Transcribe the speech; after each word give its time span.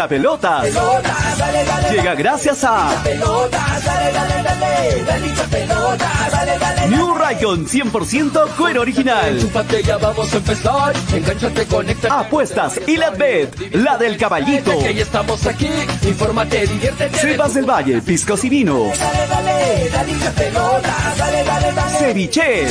hincha 0.00 0.08
pelotas. 0.08 0.64
Llega 1.90 2.14
gracias 2.14 2.64
a 2.64 2.90
New 6.88 7.14
Raycon 7.14 7.66
100% 7.66 8.48
cuero 8.56 8.80
original. 8.80 9.38
Apuestas 12.10 12.80
y 12.86 12.96
la 12.96 13.10
bet, 13.10 13.74
la 13.74 13.98
del 13.98 14.16
caballito. 14.16 14.72
Del 17.52 17.66
Valle, 17.66 18.02
piscos 18.02 18.44
y 18.44 18.48
vinos. 18.48 18.98
Ceviche. 21.98 22.66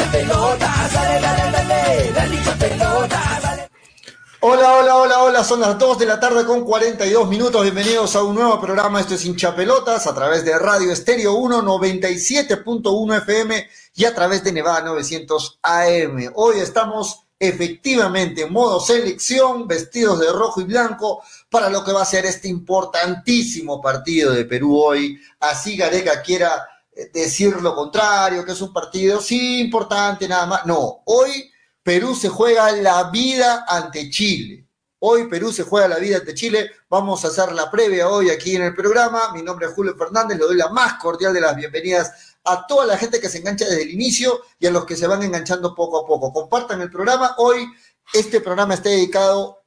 Hola, 4.42 4.78
hola, 4.78 4.96
hola, 4.96 5.24
hola, 5.24 5.44
son 5.44 5.60
las 5.60 5.78
2 5.78 6.00
de 6.00 6.06
la 6.06 6.18
tarde 6.18 6.46
con 6.46 6.64
42 6.64 7.28
minutos, 7.28 7.62
bienvenidos 7.62 8.16
a 8.16 8.24
un 8.24 8.36
nuevo 8.36 8.58
programa, 8.62 9.02
esto 9.02 9.16
es 9.16 9.26
Hinchapelotas, 9.26 10.08
a 10.08 10.16
través 10.16 10.46
de 10.46 10.58
Radio 10.58 10.94
Estéreo 10.94 11.34
1, 11.34 11.62
97.1 11.62 13.18
FM 13.18 13.70
y 13.96 14.06
a 14.06 14.16
través 14.16 14.42
de 14.42 14.54
Nevada 14.54 14.84
900 14.84 15.60
AM. 15.62 16.32
Hoy 16.36 16.60
estamos 16.60 17.26
efectivamente 17.38 18.44
en 18.44 18.54
modo 18.54 18.80
selección, 18.80 19.68
vestidos 19.68 20.22
de 20.22 20.32
rojo 20.32 20.62
y 20.62 20.64
blanco, 20.64 21.22
para 21.50 21.70
lo 21.70 21.84
que 21.84 21.92
va 21.92 22.04
a 22.04 22.06
ser 22.06 22.26
este 22.26 22.48
importantísimo 22.48 23.82
partido 23.82 24.32
de 24.32 24.46
Perú 24.46 24.80
hoy. 24.80 25.20
Así 25.42 25.76
Gareca 25.76 26.22
quiera 26.22 26.66
eh, 26.96 27.12
decir 27.14 27.62
lo 27.62 27.76
contrario, 27.76 28.46
que 28.46 28.54
es 28.54 28.62
un 28.62 28.72
partido, 28.72 29.20
sí, 29.20 29.60
importante, 29.60 30.30
nada 30.30 30.46
más. 30.46 30.66
No, 30.66 31.02
hoy 31.04 31.52
Perú 31.90 32.14
se 32.14 32.30
juega 32.30 32.72
la 32.74 33.06
vida 33.06 33.66
ante 33.68 34.12
Chile. 34.12 34.64
Hoy 35.00 35.28
Perú 35.28 35.52
se 35.52 35.64
juega 35.64 35.88
la 35.88 35.98
vida 35.98 36.18
ante 36.18 36.36
Chile. 36.36 36.70
Vamos 36.88 37.26
a 37.26 37.30
hacer 37.30 37.52
la 37.52 37.72
previa 37.72 38.08
hoy 38.08 38.30
aquí 38.30 38.56
en 38.56 38.62
el 38.62 38.76
programa. 38.76 39.34
Mi 39.34 39.42
nombre 39.42 39.66
es 39.66 39.74
Julio 39.74 39.96
Fernández. 39.98 40.38
Le 40.38 40.46
doy 40.46 40.56
la 40.56 40.70
más 40.70 41.02
cordial 41.02 41.34
de 41.34 41.42
las 41.42 41.56
bienvenidas 41.56 42.38
a 42.44 42.68
toda 42.68 42.86
la 42.86 42.96
gente 42.96 43.20
que 43.20 43.28
se 43.28 43.40
engancha 43.40 43.66
desde 43.66 43.82
el 43.82 43.90
inicio 43.90 44.40
y 44.60 44.68
a 44.68 44.70
los 44.70 44.86
que 44.86 44.96
se 44.96 45.08
van 45.08 45.24
enganchando 45.24 45.74
poco 45.74 45.98
a 45.98 46.06
poco. 46.06 46.32
Compartan 46.32 46.80
el 46.82 46.92
programa. 46.92 47.34
Hoy 47.40 47.68
este 48.14 48.40
programa 48.40 48.76
está 48.76 48.90
dedicado 48.90 49.64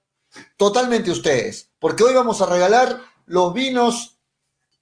totalmente 0.57 1.11
a 1.11 1.15
ustedes, 1.15 1.71
porque 1.81 2.05
hoy 2.05 2.15
vamos 2.15 2.41
a 2.41 2.47
regalar 2.47 3.01
los 3.27 3.53
vinos 3.53 4.17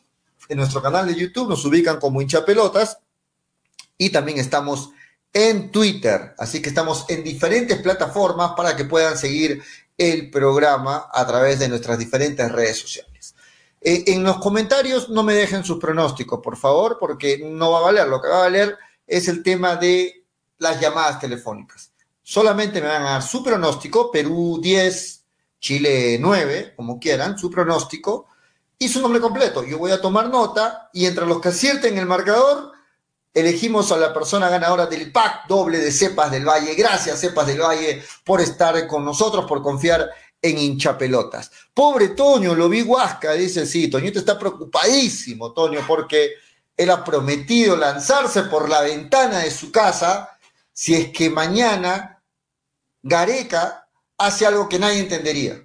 en 0.50 0.58
nuestro 0.58 0.82
canal 0.82 1.08
de 1.08 1.16
YouTube, 1.16 1.50
nos 1.50 1.66
ubican 1.66 2.00
como 2.00 2.22
hinchapelotas. 2.22 3.00
Y 3.98 4.12
también 4.12 4.38
estamos 4.38 4.92
en 5.34 5.72
Twitter. 5.72 6.36
Así 6.38 6.62
que 6.62 6.70
estamos 6.70 7.06
en 7.10 7.24
diferentes 7.24 7.80
plataformas 7.80 8.52
para 8.56 8.76
que 8.76 8.86
puedan 8.86 9.18
seguir 9.18 9.64
el 9.98 10.30
programa 10.30 11.10
a 11.12 11.26
través 11.26 11.60
de 11.60 11.70
nuestras 11.70 11.98
diferentes 11.98 12.52
redes 12.52 12.80
sociales. 12.80 13.36
Eh, 13.82 14.04
en 14.08 14.24
los 14.24 14.38
comentarios 14.38 15.10
no 15.10 15.24
me 15.24 15.34
dejen 15.34 15.64
sus 15.64 15.80
pronósticos, 15.80 16.40
por 16.42 16.58
favor, 16.58 16.98
porque 17.00 17.40
no 17.44 17.72
va 17.72 17.80
a 17.80 17.84
valer. 17.84 18.08
Lo 18.08 18.22
que 18.22 18.28
va 18.28 18.38
a 18.38 18.42
valer 18.42 18.78
es 19.08 19.28
el 19.28 19.44
tema 19.44 19.76
de 19.76 20.26
las 20.58 20.80
llamadas 20.80 21.20
telefónicas. 21.20 21.92
Solamente 22.22 22.82
me 22.82 22.88
van 22.88 23.04
a 23.04 23.12
dar 23.12 23.24
su 23.24 23.44
pronóstico, 23.44 24.12
Perú 24.12 24.60
10, 24.62 25.24
Chile 25.60 26.18
9, 26.20 26.74
como 26.76 27.00
quieran, 27.00 27.38
su 27.38 27.50
pronóstico 27.50 28.28
y 28.80 28.88
su 28.88 29.02
nombre 29.02 29.22
completo. 29.22 29.64
Yo 29.64 29.78
voy 29.78 29.92
a 29.92 30.02
tomar 30.02 30.30
nota 30.30 30.90
y 30.94 31.06
entre 31.06 31.26
los 31.26 31.40
que 31.40 31.50
acierten 31.50 31.98
el 31.98 32.06
marcador, 32.06 32.72
elegimos 33.34 33.92
a 33.92 33.98
la 33.98 34.14
persona 34.14 34.50
ganadora 34.50 34.86
del 34.86 35.12
pack 35.12 35.48
doble 35.48 35.78
de 35.80 35.92
Cepas 35.92 36.32
del 36.32 36.48
Valle. 36.48 36.74
Gracias, 36.74 37.20
Cepas 37.20 37.48
del 37.48 37.62
Valle, 37.62 38.02
por 38.24 38.42
estar 38.42 38.88
con 38.88 39.04
nosotros, 39.04 39.46
por 39.46 39.62
confiar 39.62 40.10
en 40.42 40.58
hinchapelotas. 40.58 41.52
Pobre 41.74 42.10
Toño, 42.10 42.56
lo 42.56 42.70
vi 42.70 42.82
Huasca, 42.82 43.34
dice, 43.34 43.66
sí, 43.66 43.90
Toñito 43.90 44.20
está 44.20 44.38
preocupadísimo, 44.38 45.52
Toño, 45.54 45.82
porque 45.88 46.34
él 46.78 46.90
ha 46.90 47.04
prometido 47.04 47.76
lanzarse 47.78 48.44
por 48.44 48.70
la 48.70 48.82
ventana 48.82 49.40
de 49.40 49.52
su 49.52 49.72
casa 49.72 50.38
si 50.74 50.94
es 50.94 51.12
que 51.12 51.30
mañana 51.30 52.24
Gareca 53.02 53.88
hace 54.18 54.46
algo 54.46 54.68
que 54.68 54.80
nadie 54.80 55.00
entendería. 55.00 55.62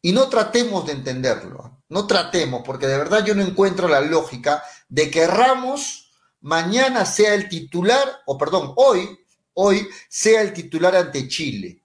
Y 0.00 0.12
no 0.12 0.28
tratemos 0.28 0.86
de 0.86 0.92
entenderlo, 0.92 1.82
no 1.88 2.06
tratemos, 2.06 2.62
porque 2.64 2.86
de 2.86 2.98
verdad 2.98 3.24
yo 3.24 3.34
no 3.34 3.42
encuentro 3.42 3.88
la 3.88 4.00
lógica 4.00 4.62
de 4.88 5.10
que 5.10 5.26
Ramos 5.26 6.12
mañana 6.40 7.04
sea 7.04 7.34
el 7.34 7.48
titular, 7.48 8.22
o 8.26 8.38
perdón, 8.38 8.72
hoy, 8.76 9.18
hoy 9.54 9.88
sea 10.08 10.42
el 10.42 10.52
titular 10.52 10.94
ante 10.94 11.26
Chile. 11.26 11.82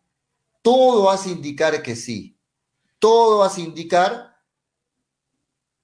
Todo 0.61 1.09
hace 1.09 1.29
indicar 1.29 1.81
que 1.81 1.95
sí. 1.95 2.37
Todo 2.99 3.43
hace 3.43 3.61
indicar 3.61 4.37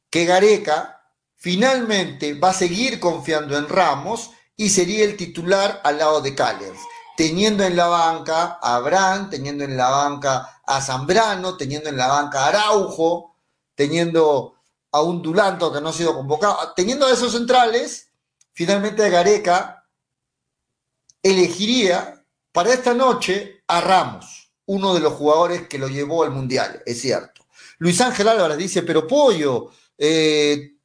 que 0.09 0.25
Gareca 0.25 0.98
Finalmente 1.41 2.33
va 2.33 2.49
a 2.49 2.53
seguir 2.53 2.99
confiando 2.99 3.57
en 3.57 3.69
Ramos 3.69 4.31
y 4.57 4.69
sería 4.69 5.05
el 5.05 5.15
titular 5.15 5.79
al 5.85 5.97
lado 5.97 6.19
de 6.19 6.35
Callens, 6.35 6.81
teniendo 7.15 7.63
en 7.63 7.77
la 7.77 7.87
banca 7.87 8.59
a 8.61 8.75
Abraham, 8.75 9.29
teniendo 9.29 9.63
en 9.63 9.77
la 9.77 9.89
banca 9.89 10.61
a 10.65 10.81
Zambrano, 10.81 11.55
teniendo 11.55 11.87
en 11.87 11.95
la 11.95 12.07
banca 12.07 12.43
a 12.43 12.47
Araujo, 12.49 13.37
teniendo 13.73 14.55
a 14.91 15.01
un 15.01 15.21
Dulanto 15.21 15.71
que 15.71 15.79
no 15.79 15.89
ha 15.89 15.93
sido 15.93 16.13
convocado, 16.13 16.73
teniendo 16.75 17.05
a 17.05 17.13
esos 17.13 17.31
centrales, 17.31 18.09
finalmente 18.51 19.09
Gareca 19.09 19.87
elegiría 21.23 22.21
para 22.51 22.73
esta 22.73 22.93
noche 22.93 23.63
a 23.65 23.79
Ramos, 23.79 24.51
uno 24.65 24.93
de 24.93 24.99
los 24.99 25.13
jugadores 25.13 25.69
que 25.69 25.79
lo 25.79 25.87
llevó 25.87 26.23
al 26.23 26.31
Mundial, 26.31 26.83
es 26.85 26.99
cierto. 26.99 27.45
Luis 27.77 28.01
Ángel 28.01 28.27
Álvarez 28.27 28.57
dice, 28.57 28.83
pero 28.83 29.07
Pollo, 29.07 29.71
eh, 29.97 30.78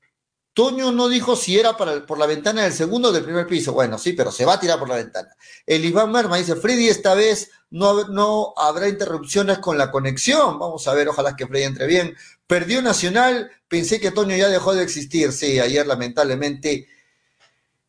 Toño 0.55 0.93
no 0.93 1.09
dijo 1.09 1.35
si 1.37 1.59
era 1.59 1.77
para, 1.77 2.07
por 2.07 2.19
la 2.19 2.27
ventana 2.27 2.63
del 2.63 2.73
segundo 2.73 3.09
o 3.09 3.13
del 3.13 3.25
primer 3.25 3.47
piso. 3.47 3.73
Bueno, 3.73 3.99
sí, 3.99 4.13
pero 4.13 4.31
se 4.31 4.45
va 4.45 4.55
a 4.55 4.61
tirar 4.61 4.79
por 4.79 4.89
la 4.89 4.97
ventana. 4.97 5.35
El 5.67 5.85
Iván 5.85 6.13
Merma 6.13 6.37
dice, 6.37 6.55
Freddy, 6.57 6.89
esta 6.89 7.15
vez 7.15 7.51
no, 7.71 8.09
no 8.09 8.55
habrá 8.57 8.89
interrupciones 8.89 9.59
con 9.59 9.77
la 9.77 9.91
conexión. 9.91 10.59
Vamos 10.59 10.87
a 10.87 10.95
ver, 10.95 11.09
ojalá 11.09 11.35
que 11.35 11.47
Freddy 11.47 11.65
entre 11.65 11.87
bien. 11.87 12.17
Perdió 12.47 12.81
Nacional, 12.83 13.51
pensé 13.69 14.01
que 14.01 14.13
Toño 14.13 14.37
ya 14.37 14.49
dejó 14.49 14.75
de 14.75 14.85
existir. 14.85 15.33
Sí, 15.33 15.59
ayer 15.59 15.87
lamentablemente 15.87 16.87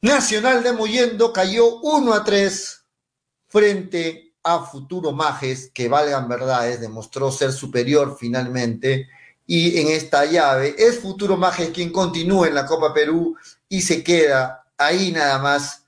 Nacional 0.05 0.61
de 0.61 0.71
Moyendo 0.71 1.33
cayó 1.33 1.79
1 1.81 2.13
a 2.13 2.23
3 2.23 2.85
frente 3.47 4.35
a 4.43 4.59
Futuro 4.59 5.11
Majes, 5.11 5.71
que 5.73 5.87
valgan 5.89 6.29
verdades, 6.29 6.79
demostró 6.79 7.31
ser 7.31 7.51
superior 7.51 8.15
finalmente. 8.19 9.07
Y 9.47 9.79
en 9.79 9.89
esta 9.89 10.25
llave 10.25 10.75
es 10.77 10.99
Futuro 10.99 11.37
Majes 11.37 11.69
quien 11.69 11.91
continúa 11.91 12.47
en 12.47 12.55
la 12.55 12.65
Copa 12.65 12.93
Perú 12.93 13.35
y 13.69 13.81
se 13.81 14.03
queda 14.03 14.65
ahí 14.77 15.11
nada 15.11 15.39
más 15.39 15.85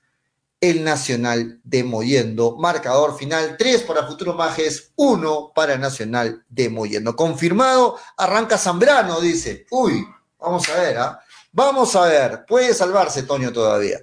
el 0.60 0.82
Nacional 0.82 1.60
de 1.64 1.84
Moyendo. 1.84 2.56
Marcador 2.56 3.16
final, 3.16 3.56
3 3.58 3.82
para 3.82 4.06
Futuro 4.06 4.34
Majes, 4.34 4.92
1 4.96 5.52
para 5.54 5.76
Nacional 5.78 6.44
de 6.48 6.68
Moyendo. 6.68 7.14
Confirmado, 7.14 7.96
arranca 8.16 8.58
Zambrano, 8.58 9.20
dice. 9.20 9.66
Uy, 9.70 10.04
vamos 10.38 10.68
a 10.68 10.80
ver, 10.80 10.98
¿ah? 10.98 11.20
Vamos 11.52 11.96
a 11.96 12.02
ver, 12.02 12.44
puede 12.46 12.74
salvarse 12.74 13.22
Toño 13.22 13.52
todavía. 13.52 14.00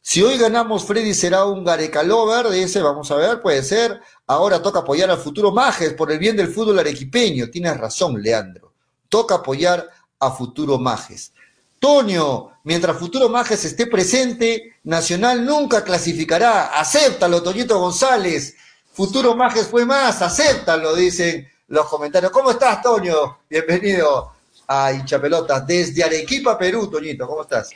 Si 0.00 0.22
hoy 0.22 0.38
ganamos, 0.38 0.84
Freddy 0.84 1.12
será 1.12 1.44
un 1.44 1.64
Gareca 1.64 2.02
Lover, 2.02 2.48
dice, 2.48 2.80
vamos 2.80 3.10
a 3.10 3.16
ver, 3.16 3.42
puede 3.42 3.62
ser. 3.62 4.00
Ahora 4.26 4.62
toca 4.62 4.78
apoyar 4.78 5.10
al 5.10 5.18
futuro 5.18 5.52
Majes 5.52 5.92
por 5.92 6.10
el 6.10 6.18
bien 6.18 6.36
del 6.36 6.48
fútbol 6.48 6.78
arequipeño. 6.78 7.50
Tienes 7.50 7.76
razón, 7.76 8.22
Leandro. 8.22 8.67
Toca 9.08 9.36
apoyar 9.36 9.88
a 10.18 10.30
futuro 10.30 10.78
Majes. 10.78 11.32
Toño, 11.78 12.50
mientras 12.64 12.96
Futuro 12.96 13.28
Majes 13.28 13.64
esté 13.64 13.86
presente, 13.86 14.76
Nacional 14.84 15.44
nunca 15.44 15.84
clasificará. 15.84 16.78
Acéptalo, 16.78 17.42
Toñito 17.42 17.78
González. 17.78 18.56
Futuro 18.92 19.36
Majes 19.36 19.68
fue 19.68 19.86
más, 19.86 20.20
acéptalo, 20.22 20.94
dicen 20.96 21.46
los 21.68 21.86
comentarios. 21.86 22.32
¿Cómo 22.32 22.50
estás, 22.50 22.82
Toño? 22.82 23.38
Bienvenido 23.48 24.32
a 24.66 24.92
Hinchapelotas 24.92 25.66
desde 25.66 26.02
Arequipa, 26.02 26.58
Perú, 26.58 26.90
Toñito. 26.90 27.26
¿Cómo 27.26 27.42
estás? 27.42 27.70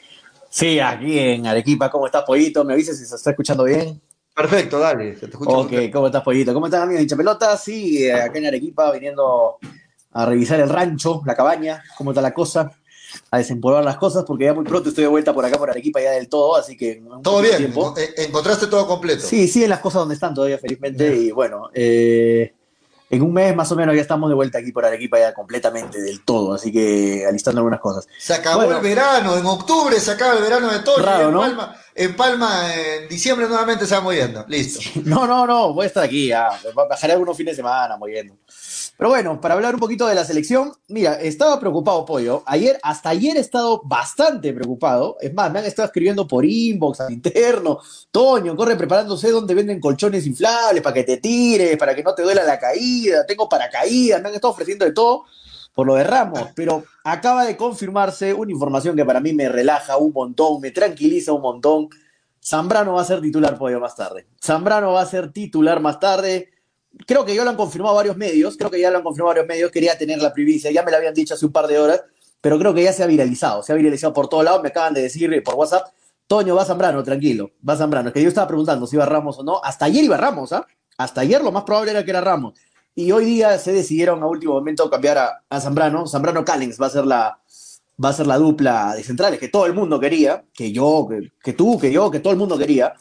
Sí, 0.50 0.80
aquí 0.80 1.18
en 1.18 1.46
Arequipa. 1.46 1.90
¿Cómo 1.90 2.06
estás, 2.06 2.24
Pollito? 2.24 2.64
¿Me 2.64 2.74
avisas 2.74 2.98
si 2.98 3.06
se 3.06 3.14
está 3.16 3.30
escuchando 3.30 3.64
bien? 3.64 4.00
Perfecto, 4.34 4.78
dale. 4.78 5.12
te 5.12 5.26
escucho 5.26 5.50
ok, 5.50 5.72
¿cómo 5.92 6.06
estás, 6.06 6.22
Pollito? 6.22 6.52
¿Cómo 6.52 6.66
estás, 6.66 6.82
amigo 6.82 6.96
de 6.96 7.02
Hinchapelotas? 7.04 7.62
Sí, 7.62 8.04
eh, 8.04 8.12
acá 8.12 8.38
en 8.38 8.46
Arequipa, 8.46 8.90
viniendo 8.90 9.58
a 10.12 10.26
revisar 10.26 10.60
el 10.60 10.68
rancho, 10.68 11.22
la 11.24 11.34
cabaña, 11.34 11.82
cómo 11.96 12.10
está 12.10 12.20
la 12.20 12.34
cosa 12.34 12.72
a 13.30 13.38
desempolvar 13.38 13.84
las 13.84 13.96
cosas 13.96 14.24
porque 14.24 14.44
ya 14.44 14.54
muy 14.54 14.64
pronto 14.64 14.88
estoy 14.88 15.02
de 15.02 15.08
vuelta 15.08 15.34
por 15.34 15.44
acá 15.44 15.58
por 15.58 15.70
Arequipa 15.70 16.00
ya 16.00 16.12
del 16.12 16.28
todo, 16.28 16.56
así 16.56 16.76
que... 16.76 17.02
Todo 17.22 17.42
bien, 17.42 17.72
eh, 17.96 18.14
encontraste 18.18 18.66
todo 18.66 18.86
completo. 18.86 19.22
Sí, 19.26 19.48
siguen 19.48 19.70
las 19.70 19.80
cosas 19.80 20.00
donde 20.00 20.14
están 20.14 20.34
todavía 20.34 20.58
felizmente 20.58 21.14
y 21.14 21.30
bueno, 21.30 21.70
eh, 21.74 22.54
en 23.10 23.22
un 23.22 23.32
mes 23.32 23.54
más 23.54 23.70
o 23.70 23.76
menos 23.76 23.94
ya 23.94 24.00
estamos 24.00 24.30
de 24.30 24.34
vuelta 24.34 24.58
aquí 24.58 24.72
por 24.72 24.86
Arequipa 24.86 25.18
ya 25.18 25.34
completamente 25.34 26.00
del 26.00 26.24
todo, 26.24 26.54
así 26.54 26.72
que 26.72 27.26
alistando 27.28 27.60
algunas 27.60 27.80
cosas. 27.80 28.08
Se 28.18 28.32
acabó 28.32 28.62
el 28.62 28.80
verano, 28.80 29.36
en 29.36 29.44
octubre 29.44 30.00
se 30.00 30.12
acaba 30.12 30.34
el 30.34 30.42
verano 30.42 30.72
de 30.72 30.80
todo. 30.80 30.98
en, 30.98 31.34
Palma, 31.34 31.76
en 31.94 32.16
Palma, 32.16 32.74
en 32.74 33.08
diciembre 33.08 33.46
nuevamente 33.46 33.86
se 33.86 33.94
va 33.94 34.00
moviendo, 34.00 34.44
listo. 34.48 34.80
No, 35.04 35.26
no, 35.26 35.46
no, 35.46 35.74
voy 35.74 35.84
a 35.84 35.86
estar 35.88 36.02
aquí, 36.02 36.28
ya. 36.28 36.48
bajaré 36.74 37.12
algunos 37.12 37.36
fines 37.36 37.52
de 37.52 37.56
semana 37.56 37.98
moviendo. 37.98 38.34
Pero 38.96 39.10
bueno, 39.10 39.40
para 39.40 39.54
hablar 39.54 39.74
un 39.74 39.80
poquito 39.80 40.06
de 40.06 40.14
la 40.14 40.24
selección, 40.24 40.72
mira, 40.88 41.14
estaba 41.14 41.58
preocupado, 41.58 42.04
Pollo. 42.04 42.42
Ayer, 42.46 42.78
hasta 42.82 43.08
ayer 43.08 43.36
he 43.36 43.40
estado 43.40 43.82
bastante 43.84 44.52
preocupado. 44.52 45.16
Es 45.20 45.34
más, 45.34 45.50
me 45.52 45.58
han 45.58 45.64
estado 45.64 45.86
escribiendo 45.86 46.26
por 46.28 46.44
inbox, 46.44 47.00
al 47.00 47.12
interno. 47.12 47.80
Toño, 48.10 48.54
corre 48.54 48.76
preparándose 48.76 49.30
donde 49.30 49.54
venden 49.54 49.80
colchones 49.80 50.26
inflables 50.26 50.82
para 50.82 50.94
que 50.94 51.04
te 51.04 51.16
tires, 51.16 51.76
para 51.76 51.94
que 51.94 52.02
no 52.02 52.14
te 52.14 52.22
duela 52.22 52.44
la 52.44 52.58
caída. 52.58 53.26
Tengo 53.26 53.48
paracaídas, 53.48 54.22
me 54.22 54.28
han 54.28 54.34
estado 54.34 54.52
ofreciendo 54.52 54.84
de 54.84 54.92
todo 54.92 55.24
por 55.74 55.86
lo 55.86 55.94
de 55.94 56.04
Ramos. 56.04 56.50
Pero 56.54 56.84
acaba 57.04 57.44
de 57.44 57.56
confirmarse 57.56 58.34
una 58.34 58.52
información 58.52 58.94
que 58.94 59.04
para 59.04 59.20
mí 59.20 59.32
me 59.32 59.48
relaja 59.48 59.96
un 59.96 60.12
montón, 60.12 60.60
me 60.60 60.70
tranquiliza 60.70 61.32
un 61.32 61.42
montón. 61.42 61.88
Zambrano 62.44 62.94
va 62.94 63.02
a 63.02 63.04
ser 63.04 63.20
titular, 63.20 63.56
Pollo, 63.56 63.80
más 63.80 63.96
tarde. 63.96 64.26
Zambrano 64.40 64.92
va 64.92 65.02
a 65.02 65.06
ser 65.06 65.32
titular 65.32 65.80
más 65.80 65.98
tarde 66.00 66.50
creo 67.06 67.24
que 67.24 67.34
ya 67.34 67.44
lo 67.44 67.50
han 67.50 67.56
confirmado 67.56 67.94
varios 67.94 68.16
medios, 68.16 68.56
creo 68.56 68.70
que 68.70 68.80
ya 68.80 68.90
lo 68.90 68.98
han 68.98 69.04
confirmado 69.04 69.30
varios 69.30 69.46
medios, 69.46 69.70
quería 69.70 69.96
tener 69.96 70.20
la 70.20 70.32
primicia, 70.32 70.70
ya 70.70 70.82
me 70.82 70.90
lo 70.90 70.96
habían 70.96 71.14
dicho 71.14 71.34
hace 71.34 71.46
un 71.46 71.52
par 71.52 71.66
de 71.66 71.78
horas, 71.78 72.02
pero 72.40 72.58
creo 72.58 72.74
que 72.74 72.82
ya 72.82 72.92
se 72.92 73.02
ha 73.02 73.06
viralizado, 73.06 73.62
se 73.62 73.72
ha 73.72 73.76
viralizado 73.76 74.12
por 74.12 74.28
todos 74.28 74.44
lados, 74.44 74.62
me 74.62 74.68
acaban 74.68 74.94
de 74.94 75.02
decir 75.02 75.42
por 75.42 75.54
WhatsApp, 75.54 75.88
Toño, 76.26 76.54
va 76.54 76.64
Zambrano, 76.64 77.02
tranquilo, 77.02 77.50
va 77.68 77.76
Zambrano, 77.76 78.08
es 78.08 78.14
que 78.14 78.22
yo 78.22 78.28
estaba 78.28 78.46
preguntando 78.48 78.86
si 78.86 78.96
iba 78.96 79.06
Ramos 79.06 79.38
o 79.38 79.42
no, 79.42 79.60
hasta 79.62 79.86
ayer 79.86 80.04
iba 80.04 80.16
Ramos, 80.16 80.52
¿ah? 80.52 80.66
Hasta 80.96 81.22
ayer 81.22 81.42
lo 81.42 81.52
más 81.52 81.64
probable 81.64 81.90
era 81.90 82.04
que 82.04 82.10
era 82.10 82.20
Ramos, 82.20 82.54
y 82.94 83.10
hoy 83.12 83.24
día 83.24 83.58
se 83.58 83.72
decidieron 83.72 84.22
a 84.22 84.26
último 84.26 84.54
momento 84.54 84.88
cambiar 84.90 85.42
a, 85.48 85.60
Zambrano, 85.60 86.06
Zambrano 86.06 86.44
Callens 86.44 86.80
va 86.80 86.86
a 86.86 86.90
ser 86.90 87.06
la 87.06 87.38
va 88.02 88.08
a 88.08 88.12
ser 88.12 88.26
la 88.26 88.38
dupla 88.38 88.94
de 88.96 89.04
centrales 89.04 89.38
que 89.38 89.48
todo 89.48 89.66
el 89.66 89.74
mundo 89.74 90.00
quería, 90.00 90.44
que 90.52 90.72
yo, 90.72 91.06
que, 91.08 91.30
que 91.42 91.52
tú, 91.52 91.78
que 91.78 91.92
yo, 91.92 92.10
que 92.10 92.20
todo 92.20 92.32
el 92.32 92.38
mundo 92.38 92.58
quería, 92.58 92.94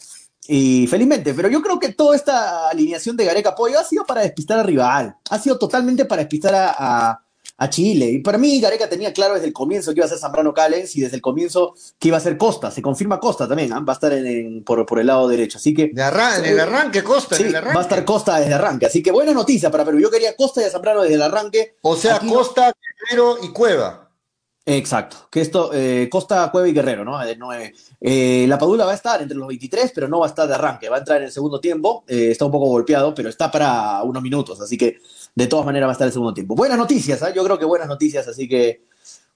y 0.47 0.87
felizmente, 0.87 1.33
pero 1.33 1.49
yo 1.49 1.61
creo 1.61 1.79
que 1.79 1.93
toda 1.93 2.15
esta 2.15 2.69
alineación 2.69 3.15
de 3.15 3.25
Gareca 3.25 3.55
Pollo 3.55 3.79
ha 3.79 3.83
sido 3.83 4.05
para 4.05 4.21
despistar 4.21 4.59
al 4.59 4.65
rival, 4.65 5.15
ha 5.29 5.39
sido 5.39 5.57
totalmente 5.57 6.05
para 6.05 6.23
despistar 6.23 6.53
a, 6.55 7.21
Chile. 7.69 8.07
Y 8.07 8.19
para 8.19 8.39
mí, 8.39 8.59
Gareca 8.59 8.89
tenía 8.89 9.13
claro 9.13 9.35
desde 9.35 9.45
el 9.45 9.53
comienzo 9.53 9.91
que 9.93 9.99
iba 9.99 10.05
a 10.07 10.09
ser 10.09 10.17
Zambrano 10.17 10.51
Callens 10.51 10.95
y 10.95 11.01
desde 11.01 11.17
el 11.17 11.21
comienzo 11.21 11.75
que 11.99 12.07
iba 12.07 12.17
a 12.17 12.19
ser 12.19 12.35
Costa. 12.35 12.71
Se 12.71 12.81
confirma 12.81 13.19
Costa 13.19 13.47
también, 13.47 13.71
¿ah? 13.71 13.79
va 13.81 13.93
a 13.93 13.97
estar 13.97 14.11
en, 14.13 14.63
por, 14.63 14.99
el 14.99 15.05
lado 15.05 15.27
derecho. 15.27 15.59
Así 15.59 15.71
que. 15.71 15.91
De 15.93 16.01
en 16.01 16.45
el 16.45 16.59
arranque, 16.59 17.03
Costa, 17.03 17.35
en 17.35 17.45
el 17.45 17.55
arranque. 17.55 17.75
Va 17.75 17.81
a 17.81 17.83
estar 17.83 18.03
Costa 18.03 18.37
desde 18.37 18.47
el 18.47 18.53
arranque. 18.53 18.87
Así 18.87 19.03
que 19.03 19.11
buena 19.11 19.31
noticia 19.33 19.69
para 19.69 19.85
Perú. 19.85 19.99
Yo 19.99 20.09
quería 20.09 20.35
Costa 20.35 20.59
y 20.59 20.63
a 20.63 20.71
Zambrano 20.71 21.03
desde 21.03 21.13
el 21.13 21.21
arranque. 21.21 21.75
O 21.83 21.95
sea, 21.95 22.19
Costa, 22.19 22.73
Guerrero 23.07 23.37
y 23.43 23.49
Cueva. 23.49 24.10
Exacto, 24.63 25.27
que 25.31 25.41
esto, 25.41 25.71
eh, 25.73 26.07
Costa, 26.11 26.51
Cueva 26.51 26.67
y 26.67 26.73
Guerrero, 26.73 27.03
¿no? 27.03 27.17
De 27.17 27.73
eh, 27.99 28.45
la 28.47 28.59
Padula 28.59 28.85
va 28.85 28.91
a 28.91 28.95
estar 28.95 29.19
entre 29.19 29.35
los 29.35 29.47
23, 29.47 29.91
pero 29.93 30.07
no 30.07 30.19
va 30.19 30.27
a 30.27 30.29
estar 30.29 30.47
de 30.47 30.53
arranque, 30.53 30.87
va 30.87 30.97
a 30.97 30.99
entrar 30.99 31.17
en 31.17 31.25
el 31.25 31.31
segundo 31.31 31.59
tiempo, 31.59 32.03
eh, 32.07 32.29
está 32.29 32.45
un 32.45 32.51
poco 32.51 32.67
golpeado, 32.67 33.15
pero 33.15 33.27
está 33.29 33.49
para 33.49 34.03
unos 34.03 34.21
minutos, 34.21 34.61
así 34.61 34.77
que 34.77 34.99
de 35.33 35.47
todas 35.47 35.65
maneras 35.65 35.87
va 35.87 35.91
a 35.91 35.93
estar 35.93 36.05
en 36.05 36.09
el 36.09 36.13
segundo 36.13 36.33
tiempo. 36.33 36.53
Buenas 36.53 36.77
noticias, 36.77 37.21
yo 37.33 37.43
creo 37.43 37.57
que 37.57 37.65
buenas 37.65 37.87
noticias, 37.87 38.27
así 38.27 38.47
que, 38.47 38.85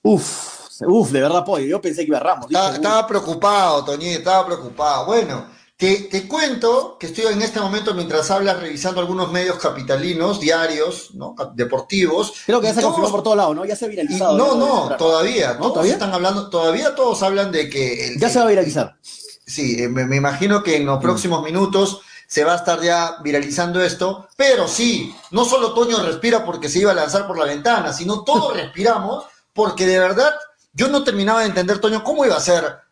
uff, 0.03 0.81
uff, 0.81 1.09
de 1.09 1.21
verdad, 1.21 1.43
pollo, 1.43 1.65
yo 1.65 1.81
pensé 1.81 2.01
que 2.01 2.09
iba 2.09 2.17
a 2.17 2.21
Ramos. 2.21 2.45
Estaba, 2.51 3.07
preocupado, 3.07 3.83
Toñi, 3.83 4.09
estaba 4.09 4.45
preocupado. 4.45 5.07
Bueno, 5.07 5.47
te, 5.77 6.27
cuento 6.27 6.97
que 6.97 7.07
estoy 7.07 7.33
en 7.33 7.41
este 7.41 7.59
momento, 7.59 7.93
mientras 7.93 8.31
hablas, 8.31 8.59
revisando 8.61 9.01
algunos 9.01 9.31
medios 9.31 9.57
capitalinos, 9.57 10.39
diarios, 10.39 11.13
¿no? 11.15 11.35
deportivos. 11.53 12.33
Creo 12.45 12.61
que 12.61 12.67
ya 12.67 12.75
se 12.75 12.81
confirmó 12.81 13.11
por 13.11 13.23
todos 13.23 13.35
lados, 13.35 13.55
¿no? 13.55 13.65
Ya 13.65 13.75
se 13.75 13.85
ha 13.85 13.87
viralizado. 13.89 14.37
no, 14.37 14.55
no, 14.55 14.95
todavía. 14.95 15.57
Todos 15.57 15.85
están 15.85 16.13
hablando, 16.13 16.49
todavía 16.49 16.95
todos 16.95 17.21
hablan 17.23 17.51
de 17.51 17.69
que. 17.69 18.15
ya 18.17 18.29
se 18.29 18.39
va 18.39 18.45
a 18.45 18.49
viralizar. 18.49 18.97
Sí, 19.45 19.83
eh, 19.83 19.89
me, 19.89 20.15
imagino 20.15 20.63
que 20.63 20.77
en 20.77 20.85
los 20.85 20.99
mm. 20.99 21.01
próximos 21.01 21.43
minutos 21.43 22.01
se 22.27 22.43
va 22.43 22.53
a 22.53 22.57
estar 22.57 22.81
ya 22.81 23.17
viralizando 23.21 23.83
esto, 23.83 24.27
pero 24.35 24.67
sí, 24.67 25.13
no 25.31 25.45
solo 25.45 25.73
Toño 25.73 26.01
respira 26.01 26.43
porque 26.43 26.69
se 26.69 26.79
iba 26.79 26.91
a 26.91 26.95
lanzar 26.95 27.27
por 27.27 27.37
la 27.37 27.45
ventana, 27.45 27.93
sino 27.93 28.23
todos 28.23 28.53
respiramos 28.57 29.25
porque 29.53 29.85
de 29.85 29.99
verdad 29.99 30.33
yo 30.73 30.87
no 30.87 31.03
terminaba 31.03 31.41
de 31.41 31.47
entender, 31.47 31.79
Toño, 31.79 32.03
cómo 32.03 32.25
iba 32.25 32.35
a 32.35 32.41
ser 32.41 32.84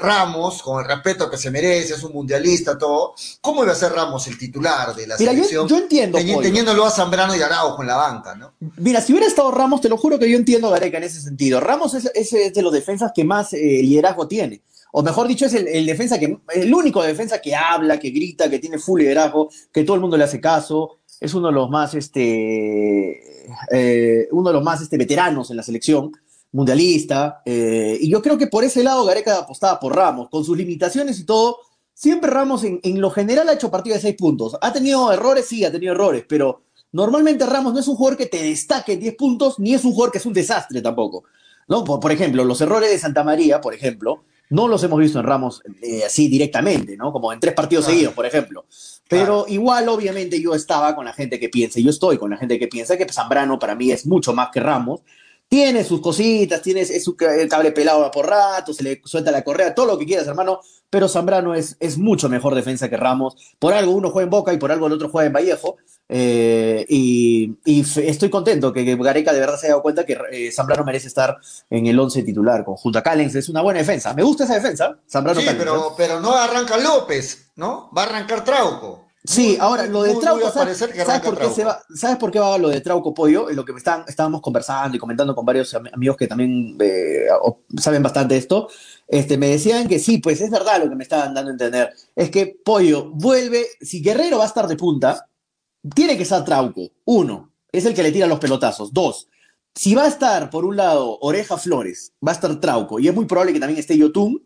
Ramos, 0.00 0.62
con 0.62 0.80
el 0.80 0.88
respeto 0.88 1.28
que 1.28 1.36
se 1.36 1.50
merece, 1.50 1.94
es 1.94 2.02
un 2.02 2.12
mundialista, 2.12 2.78
todo. 2.78 3.14
¿Cómo 3.40 3.64
iba 3.64 3.72
a 3.72 3.76
ser 3.76 3.92
Ramos 3.92 4.26
el 4.28 4.38
titular 4.38 4.94
de 4.94 5.06
la 5.06 5.16
selección? 5.16 5.66
Yo, 5.66 5.78
entiendo. 5.78 6.18
teniéndolo 6.18 6.84
a 6.84 6.90
Zambrano 6.90 7.34
y 7.34 7.42
Araujo 7.42 7.82
en 7.82 7.88
la 7.88 7.96
banca, 7.96 8.34
¿no? 8.34 8.54
Mira, 8.76 9.00
si 9.00 9.12
hubiera 9.12 9.26
estado 9.26 9.50
Ramos, 9.50 9.80
te 9.80 9.88
lo 9.88 9.96
juro 9.96 10.18
que 10.18 10.30
yo 10.30 10.36
entiendo 10.36 10.70
Gareca 10.70 10.98
en 10.98 11.04
ese 11.04 11.20
sentido. 11.20 11.60
Ramos 11.60 11.94
es, 11.94 12.30
de 12.54 12.62
los 12.62 12.72
defensas 12.72 13.12
que 13.14 13.24
más 13.24 13.52
eh, 13.52 13.58
liderazgo 13.82 14.28
tiene. 14.28 14.62
O 14.92 15.02
mejor 15.02 15.28
dicho, 15.28 15.46
es 15.46 15.54
el, 15.54 15.86
defensa 15.86 16.18
que, 16.18 16.38
el 16.54 16.74
único 16.74 17.02
defensa 17.02 17.40
que 17.40 17.54
habla, 17.54 17.98
que 17.98 18.10
grita, 18.10 18.50
que 18.50 18.58
tiene 18.58 18.78
full 18.78 19.00
liderazgo, 19.00 19.50
que 19.72 19.84
todo 19.84 19.94
el 19.94 20.00
mundo 20.00 20.16
le 20.16 20.24
hace 20.24 20.40
caso. 20.40 20.98
Es 21.20 21.34
uno 21.34 21.48
de 21.48 21.52
los 21.52 21.70
más, 21.70 21.94
este, 21.94 23.46
eh, 23.70 24.28
uno 24.32 24.48
de 24.50 24.54
los 24.54 24.64
más 24.64 24.80
este, 24.80 24.96
veteranos 24.96 25.50
en 25.50 25.56
la 25.56 25.62
selección 25.62 26.12
mundialista. 26.52 27.42
Eh, 27.44 27.98
y 28.00 28.10
yo 28.10 28.22
creo 28.22 28.38
que 28.38 28.46
por 28.46 28.64
ese 28.64 28.82
lado 28.82 29.04
Gareca 29.04 29.38
apostaba 29.38 29.78
por 29.78 29.94
Ramos, 29.94 30.28
con 30.28 30.44
sus 30.44 30.56
limitaciones 30.56 31.18
y 31.20 31.24
todo. 31.24 31.58
Siempre 31.94 32.30
Ramos 32.30 32.64
en, 32.64 32.80
lo 33.00 33.10
general 33.10 33.48
ha 33.48 33.54
hecho 33.54 33.70
partido 33.70 33.94
de 33.94 34.02
seis 34.02 34.16
puntos. 34.16 34.56
¿Ha 34.60 34.72
tenido 34.72 35.12
errores? 35.12 35.46
Sí, 35.46 35.64
ha 35.64 35.72
tenido 35.72 35.92
errores, 35.92 36.24
pero 36.26 36.62
normalmente 36.92 37.44
Ramos 37.44 37.74
no 37.74 37.80
es 37.80 37.88
un 37.88 37.96
jugador 37.96 38.16
que 38.16 38.26
te 38.26 38.42
destaque 38.42 38.94
en 38.94 39.00
10 39.00 39.16
puntos, 39.16 39.58
ni 39.58 39.74
es 39.74 39.84
un 39.84 39.92
jugador 39.92 40.12
que 40.12 40.18
es 40.18 40.26
un 40.26 40.32
desastre 40.32 40.80
tampoco. 40.80 41.24
¿no? 41.68 41.84
Por, 41.84 42.10
ejemplo, 42.10 42.44
los 42.44 42.60
errores 42.60 42.90
de 42.90 42.98
Santa 42.98 43.22
María, 43.22 43.60
por 43.60 43.74
ejemplo, 43.74 44.24
no 44.48 44.66
los 44.66 44.82
hemos 44.82 44.98
visto 44.98 45.20
en 45.20 45.26
Ramos 45.26 45.62
eh, 45.82 46.02
así 46.04 46.28
directamente, 46.28 46.96
¿no? 46.96 47.12
Como 47.12 47.32
en 47.32 47.38
tres 47.38 47.54
partidos 47.54 47.84
seguidos, 47.84 48.12
por 48.12 48.26
ejemplo. 48.26 48.64
Pero 49.08 49.44
igual, 49.46 49.88
obviamente, 49.88 50.40
yo 50.42 50.54
estaba 50.54 50.96
con 50.96 51.04
la 51.04 51.12
gente 51.12 51.38
que 51.38 51.48
piensa, 51.48 51.78
yo 51.78 51.90
estoy 51.90 52.18
con 52.18 52.30
la 52.30 52.36
gente 52.36 52.58
que 52.58 52.66
piensa 52.66 52.96
que 52.96 53.06
Zambrano 53.12 53.58
para 53.58 53.76
mí 53.76 53.92
es 53.92 54.06
mucho 54.06 54.32
más 54.32 54.48
que 54.52 54.58
Ramos, 54.58 55.02
Tiene 55.50 55.82
sus 55.82 56.00
cositas, 56.00 56.62
tiene 56.62 56.86
su, 56.86 57.16
el 57.18 57.48
cable 57.48 57.72
pelado 57.72 58.08
por 58.12 58.24
rato, 58.24 58.72
se 58.72 58.84
le 58.84 59.02
suelta 59.04 59.32
la 59.32 59.42
correa, 59.42 59.74
todo 59.74 59.84
lo 59.86 59.98
que 59.98 60.06
quieras, 60.06 60.28
hermano, 60.28 60.60
pero 60.88 61.08
Zambrano 61.08 61.56
es, 61.56 61.76
es 61.80 61.98
mucho 61.98 62.28
mejor 62.28 62.54
defensa 62.54 62.88
que 62.88 62.96
Ramos. 62.96 63.34
Por 63.58 63.74
algo 63.74 63.90
uno 63.90 64.10
juega 64.10 64.26
en 64.26 64.30
Boca 64.30 64.52
y 64.52 64.58
por 64.58 64.70
algo 64.70 64.86
el 64.86 64.92
otro 64.92 65.08
juega 65.08 65.26
en 65.26 65.32
Vallejo. 65.32 65.76
Eh, 66.08 66.86
y, 66.88 67.56
y 67.64 67.80
estoy 67.80 68.30
contento 68.30 68.72
que, 68.72 68.84
que, 68.84 68.94
Gareca 68.94 69.32
de 69.32 69.40
verdad 69.40 69.56
se 69.56 69.66
haya 69.66 69.74
dado 69.74 69.82
cuenta 69.82 70.06
que 70.06 70.16
eh, 70.30 70.52
Zambrano 70.52 70.84
merece 70.84 71.08
estar 71.08 71.36
en 71.68 71.86
el 71.86 71.98
11 71.98 72.22
titular 72.22 72.64
junto 72.64 73.00
a 73.00 73.02
Callens. 73.02 73.34
Es 73.34 73.48
una 73.48 73.60
buena 73.60 73.80
defensa. 73.80 74.14
Me 74.14 74.22
gusta 74.22 74.44
esa 74.44 74.54
defensa. 74.54 74.98
Zambrano 75.10 75.40
sí, 75.40 75.46
Callens, 75.46 75.64
pero, 75.64 75.76
¿no? 75.76 75.94
pero 75.96 76.20
no 76.20 76.32
arranca 76.32 76.76
López, 76.78 77.50
¿no? 77.56 77.90
Va 77.96 78.02
a 78.02 78.06
arrancar 78.06 78.44
Trauco. 78.44 79.09
Sí, 79.30 79.56
ahora 79.60 79.86
lo 79.86 80.02
de 80.02 80.16
Trauco, 80.16 80.50
¿sabes, 80.50 80.78
por 80.80 80.92
qué 80.92 81.04
Trauco. 81.04 81.54
se 81.54 81.64
va, 81.64 81.80
¿sabes 81.94 82.16
por 82.16 82.30
qué 82.32 82.40
va 82.40 82.58
lo 82.58 82.68
de 82.68 82.80
Trauco 82.80 83.14
Pollo? 83.14 83.48
En 83.48 83.54
lo 83.54 83.64
que 83.64 83.72
me 83.72 83.78
están, 83.78 84.04
estábamos 84.08 84.40
conversando 84.40 84.96
y 84.96 85.00
comentando 85.00 85.34
con 85.36 85.46
varios 85.46 85.72
am- 85.74 85.86
amigos 85.92 86.16
que 86.16 86.26
también 86.26 86.76
eh, 86.80 87.26
saben 87.78 88.02
bastante 88.02 88.36
esto. 88.36 88.68
Este, 89.06 89.38
me 89.38 89.48
decían 89.48 89.86
que 89.86 90.00
sí, 90.00 90.18
pues 90.18 90.40
es 90.40 90.50
verdad 90.50 90.82
lo 90.82 90.90
que 90.90 90.96
me 90.96 91.04
estaban 91.04 91.32
dando 91.32 91.50
a 91.50 91.52
entender. 91.52 91.92
Es 92.16 92.30
que 92.30 92.58
Pollo 92.64 93.10
vuelve, 93.12 93.66
si 93.80 94.02
Guerrero 94.02 94.38
va 94.38 94.44
a 94.44 94.48
estar 94.48 94.66
de 94.66 94.76
punta, 94.76 95.28
tiene 95.94 96.16
que 96.16 96.24
estar 96.24 96.44
Trauco. 96.44 96.88
Uno, 97.04 97.52
es 97.70 97.84
el 97.86 97.94
que 97.94 98.02
le 98.02 98.10
tira 98.12 98.26
los 98.26 98.40
pelotazos. 98.40 98.92
Dos, 98.92 99.28
si 99.74 99.94
va 99.94 100.04
a 100.04 100.08
estar 100.08 100.50
por 100.50 100.64
un 100.64 100.76
lado 100.76 101.18
Oreja 101.20 101.56
Flores, 101.56 102.12
va 102.26 102.32
a 102.32 102.34
estar 102.34 102.58
Trauco, 102.58 102.98
y 102.98 103.06
es 103.06 103.14
muy 103.14 103.26
probable 103.26 103.52
que 103.52 103.60
también 103.60 103.78
esté 103.78 103.96
Yotun, 103.96 104.42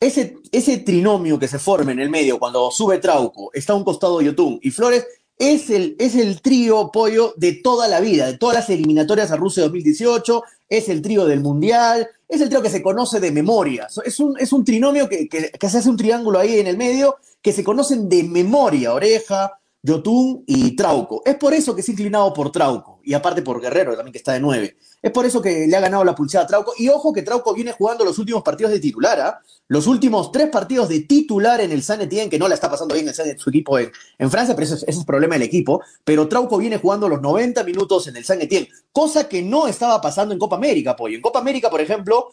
ese, 0.00 0.36
ese 0.52 0.78
trinomio 0.78 1.38
que 1.38 1.48
se 1.48 1.58
forma 1.58 1.92
en 1.92 1.98
el 2.00 2.10
medio 2.10 2.38
cuando 2.38 2.70
sube 2.70 2.98
Trauco, 2.98 3.50
está 3.52 3.72
a 3.72 3.76
un 3.76 3.84
costado 3.84 4.20
Yotun 4.20 4.58
y 4.62 4.70
Flores, 4.70 5.06
es 5.38 5.70
el, 5.70 5.94
es 5.98 6.16
el 6.16 6.40
trío 6.40 6.90
pollo 6.92 7.32
de 7.36 7.52
toda 7.52 7.86
la 7.88 8.00
vida, 8.00 8.26
de 8.26 8.38
todas 8.38 8.56
las 8.56 8.70
eliminatorias 8.70 9.30
a 9.30 9.36
Rusia 9.36 9.62
2018, 9.64 10.42
es 10.68 10.88
el 10.88 11.00
trío 11.00 11.26
del 11.26 11.40
Mundial, 11.40 12.08
es 12.28 12.40
el 12.40 12.48
trío 12.48 12.60
que 12.62 12.70
se 12.70 12.82
conoce 12.82 13.20
de 13.20 13.30
memoria. 13.30 13.86
Es 14.04 14.18
un, 14.20 14.36
es 14.38 14.52
un 14.52 14.64
trinomio 14.64 15.08
que, 15.08 15.28
que- 15.28 15.50
se 15.68 15.78
hace 15.78 15.88
un 15.88 15.96
triángulo 15.96 16.38
ahí 16.38 16.58
en 16.58 16.66
el 16.66 16.76
medio, 16.76 17.16
que 17.40 17.52
se 17.52 17.62
conocen 17.64 18.08
de 18.08 18.24
memoria, 18.24 18.92
Oreja, 18.92 19.58
Yotun 19.82 20.42
y 20.46 20.74
Trauco. 20.74 21.22
Es 21.24 21.36
por 21.36 21.54
eso 21.54 21.74
que 21.74 21.82
se 21.82 21.92
inclinado 21.92 22.34
por 22.34 22.50
Trauco, 22.50 23.00
y 23.04 23.14
aparte 23.14 23.42
por 23.42 23.60
Guerrero, 23.60 23.94
también 23.94 24.12
que 24.12 24.18
está 24.18 24.32
de 24.32 24.40
nueve. 24.40 24.76
Es 25.00 25.12
por 25.12 25.24
eso 25.26 25.40
que 25.40 25.66
le 25.66 25.76
ha 25.76 25.80
ganado 25.80 26.04
la 26.04 26.14
pulsada 26.14 26.44
a 26.44 26.46
Trauco. 26.46 26.72
Y 26.76 26.88
ojo 26.88 27.12
que 27.12 27.22
Trauco 27.22 27.54
viene 27.54 27.72
jugando 27.72 28.04
los 28.04 28.18
últimos 28.18 28.42
partidos 28.42 28.72
de 28.72 28.80
titular, 28.80 29.20
¿ah? 29.20 29.40
Los 29.68 29.86
últimos 29.86 30.32
tres 30.32 30.48
partidos 30.48 30.88
de 30.88 31.00
titular 31.00 31.60
en 31.60 31.70
el 31.72 31.82
San 31.82 32.00
Etienne, 32.00 32.30
que 32.30 32.38
no 32.38 32.48
la 32.48 32.54
está 32.54 32.70
pasando 32.70 32.94
bien 32.94 33.06
el 33.06 33.14
San- 33.14 33.38
su 33.38 33.50
equipo 33.50 33.78
en, 33.78 33.92
en 34.18 34.30
Francia, 34.30 34.54
pero 34.54 34.64
ese 34.64 34.76
es, 34.76 34.82
ese 34.84 34.98
es 35.00 35.04
problema 35.04 35.34
del 35.34 35.42
equipo. 35.42 35.82
Pero 36.04 36.26
Trauco 36.26 36.56
viene 36.58 36.78
jugando 36.78 37.08
los 37.08 37.20
90 37.20 37.62
minutos 37.64 38.06
en 38.08 38.16
el 38.16 38.24
San 38.24 38.40
Etienne, 38.42 38.68
cosa 38.92 39.28
que 39.28 39.42
no 39.42 39.66
estaba 39.68 40.00
pasando 40.00 40.32
en 40.32 40.38
Copa 40.40 40.56
América, 40.56 40.96
Pollo. 40.96 41.16
En 41.16 41.22
Copa 41.22 41.38
América, 41.38 41.68
por 41.70 41.80
ejemplo, 41.80 42.28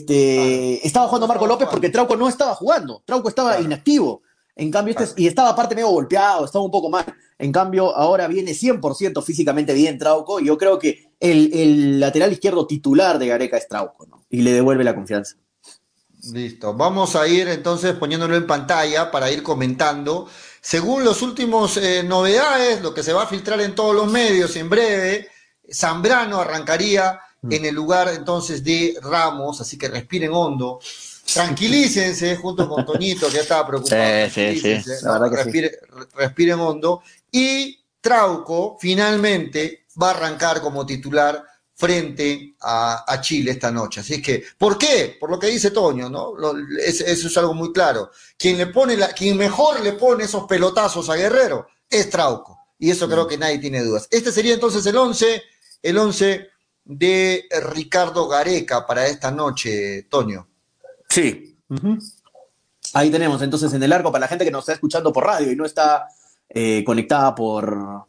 este, 0.00 0.86
estaba 0.86 1.06
jugando 1.08 1.26
Marco 1.26 1.46
López 1.46 1.68
porque 1.70 1.88
Trauco 1.90 2.16
no 2.16 2.28
estaba 2.28 2.54
jugando. 2.54 3.02
Trauco 3.04 3.28
estaba 3.28 3.50
Claro. 3.50 3.64
inactivo. 3.64 4.22
En 4.56 4.70
cambio, 4.70 4.92
este 4.92 5.04
es- 5.04 5.14
y 5.16 5.26
estaba 5.26 5.50
aparte 5.50 5.74
medio 5.74 5.88
golpeado, 5.88 6.44
estaba 6.46 6.64
un 6.64 6.70
poco 6.70 6.88
mal. 6.88 7.04
En 7.38 7.52
cambio, 7.52 7.94
ahora 7.94 8.26
viene 8.26 8.54
100% 8.54 9.22
físicamente 9.22 9.74
bien 9.74 9.98
Trauco. 9.98 10.40
Y 10.40 10.46
yo 10.46 10.56
creo 10.56 10.78
que 10.78 11.10
el, 11.20 11.50
el 11.52 12.00
lateral 12.00 12.32
izquierdo 12.32 12.66
titular 12.66 13.18
de 13.18 13.26
Gareca 13.28 13.56
es 13.58 13.68
Trauco, 13.68 14.06
¿no? 14.06 14.24
Y 14.30 14.40
le 14.40 14.52
devuelve 14.52 14.82
la 14.84 14.94
confianza. 14.94 15.36
Listo. 16.32 16.74
Vamos 16.74 17.14
a 17.14 17.28
ir 17.28 17.46
entonces 17.48 17.94
poniéndolo 17.94 18.34
en 18.36 18.46
pantalla 18.46 19.10
para 19.10 19.30
ir 19.30 19.42
comentando. 19.42 20.26
Según 20.60 21.04
los 21.04 21.22
últimos 21.22 21.76
eh, 21.76 22.02
novedades, 22.02 22.82
lo 22.82 22.92
que 22.94 23.02
se 23.02 23.12
va 23.12 23.24
a 23.24 23.26
filtrar 23.26 23.60
en 23.60 23.74
todos 23.74 23.94
los 23.94 24.10
medios 24.10 24.56
en 24.56 24.68
breve, 24.68 25.28
Zambrano 25.72 26.40
arrancaría 26.40 27.20
Mm. 27.42 27.52
en 27.52 27.64
el 27.66 27.74
lugar 27.74 28.08
entonces 28.08 28.64
de 28.64 28.96
Ramos, 29.02 29.60
así 29.60 29.76
que 29.76 29.88
respiren 29.88 30.32
hondo. 30.32 30.80
Tranquilícense 31.32 32.36
junto 32.36 32.68
con 32.68 32.84
Toñito, 32.86 33.28
que 33.28 33.34
ya 33.34 33.40
estaba 33.42 33.66
preocupado. 33.66 34.28
Sí, 34.28 34.30
sí, 34.30 34.54
sí. 34.54 34.60
Tranquilícense, 34.62 35.04
La 35.06 35.18
verdad 35.18 35.30
que 35.30 35.42
sí. 35.42 35.50
respire- 35.50 35.78
re- 35.88 36.06
respiren 36.14 36.60
hondo. 36.60 37.02
Y 37.30 37.78
Trauco 38.00 38.76
finalmente 38.80 39.86
va 40.00 40.08
a 40.08 40.10
arrancar 40.10 40.60
como 40.60 40.86
titular 40.86 41.42
frente 41.74 42.54
a, 42.60 43.04
a 43.06 43.20
Chile 43.20 43.50
esta 43.50 43.70
noche. 43.70 44.00
Así 44.00 44.22
que, 44.22 44.42
¿por 44.56 44.78
qué? 44.78 45.16
Por 45.20 45.30
lo 45.30 45.38
que 45.38 45.48
dice 45.48 45.70
Toño, 45.70 46.08
¿no? 46.08 46.34
Lo- 46.36 46.54
es- 46.78 47.00
eso 47.02 47.28
es 47.28 47.36
algo 47.36 47.52
muy 47.54 47.72
claro. 47.72 48.10
Quien, 48.38 48.56
le 48.56 48.66
pone 48.68 48.96
la, 48.96 49.08
quien 49.08 49.36
mejor 49.36 49.80
le 49.80 49.92
pone 49.92 50.24
esos 50.24 50.44
pelotazos 50.44 51.10
a 51.10 51.16
Guerrero 51.16 51.66
es 51.90 52.08
Trauco. 52.08 52.58
Y 52.78 52.90
eso 52.90 53.08
creo 53.08 53.26
que 53.26 53.38
nadie 53.38 53.58
tiene 53.58 53.82
dudas. 53.82 54.06
Este 54.10 54.30
sería 54.32 54.54
entonces 54.54 54.84
el 54.86 54.96
11, 54.96 55.42
el 55.82 55.98
11 55.98 56.46
de 56.84 57.46
Ricardo 57.72 58.28
Gareca 58.28 58.86
para 58.86 59.06
esta 59.06 59.30
noche, 59.30 60.04
Toño. 60.04 60.46
Sí. 61.16 61.56
Ahí 62.94 63.10
tenemos 63.10 63.42
entonces 63.42 63.72
en 63.72 63.82
el 63.82 63.92
arco 63.92 64.12
para 64.12 64.20
la 64.22 64.28
gente 64.28 64.44
que 64.44 64.50
nos 64.50 64.60
está 64.62 64.72
escuchando 64.74 65.12
por 65.12 65.24
radio 65.24 65.50
y 65.50 65.56
no 65.56 65.64
está 65.64 66.06
eh, 66.48 66.82
conectada 66.84 67.34
por. 67.34 68.06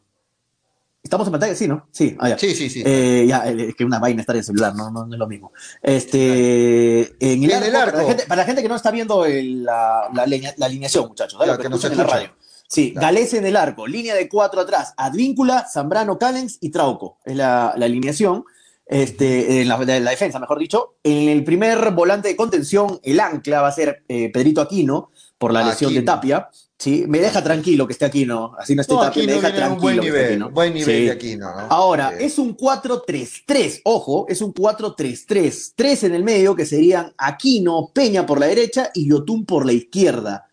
¿Estamos 1.02 1.26
en 1.28 1.32
pantalla? 1.32 1.56
Sí, 1.56 1.68
¿no? 1.70 1.88
Sí, 1.92 2.18
ah, 2.20 2.30
ya. 2.30 2.38
Sí, 2.38 2.54
sí, 2.54 2.70
sí. 2.70 2.84
Eh, 2.86 3.26
ya, 3.28 3.48
eh, 3.50 3.68
es 3.70 3.76
que 3.76 3.86
una 3.86 3.98
vaina 4.00 4.20
estar 4.22 4.36
en 4.36 4.44
celular, 4.44 4.76
no, 4.76 4.92
no, 4.92 5.06
no 5.06 5.14
es 5.14 5.20
lo 5.20 5.26
mismo. 5.28 5.54
Este, 5.82 7.02
en 7.20 7.44
el, 7.44 7.52
En 7.52 7.54
arco, 7.54 7.66
el 7.66 7.72
Para, 7.74 7.98
la 8.04 8.04
gente, 8.08 8.24
para 8.28 8.42
la 8.42 8.46
gente 8.46 8.62
que 8.62 8.68
no 8.70 8.76
está 8.76 8.92
viendo 8.92 9.26
el- 9.26 9.64
la, 9.64 10.10
la, 10.14 10.26
leña- 10.26 10.54
la 10.58 10.66
alineación, 10.66 11.08
muchachos, 11.08 11.40
¿vale? 11.40 11.50
Claro, 11.52 11.58
Lo 11.60 11.64
que 11.64 11.70
no 11.70 11.78
se 11.78 11.88
escuchan 11.88 12.06
en 12.06 12.08
la 12.12 12.14
radio. 12.14 12.36
Sí, 12.68 12.92
Claro. 12.92 13.08
Galés 13.08 13.34
en 13.34 13.46
el 13.46 13.56
arco, 13.56 13.88
línea 13.88 14.16
de 14.16 14.28
cuatro 14.28 14.60
atrás, 14.60 14.94
Advíncula, 14.98 15.66
Zambrano, 15.72 16.20
Callens 16.20 16.58
y 16.60 16.70
Trauco. 16.72 17.20
Es 17.24 17.38
la, 17.38 17.74
la 17.78 17.86
alineación. 17.86 18.44
Este, 18.90 19.62
en 19.62 19.68
la, 19.68 19.78
de 19.78 20.00
la 20.00 20.12
defensa, 20.12 20.40
mejor 20.40 20.60
dicho. 20.60 20.96
En 21.04 21.30
el 21.30 21.44
primer 21.44 21.92
volante 21.92 22.30
de 22.30 22.36
contención, 22.36 23.00
el 23.04 23.20
ancla 23.20 23.62
va 23.62 23.68
a 23.68 23.72
ser 23.74 24.04
eh, 24.08 24.32
Pedrito 24.32 24.62
Aquino, 24.62 25.12
por 25.38 25.52
la 25.54 25.64
lesión 25.64 25.92
de 25.94 26.00
Aquino. 26.00 26.14
Tapia. 26.14 26.50
¿sí? 26.80 27.04
Me 27.08 27.20
deja 27.20 27.44
tranquilo 27.44 27.86
que 27.86 27.94
esté 27.94 28.06
Aquino, 28.06 28.54
así 28.58 28.76
no 28.76 28.82
esté 28.82 28.94
No, 28.94 29.02
Tapia, 29.02 29.24
aquí 29.24 29.28
me 29.28 29.34
deja 29.34 29.48
un 29.50 29.56
tranquilo. 29.56 29.82
buen 29.82 30.00
nivel, 30.00 30.26
Aquino. 30.32 30.50
buen 30.52 30.74
nivel 30.74 30.96
Sí. 31.00 31.06
de 31.06 31.12
aquí, 31.12 31.36
¿no? 31.36 31.48
Ahora, 31.70 32.14
Sí. 32.18 32.24
es 32.26 32.38
un 32.40 32.56
4-3-3, 32.56 33.82
ojo, 33.84 34.26
es 34.30 34.42
un 34.42 34.54
4-3-3. 34.54 35.74
Tres 35.76 36.04
en 36.04 36.16
el 36.16 36.24
medio 36.24 36.56
que 36.56 36.66
serían 36.66 37.14
Aquino, 37.18 37.90
Peña 37.94 38.26
por 38.26 38.40
la 38.40 38.46
derecha 38.48 38.92
y 38.94 39.10
Yotun 39.10 39.46
por 39.46 39.66
la 39.66 39.74
izquierda. 39.74 40.46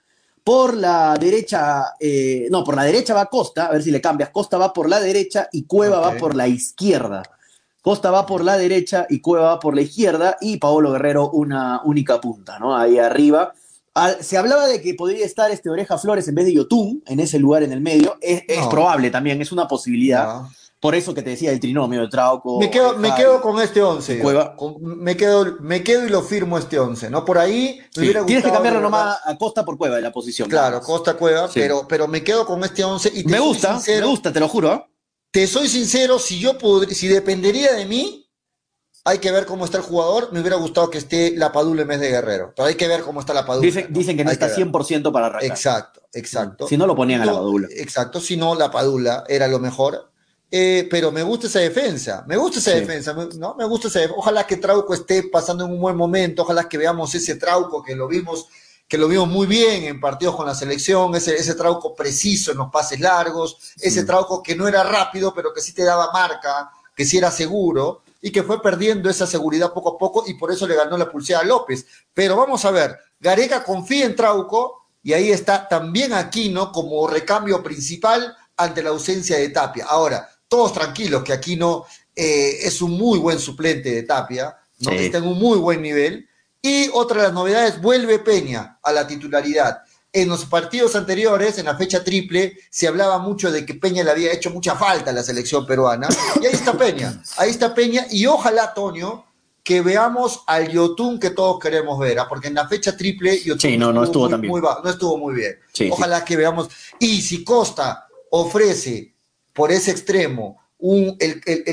Por 0.43 0.75
la 0.76 1.17
derecha, 1.19 1.85
eh, 2.00 2.49
no, 2.50 2.64
por 2.64 2.75
la 2.76 2.85
derecha 2.85 3.14
va 3.14 3.26
Costa, 3.26 3.67
a 3.67 3.73
ver 3.73 3.83
si 3.83 3.91
le 3.91 4.00
cambias. 4.00 4.31
Costa 4.31 4.59
va 4.59 4.73
por 4.73 4.91
la 4.91 5.00
derecha 5.00 5.49
y 5.53 5.64
Cueva 5.64 6.00
va 6.00 6.17
por 6.17 6.35
la 6.35 6.49
izquierda. 6.49 7.23
Costa 7.85 8.11
va 8.11 8.25
por 8.25 8.43
la 8.43 8.57
derecha 8.57 9.07
y 9.11 9.21
Cueva 9.21 9.45
va 9.49 9.61
por 9.61 9.75
la 9.75 9.83
izquierda 9.83 10.38
y 10.41 10.57
Paolo 10.57 10.91
Guerrero 10.93 11.29
una 11.29 11.83
única 11.85 12.19
punta, 12.19 12.59
¿no? 12.59 12.75
Ahí 12.75 12.99
arriba. 12.99 13.53
Al- 13.93 14.25
se 14.25 14.38
hablaba 14.38 14.67
de 14.67 14.81
que 14.81 14.95
podría 14.95 15.26
estar 15.26 15.50
este 15.50 15.69
Oreja 15.69 15.99
Flores 15.99 16.26
en 16.26 16.35
vez 16.35 16.47
de 16.47 16.55
Yotun 16.55 17.03
en 17.07 17.21
ese 17.21 17.38
lugar 17.38 17.62
en 17.62 17.73
el 17.73 17.83
medio. 17.83 18.17
Es, 18.23 18.43
probable 18.71 19.11
también, 19.11 19.43
es 19.43 19.53
una 19.53 19.69
posibilidad. 19.69 20.25
No. 20.41 20.50
Por 20.81 20.95
eso 20.95 21.12
que 21.12 21.21
te 21.23 21.31
decía 21.31 21.50
el 21.53 21.61
trinomio 21.61 22.00
de 22.00 22.09
Trauco. 22.09 22.59
Me 22.59 22.71
quedo, 22.71 22.93
me 22.97 23.09
Oreja 23.09 23.17
quedo 23.17 23.41
con 23.43 23.61
este 23.61 23.83
11. 23.83 24.17
yo. 24.17 24.23
Cueva. 24.23 24.57
Con- 24.57 24.76
me, 24.81 25.14
quedo, 25.14 25.57
me 25.61 25.83
quedo 25.85 26.07
y 26.07 26.09
lo 26.09 26.23
firmo 26.23 26.57
este 26.57 26.79
11, 26.79 27.11
¿no? 27.11 27.23
Por 27.26 27.37
ahí 27.37 27.79
me 27.81 27.85
Sí, 27.91 28.00
hubiera 28.00 28.25
Tienes 28.25 28.45
que 28.47 28.50
cambiarlo 28.50 28.81
nomás 28.81 29.19
a 29.26 29.37
Costa 29.37 29.62
por 29.62 29.76
Cueva 29.76 29.97
de 29.97 30.03
la 30.03 30.11
posición. 30.11 30.49
Claro. 30.49 30.81
Costa 30.81 31.14
Cueva, 31.19 31.49
Sí. 31.49 31.61
pero, 31.61 31.87
pero 31.87 32.09
me 32.09 32.25
quedo 32.25 32.47
con 32.47 32.64
este 32.64 32.83
11 32.83 33.11
y 33.14 33.25
te 33.25 33.31
Me 33.31 33.38
gusta, 33.41 33.75
sincero, 33.75 34.07
me 34.07 34.11
gusta, 34.11 34.33
te 34.33 34.41
lo 34.41 34.49
juro. 34.49 34.87
Te 35.35 35.49
soy 35.49 35.67
sincero, 35.67 36.21
si 36.21 36.38
yo 36.38 36.57
si 36.91 37.09
dependería 37.09 37.73
de 37.75 37.87
mí, 37.87 38.31
hay 39.05 39.19
que 39.19 39.33
ver 39.33 39.47
cómo 39.47 39.64
está 39.64 39.79
el 39.79 39.83
jugador. 39.83 40.33
Me 40.33 40.38
hubiera 40.38 40.55
gustado 40.57 40.88
que 40.91 40.99
esté 40.99 41.33
la 41.37 41.50
Padula 41.50 41.83
en 41.83 41.88
vez 41.88 41.99
de 41.99 42.09
Guerrero, 42.09 42.53
pero 42.55 42.69
hay 42.69 42.76
que 42.76 42.87
ver 42.87 43.03
cómo 43.03 43.19
está 43.19 43.35
la 43.35 43.45
Padula. 43.45 43.67
Dicen, 43.67 43.88
dicen 43.91 44.17
que 44.17 44.23
no 44.23 44.31
Hay 44.31 44.35
está 44.35 44.47
ver. 44.47 44.55
100% 44.55 45.11
para 45.12 45.26
arrancar. 45.26 45.50
Exacto, 45.50 46.03
exacto. 46.12 46.69
Si 46.69 46.76
no 46.76 46.87
lo 46.87 46.95
ponían 46.95 47.21
a 47.23 47.25
la 47.26 47.33
Padula. 47.33 47.67
Exacto, 47.73 48.21
si 48.21 48.37
no, 48.37 48.55
la 48.55 48.71
Padula 48.71 49.25
era 49.26 49.49
lo 49.49 49.59
mejor. 49.59 50.09
Eh, 50.53 50.87
pero 50.88 51.11
me 51.11 51.25
gusta 51.25 51.49
esa 51.49 51.59
defensa, 51.59 52.25
me 52.29 52.37
gusta 52.37 52.61
esa 52.61 52.71
Sí. 52.71 52.79
defensa, 52.79 53.12
¿no? 53.37 53.57
Me 53.57 53.64
gusta 53.64 53.88
esa 53.88 53.99
def- 53.99 54.12
Ojalá 54.17 54.47
que 54.47 54.59
Trauco 54.59 54.95
esté 54.95 55.25
pasando 55.25 55.64
en 55.64 55.73
un 55.73 55.81
buen 55.81 55.97
momento, 55.97 56.43
ojalá 56.43 56.69
que 56.69 56.79
veamos 56.79 57.12
ese 57.12 57.35
Trauco 57.35 57.83
que 57.83 57.97
lo 57.97 58.07
vimos, 58.07 58.47
que 58.87 58.99
lo 58.99 59.09
vimos 59.09 59.29
muy 59.29 59.47
bien 59.47 59.85
en 59.85 60.00
partidos 60.00 60.37
con 60.37 60.47
la 60.47 60.55
selección, 60.55 61.14
ese, 61.14 61.35
ese 61.35 61.55
Trauco 61.55 61.95
preciso 61.95 62.53
en 62.53 62.59
los 62.59 62.71
pases 62.71 63.00
largos, 63.00 63.73
ese. 63.81 64.05
Trauco 64.05 64.43
que 64.43 64.55
no 64.55 64.69
era 64.69 64.83
rápido, 64.83 65.33
pero 65.35 65.53
que 65.53 65.61
sí 65.61 65.73
te 65.73 65.85
daba 65.85 66.12
marca, 66.12 66.71
que 66.95 67.05
sí 67.05 67.19
era 67.19 67.31
seguro, 67.31 68.03
y 68.21 68.31
que 68.31 68.43
fue 68.43 68.62
perdiendo 68.62 69.11
esa 69.11 69.26
seguridad 69.26 69.73
poco 69.73 69.95
a 69.95 69.99
poco, 69.99 70.25
y 70.26 70.35
por 70.35 70.53
eso 70.53 70.67
le 70.67 70.76
ganó 70.76 70.97
la 70.97 71.11
pulsera 71.11 71.41
a 71.41 71.45
López. 71.45 71.87
Pero 72.12 72.37
vamos 72.37 72.64
a 72.64 72.71
ver, 72.71 72.99
Gareca 73.19 73.64
confía 73.64 74.05
en 74.05 74.17
Trauco, 74.17 74.85
y 75.03 75.12
ahí 75.12 75.31
está 75.31 75.69
también 75.69 76.14
Aquino 76.14 76.73
como 76.73 77.07
recambio 77.07 77.62
principal 77.62 78.35
ante 78.57 78.83
la 78.83 78.91
ausencia 78.91 79.37
de 79.37 79.50
Tapia. 79.50 79.85
Ahora, 79.87 80.29
todos 80.49 80.73
tranquilos 80.73 81.23
que 81.23 81.33
Aquino 81.33 81.85
eh, 82.17 82.59
es 82.62 82.81
un 82.81 82.93
muy 82.93 83.19
buen 83.19 83.38
suplente 83.38 83.91
de 83.91 84.03
Tapia, 84.05 84.57
¿no? 84.79 84.91
Sí. 84.91 84.97
está 84.97 85.19
en 85.19 85.26
un 85.26 85.38
muy 85.38 85.59
buen 85.59 85.83
nivel. 85.83 86.29
Y 86.64 86.88
otra 86.94 87.18
de 87.18 87.23
las 87.25 87.35
novedades, 87.35 87.78
vuelve 87.78 88.18
Peña 88.21 88.78
a 88.83 88.90
la 88.90 89.06
titularidad. 89.06 89.83
en 90.14 90.28
los 90.28 90.47
partidos 90.47 90.97
anteriores, 90.97 91.59
en 91.59 91.66
la 91.66 91.76
fecha 91.76 92.02
triple, 92.02 92.56
se 92.71 92.87
hablaba 92.88 93.18
mucho 93.18 93.50
de 93.50 93.66
que 93.66 93.75
Peña 93.75 94.02
le 94.02 94.12
había 94.12 94.33
hecho 94.33 94.49
mucha 94.50 94.75
falta 94.75 95.11
a 95.11 95.12
la 95.12 95.23
selección 95.23 95.66
peruana. 95.66 96.09
Y 96.40 96.47
ahí 96.47 96.54
está 96.54 96.73
Peña, 96.73 97.21
ahí 97.37 97.50
está 97.50 97.75
Peña. 97.75 98.06
Y 98.11 98.25
ojalá, 98.25 98.73
Toño, 98.73 99.26
que 99.62 99.83
veamos 99.83 100.42
al 100.47 100.71
Yotun 100.71 101.21
que 101.21 101.30
todos 101.30 101.59
queremos 101.59 101.99
ver, 101.99 102.18
¿ah? 102.18 102.26
porque 102.28 102.49
en 102.49 102.54
la 102.54 102.66
fecha 102.66 102.97
triple 102.97 103.42
Yotun 103.42 103.61
sí, 103.61 103.76
no, 103.76 103.92
no 103.92 104.04
estuvo, 104.04 104.30
muy, 104.38 104.62
no 104.62 104.88
estuvo 104.88 105.18
muy 105.18 105.35
bien. 105.35 105.59
ojalá 105.90 106.25
que 106.25 106.37
veamos. 106.37 106.68
Y 106.99 107.21
si 107.21 107.44
Costa 107.44 108.06
ofrece 108.30 109.14
por 109.52 109.71
ese 109.71 109.90
extremo 109.90 110.62
un, 110.78 111.18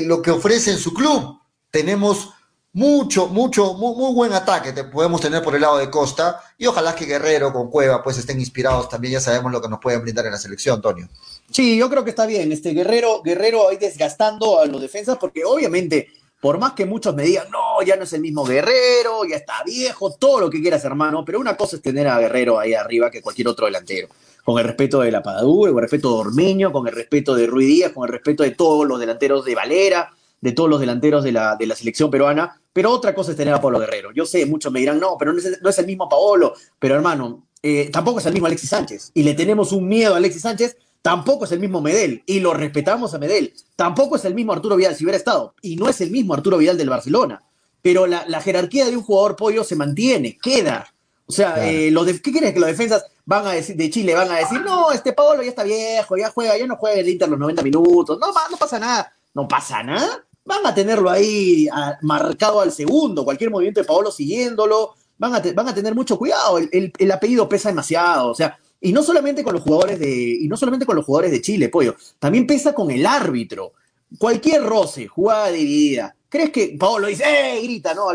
lo 0.02 0.20
que 0.20 0.32
ofrece 0.32 0.72
en 0.72 0.78
su 0.78 0.92
club, 0.92 1.38
tenemos 1.70 2.34
mucho, 2.74 3.28
mucho, 3.28 3.74
muy, 3.74 3.94
muy, 3.94 4.14
buen 4.14 4.32
ataque 4.32 4.72
te 4.72 4.84
podemos 4.84 5.20
tener 5.20 5.42
por 5.42 5.54
el 5.54 5.60
lado 5.60 5.78
de 5.78 5.90
Costa. 5.90 6.40
Y 6.56 6.66
ojalá 6.66 6.94
que 6.94 7.04
Guerrero 7.04 7.52
con 7.52 7.70
Cueva 7.70 8.02
pues 8.02 8.18
estén 8.18 8.40
inspirados 8.40 8.88
también, 8.88 9.14
ya 9.14 9.20
sabemos 9.20 9.52
lo 9.52 9.60
que 9.60 9.68
nos 9.68 9.80
pueden 9.80 10.02
brindar 10.02 10.26
en 10.26 10.32
la 10.32 10.38
selección, 10.38 10.76
Antonio. 10.76 11.08
Sí, 11.50 11.76
yo 11.76 11.90
creo 11.90 12.04
que 12.04 12.10
está 12.10 12.26
bien, 12.26 12.50
este 12.50 12.72
Guerrero, 12.72 13.22
Guerrero 13.22 13.68
ahí 13.68 13.76
desgastando 13.76 14.60
a 14.60 14.66
los 14.66 14.80
defensas 14.80 15.18
porque 15.18 15.44
obviamente, 15.44 16.08
por 16.40 16.58
más 16.58 16.72
que 16.72 16.86
muchos 16.86 17.14
me 17.14 17.24
digan, 17.24 17.50
no, 17.50 17.82
ya 17.84 17.96
no 17.96 18.04
es 18.04 18.12
el 18.14 18.22
mismo 18.22 18.44
Guerrero, 18.44 19.24
ya 19.28 19.36
está 19.36 19.62
viejo, 19.64 20.12
todo 20.12 20.40
lo 20.40 20.50
que 20.50 20.62
quieras 20.62 20.84
hermano, 20.84 21.24
pero 21.24 21.40
una 21.40 21.56
cosa 21.56 21.76
es 21.76 21.82
tener 21.82 22.08
a 22.08 22.18
Guerrero 22.18 22.58
ahí 22.58 22.72
arriba 22.72 23.10
que 23.10 23.20
cualquier 23.20 23.48
otro 23.48 23.66
delantero. 23.66 24.08
Con 24.44 24.58
el 24.58 24.64
respeto 24.64 25.00
de 25.00 25.12
la 25.12 25.22
Padura, 25.22 25.70
con 25.70 25.78
el 25.78 25.82
respeto 25.82 26.14
de 26.14 26.20
Ormeño, 26.20 26.72
con 26.72 26.88
el 26.88 26.94
respeto 26.94 27.34
de 27.34 27.46
Ruiz 27.46 27.68
Díaz, 27.68 27.92
con 27.92 28.04
el 28.04 28.12
respeto 28.12 28.42
de 28.42 28.52
todos 28.52 28.88
los 28.88 28.98
delanteros 28.98 29.44
de 29.44 29.54
Valera, 29.54 30.10
de 30.42 30.52
todos 30.52 30.68
los 30.68 30.80
delanteros 30.80 31.24
de 31.24 31.32
la, 31.32 31.56
de 31.56 31.66
la 31.66 31.74
selección 31.74 32.10
peruana, 32.10 32.60
pero 32.72 32.90
otra 32.90 33.14
cosa 33.14 33.30
es 33.30 33.36
tener 33.36 33.54
a 33.54 33.60
Pablo 33.60 33.78
Guerrero. 33.78 34.10
Yo 34.12 34.26
sé, 34.26 34.44
muchos 34.44 34.72
me 34.72 34.80
dirán, 34.80 34.98
no, 34.98 35.16
pero 35.16 35.32
no 35.32 35.38
es, 35.38 35.78
el 35.78 35.86
mismo 35.86 36.08
Paolo, 36.08 36.54
pero 36.78 36.96
hermano, 36.96 37.46
eh, 37.62 37.90
tampoco 37.92 38.18
es 38.18 38.26
el 38.26 38.32
mismo 38.32 38.48
Alexis 38.48 38.70
Sánchez. 38.70 39.12
Y 39.14 39.22
le 39.22 39.34
tenemos 39.34 39.72
un 39.72 39.86
miedo 39.86 40.14
a 40.14 40.16
Alexis 40.16 40.42
Sánchez, 40.42 40.76
tampoco 41.00 41.44
es 41.44 41.52
el 41.52 41.60
mismo 41.60 41.80
Medel. 41.80 42.22
Y 42.26 42.40
lo 42.40 42.54
respetamos 42.54 43.14
a 43.14 43.18
Medel. 43.18 43.54
Tampoco 43.76 44.16
es 44.16 44.24
el 44.24 44.34
mismo 44.34 44.52
Arturo 44.52 44.76
Vidal 44.76 44.96
si 44.96 45.04
hubiera 45.04 45.16
estado. 45.16 45.54
Y 45.62 45.76
no 45.76 45.88
es 45.88 46.00
el 46.00 46.10
mismo 46.10 46.34
Arturo 46.34 46.58
Vidal 46.58 46.76
del 46.76 46.90
Barcelona. 46.90 47.42
Pero 47.80 48.06
la, 48.06 48.40
jerarquía 48.40 48.86
de 48.86 48.96
un 48.96 49.02
jugador 49.02 49.36
pollo 49.36 49.64
se 49.64 49.76
mantiene, 49.76 50.38
queda. 50.42 50.92
O 51.26 51.32
sea, 51.32 51.68
eh, 51.68 51.92
¿qué 52.22 52.32
crees 52.32 52.52
que 52.52 52.60
los 52.60 52.68
defensas 52.68 53.04
van 53.24 53.46
a 53.46 53.52
decir 53.52 53.76
de 53.76 53.90
Chile 53.90 54.14
van 54.14 54.30
a 54.30 54.38
decir, 54.38 54.60
no, 54.60 54.90
este 54.90 55.12
Paolo 55.12 55.42
ya 55.42 55.50
está 55.50 55.62
viejo, 55.62 56.16
ya 56.16 56.30
juega, 56.30 56.58
ya 56.58 56.66
no 56.66 56.76
juega 56.76 57.00
el 57.00 57.08
Inter 57.08 57.28
los 57.28 57.38
90 57.38 57.62
minutos, 57.62 58.18
no, 58.18 58.26
no 58.26 58.56
pasa 58.56 58.78
nada, 58.78 59.12
no 59.32 59.46
pasa 59.46 59.82
nada 59.82 60.24
van 60.44 60.66
a 60.66 60.74
tenerlo 60.74 61.10
ahí 61.10 61.68
marcado 62.02 62.60
al 62.60 62.72
segundo, 62.72 63.24
cualquier 63.24 63.50
movimiento 63.50 63.80
de 63.80 63.86
Paolo 63.86 64.10
siguiéndolo, 64.10 64.94
van 65.18 65.34
a, 65.34 65.42
van 65.54 65.68
a 65.68 65.74
tener 65.74 65.94
mucho 65.94 66.18
cuidado, 66.18 66.58
el, 66.58 67.10
apellido 67.12 67.48
pesa 67.48 67.68
demasiado, 67.68 68.30
o 68.30 68.34
sea, 68.34 68.58
y 68.80 68.92
no 68.92 69.02
solamente 69.02 69.44
con 69.44 69.54
los 69.54 69.62
jugadores 69.62 70.00
de, 70.00 70.38
y 70.40 70.48
no 70.48 70.56
solamente 70.56 70.84
con 70.84 70.96
los 70.96 71.04
jugadores 71.04 71.30
de 71.30 71.40
Chile, 71.40 71.68
pollo, 71.68 71.94
también 72.18 72.46
pesa 72.46 72.74
con 72.74 72.90
el 72.90 73.06
árbitro. 73.06 73.72
Cualquier 74.18 74.62
roce, 74.64 75.06
jugada 75.06 75.48
dividida. 75.48 76.14
¿Crees 76.28 76.50
que 76.50 76.76
Paolo 76.78 77.06
dice, 77.06 77.24
¡eh! 77.24 77.62
grita, 77.62 77.94
¿no? 77.94 78.08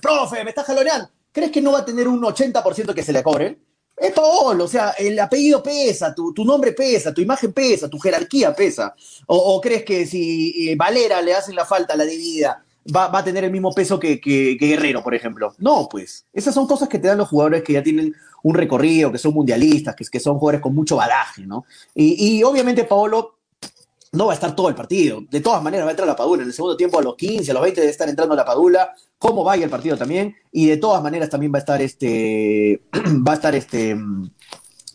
profe, 0.00 0.44
me 0.44 0.50
está 0.50 0.62
jaloneando. 0.62 1.10
¿Crees 1.32 1.50
que 1.50 1.60
no 1.60 1.72
va 1.72 1.80
a 1.80 1.84
tener 1.84 2.06
un 2.06 2.22
80% 2.22 2.94
que 2.94 3.02
se 3.02 3.12
le 3.12 3.22
cobre? 3.22 3.58
Es 3.96 4.12
Paolo, 4.12 4.64
o 4.64 4.68
sea, 4.68 4.90
el 4.98 5.18
apellido 5.20 5.62
pesa, 5.62 6.14
tu, 6.14 6.44
nombre 6.44 6.72
pesa, 6.72 7.14
tu 7.14 7.20
imagen 7.20 7.52
pesa, 7.52 7.88
tu 7.88 7.98
jerarquía 7.98 8.54
pesa. 8.54 8.94
O, 9.26 9.60
crees 9.60 9.84
que 9.84 10.06
si 10.06 10.68
eh, 10.68 10.76
Valera 10.76 11.22
le 11.22 11.34
hacen 11.34 11.54
la 11.54 11.64
falta 11.64 11.94
a 11.94 11.96
la 11.96 12.04
dividida, 12.04 12.64
va, 12.94 13.16
a 13.16 13.24
tener 13.24 13.44
el 13.44 13.52
mismo 13.52 13.72
peso 13.72 14.00
que, 14.00 14.20
Guerrero, 14.58 15.02
por 15.02 15.14
ejemplo? 15.14 15.54
No, 15.58 15.88
pues. 15.88 16.26
Esas 16.32 16.54
son 16.54 16.66
cosas 16.66 16.88
que 16.88 16.98
te 16.98 17.08
dan 17.08 17.18
los 17.18 17.28
jugadores 17.28 17.62
que 17.62 17.74
ya 17.74 17.82
tienen 17.82 18.14
un 18.42 18.54
recorrido, 18.54 19.12
que 19.12 19.18
son 19.18 19.32
mundialistas, 19.32 19.94
que, 19.94 20.04
que 20.04 20.20
son 20.20 20.38
jugadores 20.38 20.60
con 20.60 20.74
mucho 20.74 20.96
badaje, 20.96 21.46
¿no? 21.46 21.64
Y, 21.94 22.38
y 22.38 22.42
obviamente 22.42 22.84
Paolo 22.84 23.36
no 24.14 24.26
va 24.26 24.32
a 24.32 24.34
estar 24.34 24.54
todo 24.54 24.68
el 24.68 24.74
partido. 24.74 25.22
De 25.30 25.40
todas 25.40 25.62
maneras 25.62 25.86
va 25.86 25.90
a 25.90 25.92
entrar 25.92 26.08
la 26.08 26.16
Padula. 26.16 26.42
En 26.42 26.48
el 26.48 26.54
segundo 26.54 26.76
tiempo 26.76 26.98
a 26.98 27.02
los 27.02 27.16
15, 27.16 27.50
a 27.50 27.54
los 27.54 27.62
20 27.62 27.80
debe 27.80 27.90
estar 27.90 28.08
entrando 28.08 28.34
la 28.34 28.44
Padula. 28.44 28.94
Cómo 29.18 29.44
vaya 29.44 29.64
el 29.64 29.70
partido 29.70 29.96
también. 29.96 30.34
Y 30.52 30.66
de 30.66 30.76
todas 30.76 31.02
maneras 31.02 31.28
también 31.28 31.52
va 31.52 31.58
a 31.58 31.60
estar 31.60 31.82
este. 31.82 32.82
va 33.26 33.32
a 33.32 33.34
estar 33.34 33.54
este. 33.54 33.96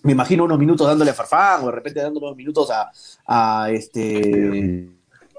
Me 0.02 0.14
imagino 0.14 0.46
unos 0.46 0.58
minutos 0.58 0.88
dándole 0.88 1.12
a 1.12 1.14
Farfán 1.14 1.64
o 1.64 1.66
de 1.68 1.72
repente 1.74 2.02
dándole 2.02 2.26
unos 2.26 2.38
minutos 2.38 2.70
a, 2.72 2.92
a 3.28 3.70
este. 3.72 4.90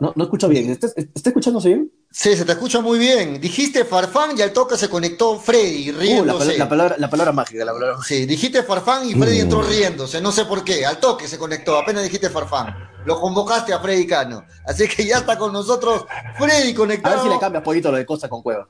No, 0.00 0.12
no 0.14 0.24
escucho 0.24 0.48
bien. 0.48 0.70
¿Está, 0.70 0.86
está 0.86 1.30
escuchándose 1.30 1.68
bien? 1.68 1.92
Sí, 2.12 2.34
se 2.34 2.44
te 2.44 2.52
escucha 2.52 2.80
muy 2.80 2.98
bien. 2.98 3.40
Dijiste 3.40 3.84
Farfán 3.84 4.36
y 4.36 4.42
al 4.42 4.52
toque 4.52 4.76
se 4.76 4.88
conectó 4.88 5.38
Freddy 5.38 5.92
riéndose. 5.92 6.54
Uh, 6.54 6.58
la, 6.58 6.68
palabra, 6.68 6.96
la 6.98 7.08
palabra 7.08 7.32
mágica, 7.32 7.64
la 7.64 7.72
palabra 7.72 7.98
Sí, 8.02 8.26
dijiste 8.26 8.64
Farfán 8.64 9.08
y 9.08 9.14
Freddy 9.14 9.40
entró 9.40 9.62
riéndose, 9.62 10.20
no 10.20 10.32
sé 10.32 10.44
por 10.44 10.64
qué. 10.64 10.84
Al 10.84 10.98
toque 10.98 11.28
se 11.28 11.38
conectó, 11.38 11.78
apenas 11.78 12.02
dijiste 12.02 12.28
Farfán. 12.28 12.89
Lo 13.04 13.20
convocaste 13.20 13.72
a 13.72 13.80
Freddy 13.80 14.06
Cano. 14.06 14.44
Así 14.66 14.86
que 14.88 15.04
ya 15.04 15.18
está 15.18 15.38
con 15.38 15.52
nosotros 15.52 16.04
Freddy 16.38 16.74
conectado. 16.74 17.14
A 17.14 17.16
ver 17.18 17.24
si 17.28 17.34
le 17.34 17.40
cambias 17.40 17.64
poquito 17.64 17.90
lo 17.90 17.96
de 17.96 18.06
Costa 18.06 18.28
con 18.28 18.42
Cueva. 18.42 18.68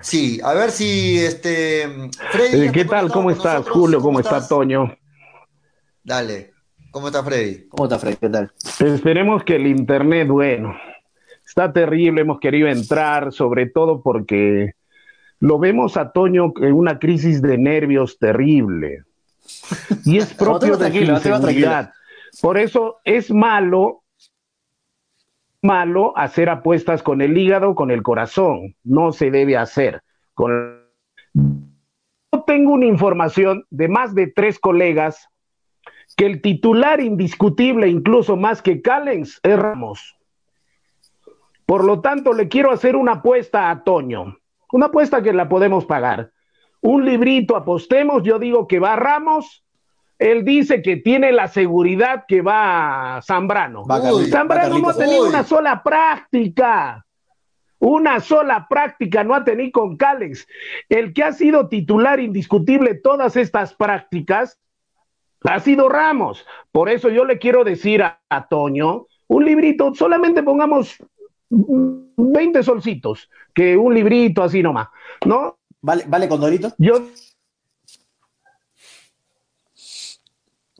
Sí, 0.00 0.40
a 0.42 0.52
ver 0.52 0.70
si 0.70 1.18
este 1.18 2.10
Freddy. 2.32 2.66
Eh, 2.66 2.72
¿Qué 2.72 2.84
tal? 2.84 3.10
¿Cómo 3.10 3.30
estás, 3.30 3.68
Julio? 3.68 4.00
¿Cómo, 4.00 4.20
está 4.20 4.46
Toño? 4.46 4.94
Dale. 6.02 6.52
¿Cómo 6.90 7.06
está 7.06 7.22
Freddy? 7.22 7.68
¿Cómo 7.68 7.84
está 7.84 7.98
Freddy? 7.98 8.16
¿Qué 8.16 8.28
tal? 8.28 8.52
Esperemos 8.80 9.44
que 9.44 9.56
el 9.56 9.66
internet, 9.66 10.28
bueno, 10.28 10.74
Está 11.46 11.72
terrible, 11.72 12.22
hemos 12.22 12.40
querido 12.40 12.68
entrar, 12.68 13.32
sobre 13.32 13.66
todo 13.66 14.00
porque 14.00 14.74
lo 15.40 15.58
vemos 15.58 15.96
a 15.96 16.12
Toño 16.12 16.52
en 16.56 16.72
una 16.72 16.98
crisis 16.98 17.42
de 17.42 17.58
nervios 17.58 18.18
terrible. 18.18 19.04
Y 20.04 20.18
es 20.18 20.32
propio 20.38 20.76
de 20.76 20.90
su 20.90 20.98
inseguridad. 20.98 21.92
Por 22.40 22.56
eso 22.56 23.00
es 23.04 23.30
malo, 23.30 24.04
malo 25.60 26.16
hacer 26.16 26.48
apuestas 26.48 27.02
con 27.02 27.20
el 27.20 27.36
hígado, 27.36 27.74
con 27.74 27.90
el 27.90 28.02
corazón. 28.02 28.74
No 28.84 29.12
se 29.12 29.30
debe 29.30 29.56
hacer. 29.56 30.02
Con... 30.34 30.82
Yo 31.34 32.42
tengo 32.46 32.72
una 32.72 32.86
información 32.86 33.66
de 33.70 33.88
más 33.88 34.14
de 34.14 34.28
tres 34.28 34.58
colegas 34.58 35.28
que 36.16 36.26
el 36.26 36.40
titular 36.40 37.00
indiscutible, 37.00 37.88
incluso 37.88 38.36
más 38.36 38.62
que 38.62 38.82
Callens, 38.82 39.40
es 39.42 39.58
Ramos. 39.58 40.16
Por 41.66 41.84
lo 41.84 42.00
tanto, 42.00 42.32
le 42.32 42.48
quiero 42.48 42.70
hacer 42.70 42.96
una 42.96 43.12
apuesta 43.12 43.70
a 43.70 43.84
Toño, 43.84 44.36
una 44.72 44.86
apuesta 44.86 45.22
que 45.22 45.32
la 45.32 45.48
podemos 45.48 45.86
pagar. 45.86 46.32
Un 46.80 47.04
librito, 47.04 47.56
apostemos, 47.56 48.22
yo 48.24 48.38
digo 48.38 48.66
que 48.66 48.78
va 48.78 48.96
Ramos, 48.96 49.64
él 50.22 50.44
dice 50.44 50.82
que 50.82 50.96
tiene 50.96 51.32
la 51.32 51.48
seguridad 51.48 52.24
que 52.28 52.42
va 52.42 53.20
Zambrano. 53.22 53.84
Zambrano 54.30 54.78
no 54.78 54.88
ha 54.90 54.96
tenido 54.96 55.26
una 55.26 55.42
sola 55.42 55.82
práctica. 55.82 57.04
Una 57.80 58.20
sola 58.20 58.68
práctica 58.68 59.24
no 59.24 59.34
ha 59.34 59.42
tenido 59.42 59.72
con 59.72 59.96
Cálex. 59.96 60.46
El 60.88 61.12
que 61.12 61.24
ha 61.24 61.32
sido 61.32 61.68
titular 61.68 62.20
indiscutible 62.20 62.94
todas 62.94 63.36
estas 63.36 63.74
prácticas 63.74 64.60
ha 65.42 65.58
sido 65.58 65.88
Ramos. 65.88 66.46
Por 66.70 66.88
eso 66.88 67.08
yo 67.08 67.24
le 67.24 67.40
quiero 67.40 67.64
decir 67.64 68.04
a, 68.04 68.20
a 68.28 68.46
Toño, 68.46 69.06
un 69.26 69.44
librito, 69.44 69.92
solamente 69.92 70.44
pongamos 70.44 70.98
20 71.50 72.62
solcitos, 72.62 73.28
que 73.52 73.76
un 73.76 73.92
librito 73.92 74.44
así 74.44 74.62
nomás, 74.62 74.88
¿no? 75.26 75.58
¿Vale, 75.80 76.04
vale 76.06 76.28
con? 76.28 76.40
Yo. 76.78 77.08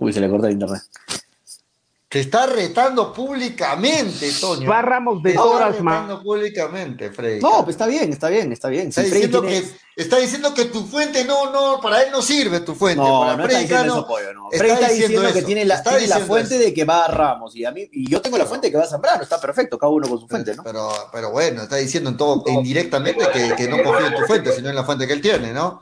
Uy, 0.02 0.12
se 0.12 0.20
le 0.20 0.28
corta 0.28 0.48
el 0.48 0.54
internet. 0.54 0.82
Te 2.08 2.20
está 2.20 2.44
retando 2.44 3.12
públicamente, 3.12 4.30
Toño. 4.32 4.68
Barramos 4.68 5.22
de 5.22 5.38
horas 5.38 5.80
más. 5.80 6.02
retando 6.02 6.22
públicamente, 6.24 7.10
Freddy. 7.10 7.40
No, 7.40 7.62
pues 7.62 7.74
está 7.74 7.86
bien, 7.86 8.12
está 8.12 8.28
bien, 8.28 8.52
está 8.52 8.68
bien. 8.68 8.88
Está, 8.88 9.02
diciendo 9.02 9.42
que, 9.42 9.64
está 9.96 10.18
diciendo 10.18 10.52
que 10.52 10.64
tu 10.66 10.84
fuente 10.84 11.24
no, 11.24 11.52
no, 11.52 11.80
para 11.80 12.02
él 12.02 12.10
no 12.10 12.20
sirve 12.20 12.60
tu 12.60 12.74
fuente. 12.74 13.00
No, 13.00 13.20
para 13.20 13.36
no 13.36 13.46
está 13.46 13.58
diciendo 13.60 13.94
eso, 13.94 14.06
pollo, 14.06 14.34
no. 14.34 14.48
Está, 14.50 14.66
está 14.66 14.88
diciendo, 14.88 15.32
que 15.32 15.42
tiene 15.42 15.64
la, 15.64 15.82
tiene 15.82 16.08
la 16.08 16.18
fuente 16.18 16.58
de 16.58 16.74
que 16.74 16.84
va 16.84 17.04
a 17.04 17.08
Ramos. 17.08 17.54
Y, 17.54 17.64
a 17.64 17.70
mí, 17.70 17.88
y 17.92 18.10
yo 18.10 18.20
tengo 18.20 18.36
la 18.36 18.44
fuente 18.44 18.66
de 18.66 18.72
que 18.72 18.76
va 18.76 18.84
a 18.84 18.88
Zambrano. 18.88 19.22
Está 19.22 19.40
perfecto, 19.40 19.78
cada 19.78 19.92
uno 19.92 20.08
con 20.08 20.18
su 20.18 20.26
fuente, 20.26 20.56
¿no? 20.56 20.64
Pero, 20.64 20.92
pero 21.12 21.30
bueno, 21.30 21.62
está 21.62 21.76
diciendo 21.76 22.10
en 22.10 22.16
todo, 22.16 22.42
indirectamente 22.48 23.24
que, 23.32 23.54
que 23.54 23.68
no 23.68 23.80
confía 23.84 24.08
en 24.08 24.16
tu 24.16 24.26
fuente, 24.26 24.52
sino 24.52 24.68
en 24.68 24.74
la 24.74 24.84
fuente 24.84 25.06
que 25.06 25.12
él 25.12 25.22
tiene, 25.22 25.52
¿no? 25.52 25.80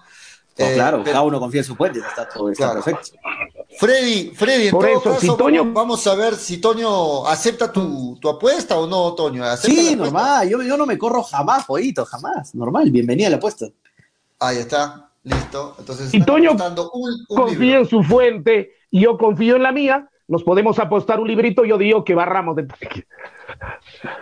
Eh, 0.61 0.75
claro, 0.75 1.03
cada 1.03 1.23
uno 1.23 1.41
confía 1.41 1.63
en 1.63 1.65
su 1.65 1.75
fuente, 1.75 2.01
está 2.01 2.29
todo 2.29 2.51
está 2.51 2.75
perfecto. 2.75 3.13
Freddy, 3.81 4.33
Freddy, 4.35 4.67
en 4.67 4.71
todo 4.73 5.03
caso, 5.03 5.39
vamos, 5.73 6.07
a 6.07 6.15
ver 6.15 6.35
si 6.35 6.59
Toño 6.59 7.27
acepta 7.27 7.73
tu, 7.73 8.21
apuesta 8.29 8.77
o 8.77 8.87
no, 8.87 9.15
Toño. 9.15 9.43
Sí, 9.57 9.97
normal, 9.97 10.47
yo, 10.51 10.61
yo, 10.61 10.77
no 10.77 10.85
me 10.85 10.99
corro 10.99 11.23
jamás, 11.23 11.65
poquito, 11.65 12.05
jamás. 12.05 12.55
Normal, 12.55 12.91
bienvenida 12.91 13.29
a 13.29 13.31
la 13.31 13.37
apuesta. 13.37 13.69
Ahí 14.39 14.59
está, 14.59 15.11
listo. 15.23 15.77
Entonces, 15.79 16.13
y 16.13 16.23
Toño 16.23 16.55
confía 17.27 17.79
en 17.79 17.89
su 17.89 18.03
fuente 18.03 18.73
y 18.91 19.01
yo 19.01 19.17
confío 19.17 19.57
en 19.57 19.63
la 19.63 19.73
mía. 19.73 20.11
nos 20.29 20.43
podemos 20.45 20.79
apostar 20.79 21.19
un 21.19 21.27
librito, 21.29 21.65
yo 21.65 21.79
digo 21.79 22.05
que 22.05 22.15
va 22.15 22.27
Ramos 22.27 22.57
de 22.57 22.69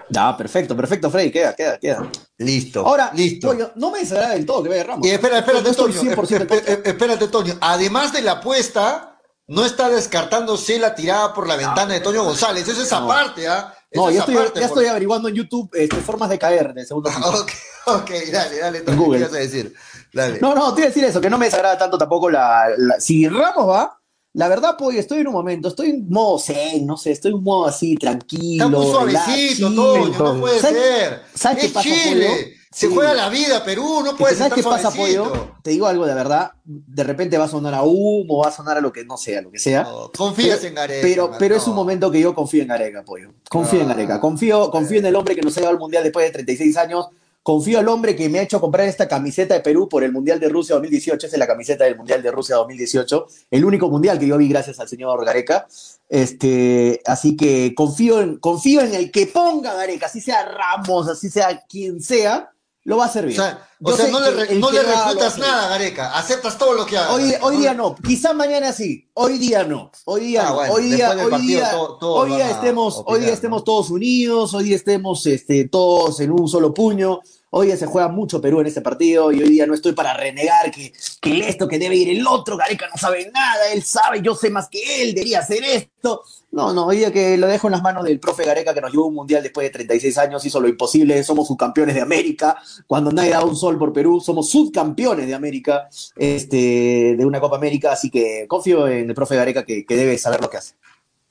Ya, 0.09 0.37
perfecto, 0.37 0.77
perfecto, 0.77 1.11
Freddy, 1.11 1.33
queda, 1.33 1.57
queda, 1.57 1.79
queda. 1.81 2.09
Listo. 2.39 2.87
Ahora, 2.87 3.11
listo. 3.13 3.49
Toño, 3.49 3.73
no 3.75 3.91
me 3.91 3.99
desagrada 3.99 4.35
del 4.35 4.47
todo 4.47 4.63
que 4.63 4.69
vaya 4.69 4.85
Ramos. 4.85 5.05
Y 5.05 5.11
espera, 5.11 5.41
espérate, 5.41 5.73
Toño. 5.75 5.95
100% 6.01 6.03
en 6.03 6.13
esp- 6.13 6.17
contra. 6.17 6.39
esp- 6.47 6.87
Espérate, 6.87 7.27
Toño. 7.27 7.55
Además 7.61 8.13
de 8.13 8.23
la 8.23 8.33
apuesta, 8.33 9.18
no 9.49 9.65
está 9.65 9.89
descartándose 9.89 10.79
la 10.79 10.95
tirada 10.95 11.35
por 11.35 11.49
la 11.49 11.57
ventana 11.57 11.95
de 11.95 12.01
Toño 12.01 12.23
González. 12.25 12.67
Eso 12.69 12.83
es 12.83 12.93
aparte, 12.93 13.49
¿ah? 13.49 13.75
No, 13.93 14.11
ya 14.11 14.21
estoy, 14.21 14.35
por- 14.37 14.87
averiguando 14.89 15.29
en 15.29 15.35
YouTube 15.35 15.71
este, 15.73 15.97
formas 15.97 16.29
de 16.29 16.39
caer 16.39 16.73
el 16.77 16.87
segundo 16.87 17.11
piso. 17.11 17.47
Ok, 17.87 18.03
ok, 18.03 18.11
dale, 18.31 18.59
dale. 18.59 18.81
Google. 18.95 19.19
¿Qué 19.21 19.25
ibas 19.25 19.33
a 19.35 19.39
decir? 19.39 19.75
Dale. 20.13 20.39
No, 20.41 20.55
no, 20.55 20.75
te 20.75 20.83
iba 20.83 20.87
a 20.87 20.91
decir 20.91 21.05
eso, 21.05 21.21
que 21.23 21.31
no 21.31 21.39
me 21.39 21.47
desagrada 21.47 21.79
tanto 21.79 21.97
tampoco 21.97 22.29
la, 22.31 22.67
la- 22.77 23.01
Si 23.01 23.27
Ramos 23.27 23.67
va, 23.71 23.99
la 24.35 24.49
verdad, 24.49 24.77
estoy 24.95 25.21
en 25.21 25.29
un 25.29 25.33
momento, 25.33 25.69
estoy 25.69 25.91
en 25.91 26.09
modo 26.11 26.39
zen, 26.39 26.87
no 26.87 26.99
sé, 26.99 27.13
estoy 27.13 27.31
en 27.31 27.39
un 27.39 27.45
modo 27.45 27.67
así, 27.67 27.95
tranquilo. 27.97 28.67
Está 28.67 28.77
muy 28.79 29.07
relax, 29.07 29.25
suavecito. 29.25 29.75
Toño, 29.75 30.19
no 30.35 30.41
puede 30.41 30.61
¿Sabes- 30.61 30.83
ser. 30.83 31.23
¿sabes 31.35 31.65
qué 31.65 31.69
pasa, 31.71 31.89
Chile. 31.89 32.27
Pollo? 32.27 32.58
Se 32.79 32.87
Sí. 32.87 32.95
juega 32.95 33.13
la 33.13 33.29
vida, 33.29 33.65
Perú, 33.65 34.03
no 34.05 34.11
Es 34.11 34.13
que 34.13 34.19
puede 34.19 34.37
¿Sabes 34.37 34.53
qué 34.55 34.63
pasa. 34.63 34.93
Pollo? 34.93 35.57
Te 35.65 35.71
digo 35.71 35.89
algo 35.89 36.07
de 36.07 36.15
verdad, 36.15 36.53
de 36.65 37.03
repente 37.03 37.37
va 37.37 37.47
a 37.47 37.49
sonar 37.49 37.75
a 37.75 37.83
humo, 37.83 38.39
va 38.45 38.51
a 38.51 38.53
sonar 38.53 38.77
a 38.77 38.81
lo 38.81 38.93
que 38.93 39.05
no 39.05 39.17
sea, 39.17 39.43
lo 39.43 39.51
que 39.51 39.59
sea. 39.59 39.83
No, 39.83 40.13
confías 40.17 40.59
Pero- 40.59 40.69
en 40.69 40.75
Gareca. 40.77 41.01
Pero, 41.03 41.31
pero 41.41 41.57
no. 41.57 41.61
es 41.61 41.67
un 41.67 41.75
momento 41.75 42.09
que 42.09 42.21
yo 42.21 42.33
confío 42.37 42.63
en 42.63 42.69
Gareca, 42.69 43.03
pollo. 43.05 43.33
Confío 43.51 43.81
en. 43.81 43.89
Gareca. 43.89 44.21
Confío, 44.21 44.71
confío 44.71 45.01
en 45.01 45.07
el 45.07 45.17
hombre 45.17 45.35
que 45.35 45.41
nos 45.43 45.57
ha 45.57 45.61
llevado 45.61 45.75
al 45.75 45.81
Mundial 45.81 46.05
después 46.05 46.25
de 46.27 46.31
36 46.31 46.77
años. 46.77 47.07
Confío 47.43 47.81
al 47.81 47.89
hombre 47.89 48.15
que 48.15 48.29
me 48.29 48.39
ha 48.39 48.43
hecho 48.43 48.61
comprar 48.61 48.87
esta 48.87 49.09
camiseta 49.09 49.55
de 49.55 49.61
Perú 49.61 49.89
por 49.89 50.05
el 50.05 50.13
Mundial 50.13 50.39
de 50.39 50.49
Rusia 50.49 50.75
2018. 50.77 51.27
Esa 51.27 51.35
es 51.35 51.41
la 51.41 51.47
camiseta 51.49 51.83
del 51.83 51.97
Mundial 51.97 52.23
de 52.23 52.31
Rusia 52.31 52.55
2018. 52.57 53.27
El 53.51 53.65
único 53.65 53.89
mundial 53.91 54.21
que 54.21 54.27
yo 54.29 54.37
vi 54.37 54.49
gracias 54.49 54.79
al 54.79 54.89
señor 54.89 55.25
Gareca. 55.25 55.67
Este, 56.09 57.01
así 57.07 57.37
que 57.37 57.75
confío 57.75 58.21
en, 58.21 58.37
confío 58.39 58.83
en 58.83 58.95
el 58.95 59.11
que 59.11 59.27
ponga 59.27 59.75
Gareca, 59.75 60.07
así 60.07 60.21
sea 60.21 60.45
Ramos, 60.45 61.09
así 61.09 61.29
sea 61.31 61.65
quien 61.69 62.01
sea, 62.01 62.51
lo 62.89 62.97
va 62.97 63.05
a 63.05 63.09
hacer 63.09 63.25
O 63.25 63.29
bien. 63.29 63.39
sea, 63.39 63.69
o 63.83 63.93
sea, 63.93 64.07
sé 64.07 64.11
no 64.11 64.19
le, 64.19 64.55
no 64.55 64.71
le 64.73 64.83
refutas 64.83 65.37
nada, 65.37 65.69
Gareca. 65.69 66.17
Aceptas 66.19 66.57
todo 66.57 66.73
lo 66.73 66.87
que 66.87 66.97
haga. 66.97 67.13
Hoy, 67.13 67.35
hoy 67.43 67.59
día 67.59 67.75
no, 67.75 67.95
quizá 67.95 68.33
mañana 68.33 68.73
sí, 68.73 69.11
hoy 69.13 69.37
día 69.37 69.63
no, 69.63 69.91
hoy 70.07 70.23
día 70.29 70.49
Ah, 70.49 70.53
bueno, 70.53 70.73
hoy 70.73 70.85
día, 70.85 71.11
hoy 71.11 71.31
partido 71.31 71.61
día, 71.61 71.71
todo- 71.71 72.15
hoy 72.15 72.31
día 72.33 72.51
estemos, 72.51 73.03
hoy 73.05 73.21
día 73.21 73.35
estemos 73.35 73.61
¿no? 73.61 73.65
todos 73.65 73.91
unidos, 73.91 74.55
hoy 74.55 74.65
día 74.65 74.77
estemos 74.77 75.27
este, 75.27 75.69
todos 75.69 76.19
en 76.21 76.33
un 76.33 76.49
solo 76.49 76.73
puño, 76.73 77.21
hoy 77.51 77.69
día 77.69 77.77
se 77.77 77.87
juega 77.87 78.09
mucho 78.09 78.41
Perú 78.41 78.61
en 78.61 78.67
este 78.67 78.81
partido 78.81 79.33
y 79.33 79.43
hoy 79.43 79.49
día 79.51 79.67
no 79.67 79.75
estoy 79.75 79.93
para 79.93 80.15
renegar 80.15 80.71
que, 80.71 80.93
que 81.21 81.49
esto, 81.49 81.67
que 81.67 81.79
debe 81.79 81.97
ir 81.97 82.11
el 82.11 82.27
otro, 82.27 82.57
Gareca 82.57 82.89
no 82.89 82.97
sabe 82.99 83.31
nada, 83.33 83.73
él 83.73 83.83
sabe, 83.83 84.21
yo 84.23 84.35
sé 84.35 84.51
más 84.51 84.69
que 84.69 85.03
él, 85.03 85.15
debería 85.15 85.41
hacer 85.41 85.63
esto. 85.65 86.23
No, 86.51 86.73
no, 86.73 86.87
hoy 86.87 86.99
día 86.99 87.13
que 87.13 87.37
lo 87.37 87.47
dejo 87.47 87.67
en 87.69 87.73
las 87.73 87.83
manos 87.83 88.05
del 88.05 88.21
profe 88.21 88.45
Gareca 88.45 88.73
que 88.73 88.81
nos 88.81 88.91
llevó 88.91 89.05
a 89.05 89.09
un 89.09 89.15
mundial 89.15 89.43
después 89.43 89.67
de 89.67 89.71
36 89.71 90.19
años, 90.19 90.45
hizo 90.45 90.61
lo 90.61 90.69
imposible, 90.69 91.23
somos 91.23 91.47
subcampeones 91.49 91.95
de 91.95 92.01
América, 92.01 92.57
cuando 92.87 93.11
nadie 93.13 93.31
daba 93.31 93.45
un 93.45 93.57
sol 93.57 93.79
por 93.79 93.93
Perú, 93.93 94.21
somos 94.21 94.49
subcampeones 94.51 95.27
de 95.27 95.35
América, 95.35 95.89
este, 96.17 97.15
de 97.17 97.27
una 97.27 97.41
Copa 97.41 97.57
América, 97.57 97.93
así 97.93 98.11
que 98.11 98.47
confío 98.49 98.89
en 98.89 99.09
el 99.09 99.15
profe 99.15 99.37
Gareca 99.37 99.65
que, 99.65 99.85
que 99.85 99.97
debe 99.97 100.17
saber 100.19 100.41
lo 100.41 100.49
que 100.49 100.57
hace. 100.59 100.75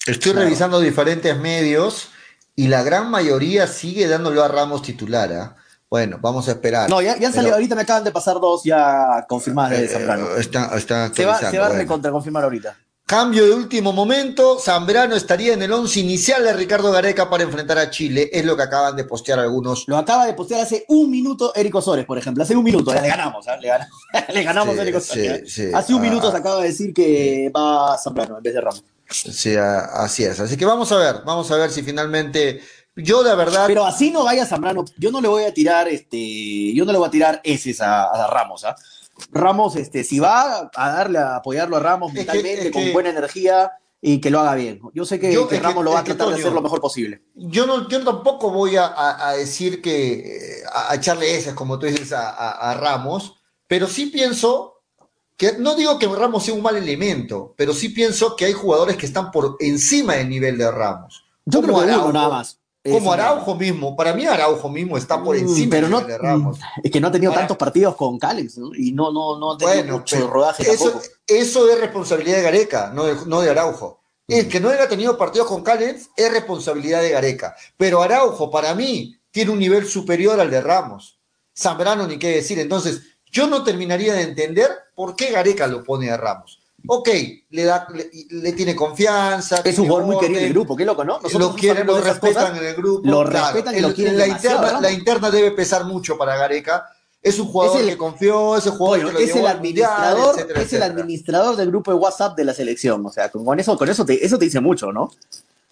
Estoy 0.05 0.31
Claro. 0.31 0.45
revisando 0.45 0.79
diferentes 0.79 1.37
medios 1.37 2.09
y 2.55 2.67
la 2.67 2.81
gran 2.83 3.11
mayoría 3.11 3.67
sigue 3.67 4.07
dándolo 4.07 4.43
a 4.43 4.47
Ramos 4.47 4.81
titular. 4.81 5.33
¿ah? 5.33 5.55
Bueno, 5.89 6.17
vamos 6.21 6.47
a 6.49 6.51
esperar. 6.51 6.89
No, 6.89 7.01
ya, 7.01 7.11
ya 7.11 7.13
han 7.13 7.19
Pero- 7.19 7.33
salido, 7.33 7.53
ahorita 7.55 7.75
me 7.75 7.81
acaban 7.83 8.03
de 8.03 8.11
pasar 8.11 8.39
dos 8.41 8.63
ya 8.63 9.25
confirmadas 9.27 9.71
de 9.71 9.85
Eh, 9.85 9.87
Zambrano. 9.87 10.35
está, 10.35 10.75
está 10.77 11.13
Se 11.13 11.25
va, 11.25 11.37
se 11.37 11.57
va 11.57 11.65
a 11.65 11.67
bueno. 11.69 11.81
recontra 11.83 12.11
confirmar 12.11 12.43
ahorita. 12.43 12.75
Cambio 13.05 13.45
de 13.45 13.53
último 13.53 13.93
momento, 13.93 14.59
Zambrano 14.59 15.15
estaría 15.15 15.53
en 15.53 15.61
el 15.61 15.71
once 15.71 16.01
inicial 16.01 16.43
de 16.43 16.51
Ricardo 16.51 16.91
Gareca 16.91 17.29
para 17.29 17.43
enfrentar 17.43 17.77
a 17.77 17.89
Chile, 17.89 18.29
es 18.33 18.43
lo 18.43 18.57
que 18.57 18.63
acaban 18.63 18.97
de 18.97 19.05
postear 19.05 19.39
algunos. 19.39 19.85
Lo 19.87 19.95
acaba 19.97 20.25
de 20.25 20.33
postear 20.33 20.59
hace 20.59 20.83
un 20.89 21.09
minuto 21.09 21.53
Eric 21.55 21.73
Osores, 21.75 22.05
por 22.05 22.17
ejemplo. 22.17 22.43
Hace 22.43 22.53
un 22.57 22.65
minuto, 22.65 22.93
le 22.93 23.07
ganamos, 23.07 23.47
¿ah? 23.47 23.55
le 23.55 23.69
ganamos, 23.69 23.93
le 24.33 24.43
ganamos 24.43 24.73
Sí, 24.73 24.79
a 24.79 24.83
Eric 24.83 24.95
Osores. 24.97 25.41
sí, 25.53 25.67
sí. 25.67 25.71
hace 25.73 25.93
un 25.93 25.99
Ah. 25.99 26.03
minuto 26.03 26.29
se 26.31 26.35
acaba 26.37 26.57
de 26.61 26.67
decir 26.67 26.93
que 26.93 27.49
va 27.55 27.97
Zambrano 27.97 28.35
en 28.37 28.43
vez 28.43 28.53
de 28.53 28.59
Ramos. 28.59 28.83
Sí, 29.09 29.55
a- 29.55 29.85
así 29.85 30.25
es. 30.25 30.37
Así 30.41 30.57
que 30.57 30.65
vamos 30.65 30.91
a 30.91 30.97
ver, 30.97 31.21
vamos 31.25 31.49
a 31.49 31.55
ver 31.55 31.71
si 31.71 31.81
finalmente. 31.83 32.59
Yo, 32.97 33.23
de 33.23 33.35
verdad. 33.35 33.65
Pero 33.67 33.85
así 33.85 34.11
no 34.11 34.23
vaya 34.23 34.45
Zambrano. 34.45 34.83
Yo 34.97 35.11
no 35.11 35.21
le 35.21 35.27
voy 35.27 35.43
a 35.43 35.53
tirar, 35.53 35.87
este, 35.87 36.73
yo 36.73 36.83
no 36.83 36.91
le 36.91 36.97
voy 36.97 37.07
a 37.07 37.11
tirar 37.11 37.41
eses 37.43 37.79
a, 37.81 38.05
a 38.05 38.27
Ramos, 38.27 38.65
¿ah? 38.65 38.75
Ramos, 39.31 39.75
este, 39.75 40.03
si 40.03 40.19
va 40.19 40.69
a 40.75 40.89
darle 40.91 41.19
a 41.19 41.37
apoyarlo 41.37 41.77
a 41.77 41.79
Ramos 41.79 42.09
Es 42.11 42.17
mentalmente, 42.17 42.71
con 42.71 42.83
que- 42.83 42.91
buena 42.93 43.09
energía 43.09 43.71
y 43.99 44.19
que 44.21 44.29
lo 44.29 44.39
haga 44.39 44.53
bien. 44.55 44.79
Yo 44.93 45.05
sé 45.05 45.19
que, 45.19 45.33
Yo- 45.33 45.47
que 45.47 45.59
Ramos 45.59 45.83
lo 45.83 45.91
va 45.91 45.99
a 45.99 46.03
tratar 46.03 46.27
de 46.29 46.35
hacer 46.35 46.51
lo 46.51 46.61
mejor 46.61 46.79
posible. 46.81 47.23
Yo 47.33 47.65
no, 47.65 47.87
yo 47.89 48.03
tampoco 48.03 48.51
voy 48.51 48.75
a, 48.77 48.85
a- 48.85 49.29
a 49.29 49.33
decir 49.33 49.81
que 49.81 50.59
eh, 50.59 50.63
a, 50.71 50.93
echarle 50.95 51.35
esas, 51.35 51.53
como 51.55 51.79
tú 51.79 51.87
dices, 51.87 52.13
a, 52.13 52.73
Ramos, 52.79 53.35
pero 53.67 53.87
sí 53.87 54.07
pienso 54.07 54.81
que 55.35 55.53
no 55.59 55.75
digo 55.75 55.97
que 55.99 56.07
Ramos 56.07 56.43
sea 56.45 56.53
un 56.53 56.61
mal 56.61 56.75
elemento, 56.77 57.53
pero 57.57 57.73
sí 57.73 57.89
pienso 57.89 58.35
que 58.35 58.45
hay 58.45 58.53
jugadores 58.53 58.97
que 58.97 59.05
están 59.07 59.31
por 59.31 59.55
encima 59.59 60.13
del 60.15 60.29
nivel 60.29 60.57
de 60.57 60.69
Ramos. 60.71 61.25
Yo 61.45 61.61
creo 61.61 61.79
que 61.79 61.85
uno 61.85 62.11
nada 62.13 62.29
más. 62.29 62.56
Como 62.91 63.13
Araujo 63.13 63.55
mismo, 63.55 63.95
para 63.95 64.13
mí 64.13 64.25
Araujo 64.25 64.69
mismo 64.69 64.97
está 64.97 65.21
por 65.23 65.35
Mm, 65.35 65.39
encima 65.39 65.71
pero 65.71 65.89
no, 65.89 66.01
de 66.01 66.17
Ramos. 66.17 66.59
Es 66.83 66.91
que 66.91 66.99
no 66.99 67.07
ha 67.07 67.11
tenido 67.11 67.31
Ahora- 67.31 67.41
tantos 67.41 67.57
partidos 67.57 67.95
con 67.95 68.17
¿no? 68.57 68.73
Y 68.75 68.91
no, 68.91 69.11
no, 69.11 69.37
no 69.39 69.53
ha 69.53 69.57
tenido 69.57 69.75
Bueno, 69.77 69.97
mucho 69.99 70.27
rodaje 70.29 70.63
eso, 70.69 70.85
tampoco. 70.91 71.05
eso 71.27 71.69
es 71.69 71.79
responsabilidad 71.79 72.37
de 72.37 72.43
Gareca, 72.43 72.91
no 72.93 73.05
de, 73.05 73.15
no 73.25 73.41
de 73.41 73.49
Araujo. 73.49 73.99
El 74.27 74.49
que 74.49 74.59
no 74.59 74.69
haya 74.69 74.89
tenido 74.89 75.17
partidos 75.17 75.47
con 75.47 75.63
Callens 75.63 76.09
es 76.17 76.31
responsabilidad 76.31 77.01
de 77.01 77.11
Gareca. 77.11 77.55
Pero 77.77 78.01
Araujo, 78.01 78.51
para 78.51 78.75
mí, 78.75 79.17
tiene 79.31 79.51
un 79.51 79.59
nivel 79.59 79.87
superior 79.87 80.39
al 80.39 80.51
de 80.51 80.59
Ramos. 80.59 81.17
Zambrano, 81.57 82.05
ni 82.07 82.19
qué 82.19 82.29
decir. 82.29 82.59
Entonces, 82.59 83.01
yo 83.31 83.47
no 83.47 83.63
terminaría 83.63 84.13
de 84.13 84.23
entender 84.23 84.69
por 84.95 85.15
qué 85.15 85.31
Gareca 85.31 85.65
lo 85.67 85.83
pone 85.83 86.09
a 86.11 86.17
Ramos. 86.17 86.56
Ok, 86.87 87.09
le, 87.49 87.63
da, 87.63 87.87
le, 87.93 88.09
le 88.29 88.53
tiene 88.53 88.75
confianza. 88.75 89.61
Es 89.63 89.77
un 89.77 89.87
jugador 89.87 90.07
muy 90.07 90.17
querido 90.19 90.39
en 90.39 90.45
el 90.47 90.53
grupo, 90.53 90.75
qué 90.75 90.85
loco, 90.85 91.03
¿no? 91.03 91.19
Nosotros 91.21 91.51
lo 91.51 91.55
quieren, 91.55 91.85
lo 91.85 91.99
respetan 92.01 92.33
cosas. 92.51 92.57
en 92.59 92.65
el 92.65 92.75
grupo. 92.75 93.01
lo 93.07 93.23
claro. 93.25 93.45
respetan 93.53 93.77
y 93.77 93.81
lo 93.81 93.93
quieren 93.93 94.17
la, 94.17 94.27
interna, 94.27 94.79
la 94.81 94.91
interna 94.91 95.29
debe 95.31 95.51
pesar 95.51 95.85
mucho 95.85 96.17
para 96.17 96.37
Gareca. 96.37 96.85
Es 97.21 97.39
un 97.39 97.47
jugador 97.47 97.77
Es 97.77 97.83
el- 97.83 97.89
que 97.89 97.97
confió, 97.97 98.35
jugador 98.61 98.77
Bueno, 98.77 99.07
que 99.07 99.13
lo 99.13 99.19
es 99.19 99.29
el 99.29 99.33
Mundial, 99.35 99.55
administrador, 99.57 100.35
etcétera, 100.35 100.61
es 100.61 100.73
el 100.73 100.83
administrador 100.83 101.55
del 101.57 101.67
grupo 101.69 101.91
de 101.91 101.97
WhatsApp 101.97 102.37
de 102.37 102.45
la 102.45 102.53
selección. 102.53 103.05
O 103.05 103.11
sea, 103.11 103.29
con, 103.29 103.43
con 103.43 103.59
eso, 103.59 103.77
con 103.77 103.89
eso 103.89 104.05
te, 104.05 104.23
eso 104.25 104.37
te 104.37 104.45
dice 104.45 104.61
mucho, 104.61 104.91
¿no? 104.93 105.11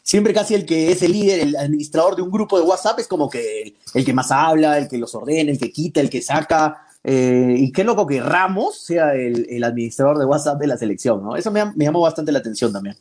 Siempre 0.03 0.33
casi 0.33 0.53
el 0.53 0.65
que 0.65 0.91
es 0.91 1.01
el 1.01 1.13
líder, 1.13 1.39
el 1.39 1.55
administrador 1.55 2.15
de 2.15 2.21
un 2.21 2.29
grupo 2.29 2.59
de 2.59 2.63
WhatsApp 2.65 2.99
es 2.99 3.07
como 3.07 3.29
que 3.29 3.61
el, 3.63 3.75
el 3.93 4.05
que 4.05 4.13
más 4.13 4.31
habla, 4.31 4.77
el 4.77 4.87
que 4.87 4.97
los 4.97 5.15
ordena, 5.15 5.49
el 5.51 5.57
que 5.57 5.71
quita, 5.71 5.99
el 6.01 6.09
que 6.09 6.21
saca. 6.21 6.84
Eh, 7.07 7.53
y 7.57 7.71
qué 7.71 7.83
loco 7.83 8.07
que 8.07 8.19
Ramos 8.19 8.79
sea 8.81 9.13
el, 9.13 9.45
el 9.49 9.63
administrador 9.63 10.17
de 10.17 10.25
WhatsApp 10.25 10.59
de 10.59 10.67
la 10.67 10.77
selección, 10.77 11.23
¿no? 11.23 11.35
Eso 11.35 11.51
me, 11.51 11.63
me 11.75 11.85
llamó 11.85 12.01
bastante 12.01 12.31
la 12.31 12.39
atención 12.39 12.73
también. 12.73 12.97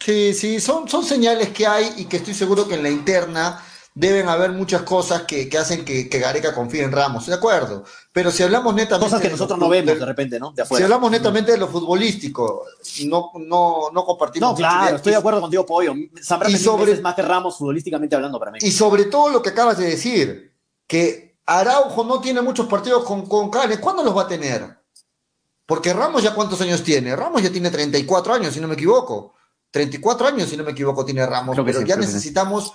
Sí, 0.00 0.34
sí, 0.34 0.58
son, 0.60 0.88
son 0.88 1.04
señales 1.04 1.50
que 1.50 1.66
hay 1.66 1.92
y 1.98 2.04
que 2.06 2.16
estoy 2.18 2.34
seguro 2.34 2.66
que 2.66 2.74
en 2.74 2.82
la 2.82 2.90
interna 2.90 3.62
deben 3.94 4.28
haber 4.28 4.52
muchas 4.52 4.82
cosas 4.82 5.22
que, 5.22 5.48
que 5.48 5.58
hacen 5.58 5.84
que, 5.84 6.08
que 6.08 6.18
Gareca 6.20 6.54
confíe 6.54 6.82
en 6.84 6.92
Ramos, 6.92 7.26
de 7.26 7.34
acuerdo. 7.34 7.84
Pero 8.12 8.30
si 8.30 8.44
hablamos 8.44 8.72
netamente. 8.74 9.06
Cosas 9.06 9.20
que 9.20 9.28
nosotros 9.28 9.58
no 9.58 9.68
vemos 9.68 9.94
de- 9.94 9.98
de 10.00 10.06
repente, 10.06 10.38
¿no? 10.38 10.52
De 10.52 10.64
Si 10.64 10.82
hablamos 10.82 11.10
netamente 11.10 11.50
de 11.52 11.58
lo 11.58 11.66
futbolístico, 11.66 12.64
no, 13.06 13.32
no, 13.34 13.90
no 13.92 14.04
compartimos. 14.04 14.50
No, 14.50 14.56
claro, 14.56 14.96
estoy 14.96 15.12
de 15.12 15.18
acuerdo 15.18 15.40
contigo, 15.40 15.66
Pollo. 15.66 15.94
Y 15.94 16.10
es 16.14 16.26
sobre- 16.62 17.00
más 17.00 17.14
que 17.16 17.22
Ramos 17.22 17.56
futbolísticamente 17.58 18.14
hablando 18.14 18.38
para 18.38 18.52
mí. 18.52 18.58
Y 18.62 18.70
sobre 18.70 19.06
todo 19.06 19.30
lo 19.30 19.42
que 19.42 19.50
acabas 19.50 19.78
de 19.78 19.86
decir, 19.86 20.52
que 20.86 21.27
Araujo 21.48 22.04
no 22.04 22.20
tiene 22.20 22.42
muchos 22.42 22.66
partidos 22.66 23.04
con, 23.04 23.26
con. 23.26 23.50
¿Cuándo 23.50 24.02
los 24.02 24.16
va 24.16 24.22
a 24.22 24.28
tener? 24.28 24.78
Porque 25.64 25.92
Ramos 25.94 26.22
ya 26.22 26.34
cuántos 26.34 26.60
años 26.60 26.82
tiene? 26.82 27.16
Ramos 27.16 27.42
ya 27.42 27.50
tiene 27.50 27.70
34 27.70 28.34
años, 28.34 28.52
si 28.54 28.60
no 28.60 28.68
me 28.68 28.74
equivoco. 28.74 29.34
34 29.70 30.26
años, 30.28 30.48
si 30.48 30.56
no 30.56 30.64
me 30.64 30.72
equivoco, 30.72 31.04
tiene 31.04 31.24
Ramos. 31.26 31.54
Creo 31.54 31.64
Pero 31.64 31.80
sí, 31.80 31.86
ya 31.86 31.94
sí. 31.94 32.00
necesitamos 32.02 32.72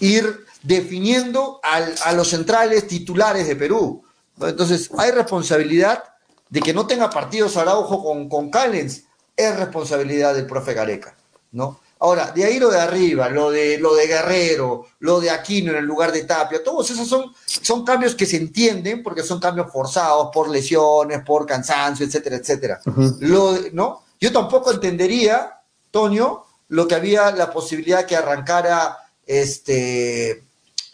ir 0.00 0.44
definiendo 0.62 1.60
al- 1.62 1.94
a 2.04 2.12
los 2.12 2.28
centrales 2.30 2.86
titulares 2.86 3.46
de 3.48 3.56
Perú. 3.56 4.04
¿no? 4.36 4.48
Entonces, 4.48 4.90
hay 4.98 5.10
responsabilidad 5.10 6.04
de 6.48 6.60
que 6.60 6.72
no 6.72 6.86
tenga 6.86 7.10
partidos 7.10 7.56
Araujo 7.56 8.02
con, 8.04 8.28
con 8.28 8.50
Callens. 8.50 9.02
Es 9.36 9.56
responsabilidad 9.56 10.34
del 10.34 10.46
profe 10.46 10.74
Gareca. 10.74 11.16
¿no? 11.52 11.80
Ahora, 11.98 12.30
de 12.30 12.44
ahí 12.44 12.58
lo 12.58 12.70
de 12.70 12.78
arriba, 12.78 13.30
lo 13.30 13.50
de, 13.50 13.78
lo 13.78 13.94
de 13.94 14.06
Guerrero, 14.06 14.86
lo 14.98 15.18
de 15.18 15.30
Aquino 15.30 15.72
en 15.72 15.78
el 15.78 15.84
lugar 15.84 16.12
de 16.12 16.24
Tapia, 16.24 16.62
todos 16.62 16.90
esos 16.90 17.08
son, 17.08 17.32
son 17.46 17.84
cambios 17.84 18.14
que 18.14 18.26
se 18.26 18.36
entienden 18.36 19.02
porque 19.02 19.22
son 19.22 19.40
cambios 19.40 19.72
forzados 19.72 20.28
por 20.32 20.50
lesiones, 20.50 21.22
por 21.24 21.46
cansancio, 21.46 22.04
etcétera, 22.04 22.36
etcétera. 22.36 22.80
Lo 23.20 23.58
¿no? 23.72 24.02
Yo 24.20 24.30
tampoco 24.30 24.72
entendería, 24.72 25.60
Toño, 25.90 26.44
lo 26.68 26.86
que 26.86 26.94
había 26.94 27.30
la 27.30 27.50
posibilidad 27.50 28.04
que 28.04 28.16
arrancara 28.16 28.98
este, 29.26 30.44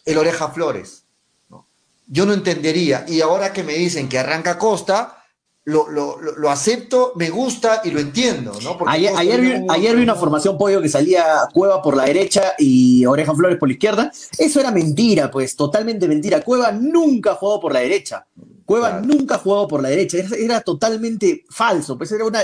el 0.04 0.18
Oreja 0.18 0.50
Flores. 0.50 1.02
¿no? 1.48 1.66
Yo 2.06 2.26
no 2.26 2.32
entendería. 2.32 3.04
Y 3.08 3.20
ahora 3.22 3.52
que 3.52 3.64
me 3.64 3.74
dicen 3.74 4.08
que 4.08 4.20
arranca 4.20 4.56
Costa, 4.56 5.21
lo, 5.64 5.88
lo, 5.88 6.20
lo, 6.20 6.50
acepto, 6.50 7.12
me 7.14 7.30
gusta 7.30 7.82
y 7.84 7.92
lo 7.92 8.00
entiendo, 8.00 8.52
¿no? 8.64 8.78
ayer, 8.86 9.12
ayer, 9.16 9.40
vi, 9.40 9.66
ayer, 9.68 9.94
vi, 9.96 10.02
una 10.02 10.16
formación 10.16 10.58
pollo 10.58 10.82
que 10.82 10.88
salía 10.88 11.24
Cueva 11.54 11.80
por 11.80 11.96
la 11.96 12.04
derecha 12.04 12.54
y 12.58 13.06
Oreja 13.06 13.32
Flores 13.32 13.58
por 13.58 13.68
la 13.68 13.74
izquierda. 13.74 14.10
Eso 14.36 14.58
era 14.58 14.72
mentira, 14.72 15.30
pues, 15.30 15.54
totalmente 15.54 16.08
mentira. 16.08 16.40
Cueva 16.40 16.72
nunca 16.72 17.32
ha 17.32 17.34
jugado 17.36 17.60
por 17.60 17.72
la 17.72 17.80
derecha. 17.80 18.26
Cueva 18.64 19.00
nunca 19.00 19.36
ha 19.36 19.38
jugado 19.38 19.68
por 19.68 19.82
la 19.82 19.88
derecha. 19.88 20.18
Era, 20.36 20.60
totalmente 20.62 21.44
falso. 21.48 21.96
Pues 21.96 22.10
era 22.10 22.24
un, 22.24 22.34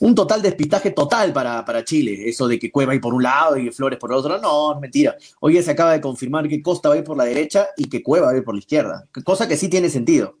un, 0.00 0.14
total 0.14 0.40
despistaje 0.40 0.92
total 0.92 1.32
para, 1.32 1.64
para 1.64 1.84
Chile. 1.84 2.28
Eso 2.28 2.46
de 2.48 2.58
que 2.58 2.70
Cueva 2.70 2.94
ir 2.94 3.00
por 3.00 3.12
un 3.12 3.22
lado 3.22 3.56
y 3.56 3.70
Flores 3.70 3.98
por 3.98 4.10
el 4.10 4.16
otro. 4.16 4.38
No, 4.38 4.74
es 4.74 4.80
mentira. 4.80 5.16
Hoy 5.40 5.60
se 5.62 5.70
acaba 5.70 5.92
de 5.92 6.00
confirmar 6.00 6.48
que 6.48 6.62
Costa 6.62 6.88
va 6.88 6.94
a 6.94 6.98
ir 6.98 7.04
por 7.04 7.16
la 7.16 7.24
derecha 7.24 7.68
y 7.76 7.88
que 7.88 8.02
Cueva 8.02 8.26
va 8.26 8.32
a 8.32 8.36
ir 8.36 8.44
por 8.44 8.54
la 8.54 8.60
izquierda. 8.60 9.06
Cosa 9.24 9.48
que 9.48 9.56
sí 9.56 9.68
tiene 9.68 9.90
sentido. 9.90 10.38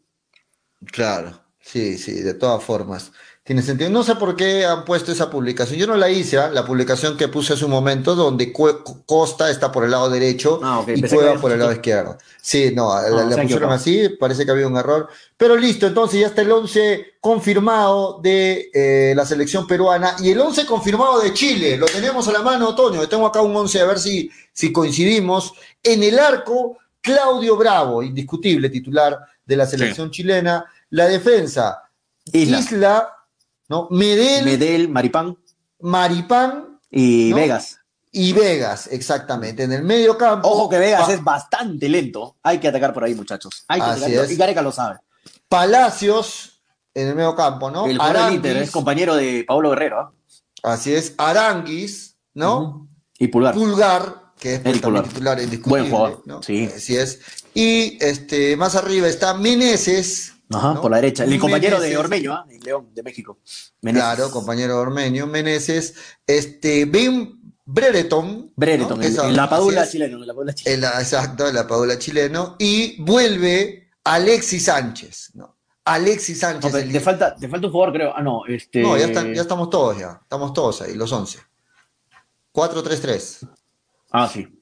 Claro. 0.92 1.47
Sí, 1.70 1.98
sí, 1.98 2.22
de 2.22 2.32
todas 2.32 2.64
formas. 2.64 3.12
Tiene 3.44 3.60
sentido. 3.60 3.90
No 3.90 4.02
sé 4.02 4.14
por 4.14 4.36
qué 4.36 4.64
han 4.64 4.86
puesto 4.86 5.12
esa 5.12 5.28
publicación. 5.30 5.78
Yo 5.78 5.86
no 5.86 5.96
la 5.96 6.08
hice, 6.08 6.38
¿ah? 6.38 6.48
la 6.50 6.64
publicación 6.64 7.16
que 7.16 7.28
puse 7.28 7.52
hace 7.52 7.66
un 7.66 7.70
momento, 7.70 8.14
donde 8.14 8.52
Costa 8.52 9.50
está 9.50 9.70
por 9.70 9.84
el 9.84 9.90
lado 9.90 10.08
derecho 10.08 10.60
ah, 10.62 10.82
y 10.86 11.02
Cueva 11.02 11.38
por 11.38 11.52
el 11.52 11.58
lado 11.58 11.72
izquierdo. 11.72 12.16
Sí, 12.40 12.72
no, 12.74 12.88
la, 12.88 13.36
ah, 13.36 13.42
pusieron 13.42 13.70
así, 13.70 14.08
parece 14.18 14.46
que 14.46 14.50
había 14.50 14.66
un 14.66 14.78
error. 14.78 15.08
Pero 15.36 15.56
listo, 15.56 15.86
entonces 15.86 16.20
ya 16.20 16.28
está 16.28 16.40
el 16.40 16.52
11 16.52 17.18
confirmado 17.20 18.18
de 18.22 18.70
eh, 18.72 19.12
la 19.14 19.26
selección 19.26 19.66
peruana 19.66 20.16
y 20.20 20.30
el 20.30 20.40
11 20.40 20.64
confirmado 20.64 21.20
de 21.20 21.34
Chile. 21.34 21.76
Lo 21.76 21.86
tenemos 21.86 22.26
a 22.28 22.32
la 22.32 22.40
mano, 22.40 22.68
Otoño. 22.70 23.06
Tengo 23.08 23.26
acá 23.26 23.42
un 23.42 23.54
11 23.54 23.80
a 23.80 23.84
ver 23.84 23.98
si, 23.98 24.30
si 24.52 24.72
coincidimos. 24.72 25.52
En 25.82 26.02
el 26.02 26.18
arco, 26.18 26.78
Claudio 27.02 27.56
Bravo, 27.56 28.02
indiscutible 28.02 28.70
titular 28.70 29.18
de 29.44 29.56
la 29.56 29.66
selección 29.66 30.10
chilena. 30.10 30.64
La 30.90 31.06
defensa, 31.06 31.82
Isla, 32.32 33.12
¿no? 33.68 33.88
Medel. 33.90 34.44
Medel, 34.44 34.88
Maripán. 34.88 35.36
Maripán. 35.80 36.80
Y 36.90 37.32
Vegas. 37.32 37.78
Y 38.10 38.32
Vegas, 38.32 38.88
exactamente. 38.90 39.64
En 39.64 39.72
el 39.72 39.82
medio 39.82 40.16
campo. 40.16 40.48
Ojo 40.48 40.68
que 40.68 40.78
Vegas 40.78 41.08
es 41.10 41.22
bastante 41.22 41.88
lento. 41.88 42.36
Hay 42.42 42.58
que 42.58 42.68
atacar 42.68 42.94
por 42.94 43.04
ahí, 43.04 43.14
muchachos. 43.14 43.64
Hay 43.68 43.80
que 43.80 43.86
atacar. 43.86 44.30
Y 44.30 44.36
Gareca 44.36 44.62
lo 44.62 44.72
sabe. 44.72 44.98
Palacios 45.48 46.62
en 46.94 47.08
el 47.08 47.14
medio 47.14 47.34
campo, 47.36 47.70
¿no? 47.70 47.86
El 47.86 48.00
Inter, 48.32 48.56
es 48.56 48.70
compañero 48.70 49.14
de 49.14 49.44
Pablo 49.46 49.70
Guerrero. 49.70 50.00
¿ah? 50.00 50.12
Así 50.62 50.94
es. 50.94 51.14
Aranguis, 51.18 52.16
¿no? 52.34 52.88
Y 53.18 53.28
Pulgar. 53.28 53.54
Pulgar, 53.54 54.32
que 54.38 54.54
es 54.56 54.64
el 54.64 54.80
titular 54.80 55.40
indiscutible. 55.40 55.82
Buen 55.82 55.90
jugador. 55.90 56.22
¿no? 56.24 56.42
Sí. 56.42 56.70
Así 56.74 56.96
es. 56.96 57.20
Y 57.54 57.98
este, 58.00 58.56
más 58.56 58.74
arriba 58.74 59.08
está 59.08 59.34
Meneses, 59.34 60.34
Ajá, 60.50 60.80
por 60.80 60.90
la 60.90 60.96
derecha. 60.98 61.24
El 61.24 61.38
compañero 61.38 61.80
de 61.80 61.96
Ormeño, 61.96 62.32
¿ah? 62.32 62.46
León, 62.62 62.88
de 62.94 63.02
México. 63.02 63.38
Claro, 63.82 64.30
compañero 64.30 64.74
de 64.74 64.80
Ormeño, 64.80 65.26
Meneses. 65.26 65.94
Este, 66.26 66.86
Ben 66.86 67.38
Brereton. 67.64 68.52
Brereton, 68.56 69.02
en, 69.02 69.36
la 69.36 69.48
Padula 69.48 69.86
chileno. 69.86 70.18
la 70.18 70.32
Padula 70.32 70.54
chileno. 70.54 70.88
exacto, 70.98 71.48
en 71.48 71.54
la 71.54 71.66
Padula 71.66 71.98
chileno. 71.98 72.56
Y 72.58 73.02
vuelve 73.02 73.90
Alexis 74.04 74.64
Sánchez, 74.64 75.32
¿no? 75.34 75.56
Alexis 75.84 76.40
Sánchez. 76.40 76.72
te, 76.72 77.00
falta, 77.00 77.34
te 77.34 77.48
falta 77.48 77.66
un 77.66 77.72
jugador, 77.72 77.94
creo. 77.94 78.12
Ah, 78.16 78.22
no, 78.22 78.46
este. 78.46 78.80
No, 78.80 78.96
ya, 78.96 79.10
ya 79.10 79.42
estamos 79.42 79.68
todos 79.68 79.98
ya. 79.98 80.18
Estamos 80.22 80.52
todos 80.54 80.80
ahí, 80.82 80.94
los 80.94 81.12
11. 81.12 81.40
4-3-3. 82.54 83.48
Ah, 84.10 84.28
sí. 84.32 84.57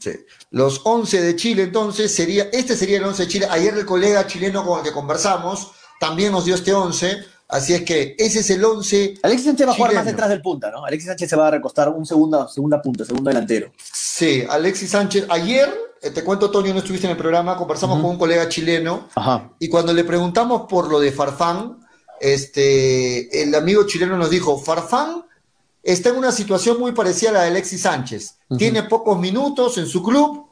Sí. 0.00 0.12
Los 0.50 0.80
11 0.84 1.20
de 1.20 1.36
Chile, 1.36 1.62
entonces, 1.64 2.12
sería, 2.14 2.48
este 2.52 2.74
sería 2.74 2.98
el 2.98 3.04
11 3.04 3.22
de 3.22 3.28
Chile. 3.28 3.46
Ayer 3.50 3.74
el 3.76 3.84
colega 3.84 4.26
chileno 4.26 4.64
con 4.64 4.78
el 4.78 4.84
que 4.84 4.92
conversamos 4.92 5.72
también 6.00 6.32
nos 6.32 6.46
dio 6.46 6.54
este 6.54 6.72
11. 6.72 7.24
Así 7.48 7.74
es 7.74 7.82
que 7.82 8.14
ese 8.18 8.40
es 8.40 8.50
el 8.50 8.64
11. 8.64 9.14
Alexis 9.22 9.46
Sánchez 9.46 9.66
va 9.66 9.72
a 9.72 9.74
jugar 9.74 9.94
más 9.94 10.06
detrás 10.06 10.28
del 10.28 10.40
punta, 10.40 10.70
¿no? 10.70 10.84
Alexis 10.84 11.08
Sánchez 11.08 11.28
se 11.28 11.36
va 11.36 11.48
a 11.48 11.50
recostar 11.50 11.88
un 11.88 12.06
segundo, 12.06 12.48
segunda 12.48 12.80
punta, 12.80 13.04
segundo 13.04 13.28
delantero. 13.28 13.72
Sí, 13.92 14.44
Alexis 14.48 14.90
Sánchez. 14.90 15.26
Ayer, 15.28 15.68
eh, 16.00 16.10
te 16.10 16.24
cuento, 16.24 16.50
Toño, 16.50 16.72
no 16.72 16.78
estuviste 16.78 17.06
en 17.06 17.12
el 17.12 17.18
programa, 17.18 17.56
conversamos 17.56 18.00
con 18.00 18.10
un 18.10 18.18
colega 18.18 18.48
chileno. 18.48 19.08
Ajá. 19.14 19.52
Y 19.58 19.68
cuando 19.68 19.92
le 19.92 20.04
preguntamos 20.04 20.62
por 20.68 20.88
lo 20.88 21.00
de 21.00 21.12
Farfán, 21.12 21.80
este, 22.20 23.42
el 23.42 23.54
amigo 23.54 23.84
chileno 23.84 24.16
nos 24.16 24.30
dijo: 24.30 24.56
Farfán 24.56 25.24
está 25.82 26.10
en 26.10 26.16
una 26.16 26.32
situación 26.32 26.78
muy 26.78 26.92
parecida 26.92 27.30
a 27.30 27.32
la 27.32 27.42
de 27.42 27.48
Alexis 27.48 27.82
Sánchez. 27.82 28.36
Tiene 28.56 28.82
pocos 28.84 29.18
minutos 29.18 29.78
en 29.78 29.86
su 29.86 30.02
club, 30.02 30.46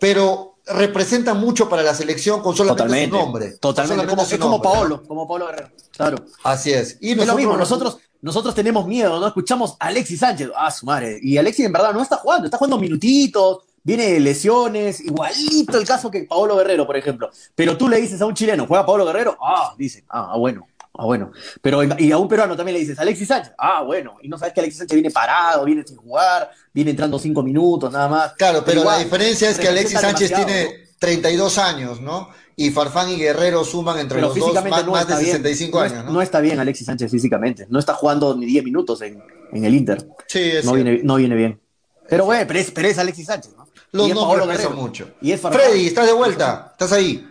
pero 0.00 0.56
representa 0.66 1.34
mucho 1.34 1.68
para 1.68 1.82
la 1.82 1.94
selección 1.94 2.40
con 2.40 2.56
solamente 2.56 3.08
su 3.08 3.10
nombre. 3.10 3.52
Totalmente, 3.58 4.06
como, 4.06 4.22
es 4.22 4.38
como 4.38 4.62
Paolo, 4.62 5.02
como 5.06 5.26
Paolo 5.26 5.46
Guerrero. 5.46 5.70
Claro. 5.92 6.24
Así 6.44 6.72
es. 6.72 6.98
Y 7.00 7.14
nosotros, 7.14 7.26
lo 7.28 7.34
mismo, 7.36 7.56
nosotros, 7.56 7.98
nosotros 8.20 8.54
tenemos 8.54 8.86
miedo, 8.86 9.18
¿no? 9.18 9.26
Escuchamos 9.26 9.76
a 9.80 9.86
Alexis 9.86 10.20
Sánchez, 10.20 10.50
ah, 10.56 10.70
su 10.70 10.86
madre. 10.86 11.18
Y 11.20 11.36
Alexis 11.36 11.66
en 11.66 11.72
verdad 11.72 11.92
no 11.92 12.02
está 12.02 12.16
jugando, 12.16 12.46
está 12.46 12.56
jugando 12.56 12.78
minutitos, 12.78 13.58
viene 13.82 14.12
de 14.12 14.20
lesiones, 14.20 15.00
igualito 15.00 15.78
el 15.78 15.86
caso 15.86 16.10
que 16.10 16.24
Paolo 16.24 16.56
Guerrero, 16.56 16.86
por 16.86 16.96
ejemplo. 16.96 17.30
Pero 17.54 17.76
tú 17.76 17.88
le 17.88 18.00
dices 18.00 18.20
a 18.20 18.26
un 18.26 18.34
chileno, 18.34 18.66
¿juega 18.66 18.86
Paolo 18.86 19.04
Guerrero? 19.04 19.36
Ah, 19.40 19.74
dice, 19.76 20.04
ah, 20.08 20.36
bueno. 20.36 20.66
Ah, 20.94 21.06
bueno. 21.06 21.32
Pero, 21.62 21.82
y 21.98 22.12
a 22.12 22.18
un 22.18 22.28
peruano 22.28 22.54
también 22.54 22.74
le 22.74 22.80
dices, 22.80 22.98
Alexis 22.98 23.28
Sánchez. 23.28 23.54
Ah, 23.56 23.82
bueno. 23.82 24.16
Y 24.22 24.28
no 24.28 24.36
sabes 24.36 24.52
que 24.52 24.60
Alexis 24.60 24.78
Sánchez 24.78 24.94
viene 24.94 25.10
parado, 25.10 25.64
viene 25.64 25.84
sin 25.86 25.96
jugar, 25.96 26.50
viene 26.72 26.90
entrando 26.90 27.18
cinco 27.18 27.42
minutos, 27.42 27.90
nada 27.92 28.08
más. 28.08 28.32
Claro, 28.34 28.62
pero, 28.64 28.84
la 28.84 28.98
diferencia 28.98 29.48
es 29.48 29.58
que 29.58 29.68
Alexis 29.68 30.00
Sánchez 30.00 30.34
tiene 30.34 30.84
32 30.98 31.58
años, 31.58 32.00
¿no? 32.00 32.28
Y 32.54 32.70
Farfán 32.70 33.08
y 33.08 33.16
Guerrero 33.16 33.64
suman 33.64 33.98
entre 33.98 34.20
los 34.20 34.34
dos 34.34 34.54
más, 34.86 35.08
de 35.08 35.14
65 35.16 35.80
años, 35.80 36.04
¿no? 36.04 36.12
No 36.12 36.22
está 36.22 36.40
bien 36.40 36.60
Alexis 36.60 36.86
Sánchez 36.86 37.10
físicamente. 37.10 37.66
No 37.70 37.78
está 37.78 37.94
jugando 37.94 38.36
ni 38.36 38.44
10 38.44 38.64
minutos 38.64 39.00
en, 39.00 39.22
en 39.50 39.64
el 39.64 39.74
Inter. 39.74 40.06
Sí, 40.26 40.40
es 40.40 40.64
no, 40.64 40.74
viene, 40.74 41.00
no 41.02 41.16
viene 41.16 41.34
bien. 41.34 41.60
Pero, 42.08 42.26
bueno, 42.26 42.46
pero 42.46 42.88
es, 42.88 42.98
Alexis 42.98 43.26
Sánchez, 43.26 43.54
¿no? 43.56 43.66
Los 43.92 44.10
nombres 44.10 44.58
pesan 44.58 44.76
mucho. 44.76 45.08
Y 45.22 45.32
es 45.32 45.40
Freddy, 45.40 45.86
estás 45.86 46.06
de 46.06 46.12
vuelta. 46.12 46.68
Estás 46.72 46.92
ahí. 46.92 47.26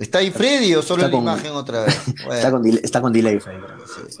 ¿Está 0.00 0.20
ahí 0.20 0.30
Freddy 0.30 0.74
o 0.74 0.80
solo 0.80 1.06
la 1.06 1.14
imagen 1.14 1.52
otra 1.52 1.84
vez? 1.84 2.08
Está, 2.32 2.50
con 2.50 2.62
delay, 2.62 2.80
está 2.82 3.02
con 3.02 3.12
delay 3.12 3.38
Freddy. 3.38 3.60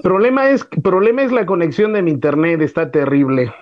Problema, 0.02 0.50
es, 0.50 0.62
problema 0.82 1.22
es 1.22 1.32
la 1.32 1.46
conexión 1.46 1.94
de 1.94 2.02
mi 2.02 2.10
internet, 2.10 2.60
está 2.60 2.90
terrible. 2.90 3.54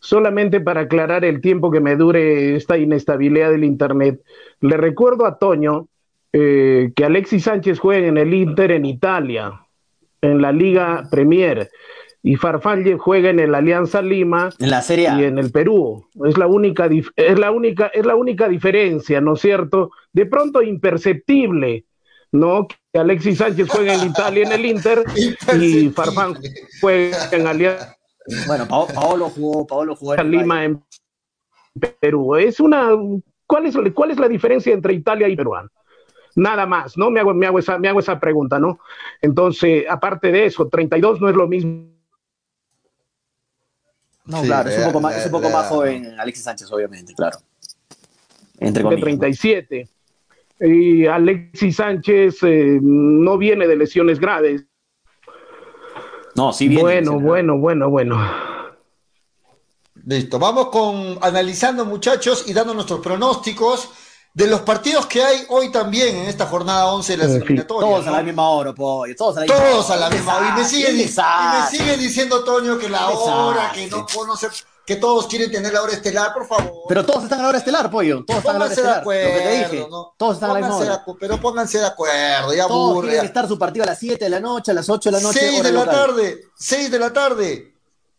Solamente 0.00 0.60
para 0.60 0.82
aclarar 0.82 1.24
el 1.24 1.40
tiempo 1.40 1.70
que 1.70 1.80
me 1.80 1.94
dure 1.94 2.56
esta 2.56 2.76
inestabilidad 2.76 3.50
del 3.52 3.62
internet, 3.62 4.20
le 4.60 4.76
recuerdo 4.76 5.26
a 5.26 5.38
Toño 5.38 5.86
eh, 6.32 6.90
que 6.96 7.04
Alexis 7.04 7.44
Sánchez 7.44 7.78
juega 7.78 8.08
en 8.08 8.18
el 8.18 8.34
Inter 8.34 8.72
en 8.72 8.84
Italia, 8.84 9.60
en 10.22 10.42
la 10.42 10.50
Liga 10.50 11.06
Premier 11.08 11.70
y 12.26 12.36
Farfán 12.36 12.96
juega 12.96 13.28
en 13.28 13.38
el 13.38 13.54
Alianza 13.54 14.00
Lima 14.00 14.48
en 14.58 14.70
la 14.70 14.80
Serie 14.80 15.10
y 15.14 15.24
en 15.24 15.38
el 15.38 15.52
Perú. 15.52 16.08
Es 16.24 16.38
la 16.38 16.46
única 16.46 16.88
es 17.16 17.38
la 17.38 17.50
única 17.50 17.88
es 17.88 18.06
la 18.06 18.16
única 18.16 18.48
diferencia, 18.48 19.20
¿no 19.20 19.34
es 19.34 19.40
cierto? 19.40 19.90
De 20.10 20.24
pronto 20.24 20.62
imperceptible, 20.62 21.84
¿no? 22.32 22.66
Que 22.66 22.98
Alexis 22.98 23.36
Sánchez 23.36 23.68
juega 23.68 23.92
en 23.92 24.08
Italia 24.08 24.46
en 24.46 24.52
el 24.52 24.64
Inter 24.64 25.04
y 25.60 25.90
Farfán 25.90 26.34
juega 26.80 27.28
en 27.30 27.46
Alianza. 27.46 27.94
Bueno, 28.46 28.66
Paolo 28.68 29.28
jugó, 29.28 29.66
Paolo 29.66 29.94
jugó 29.94 30.14
en 30.14 30.30
Lima 30.30 30.64
en 30.64 30.82
Perú. 32.00 32.36
Es 32.36 32.58
una 32.58 32.88
¿cuál 33.46 33.66
es 33.66 33.76
cuál 33.94 34.12
es 34.12 34.18
la 34.18 34.28
diferencia 34.28 34.72
entre 34.72 34.94
Italia 34.94 35.28
y 35.28 35.36
Perú? 35.36 35.52
Nada 36.36 36.64
más, 36.64 36.96
¿no? 36.96 37.10
Me 37.10 37.20
hago, 37.20 37.34
me 37.34 37.46
hago, 37.46 37.58
esa, 37.58 37.78
me 37.78 37.88
hago 37.88 38.00
esa 38.00 38.18
pregunta, 38.18 38.58
¿no? 38.58 38.78
Entonces, 39.20 39.84
aparte 39.90 40.32
de 40.32 40.46
eso, 40.46 40.68
32 40.68 41.20
no 41.20 41.28
es 41.28 41.36
lo 41.36 41.46
mismo 41.46 41.93
no, 44.26 44.42
claro, 44.42 44.70
es 44.70 44.78
un 44.78 44.84
poco, 44.86 45.00
más, 45.00 45.16
es 45.16 45.26
un 45.26 45.32
poco 45.32 45.50
más 45.50 45.66
joven 45.68 46.18
Alexis 46.18 46.44
Sánchez, 46.44 46.70
obviamente, 46.72 47.14
claro. 47.14 47.38
Entre 48.58 48.82
de 48.82 48.96
37. 48.96 49.88
Y 50.60 51.06
Alexis 51.06 51.76
Sánchez 51.76 52.42
eh, 52.42 52.78
no 52.80 53.36
viene 53.36 53.66
de 53.66 53.76
lesiones 53.76 54.18
graves. 54.18 54.64
No, 56.36 56.52
sí 56.52 56.68
viene. 56.68 56.82
Bueno, 56.82 57.20
bueno, 57.20 57.58
bueno, 57.58 57.90
bueno. 57.90 58.54
Listo, 60.06 60.38
vamos 60.38 60.68
con 60.68 61.18
analizando 61.20 61.84
muchachos 61.84 62.44
y 62.48 62.52
dando 62.52 62.74
nuestros 62.74 63.00
pronósticos 63.00 63.90
de 64.34 64.48
los 64.48 64.62
partidos 64.62 65.06
que 65.06 65.22
hay 65.22 65.46
hoy 65.48 65.70
también 65.70 66.16
en 66.16 66.26
esta 66.26 66.46
jornada 66.46 66.92
11 66.92 67.12
de 67.12 67.16
las 67.16 67.36
eliminatorias. 67.36 67.90
Todos 67.90 68.06
a 68.08 68.10
la 68.10 68.22
misma 68.22 68.48
hora, 68.48 68.74
pollo. 68.74 69.14
Todos 69.16 69.36
a 69.36 69.40
la 69.40 69.46
misma 69.46 69.70
todos 69.70 69.86
hora. 69.86 69.94
A 69.94 70.00
la 70.00 70.10
misma 70.10 70.36
hora. 70.36 70.48
Y 70.48 70.60
me, 70.60 70.68
sigue, 70.68 70.90
y 70.90 70.96
me 70.96 71.70
sigue 71.70 71.96
diciendo 71.96 72.42
Toño 72.42 72.76
que 72.76 72.88
la 72.88 73.10
hora, 73.10 73.70
que 73.72 73.86
no, 73.86 74.04
no 74.26 74.36
sé, 74.36 74.48
que 74.84 74.96
todos 74.96 75.28
quieren 75.28 75.52
tener 75.52 75.72
la 75.72 75.82
hora 75.82 75.92
estelar, 75.92 76.34
por 76.34 76.48
favor. 76.48 76.82
Pero 76.88 77.06
todos 77.06 77.22
están 77.22 77.38
a 77.38 77.42
la 77.44 77.48
hora 77.50 77.58
estelar, 77.58 77.88
pollo. 77.88 78.24
Todos 78.26 78.40
están 78.40 78.56
a 78.56 78.58
la 78.58 78.64
hora 78.64 78.74
estelar. 78.74 78.94
De 78.94 79.00
acuerdo, 79.00 79.28
lo 79.28 79.34
que 79.34 79.40
te 79.40 79.56
dije. 79.56 79.86
Todos 80.18 80.34
están 80.34 80.50
a 80.50 80.54
la 80.54 80.60
misma 80.60 80.76
hora. 80.78 81.04
pero 81.20 81.40
pónganse 81.40 81.78
de 81.78 81.86
acuerdo, 81.86 82.54
ya 82.54 82.66
Todos 82.66 83.04
quieren 83.04 83.24
estar 83.24 83.46
su 83.46 83.56
partido 83.56 83.84
a 83.84 83.86
las 83.86 84.00
7 84.00 84.24
de 84.24 84.30
la 84.30 84.40
noche, 84.40 84.72
a 84.72 84.74
las 84.74 84.88
8 84.88 85.10
de 85.10 85.16
la 85.16 85.22
noche. 85.22 85.38
6 85.38 85.62
de 85.62 85.72
la 85.72 85.84
tarde, 85.84 86.40
6 86.56 86.90
de 86.90 86.98
la 86.98 87.12
tarde. 87.12 87.73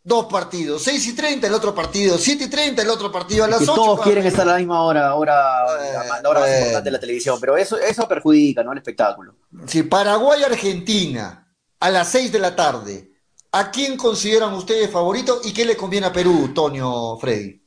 Dos 0.08 0.28
partidos, 0.28 0.84
6 0.84 1.08
y 1.08 1.14
30 1.16 1.48
el 1.48 1.54
otro 1.54 1.74
partido, 1.74 2.18
7 2.18 2.44
y 2.44 2.48
30 2.50 2.82
el 2.84 2.90
otro 2.92 3.12
partido 3.12 3.44
a 3.44 3.48
las 3.48 3.58
que 3.58 3.64
8. 3.66 3.74
todos 3.74 4.02
quieren 4.02 4.24
estar 4.26 4.48
a 4.48 4.52
la 4.54 4.58
misma 4.60 4.84
hora, 4.84 5.16
hora, 5.16 5.34
Eh, 5.82 5.94
la, 6.22 6.30
hora 6.30 6.40
más 6.42 6.48
bueno. 6.50 6.58
importante 6.58 6.84
de 6.86 6.92
la 6.92 7.00
televisión, 7.00 7.38
pero 7.42 7.58
eso, 7.58 7.78
eso 7.80 8.08
perjudica, 8.08 8.64
¿no? 8.64 8.72
El 8.72 8.78
espectáculo. 8.78 9.34
Si 9.66 9.82
Paraguay-Argentina 9.84 11.52
a 11.80 11.90
las 11.90 12.08
6 12.10 12.32
de 12.32 12.40
la 12.40 12.56
tarde, 12.56 13.12
¿a 13.52 13.72
quién 13.72 13.98
consideran 13.98 14.54
ustedes 14.54 14.92
favorito 14.92 15.42
y 15.44 15.52
qué 15.52 15.66
le 15.66 15.76
conviene 15.76 16.06
a 16.06 16.14
Perú, 16.14 16.52
Tonio 16.54 17.18
Freddy? 17.20 17.62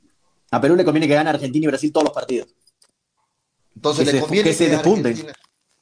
A 0.53 0.61
Perú 0.61 0.77
le 0.77 0.85
conviene 0.85 1.09
que 1.09 1.14
gane 1.14 1.31
Argentina 1.31 1.64
y 1.64 1.66
Brasil 1.66 1.92
todos 1.92 2.05
los 2.05 2.12
partidos. 2.14 2.48
Entonces 3.74 4.07
Que 4.07 4.12
le 4.12 4.20
conviene 4.20 4.48
que 4.51 4.55
se. 4.55 4.74
Argentina, 4.74 5.12
que 5.33 5.33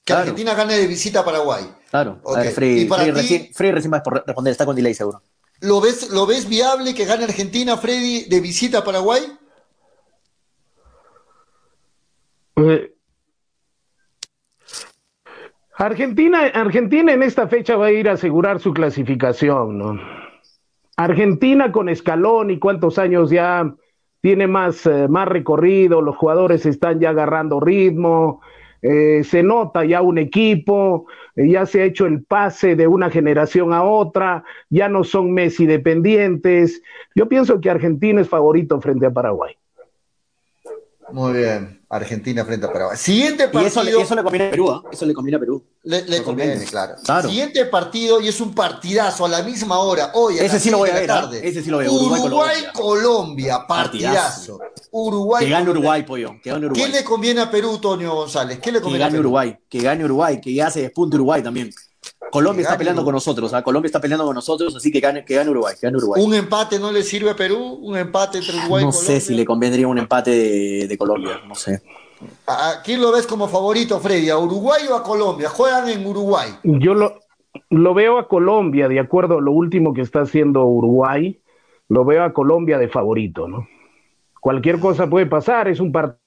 Claro. 0.04 0.20
Argentina 0.22 0.54
gane 0.54 0.76
de 0.78 0.86
visita 0.86 1.20
a 1.20 1.24
Paraguay. 1.24 1.64
Claro. 1.90 2.20
Ok. 2.22 2.36
A 2.36 2.40
ver, 2.42 2.62
¿Y 2.62 2.84
para 2.86 3.04
ti? 3.04 3.10
recién, 3.10 3.48
recién 3.74 3.92
va 3.92 3.98
a 3.98 4.22
responder, 4.26 4.52
está 4.52 4.64
con 4.64 4.76
delay 4.76 4.94
seguro. 4.94 5.20
¿Lo 5.60 5.80
ves, 5.80 6.10
¿Lo 6.10 6.26
ves 6.26 6.48
viable 6.48 6.94
que 6.94 7.04
gane 7.04 7.24
Argentina, 7.24 7.76
Freddy, 7.76 8.24
de 8.28 8.40
visita 8.40 8.78
a 8.78 8.84
Paraguay? 8.84 9.22
Eh, 12.56 12.94
Argentina, 15.78 16.40
Argentina 16.54 17.12
en 17.12 17.22
esta 17.22 17.48
fecha 17.48 17.76
va 17.76 17.86
a 17.86 17.92
ir 17.92 18.08
a 18.08 18.12
asegurar 18.12 18.60
su 18.60 18.72
clasificación, 18.72 19.78
¿no? 19.78 20.00
Argentina 20.96 21.70
con 21.70 21.90
escalón 21.90 22.50
y 22.50 22.58
cuántos 22.58 22.98
años 22.98 23.30
ya 23.30 23.74
tiene 24.22 24.46
más, 24.46 24.86
eh, 24.86 25.06
más 25.08 25.28
recorrido, 25.28 26.00
los 26.00 26.16
jugadores 26.16 26.64
están 26.64 26.98
ya 26.98 27.10
agarrando 27.10 27.60
ritmo, 27.60 28.40
eh, 28.88 29.24
se 29.24 29.42
nota 29.42 29.84
ya 29.84 30.00
un 30.00 30.16
equipo, 30.18 31.06
eh, 31.34 31.48
ya 31.50 31.66
se 31.66 31.82
ha 31.82 31.84
hecho 31.84 32.06
el 32.06 32.22
pase 32.22 32.76
de 32.76 32.86
una 32.86 33.10
generación 33.10 33.72
a 33.72 33.82
otra, 33.82 34.44
ya 34.70 34.88
no 34.88 35.02
son 35.02 35.32
Messi 35.32 35.66
dependientes. 35.66 36.82
Yo 37.14 37.28
pienso 37.28 37.60
que 37.60 37.68
Argentina 37.68 38.20
es 38.20 38.28
favorito 38.28 38.80
frente 38.80 39.06
a 39.06 39.10
Paraguay. 39.10 39.56
Muy 41.10 41.32
bien, 41.32 41.75
Argentina 41.88 42.44
frente 42.44 42.66
a 42.66 42.72
Paraguay. 42.72 42.96
Siguiente 42.96 43.44
Y 43.44 43.46
partido. 43.46 43.66
eso, 43.66 43.82
le- 43.84 44.02
eso 44.02 44.14
le 44.16 44.22
conviene 44.24 44.46
a 44.48 44.50
Perú, 44.50 44.70
¿ah? 44.70 44.82
Eso 44.90 45.06
le 45.06 45.14
conviene 45.14 45.36
a 45.36 45.40
Perú. 45.40 45.62
Le, 45.84 46.02
le 46.02 46.22
conviene, 46.22 46.64
claro. 46.64 46.94
Claro. 47.04 47.28
Siguiente 47.28 47.64
partido 47.66 48.20
y 48.20 48.26
es 48.28 48.40
un 48.40 48.54
partidazo 48.54 49.24
a 49.24 49.28
la 49.28 49.42
misma 49.42 49.78
hora. 49.78 50.10
Hoy 50.14 50.38
a 50.38 50.42
Ese 50.42 50.54
las 50.54 50.62
sí 50.62 50.70
lo 50.70 50.78
voy 50.78 50.90
a 50.90 50.94
ver, 50.94 51.10
¿ah? 51.10 51.20
tarde. 51.22 51.46
Ese 51.48 51.62
sí 51.62 51.70
lo 51.70 51.78
veo. 51.78 51.92
Uruguay-Colombia. 51.92 52.72
Uruguay-Colombia, 52.74 53.66
partidazo. 53.68 54.58
Uruguay. 54.90 55.44
Que 55.44 55.50
gane 55.50 55.70
Uruguay, 55.70 56.02
pollo. 56.02 56.30
Que 56.42 56.50
gane 56.50 56.66
Uruguay. 56.66 56.84
¿Qué 56.86 56.92
le 56.98 57.04
conviene 57.04 57.40
a 57.42 57.50
Perú, 57.50 57.78
Tonio 57.78 58.14
González? 58.14 58.58
¿Qué 58.60 58.72
le 58.72 58.78
Que 58.78 58.82
conviene 58.82 59.04
a 59.04 59.06
gane 59.06 59.18
Perú? 59.18 59.28
Uruguay. 59.28 59.56
Que 59.68 59.78
gane 59.80 60.04
Uruguay. 60.04 60.40
Que 60.40 60.52
ya 60.54 60.70
se 60.70 60.80
despunte 60.82 61.16
Uruguay 61.16 61.42
también. 61.42 61.70
Colombia 62.30 62.62
está 62.62 62.76
peleando 62.78 63.02
Uruguay. 63.02 63.12
con 63.12 63.14
nosotros. 63.14 63.54
¿ah? 63.54 63.62
Colombia 63.62 63.86
está 63.86 64.00
peleando 64.00 64.24
con 64.24 64.34
nosotros, 64.34 64.74
así 64.76 64.90
que 64.90 65.00
gane, 65.00 65.24
que 65.24 65.34
gane 65.34 65.50
Uruguay. 65.50 65.74
Que 65.80 65.86
gane 65.86 65.96
Uruguay. 65.98 66.22
¿Un 66.24 66.34
empate 66.34 66.78
no 66.78 66.92
le 66.92 67.02
sirve 67.02 67.30
a 67.30 67.36
Perú? 67.36 67.78
¿Un 67.82 67.96
empate 67.96 68.38
entre 68.38 68.56
Uruguay 68.56 68.84
no 68.84 68.90
y 68.90 68.92
Colombia? 68.92 69.14
sé 69.14 69.20
si 69.20 69.34
le 69.34 69.44
convendría 69.44 69.88
un 69.88 69.98
empate 69.98 70.30
de, 70.30 70.88
de 70.88 70.98
Colombia. 70.98 71.40
No 71.46 71.54
sé. 71.54 71.82
¿A 72.46 72.70
a 72.70 72.82
quién 72.82 73.00
lo 73.00 73.12
ves 73.12 73.26
como 73.26 73.46
favorito, 73.48 74.00
Freddy? 74.00 74.30
¿A 74.30 74.38
Uruguay 74.38 74.82
o 74.90 74.96
a 74.96 75.02
Colombia? 75.02 75.48
Juegan 75.50 75.88
en 75.88 76.06
Uruguay. 76.06 76.50
Yo 76.62 76.94
lo, 76.94 77.20
lo 77.70 77.94
veo 77.94 78.18
a 78.18 78.28
Colombia, 78.28 78.88
de 78.88 79.00
acuerdo 79.00 79.38
a 79.38 79.40
lo 79.40 79.52
último 79.52 79.92
que 79.94 80.00
está 80.02 80.22
haciendo 80.22 80.64
Uruguay, 80.64 81.40
lo 81.88 82.04
veo 82.04 82.24
a 82.24 82.32
Colombia 82.32 82.78
de 82.78 82.88
favorito, 82.88 83.46
¿no? 83.48 83.68
Cualquier 84.40 84.78
cosa 84.80 85.08
puede 85.08 85.26
pasar, 85.26 85.68
es 85.68 85.80
un 85.80 85.92
partido 85.92 86.20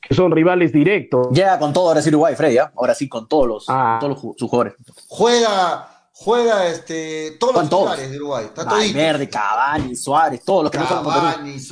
que 0.00 0.14
son 0.14 0.32
rivales 0.32 0.72
directos. 0.72 1.28
Llega 1.30 1.58
con 1.58 1.72
todo 1.72 1.88
ahora 1.88 2.02
sí 2.02 2.08
Uruguay, 2.08 2.34
Freddy. 2.34 2.58
¿ah? 2.58 2.72
Ahora 2.76 2.94
sí 2.94 3.08
con 3.08 3.28
todos 3.28 3.46
los, 3.46 3.64
Ah. 3.68 3.98
todos 4.00 4.22
los 4.22 4.36
sus 4.38 4.48
jugadores. 4.50 4.74
Juega, 5.08 5.88
juega 6.12 6.66
este, 6.68 7.32
todos 7.38 7.52
los 7.54 7.60
Con 7.62 7.70
todos. 7.70 7.82
titulares 7.90 8.10
de 8.10 8.16
Uruguay. 8.16 8.44
Está. 8.46 8.64
Valverde, 8.64 9.28
Cavani, 9.28 9.94
Suárez, 9.96 10.44
todos 10.44 10.62
los 10.64 10.70
que 10.72 10.78
no 10.78 10.86
son 10.88 11.02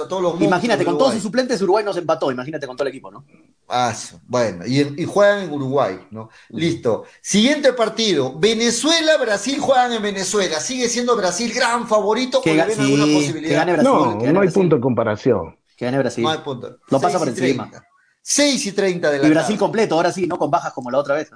todos 0.08 0.22
los 0.22 0.40
Imagínate, 0.40 0.84
con 0.84 0.98
todos 0.98 1.14
sus 1.14 1.22
suplentes 1.22 1.60
Uruguay 1.62 1.84
nos 1.84 1.96
empató. 1.96 2.30
Imagínate 2.30 2.66
con 2.66 2.76
todo 2.76 2.86
el 2.86 2.90
equipo, 2.90 3.10
¿no? 3.10 3.24
Ah, 3.68 3.92
bueno, 4.28 4.64
y, 4.64 5.02
y 5.02 5.04
juegan 5.04 5.40
en 5.40 5.52
Uruguay, 5.52 5.98
¿no? 6.12 6.28
Listo. 6.50 7.04
Siguiente 7.20 7.72
partido. 7.72 8.38
Venezuela, 8.38 9.16
Brasil 9.18 9.58
juegan 9.58 9.92
en 9.92 10.02
Venezuela. 10.02 10.60
¿Sigue 10.60 10.88
siendo 10.88 11.16
Brasil 11.16 11.52
gran 11.52 11.88
favorito 11.88 12.40
Que 12.40 12.52
o 12.52 12.54
le 12.54 12.64
ven 12.66 12.76
sí, 12.76 12.82
alguna 12.82 13.04
que 13.06 13.14
posibilidad? 13.14 13.56
gane 13.58 13.72
Brasil. 13.72 13.90
No, 13.92 14.04
que 14.04 14.08
gane 14.26 14.32
no 14.32 14.40
hay 14.40 14.46
Brasil. 14.46 14.52
punto 14.62 14.76
de 14.76 14.82
comparación. 14.82 15.56
Que 15.76 15.84
gane 15.84 15.98
Brasil. 15.98 16.24
No 16.24 16.30
hay 16.30 16.38
punto. 16.38 16.78
Lo 16.88 17.00
pasa 17.00 17.18
6 17.18 17.18
por 17.18 17.28
y 17.28 17.30
encima. 17.30 17.64
30. 17.70 17.88
6 18.22 18.66
y 18.66 18.72
30 18.72 19.10
de 19.10 19.18
la 19.18 19.26
Y 19.26 19.30
Brasil 19.30 19.54
tarde. 19.54 19.58
completo, 19.58 19.94
ahora 19.94 20.10
sí, 20.12 20.26
no 20.26 20.38
con 20.38 20.50
bajas 20.50 20.72
como 20.72 20.90
la 20.90 20.98
otra 20.98 21.14
vez. 21.14 21.30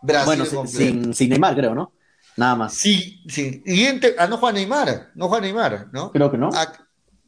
Brasil 0.00 0.26
bueno, 0.26 0.44
sin, 0.46 0.54
completo. 0.56 0.78
sin, 1.04 1.14
sin 1.14 1.28
Neymar, 1.30 1.54
creo, 1.54 1.74
¿no? 1.74 1.92
Nada 2.36 2.54
más. 2.56 2.74
Sí, 2.74 3.22
sí. 3.28 3.62
Siguiente. 3.66 4.14
Ah, 4.18 4.26
no 4.26 4.38
juega 4.38 4.54
Neymar. 4.54 5.10
No 5.14 5.28
juega 5.28 5.42
Neymar, 5.42 5.88
¿no? 5.92 6.10
Creo 6.12 6.30
que 6.30 6.38
no. 6.38 6.48
Ah, 6.54 6.72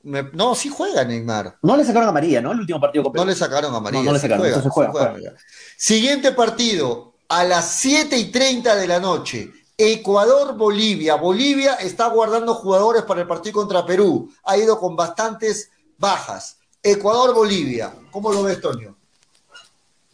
me- 0.04 0.22
no, 0.32 0.54
sí 0.54 0.70
juega 0.70 1.04
Neymar. 1.04 1.58
No 1.62 1.76
le 1.76 1.84
sacaron 1.84 2.08
a 2.08 2.12
María, 2.12 2.40
¿no? 2.40 2.52
El 2.52 2.60
último 2.60 2.80
partido 2.80 3.04
completo. 3.04 3.24
No 3.24 3.30
le 3.30 3.36
sacaron 3.36 3.74
a 3.74 3.80
María. 3.80 4.00
No, 4.00 4.06
no 4.06 4.12
le 4.12 4.18
sacaron, 4.18 4.40
juega, 4.40 4.56
entonces 4.56 4.72
juega, 4.72 4.92
juega. 4.92 5.32
Siguiente 5.76 6.32
partido, 6.32 7.14
a 7.28 7.44
las 7.44 7.70
7 7.72 8.16
y 8.16 8.30
30 8.30 8.74
de 8.76 8.86
la 8.88 8.98
noche. 9.00 9.50
Ecuador-Bolivia. 9.76 11.16
Bolivia 11.16 11.74
está 11.74 12.06
guardando 12.08 12.54
jugadores 12.54 13.02
para 13.02 13.20
el 13.22 13.26
partido 13.26 13.54
contra 13.54 13.84
Perú. 13.84 14.32
Ha 14.44 14.56
ido 14.56 14.78
con 14.78 14.94
bastantes 14.96 15.70
bajas. 15.98 16.58
Ecuador-Bolivia. 16.82 17.94
¿Cómo 18.10 18.32
lo 18.32 18.42
ves, 18.42 18.60
Toño? 18.60 18.96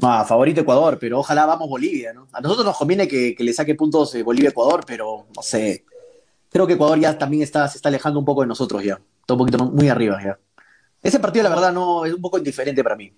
Ah, 0.03 0.25
favorito 0.25 0.63
Ecuador, 0.63 0.99
pero 0.99 1.19
ojalá 1.19 1.45
vamos 1.45 1.69
Bolivia, 1.69 2.13
¿no? 2.13 2.29
A 2.33 2.41
nosotros 2.41 2.65
nos 2.65 2.77
conviene 2.77 3.07
que, 3.07 3.35
que 3.35 3.45
le 3.45 3.53
saque 3.53 3.75
puntos 3.75 4.15
eh, 4.15 4.23
Bolivia-Ecuador, 4.23 4.85
pero 4.87 5.27
no 5.35 5.43
sé. 5.43 5.85
Creo 6.51 6.67
que 6.67 6.73
Ecuador 6.75 6.99
ya 6.99 7.19
también 7.19 7.43
está, 7.43 7.69
se 7.69 7.79
está 7.79 7.89
alejando 7.91 8.19
un 8.19 8.25
poco 8.25 8.41
de 8.41 8.47
nosotros 8.47 8.83
ya. 8.83 9.01
Está 9.21 9.35
un 9.35 9.39
poquito 9.39 9.65
muy 9.67 9.89
arriba 9.89 10.19
ya. 10.23 10.39
Ese 11.03 11.19
partido, 11.19 11.45
la 11.45 11.51
verdad, 11.51 11.73
no 11.73 12.05
es 12.05 12.15
un 12.15 12.21
poco 12.21 12.39
indiferente 12.39 12.83
para 12.83 12.97
mí. 12.97 13.13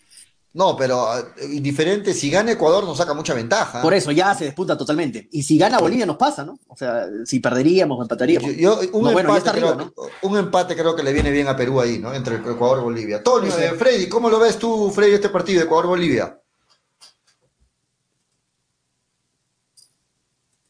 No, 0.55 0.77
pero 0.77 1.17
eh, 1.19 1.25
indiferente, 1.51 2.12
si 2.12 2.31
gana 2.31 2.53
Ecuador 2.53 2.85
nos 2.85 2.99
saca 2.99 3.15
mucha 3.15 3.33
ventaja. 3.33 3.81
Por 3.81 3.95
eso 3.95 4.11
ya 4.11 4.35
se 4.35 4.45
despunta 4.45 4.77
totalmente. 4.77 5.27
Y 5.33 5.43
si 5.43 5.57
gana 5.57 5.79
Bolivia 5.79 6.05
nos 6.05 6.19
pasa, 6.19 6.45
¿no? 6.45 6.59
O 6.69 6.77
sea, 6.77 7.07
si 7.25 7.41
perderíamos 7.41 7.99
o 7.99 8.03
empataríamos. 8.03 8.51
Yo- 8.55 8.81
yo- 8.83 8.91
un, 8.93 9.05
No, 9.05 9.12
bueno, 9.12 9.31
ya 9.31 9.37
empate 9.37 9.38
está 9.38 9.53
creo, 9.53 9.69
arriba, 9.71 9.93
¿no? 9.97 10.29
un 10.29 10.37
empate 10.38 10.75
creo 10.77 10.95
que 10.95 11.03
le 11.03 11.12
viene 11.15 11.31
bien 11.31 11.49
a 11.49 11.57
Perú 11.57 11.81
ahí, 11.81 11.99
¿no? 11.99 12.12
Entre 12.12 12.37
Ecuador 12.37 12.81
y 12.81 12.83
Bolivia. 12.85 13.23
Sí, 13.25 13.51
sí. 13.51 13.62
eh, 13.62 13.73
Freddy, 13.79 14.09
¿cómo 14.11 14.29
lo 14.29 14.38
ves 14.38 14.59
tú, 14.59 14.91
Freddy, 14.91 15.15
este 15.15 15.31
partido 15.31 15.62
Ecuador-Bolivia? 15.62 16.38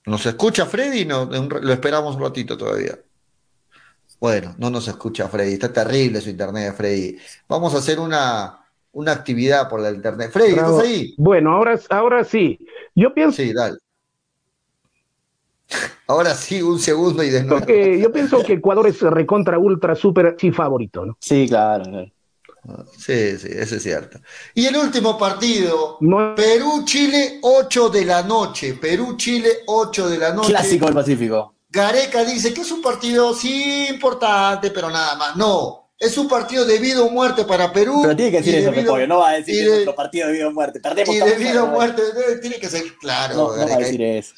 ¿Nos 0.06 0.26
escucha 0.26 0.66
Freddy? 0.66 1.04
No, 1.04 1.24
lo 1.26 1.72
esperamos 1.72 2.16
un 2.16 2.22
ratito 2.22 2.56
todavía. 2.56 2.98
Bueno, 4.20 4.54
no 4.58 4.70
nos 4.70 4.86
escucha 4.88 5.28
Freddy. 5.28 5.54
Está 5.54 5.72
terrible 5.72 6.20
su 6.20 6.30
internet, 6.30 6.74
Freddy. 6.76 7.16
Vamos 7.48 7.74
a 7.74 7.78
hacer 7.78 7.98
una, 8.00 8.61
una 8.92 9.12
actividad 9.12 9.68
por 9.68 9.80
la 9.80 9.90
internet. 9.90 10.30
Freddy, 10.32 10.52
Bravo. 10.52 10.78
¿estás 10.78 10.86
ahí? 10.92 11.14
Bueno, 11.16 11.52
ahora, 11.52 11.78
ahora 11.90 12.24
sí. 12.24 12.58
Yo 12.94 13.12
pienso 13.14 13.36
Sí, 13.42 13.52
dale. 13.52 13.78
Ahora 16.06 16.34
sí, 16.34 16.60
un 16.60 16.78
segundo 16.78 17.22
y 17.22 17.30
de 17.30 17.42
nuevo. 17.44 17.64
que, 17.64 17.98
yo 17.98 18.12
pienso 18.12 18.42
que 18.44 18.54
Ecuador 18.54 18.86
es 18.88 19.00
recontra 19.00 19.58
ultra 19.58 19.94
super 19.94 20.36
sí 20.38 20.50
favorito, 20.52 21.06
¿no? 21.06 21.16
Sí, 21.18 21.46
claro. 21.48 21.84
claro. 21.84 22.12
Sí, 22.96 23.38
sí, 23.38 23.48
eso 23.50 23.76
es 23.76 23.82
cierto. 23.82 24.20
Y 24.54 24.66
el 24.66 24.76
último 24.76 25.16
partido, 25.18 25.96
No- 26.00 26.34
Perú-Chile, 26.36 27.38
8 27.42 27.88
de 27.88 28.04
la 28.04 28.22
noche. 28.22 28.74
Perú-Chile, 28.74 29.48
8 29.66 30.08
de 30.10 30.18
la 30.18 30.32
noche. 30.34 30.50
Clásico 30.50 30.84
del 30.86 30.94
Pacífico. 30.94 31.54
Gareca 31.70 32.22
dice 32.24 32.52
que 32.52 32.60
es 32.60 32.70
un 32.70 32.82
partido 32.82 33.32
sí 33.34 33.86
importante, 33.88 34.70
pero 34.70 34.90
nada 34.90 35.16
más. 35.16 35.36
No, 35.36 35.81
es 36.02 36.18
un 36.18 36.28
partido 36.28 36.64
de 36.64 36.78
vida 36.78 37.00
o 37.02 37.08
muerte 37.10 37.44
para 37.44 37.72
Perú. 37.72 38.00
Pero 38.02 38.16
tiene 38.16 38.30
que 38.32 38.36
decir 38.38 38.54
eso, 38.56 38.70
debido- 38.70 38.82
Repollo. 38.94 39.06
No 39.06 39.18
va 39.18 39.30
a 39.30 39.32
decir 39.34 39.54
que 39.54 39.60
de- 39.60 39.66
es 39.66 39.72
nuestro 39.72 39.94
partido 39.94 40.26
de 40.28 40.32
vida 40.34 40.48
o 40.48 40.52
muerte. 40.52 40.80
Perdemos 40.80 41.14
Y 41.14 41.18
todos, 41.18 41.30
debido 41.32 41.62
a 41.62 41.66
no, 41.66 41.72
muerte, 41.72 42.02
eh, 42.02 42.36
tiene 42.40 42.56
que 42.58 42.68
ser 42.68 42.82
claro. 43.00 43.34
No, 43.34 43.56
no 43.56 43.68
va 43.68 43.74
a 43.74 43.78
decir 43.78 44.02
eso. 44.02 44.34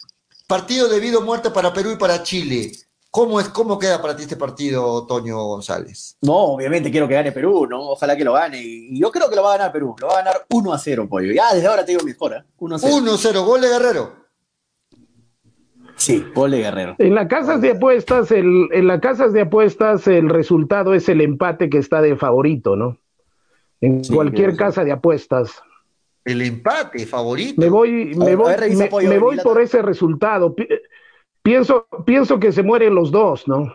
Partido 0.46 0.88
de 0.88 1.00
vida 1.00 1.18
o 1.18 1.22
muerte 1.22 1.50
para 1.50 1.72
Perú 1.72 1.92
y 1.92 1.96
para 1.96 2.22
Chile. 2.22 2.70
¿Cómo, 3.10 3.38
es, 3.40 3.48
¿Cómo 3.48 3.78
queda 3.78 4.02
para 4.02 4.16
ti 4.16 4.24
este 4.24 4.34
partido, 4.36 5.06
Toño 5.06 5.40
González? 5.44 6.16
No, 6.20 6.34
obviamente 6.36 6.90
quiero 6.90 7.06
que 7.06 7.14
gane 7.14 7.30
Perú, 7.30 7.64
¿no? 7.68 7.90
Ojalá 7.90 8.16
que 8.16 8.24
lo 8.24 8.32
gane. 8.32 8.60
Y 8.60 8.98
yo 8.98 9.12
creo 9.12 9.30
que 9.30 9.36
lo 9.36 9.42
va 9.44 9.54
a 9.54 9.56
ganar 9.56 9.72
Perú. 9.72 9.94
Lo 10.00 10.08
va 10.08 10.14
a 10.14 10.16
ganar 10.16 10.44
1 10.50 10.72
a 10.72 10.78
0, 10.78 11.06
pollo. 11.08 11.32
Ya 11.32 11.54
desde 11.54 11.68
ahora 11.68 11.84
te 11.84 11.92
digo 11.92 12.02
score, 12.12 12.38
¿eh? 12.38 12.44
1 12.58 12.74
a 12.74 12.78
0. 12.80 12.94
1-0, 12.96 13.44
gol 13.44 13.60
de 13.60 13.68
Guerrero. 13.68 14.23
Sí, 15.96 16.26
gol 16.34 16.50
de 16.50 16.58
Guerrero. 16.58 16.96
En 16.98 17.14
las 17.14 17.28
casas 17.28 17.60
de 17.60 17.70
apuestas, 17.72 18.30
el, 18.30 18.68
en 18.72 18.86
las 18.86 19.00
casas 19.00 19.32
de 19.32 19.42
apuestas, 19.42 20.06
el 20.08 20.28
resultado 20.28 20.92
es 20.94 21.08
el 21.08 21.20
empate 21.20 21.70
que 21.70 21.78
está 21.78 22.02
de 22.02 22.16
favorito, 22.16 22.76
¿no? 22.76 22.98
En 23.80 24.04
Sí, 24.04 24.12
cualquier 24.14 24.56
casa 24.56 24.84
de 24.84 24.92
apuestas. 24.92 25.62
El 26.24 26.42
empate 26.42 27.06
favorito. 27.06 27.60
Me 27.60 27.68
voy, 27.68 28.14
me 28.16 28.26
ver, 28.26 28.36
voy, 28.36 28.54
ver, 28.56 28.76
me, 28.76 28.84
apoyo 28.84 29.08
me 29.08 29.14
de 29.14 29.20
voy 29.20 29.36
por 29.38 29.60
ese 29.60 29.82
resultado. 29.82 30.54
Pi- 30.54 30.68
Pienso, 31.42 31.86
pienso 32.06 32.40
que 32.40 32.52
se 32.52 32.62
mueren 32.62 32.94
los 32.94 33.10
dos, 33.10 33.46
¿no? 33.46 33.74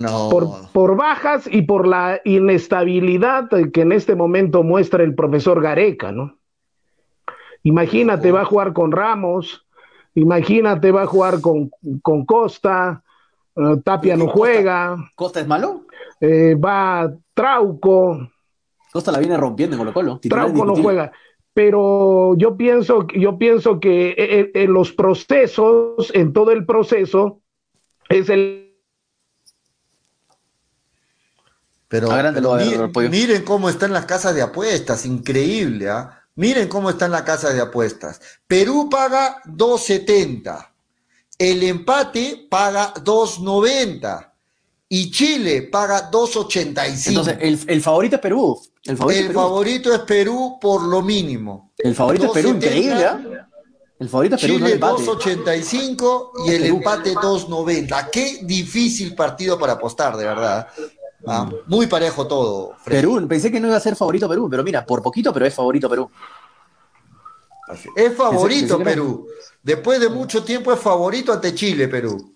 No. 0.00 0.28
Por, 0.28 0.48
por 0.72 0.96
bajas 0.96 1.48
y 1.50 1.62
por 1.62 1.86
la 1.86 2.20
inestabilidad 2.24 3.48
que 3.72 3.80
en 3.82 3.92
este 3.92 4.16
momento 4.16 4.64
muestra 4.64 5.04
el 5.04 5.14
profesor 5.14 5.62
Gareca, 5.62 6.10
¿no? 6.10 6.36
Imagínate, 7.62 8.32
va 8.32 8.40
a 8.40 8.44
jugar 8.44 8.72
con 8.72 8.90
Ramos, 8.90 9.64
imagínate, 10.18 10.90
va 10.90 11.02
a 11.02 11.06
jugar 11.06 11.40
con, 11.40 11.70
con 12.02 12.24
Costa, 12.24 13.02
eh, 13.56 13.76
Tapia 13.84 14.16
no 14.16 14.28
juega. 14.28 14.96
¿Costa 15.14 15.40
es 15.40 15.46
malo? 15.46 15.86
Eh, 16.20 16.54
va 16.54 17.12
Trauco. 17.34 18.30
Costa 18.92 19.12
la 19.12 19.18
viene 19.18 19.36
rompiendo 19.36 19.76
en 19.76 19.78
Colo 19.78 19.92
Colo. 19.92 20.20
Trauco 20.20 20.64
no 20.64 20.76
juega. 20.76 21.12
Pero 21.54 22.36
yo 22.36 22.56
pienso, 22.56 23.06
yo 23.08 23.36
pienso 23.36 23.80
que 23.80 24.52
en, 24.54 24.72
los 24.72 24.92
procesos, 24.92 26.12
en 26.14 26.32
todo 26.32 26.52
el 26.52 26.64
proceso, 26.64 27.40
es 28.08 28.28
el 28.28 28.68
pero, 31.88 32.08
miren, 33.10 33.42
cómo 33.44 33.70
están 33.70 33.94
las 33.94 34.04
casas 34.04 34.34
de 34.34 34.42
apuestas, 34.42 35.06
increíble, 35.06 35.88
¿ah? 35.88 36.17
Miren 36.38 36.68
cómo 36.68 36.88
están 36.88 37.10
las 37.10 37.22
casas 37.22 37.52
de 37.52 37.60
apuestas. 37.60 38.20
Perú 38.46 38.88
paga 38.88 39.42
2.70, 39.44 40.68
el 41.36 41.64
empate 41.64 42.46
paga 42.48 42.94
2.90 42.94 44.32
y 44.88 45.10
Chile 45.10 45.62
paga 45.62 46.08
2.85. 46.08 47.08
Entonces, 47.08 47.38
el, 47.66 47.82
favorito 47.82 48.14
es 48.14 48.22
Perú. 48.22 48.56
El, 48.84 48.96
favorito, 48.96 49.92
es 49.92 49.98
Perú 50.02 50.58
por 50.60 50.82
lo 50.84 51.02
mínimo. 51.02 51.72
El 51.76 51.96
favorito 51.96 52.26
es 52.26 52.30
Perú, 52.30 52.50
increíble. 52.50 53.04
¿ah? 53.04 53.20
El 53.98 54.08
favorito 54.08 54.36
es 54.36 54.40
Perú. 54.40 54.58
Chile 54.58 54.78
2.85 54.78 56.30
y 56.46 56.50
el 56.52 56.66
empate 56.66 57.14
2.90. 57.16 58.10
Qué 58.12 58.42
difícil 58.44 59.16
partido 59.16 59.58
para 59.58 59.72
apostar, 59.72 60.16
de 60.16 60.24
verdad. 60.24 60.68
Ah, 61.26 61.50
muy 61.66 61.86
parejo 61.86 62.26
todo. 62.26 62.76
Perú, 62.84 63.26
pensé 63.28 63.50
que 63.50 63.60
no 63.60 63.66
iba 63.68 63.76
a 63.76 63.80
ser 63.80 63.96
favorito 63.96 64.28
Perú, 64.28 64.48
pero 64.50 64.62
mira, 64.62 64.84
por 64.86 65.02
poquito, 65.02 65.32
pero 65.32 65.46
es 65.46 65.54
favorito 65.54 65.88
Perú. 65.88 66.10
Es 67.96 68.16
favorito 68.16 68.78
Perú. 68.78 69.26
Después 69.62 70.00
de 70.00 70.08
mucho 70.08 70.44
tiempo 70.44 70.72
es 70.72 70.80
favorito 70.80 71.32
ante 71.32 71.54
Chile, 71.54 71.88
Perú. 71.88 72.34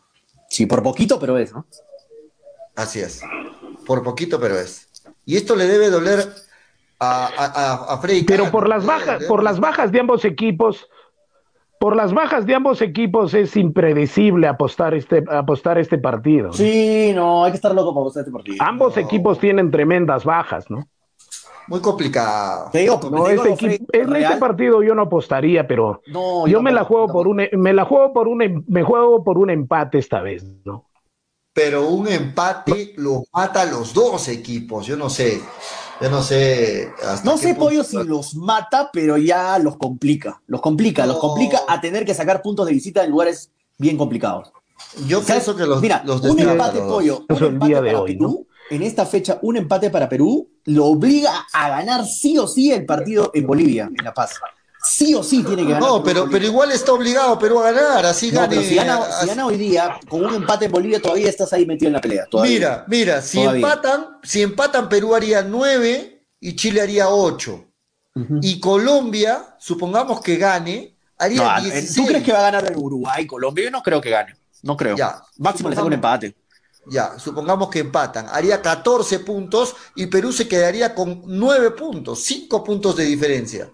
Sí, 0.48 0.66
por 0.66 0.82
poquito, 0.82 1.18
pero 1.18 1.38
es, 1.38 1.52
¿no? 1.52 1.66
Así 2.74 3.00
es. 3.00 3.22
Por 3.86 4.02
poquito, 4.02 4.38
pero 4.38 4.58
es. 4.58 4.88
Y 5.24 5.36
esto 5.36 5.56
le 5.56 5.66
debe 5.66 5.88
doler 5.88 6.28
a, 6.98 7.26
a, 7.26 7.94
a 7.94 7.98
Freddy. 7.98 8.24
Pero 8.24 8.50
por 8.50 8.68
las 8.68 8.84
bajas, 8.84 9.24
por 9.24 9.42
las 9.42 9.60
bajas 9.60 9.92
de 9.92 10.00
ambos 10.00 10.24
equipos, 10.24 10.88
por 11.82 11.96
las 11.96 12.14
bajas 12.14 12.46
de 12.46 12.54
ambos 12.54 12.80
equipos 12.80 13.34
es 13.34 13.56
impredecible 13.56 14.46
apostar 14.46 14.94
este, 14.94 15.24
apostar 15.28 15.78
este 15.78 15.98
partido. 15.98 16.52
Sí, 16.52 17.10
no, 17.12 17.44
hay 17.44 17.50
que 17.50 17.56
estar 17.56 17.74
loco 17.74 17.92
para 17.92 18.02
apostar 18.02 18.20
este 18.20 18.30
partido. 18.30 18.56
Ambos 18.60 18.96
equipos 18.96 19.40
tienen 19.40 19.68
tremendas 19.68 20.24
bajas, 20.24 20.70
¿no? 20.70 20.88
Muy 21.66 21.80
complicado. 21.80 22.70
Este 22.72 23.80
en 23.94 24.14
este 24.14 24.36
partido 24.36 24.84
yo 24.84 24.94
no 24.94 25.02
apostaría, 25.02 25.66
pero 25.66 26.00
yo, 26.46 26.62
me 26.62 26.70
la 26.70 26.84
juego 26.84 27.08
por 27.08 27.26
un 27.26 27.48
me 27.50 27.72
la 27.72 27.84
juego 27.84 28.12
por 28.12 28.28
un 28.28 28.64
me 28.68 28.82
juego 28.84 29.24
por 29.24 29.38
un 29.38 29.50
empate 29.50 29.98
esta 29.98 30.22
vez, 30.22 30.44
¿no? 30.64 30.88
Pero 31.52 31.88
un 31.88 32.06
empate 32.06 32.94
lo 32.96 33.24
mata 33.32 33.62
a 33.62 33.66
los 33.66 33.92
dos 33.92 34.28
equipos, 34.28 34.86
yo 34.86 34.96
no 34.96 35.10
sé. 35.10 35.40
Yo 36.00 36.10
no 36.10 36.22
sé. 36.22 36.90
no 37.24 37.36
sé, 37.36 37.54
Pollo, 37.54 37.84
si 37.84 38.02
los 38.04 38.34
mata, 38.34 38.90
pero 38.92 39.16
ya 39.16 39.58
los 39.58 39.76
complica. 39.76 40.42
Los 40.46 40.60
complica, 40.60 41.06
los 41.06 41.18
complica 41.18 41.60
a 41.68 41.80
tener 41.80 42.04
que 42.04 42.14
sacar 42.14 42.42
puntos 42.42 42.66
de 42.66 42.72
visita 42.72 43.04
en 43.04 43.10
lugares 43.10 43.50
bien 43.78 43.96
complicados. 43.96 44.52
Yo 45.06 45.22
pienso 45.22 45.54
que 45.54 45.66
los. 45.66 45.80
Mira, 45.80 46.02
un 46.04 46.38
empate, 46.38 46.80
Pollo. 46.80 47.24
Un 47.28 47.44
empate 47.44 47.74
para 47.74 48.04
Perú, 48.04 48.46
en 48.70 48.82
esta 48.82 49.06
fecha, 49.06 49.38
un 49.42 49.56
empate 49.56 49.90
para 49.90 50.08
Perú 50.08 50.48
lo 50.64 50.86
obliga 50.86 51.46
a 51.52 51.68
ganar 51.68 52.06
sí 52.06 52.38
o 52.38 52.46
sí 52.46 52.72
el 52.72 52.86
partido 52.86 53.30
en 53.34 53.46
Bolivia, 53.46 53.90
en 53.94 54.04
La 54.04 54.14
Paz 54.14 54.32
sí 54.82 55.14
o 55.14 55.22
sí 55.22 55.42
tiene 55.42 55.62
que 55.62 55.72
ganar. 55.72 55.88
No, 55.88 56.02
pero, 56.02 56.28
pero 56.30 56.44
igual 56.44 56.72
está 56.72 56.92
obligado 56.92 57.38
Perú 57.38 57.60
a 57.60 57.70
ganar, 57.70 58.06
así 58.06 58.30
gane. 58.30 58.62
si, 58.62 58.74
gana, 58.74 59.46
hoy 59.46 59.56
día, 59.56 59.98
con 60.08 60.24
un 60.24 60.34
empate 60.34 60.66
en 60.66 60.72
Bolivia, 60.72 61.00
todavía 61.00 61.28
estás 61.28 61.52
ahí 61.52 61.64
metido 61.66 61.88
en 61.88 61.94
la 61.94 62.00
pelea. 62.00 62.26
Mira, 62.42 62.84
mira, 62.88 63.22
si 63.22 63.40
empatan, 63.40 64.18
si 64.22 64.42
empatan, 64.42 64.88
Perú 64.88 65.14
haría 65.14 65.42
nueve 65.42 66.26
y 66.40 66.56
Chile 66.56 66.80
haría 66.80 67.08
ocho. 67.08 67.66
Y 68.42 68.60
Colombia, 68.60 69.56
supongamos 69.58 70.20
que 70.20 70.36
gane, 70.36 70.98
haría 71.16 71.56
no, 71.56 71.62
16. 71.62 71.94
¿Tú 71.94 72.06
crees 72.06 72.22
que 72.22 72.32
va 72.32 72.40
a 72.40 72.50
ganar 72.50 72.70
el 72.70 72.76
Uruguay, 72.76 73.26
Colombia? 73.26 73.64
Yo 73.64 73.70
no 73.70 73.82
creo 73.82 74.02
que 74.02 74.10
gane. 74.10 74.36
No 74.62 74.76
creo. 74.76 74.96
Ya, 74.96 75.22
Máximo 75.38 75.70
le 75.70 75.76
saca 75.76 75.86
un 75.86 75.94
empate. 75.94 76.36
Ya, 76.86 77.18
supongamos 77.18 77.70
que 77.70 77.78
empatan. 77.78 78.26
Haría 78.30 78.60
14 78.60 79.20
puntos 79.20 79.74
y 79.94 80.06
Perú 80.06 80.32
se 80.32 80.48
quedaría 80.48 80.94
con 80.94 81.22
9 81.24 81.70
puntos, 81.70 82.22
5 82.24 82.64
puntos 82.64 82.96
de 82.96 83.04
diferencia. 83.04 83.70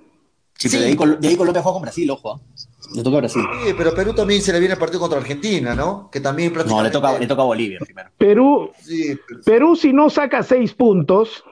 Sí, 0.58 0.68
de, 0.76 0.86
ahí, 0.86 0.96
Colombia 0.96 1.62
juega 1.62 1.72
con 1.72 1.82
Brasil, 1.82 2.10
ojo. 2.10 2.32
¿ah? 2.32 2.40
Le 2.92 3.02
toca 3.04 3.18
a 3.18 3.20
Brasil. 3.20 3.42
Sí, 3.64 3.74
pero 3.78 3.94
Perú 3.94 4.12
también 4.12 4.42
se 4.42 4.52
le 4.52 4.58
viene 4.58 4.74
el 4.74 4.80
partido 4.80 4.98
contra 4.98 5.20
Argentina, 5.20 5.74
¿no? 5.74 6.08
Que 6.10 6.20
también 6.20 6.52
No, 6.66 6.82
le 6.82 6.90
toca, 6.90 7.16
le 7.16 7.26
toca 7.28 7.42
a 7.42 7.44
Bolivia 7.44 7.78
primero. 7.78 8.10
Perú, 8.18 8.70
Perú, 9.44 9.76
si 9.76 9.92
no 9.92 10.10
saca 10.10 10.42
seis 10.42 10.74
puntos, 10.74 11.44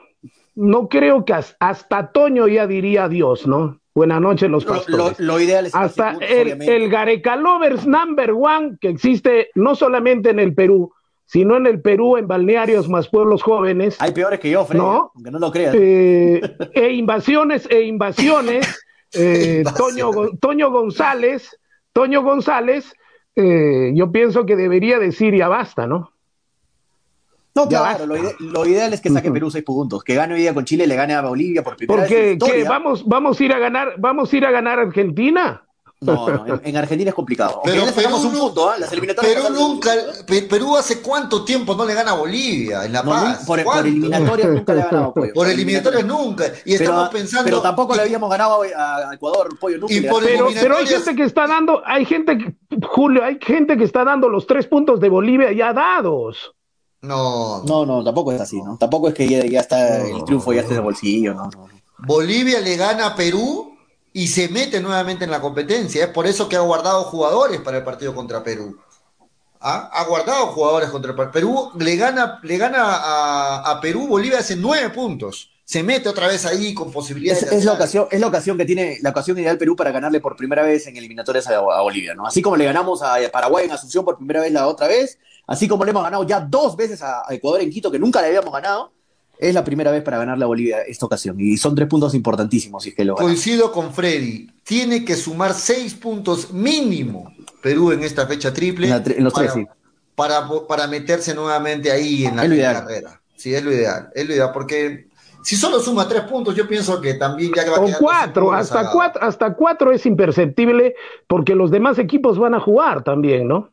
no 0.55 0.89
creo 0.89 1.23
que 1.23 1.33
hasta 1.33 2.11
Toño 2.11 2.47
ya 2.49 2.67
diría 2.67 3.05
adiós, 3.05 3.47
¿no? 3.47 3.79
Buenas 3.95 4.19
noches, 4.19 4.49
los 4.49 4.65
pastores. 4.65 5.19
Lo, 5.19 5.39
ideal 5.39 5.67
es 5.67 5.73
hasta 5.73 6.17
el, 6.19 6.61
el 6.61 6.89
Gareca 6.89 7.35
Lovers 7.35 7.87
number 7.87 8.31
one 8.31 8.77
que 8.81 8.89
existe 8.89 9.49
no 9.55 9.75
solamente 9.75 10.31
en 10.31 10.39
el 10.39 10.53
Perú, 10.53 10.91
sino 11.25 11.55
en 11.55 11.65
el 11.65 11.81
Perú, 11.81 12.17
en 12.17 12.27
balnearios 12.27 12.89
más 12.89 13.07
pueblos 13.07 13.41
jóvenes. 13.41 13.95
Hay 13.99 14.11
peores 14.11 14.39
que 14.39 14.49
yo, 14.49 14.65
Fred, 14.65 14.79
¿no? 14.79 15.11
aunque 15.15 15.31
no 15.31 15.39
lo 15.39 15.51
creas. 15.51 15.73
Eh, 15.77 16.41
e 16.73 16.91
invasiones, 16.91 17.67
e 17.69 17.83
invasiones. 17.83 18.67
Eh, 19.13 19.63
Toño, 19.77 20.11
Toño, 20.39 20.71
González, 20.71 21.57
Toño 21.93 22.23
González, 22.23 22.93
eh, 23.35 23.91
yo 23.95 24.11
pienso 24.11 24.45
que 24.45 24.55
debería 24.55 24.99
decir 24.99 25.35
ya 25.35 25.47
basta, 25.47 25.87
¿no? 25.87 26.11
No, 27.55 27.67
claro, 27.67 28.05
lo, 28.05 28.65
ideal 28.67 28.93
es 28.93 29.01
que 29.01 29.09
saque 29.09 29.31
Perú 29.31 29.49
seis 29.49 29.63
puntos, 29.63 30.03
que 30.03 30.13
gane 30.13 30.35
hoy 30.35 30.41
día 30.41 30.53
con 30.53 30.63
Chile, 30.63 30.85
le 30.85 30.95
gane 30.95 31.15
a 31.15 31.21
Bolivia 31.21 31.63
por 31.63 31.75
primera 31.75 32.03
vez. 32.03 32.37
Porque 32.39 32.63
vamos, 32.63 33.03
vamos 33.07 33.39
a 33.39 33.43
ir 33.43 33.51
a 33.51 33.57
ganar, 33.57 33.95
vamos 33.97 34.31
a 34.31 34.37
ir 34.37 34.45
a 34.45 34.51
ganar 34.51 34.77
Argentina. 34.77 35.66
No, 35.99 36.29
no, 36.29 36.59
en, 36.63 36.77
Argentina 36.77 37.09
es 37.09 37.15
complicado. 37.15 37.59
Pero 37.63 37.83
Perú, 37.87 38.17
un 38.17 38.31
punto, 38.31 38.71
¿eh? 38.71 38.79
Las 38.81 38.91
eliminatorias 38.91 39.49
nunca, 39.49 39.91
Perú 40.27 40.77
hace 40.77 41.01
cuánto 41.01 41.43
tiempo 41.43 41.73
no 41.73 41.85
le 41.85 41.95
gana 41.95 42.11
a 42.11 42.15
Bolivia 42.15 42.85
en 42.85 42.93
La 42.93 43.01
Paz. 43.01 43.43
por, 43.47 43.59
eliminatorias 43.59 44.49
nunca 44.49 44.75
le 44.75 44.81
ha 44.81 44.85
ganado 44.85 45.13
Pollo. 45.13 45.33
Por 45.33 45.49
eliminatorias 45.49 46.05
nunca. 46.05 46.45
Y 46.65 46.75
estamos 46.75 47.09
pensando. 47.09 47.45
Pero 47.45 47.61
tampoco 47.61 47.95
le 47.95 48.03
habíamos 48.03 48.29
ganado 48.29 48.61
a 48.61 49.09
Ecuador, 49.11 49.57
Pollo, 49.59 49.79
nunca. 49.79 49.93
pero, 50.23 50.49
pero 50.53 50.77
hay 50.77 50.85
gente 50.85 51.15
que 51.15 51.23
está 51.23 51.47
dando, 51.47 51.81
hay 51.83 52.05
gente, 52.05 52.55
Julio, 52.87 53.23
hay 53.23 53.39
gente 53.41 53.75
que 53.75 53.83
está 53.83 54.03
dando 54.03 54.29
los 54.29 54.45
tres 54.45 54.67
puntos 54.67 54.99
de 54.99 55.09
Bolivia 55.09 55.51
ya 55.51 55.73
dados. 55.73 56.53
No, 57.01 57.63
no, 57.63 57.87
no, 57.87 58.03
tampoco 58.03 58.31
es 58.31 58.41
así, 58.41 58.61
¿no? 58.61 58.77
Tampoco 58.77 59.07
es 59.09 59.15
que 59.15 59.27
ya, 59.27 59.59
está 59.59 60.07
el 60.07 60.23
triunfo 60.25 60.53
ya 60.53 60.61
esté 60.61 60.75
de 60.75 60.79
bolsillo, 60.79 61.33
¿no? 61.33 61.49
Bolivia 61.99 62.59
le 62.59 62.75
gana 62.75 63.07
a 63.07 63.15
Perú 63.15 63.76
y 64.17 64.29
se 64.29 64.49
mete 64.49 64.81
nuevamente 64.81 65.25
en 65.25 65.29
la 65.29 65.39
competencia. 65.39 66.05
Es 66.05 66.09
por 66.09 66.25
eso 66.25 66.49
que 66.49 66.55
ha 66.55 66.61
guardado 66.61 67.03
jugadores 67.03 67.61
para 67.61 67.77
el 67.77 67.83
partido 67.83 68.15
contra 68.15 68.43
Perú. 68.43 68.75
¿Ah? 69.61 69.91
Ha 69.93 70.05
guardado 70.05 70.47
jugadores 70.47 70.89
contra 70.89 71.15
Perú. 71.15 71.31
Perú 71.31 71.71
le 71.77 71.95
gana, 71.97 72.39
le 72.41 72.57
gana 72.57 72.79
a, 72.83 73.79
Perú, 73.79 74.07
Bolivia 74.07 74.39
hace 74.39 74.55
nueve 74.55 74.89
puntos. 74.89 75.51
Se 75.63 75.83
mete 75.83 76.09
otra 76.09 76.27
vez 76.27 76.47
ahí 76.47 76.73
con 76.73 76.91
posibilidades. 76.91 77.43
Es, 77.43 77.63
la 77.63 77.73
ocasión, 77.73 78.07
es 78.09 78.19
la 78.19 78.25
ocasión 78.25 78.57
que 78.57 78.65
tiene, 78.65 78.97
la 79.03 79.11
ocasión 79.11 79.37
ideal 79.37 79.59
Perú 79.59 79.75
para 79.75 79.91
ganarle 79.91 80.19
por 80.19 80.35
primera 80.35 80.63
vez 80.63 80.87
en 80.87 80.97
eliminatorias 80.97 81.45
a, 81.49 81.59
Bolivia, 81.59 82.15
¿no? 82.15 82.25
Así 82.25 82.41
como 82.41 82.57
le 82.57 82.65
ganamos 82.65 83.03
a 83.03 83.17
Paraguay 83.31 83.65
en 83.65 83.71
Asunción 83.71 84.03
por 84.03 84.17
primera 84.17 84.41
vez 84.41 84.51
la 84.51 84.65
otra 84.65 84.87
vez, 84.87 85.19
así 85.45 85.67
como 85.67 85.85
le 85.85 85.91
hemos 85.91 86.01
ganado 86.01 86.23
ya 86.23 86.39
dos 86.39 86.75
veces 86.75 87.03
a 87.03 87.23
Ecuador 87.29 87.61
en 87.61 87.69
Quito, 87.69 87.91
que 87.91 87.99
nunca 87.99 88.19
le 88.21 88.29
habíamos 88.29 88.51
ganado, 88.51 88.93
es 89.39 89.53
la 89.53 89.63
primera 89.63 89.91
vez 89.91 90.03
para 90.03 90.17
ganar 90.17 90.37
la 90.37 90.45
Bolivia 90.45 90.81
esta 90.81 91.05
ocasión. 91.05 91.39
Y 91.39 91.57
son 91.57 91.75
tres 91.75 91.87
puntos 91.87 92.13
importantísimos. 92.13 92.83
Si 92.83 92.89
es 92.89 92.95
que 92.95 93.05
lo 93.05 93.15
Coincido 93.15 93.71
con 93.71 93.93
Freddy. 93.93 94.49
Tiene 94.63 95.05
que 95.05 95.15
sumar 95.15 95.53
seis 95.53 95.93
puntos 95.93 96.51
mínimo 96.51 97.33
Perú 97.61 97.91
en 97.91 98.03
esta 98.03 98.27
fecha 98.27 98.53
triple. 98.53 98.87
En, 98.87 99.23
los 99.23 99.33
para, 99.33 99.53
tres, 99.53 99.65
sí. 99.65 99.71
para, 100.15 100.87
meterse 100.87 101.33
nuevamente 101.33 101.91
ahí 101.91 102.25
en 102.25 102.35
la 102.35 102.43
carrera. 102.73 103.21
Sí, 103.35 103.53
es 103.53 103.63
lo 103.63 103.71
ideal. 103.71 104.09
Es 104.13 104.27
lo 104.27 104.33
ideal 104.33 104.51
porque 104.53 105.07
si 105.43 105.55
solo 105.55 105.79
suma 105.79 106.07
tres 106.07 106.23
puntos, 106.23 106.55
yo 106.55 106.67
pienso 106.67 106.99
que 106.99 107.13
también 107.13 107.53
ya 107.55 107.69
va 107.69 107.77
a 107.77 107.85
quedar 107.85 107.99
cuatro, 107.99 108.51
hasta 108.51 108.91
cuatro, 108.91 109.23
hasta 109.23 109.53
cuatro 109.53 109.91
es 109.93 110.05
imperceptible 110.05 110.95
porque 111.27 111.55
los 111.55 111.71
demás 111.71 111.99
equipos 111.99 112.37
van 112.37 112.55
a 112.55 112.59
jugar 112.59 113.03
también, 113.03 113.47
¿no? 113.47 113.71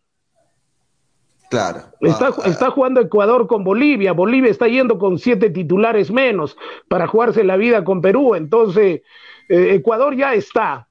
Claro. 1.51 1.83
Está, 2.01 2.29
ah, 2.29 2.49
está, 2.49 2.71
jugando 2.71 3.01
Ecuador 3.01 3.47
con 3.47 3.65
Bolivia. 3.65 4.13
Bolivia 4.13 4.51
está 4.51 4.67
yendo 4.67 4.99
con 4.99 5.19
siete 5.19 5.51
titulares 5.51 6.11
menos 6.11 6.57
para 6.89 7.07
jugarse 7.07 7.45
la 7.45 7.57
vida 7.57 7.85
con 7.85 8.01
Perú. 8.01 8.35
Entonces, 8.35 9.03
eh, 9.49 9.75
Ecuador 9.75 10.17
ya 10.17 10.35
está. 10.35 10.89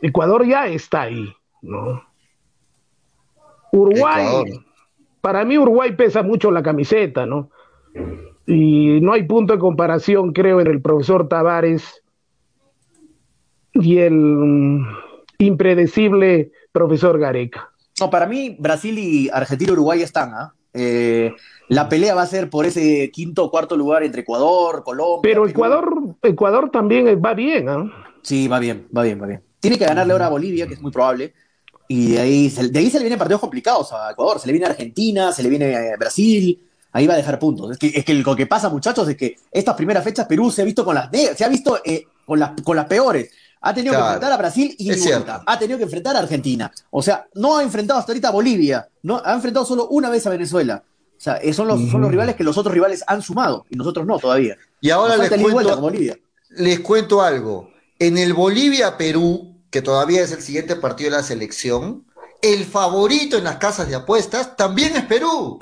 Ecuador 0.00 0.46
ya 0.46 0.66
está 0.68 1.02
ahí. 1.02 1.34
¿no? 1.62 2.02
Uruguay. 3.72 4.44
Para 5.20 5.44
mí, 5.44 5.56
Uruguay 5.56 5.94
pesa 5.96 6.22
mucho 6.22 6.50
la 6.50 6.62
camiseta, 6.62 7.24
¿no? 7.24 7.50
Y 8.44 9.00
no 9.00 9.12
hay 9.12 9.22
punto 9.22 9.54
de 9.54 9.60
comparación, 9.60 10.32
creo, 10.32 10.60
en 10.60 10.66
el 10.66 10.82
profesor 10.82 11.28
Tavares 11.28 12.02
y 13.72 13.98
el 13.98 14.14
mm, 14.14 14.86
impredecible 15.38 16.50
profesor 16.72 17.18
Gareca. 17.18 17.71
No, 18.02 18.10
para 18.10 18.26
mí, 18.26 18.56
Brasil 18.58 18.98
y 18.98 19.30
Argentina 19.32 19.72
Uruguay 19.72 20.02
están, 20.02 20.34
¿ah? 20.34 20.52
Eh, 20.74 21.32
la 21.68 21.88
pelea 21.88 22.16
va 22.16 22.22
a 22.22 22.26
ser 22.26 22.50
por 22.50 22.66
ese 22.66 23.12
quinto 23.12 23.44
o 23.44 23.50
cuarto 23.50 23.76
lugar 23.76 24.02
entre 24.02 24.22
Ecuador, 24.22 24.82
Colombia. 24.82 25.20
Pero. 25.22 25.46
Ecuador, 25.46 26.16
Ecuador 26.20 26.70
también 26.72 27.06
va 27.24 27.32
bien, 27.32 27.68
¿ah? 27.68 27.84
Sí, 28.22 28.48
va 28.48 28.58
bien, 28.58 28.88
va 28.96 29.02
bien, 29.04 29.22
va 29.22 29.26
bien. 29.28 29.40
Tiene 29.60 29.78
que 29.78 29.84
ganarle 29.84 30.14
ahora 30.14 30.26
a 30.26 30.30
Bolivia, 30.30 30.66
que 30.66 30.74
es 30.74 30.80
muy 30.80 30.90
probable. 30.90 31.32
Y 31.86 32.12
de 32.12 32.18
ahí, 32.18 32.50
se- 32.50 32.70
de 32.70 32.78
ahí 32.80 32.90
se 32.90 32.98
le 32.98 33.04
vienen 33.04 33.20
partidos 33.20 33.40
complicados 33.40 33.92
a 33.92 34.10
Ecuador. 34.10 34.40
Se 34.40 34.48
le 34.48 34.52
viene 34.52 34.66
Argentina, 34.66 35.30
se 35.30 35.44
le 35.44 35.48
viene 35.48 35.72
eh, 35.72 35.96
Brasil. 35.96 36.60
Ahí 36.90 37.06
va 37.06 37.14
a 37.14 37.18
dejar 37.18 37.38
puntos. 37.38 37.70
Es 37.70 37.78
que, 37.78 37.86
es 37.86 38.04
que 38.04 38.14
lo 38.14 38.34
que 38.34 38.46
pasa, 38.48 38.68
muchachos, 38.68 39.08
es 39.08 39.16
que 39.16 39.36
estas 39.52 39.76
primeras 39.76 40.02
fechas 40.02 40.26
Perú 40.26 40.50
se 40.50 40.62
ha 40.62 40.64
visto 40.64 40.84
con 40.84 40.96
las 40.96 41.08
se 41.36 41.44
ha 41.44 41.48
visto 41.48 41.78
eh, 41.84 42.06
con, 42.26 42.40
las, 42.40 42.50
con 42.64 42.74
las 42.74 42.86
peores. 42.86 43.30
Ha 43.62 43.72
tenido 43.72 43.92
Claro. 43.92 44.04
que 44.06 44.12
enfrentar 44.14 44.32
a 44.32 44.36
Brasil 44.36 44.74
y 44.78 44.90
vuelta. 44.98 45.42
Ha 45.46 45.58
tenido 45.58 45.78
que 45.78 45.84
enfrentar 45.84 46.16
a 46.16 46.18
Argentina. 46.18 46.72
O 46.90 47.00
sea, 47.02 47.26
no 47.34 47.56
ha 47.58 47.62
enfrentado 47.62 48.00
hasta 48.00 48.12
ahorita 48.12 48.28
a 48.28 48.32
Bolivia. 48.32 48.88
No, 49.02 49.22
ha 49.24 49.32
enfrentado 49.34 49.64
solo 49.64 49.86
una 49.88 50.10
vez 50.10 50.26
a 50.26 50.30
Venezuela. 50.30 50.82
O 51.16 51.20
sea, 51.20 51.40
son 51.54 51.68
los, 51.68 51.88
son 51.88 52.00
los 52.00 52.10
rivales 52.10 52.34
que 52.34 52.42
los 52.42 52.58
otros 52.58 52.74
rivales 52.74 53.04
han 53.06 53.22
sumado 53.22 53.64
y 53.70 53.76
nosotros 53.76 54.04
no 54.04 54.18
todavía. 54.18 54.56
Y 54.80 54.90
ahora 54.90 55.16
les 55.16 55.28
cuento, 55.40 55.80
Bolivia. 55.80 56.18
les 56.50 56.80
cuento 56.80 57.22
algo. 57.22 57.70
En 58.00 58.18
el 58.18 58.34
Bolivia-Perú, 58.34 59.54
que 59.70 59.80
todavía 59.82 60.22
es 60.22 60.32
el 60.32 60.42
siguiente 60.42 60.74
partido 60.74 61.10
de 61.10 61.16
la 61.18 61.22
selección, 61.22 62.04
el 62.42 62.64
favorito 62.64 63.38
en 63.38 63.44
las 63.44 63.56
casas 63.58 63.88
de 63.88 63.94
apuestas 63.94 64.56
también 64.56 64.96
es 64.96 65.04
Perú. 65.04 65.58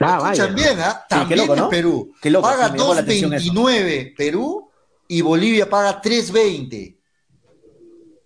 Ah, 0.00 0.18
Escuchan 0.32 0.54
vaya. 0.54 0.68
bien, 0.68 0.80
¿ah? 0.80 0.92
Sí, 0.92 1.06
qué 1.08 1.14
También 1.16 1.40
loco, 1.40 1.56
¿no? 1.56 1.62
es 1.64 1.70
Perú. 1.70 2.12
Qué 2.20 2.30
loco, 2.30 2.48
paga 2.48 2.66
sí, 2.66 2.72
me 2.72 2.78
llamó 2.78 2.94
la 2.94 3.00
atención 3.00 3.34
eso. 3.34 3.52
2.29 3.52 4.14
Perú 4.16 4.68
y 5.12 5.20
Bolivia 5.20 5.68
paga 5.68 6.00
3.20. 6.00 6.96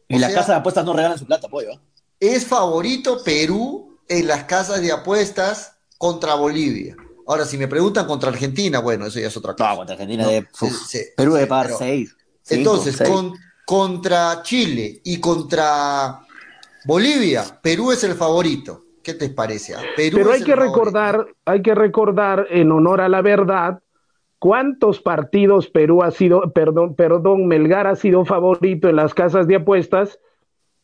Y 0.09 0.19
las 0.19 0.31
casas 0.33 0.49
de 0.49 0.55
apuestas 0.55 0.85
no 0.85 0.93
regalan 0.93 1.19
su 1.19 1.27
plata, 1.27 1.49
pollo. 1.49 1.71
¿eh? 1.73 1.81
Es 2.21 2.47
favorito 2.47 3.23
Perú 3.25 3.99
en 4.09 4.27
las 4.29 4.45
casas 4.45 4.81
de 4.81 4.93
apuestas 4.93 5.79
contra 5.99 6.35
Bolivia. 6.37 6.97
Ahora, 7.27 7.45
si 7.45 7.59
me 7.59 7.67
preguntan 7.67 8.07
contra 8.07 8.31
Argentina, 8.31 8.79
bueno, 8.79 9.07
eso 9.07 9.19
ya 9.19 9.27
es 9.27 9.37
otra 9.37 9.55
cosa. 9.55 9.71
No, 9.71 9.77
contra 9.79 9.95
Argentina 9.95 10.23
No, 10.23 10.31
de. 10.31 10.43
sí, 10.43 10.99
Perú 11.17 11.33
sí, 11.33 11.35
debe 11.35 11.47
pagar 11.49 11.67
pero- 11.67 11.79
6. 11.79 12.17
Entonces, 12.51 12.97
con- 13.03 13.33
contra 13.65 14.43
Chile 14.45 15.01
y 15.03 15.19
contra 15.19 16.21
Bolivia, 16.85 17.43
Perú 17.61 17.91
es 17.91 18.05
el 18.05 18.15
favorito. 18.15 18.85
¿Qué 19.03 19.15
te 19.15 19.29
parece? 19.31 19.75
ah? 19.75 19.83
Perú 19.97 20.19
Pero 20.19 20.33
hay 20.33 20.45
que 20.45 20.53
favorito. 20.53 20.73
recordar, 20.75 21.27
hay 21.45 21.63
que 21.63 21.75
recordar 21.75 22.47
en 22.51 22.71
honor 22.71 23.01
a 23.01 23.09
la 23.09 23.23
verdad 23.23 23.81
cuántos 24.39 25.01
partidos 25.01 25.69
Perú 25.69 26.03
ha 26.03 26.11
sido, 26.11 26.53
perdón, 26.53 26.95
perdón, 26.95 27.47
Melgar 27.47 27.87
ha 27.87 27.97
sido 27.97 28.25
favorito 28.25 28.89
en 28.89 28.97
las 28.97 29.15
casas 29.15 29.47
de 29.47 29.57
apuestas 29.57 30.19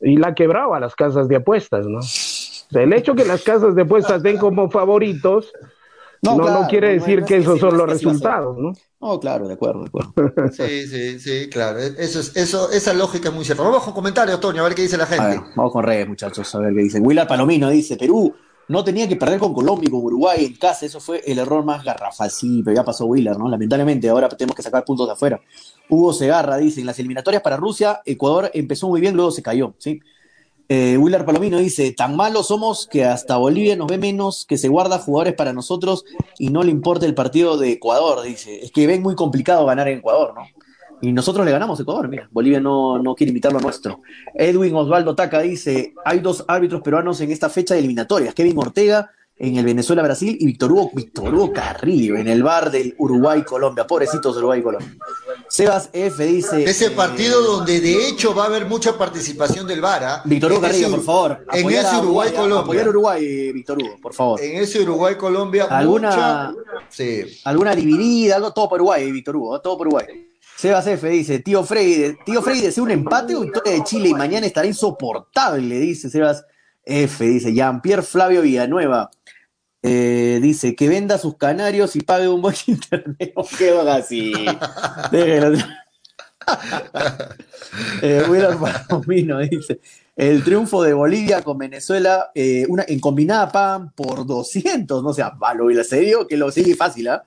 y 0.00 0.16
la 0.16 0.34
quebraba 0.34 0.80
las 0.80 0.94
casas 0.94 1.28
de 1.28 1.36
apuestas, 1.36 1.86
¿no? 1.86 1.98
O 1.98 2.02
sea, 2.02 2.82
el 2.82 2.92
hecho 2.92 3.14
que 3.14 3.24
las 3.24 3.42
casas 3.42 3.74
de 3.74 3.82
apuestas 3.82 4.22
den 4.22 4.38
como 4.38 4.70
favoritos 4.70 5.52
no, 6.22 6.36
no, 6.36 6.44
claro, 6.44 6.66
quiere 6.68 6.92
decir 6.92 7.20
no 7.20 7.26
que 7.26 7.38
esos 7.38 7.58
son 7.58 7.76
los 7.76 7.88
resultados, 7.88 8.56
¿no? 8.56 8.72
No, 9.00 9.18
claro, 9.18 9.48
de 9.48 9.54
acuerdo, 9.54 9.82
de 9.82 9.88
acuerdo. 9.88 10.12
Sí, 10.52 10.86
sí, 10.86 11.18
sí, 11.18 11.50
claro. 11.50 11.80
Eso 11.80 12.20
es, 12.20 12.36
eso, 12.36 12.70
esa 12.70 12.94
lógica 12.94 13.28
es 13.28 13.34
muy 13.34 13.44
cierta. 13.44 13.64
Vamos 13.64 13.82
con 13.82 13.92
comentarios, 13.92 14.38
Toño, 14.38 14.60
a 14.60 14.68
ver 14.68 14.76
qué 14.76 14.82
dice 14.82 14.96
la 14.96 15.04
A 15.04 15.08
ver, 15.08 15.20
gente. 15.20 15.50
vamos 15.56 15.72
con 15.72 15.82
redes, 15.82 16.06
muchachos, 16.08 16.54
a 16.54 16.60
ver 16.60 16.72
qué 16.74 16.82
dicen. 16.82 17.04
Willard 17.04 17.26
Palomino 17.26 17.68
dice: 17.70 17.96
Perú 17.96 18.32
no 18.68 18.84
tenía 18.84 19.08
que 19.08 19.16
perder 19.16 19.38
con 19.38 19.52
Colombia 19.52 19.88
y 19.88 19.90
con 19.90 20.02
Uruguay 20.02 20.44
en 20.44 20.56
casa. 20.56 20.86
Eso 20.86 21.00
fue 21.00 21.22
el 21.26 21.38
error 21.38 21.64
más 21.64 21.84
garrafal. 21.84 22.30
Sí, 22.30 22.62
pero 22.64 22.76
ya 22.76 22.84
pasó 22.84 23.06
Willard, 23.06 23.38
¿no? 23.38 23.48
Lamentablemente, 23.48 24.08
ahora 24.08 24.28
tenemos 24.28 24.56
que 24.56 24.62
sacar 24.62 24.84
puntos 24.84 25.06
de 25.06 25.12
afuera. 25.12 25.40
Hugo 25.88 26.12
Segarra 26.12 26.56
dice: 26.56 26.80
en 26.80 26.86
las 26.86 26.98
eliminatorias 26.98 27.42
para 27.42 27.56
Rusia, 27.56 28.00
Ecuador 28.04 28.50
empezó 28.54 28.88
muy 28.88 29.00
bien, 29.00 29.14
luego 29.14 29.30
se 29.30 29.42
cayó, 29.42 29.74
¿sí? 29.78 30.00
Eh, 30.68 30.96
Willard 30.96 31.26
Palomino 31.26 31.58
dice, 31.58 31.92
tan 31.92 32.16
malos 32.16 32.46
somos 32.46 32.86
que 32.86 33.04
hasta 33.04 33.36
Bolivia 33.36 33.76
nos 33.76 33.88
ve 33.88 33.98
menos, 33.98 34.46
que 34.46 34.56
se 34.56 34.68
guarda 34.68 34.98
jugadores 34.98 35.34
para 35.34 35.52
nosotros 35.52 36.04
y 36.38 36.48
no 36.48 36.62
le 36.62 36.70
importa 36.70 37.04
el 37.04 37.14
partido 37.14 37.58
de 37.58 37.72
Ecuador, 37.72 38.22
dice. 38.22 38.64
Es 38.64 38.72
que 38.72 38.86
ven 38.86 39.02
muy 39.02 39.14
complicado 39.14 39.66
ganar 39.66 39.88
en 39.88 39.98
Ecuador, 39.98 40.32
¿no? 40.34 40.42
Y 41.02 41.12
nosotros 41.12 41.44
le 41.44 41.52
ganamos 41.52 41.78
a 41.78 41.82
Ecuador, 41.82 42.08
mira, 42.08 42.28
Bolivia 42.30 42.60
no, 42.60 42.98
no 42.98 43.14
quiere 43.14 43.32
imitar 43.32 43.52
lo 43.52 43.60
nuestro. 43.60 44.00
Edwin 44.34 44.74
Osvaldo 44.74 45.14
Taca 45.16 45.40
dice, 45.40 45.94
hay 46.04 46.20
dos 46.20 46.44
árbitros 46.46 46.80
peruanos 46.80 47.20
en 47.20 47.32
esta 47.32 47.48
fecha 47.50 47.74
de 47.74 47.80
eliminatorias, 47.80 48.34
Kevin 48.34 48.56
Ortega 48.58 49.10
en 49.36 49.56
el 49.56 49.64
Venezuela-Brasil 49.64 50.36
y 50.38 50.46
Víctor 50.46 50.70
Hugo, 50.70 50.90
Víctor 50.94 51.34
Hugo 51.34 51.52
Carrillo 51.52 52.14
en 52.16 52.28
el 52.28 52.44
bar 52.44 52.70
del 52.70 52.94
Uruguay-Colombia. 52.96 53.84
Pobrecitos 53.88 54.36
Uruguay-Colombia. 54.36 54.94
Sebas 55.48 55.90
F 55.92 56.24
dice... 56.24 56.62
Ese 56.62 56.86
eh, 56.86 56.90
partido 56.90 57.42
donde 57.42 57.80
de 57.80 58.06
hecho 58.08 58.32
va 58.36 58.44
a 58.44 58.46
haber 58.46 58.66
mucha 58.66 58.96
participación 58.96 59.66
del 59.66 59.80
VAR. 59.80 60.20
Víctor 60.26 60.52
Hugo 60.52 60.60
En 60.60 60.66
Carrillo, 60.70 60.90
por 60.90 61.02
favor. 61.02 61.46
En 61.52 61.68
ese 61.68 61.96
Uruguay-Colombia. 61.96 62.60
Apoyar 62.60 62.86
a 62.86 62.90
Uruguay, 62.90 63.24
eh, 63.24 63.52
Víctor 63.52 63.78
Hugo, 63.82 63.96
por 64.00 64.14
favor. 64.14 64.40
En 64.40 64.62
ese 64.62 64.80
Uruguay-Colombia. 64.82 65.64
¿Alguna- 65.64 66.52
mucha- 66.54 66.54
Sí. 66.88 67.24
Alguna 67.44 67.74
dividida, 67.74 68.36
algo, 68.36 68.52
todo 68.52 68.68
por 68.68 68.76
Uruguay, 68.80 69.08
eh, 69.08 69.10
Víctor 69.10 69.34
Hugo, 69.36 69.60
todo 69.60 69.76
por 69.76 69.88
Uruguay. 69.88 70.06
Sebas 70.62 70.86
F 70.86 71.08
dice, 71.08 71.40
tío 71.40 71.64
Freire, 71.64 72.18
tío 72.24 72.40
Freire, 72.40 72.66
¿desea 72.66 72.84
un 72.84 72.92
empate 72.92 73.34
o 73.34 73.40
victoria 73.40 73.72
de 73.72 73.82
Chile 73.82 74.10
y 74.10 74.14
mañana 74.14 74.46
estará 74.46 74.64
insoportable? 74.64 75.80
Dice 75.80 76.08
Sebas 76.08 76.46
F, 76.84 77.24
dice 77.24 77.52
Jean-Pierre 77.52 78.04
Flavio 78.04 78.42
Villanueva. 78.42 79.10
eh, 79.82 80.38
dice 80.40 80.76
que 80.76 80.88
venda 80.88 81.18
sus 81.18 81.36
canarios 81.36 81.96
y 81.96 82.02
pague 82.02 82.28
un 82.28 82.40
buen 82.40 82.54
internet. 82.68 83.34
¿Qué 83.58 83.72
van 83.72 83.88
así? 83.88 84.32
Eh, 88.02 88.22
Palomino 88.88 89.38
dice: 89.38 89.80
El 90.14 90.44
triunfo 90.44 90.82
de 90.82 90.92
Bolivia 90.92 91.42
con 91.42 91.58
Venezuela 91.58 92.30
eh, 92.34 92.66
una, 92.68 92.84
en 92.86 93.00
combinada 93.00 93.50
pagan 93.50 93.90
por 93.92 94.26
200. 94.26 95.02
No 95.02 95.12
sea 95.12 95.30
malo, 95.30 95.70
y 95.70 95.74
la 95.74 95.82
serio 95.82 96.28
que 96.28 96.36
lo 96.36 96.52
sigue 96.52 96.76
fácil, 96.76 97.08
¿ah? 97.08 97.24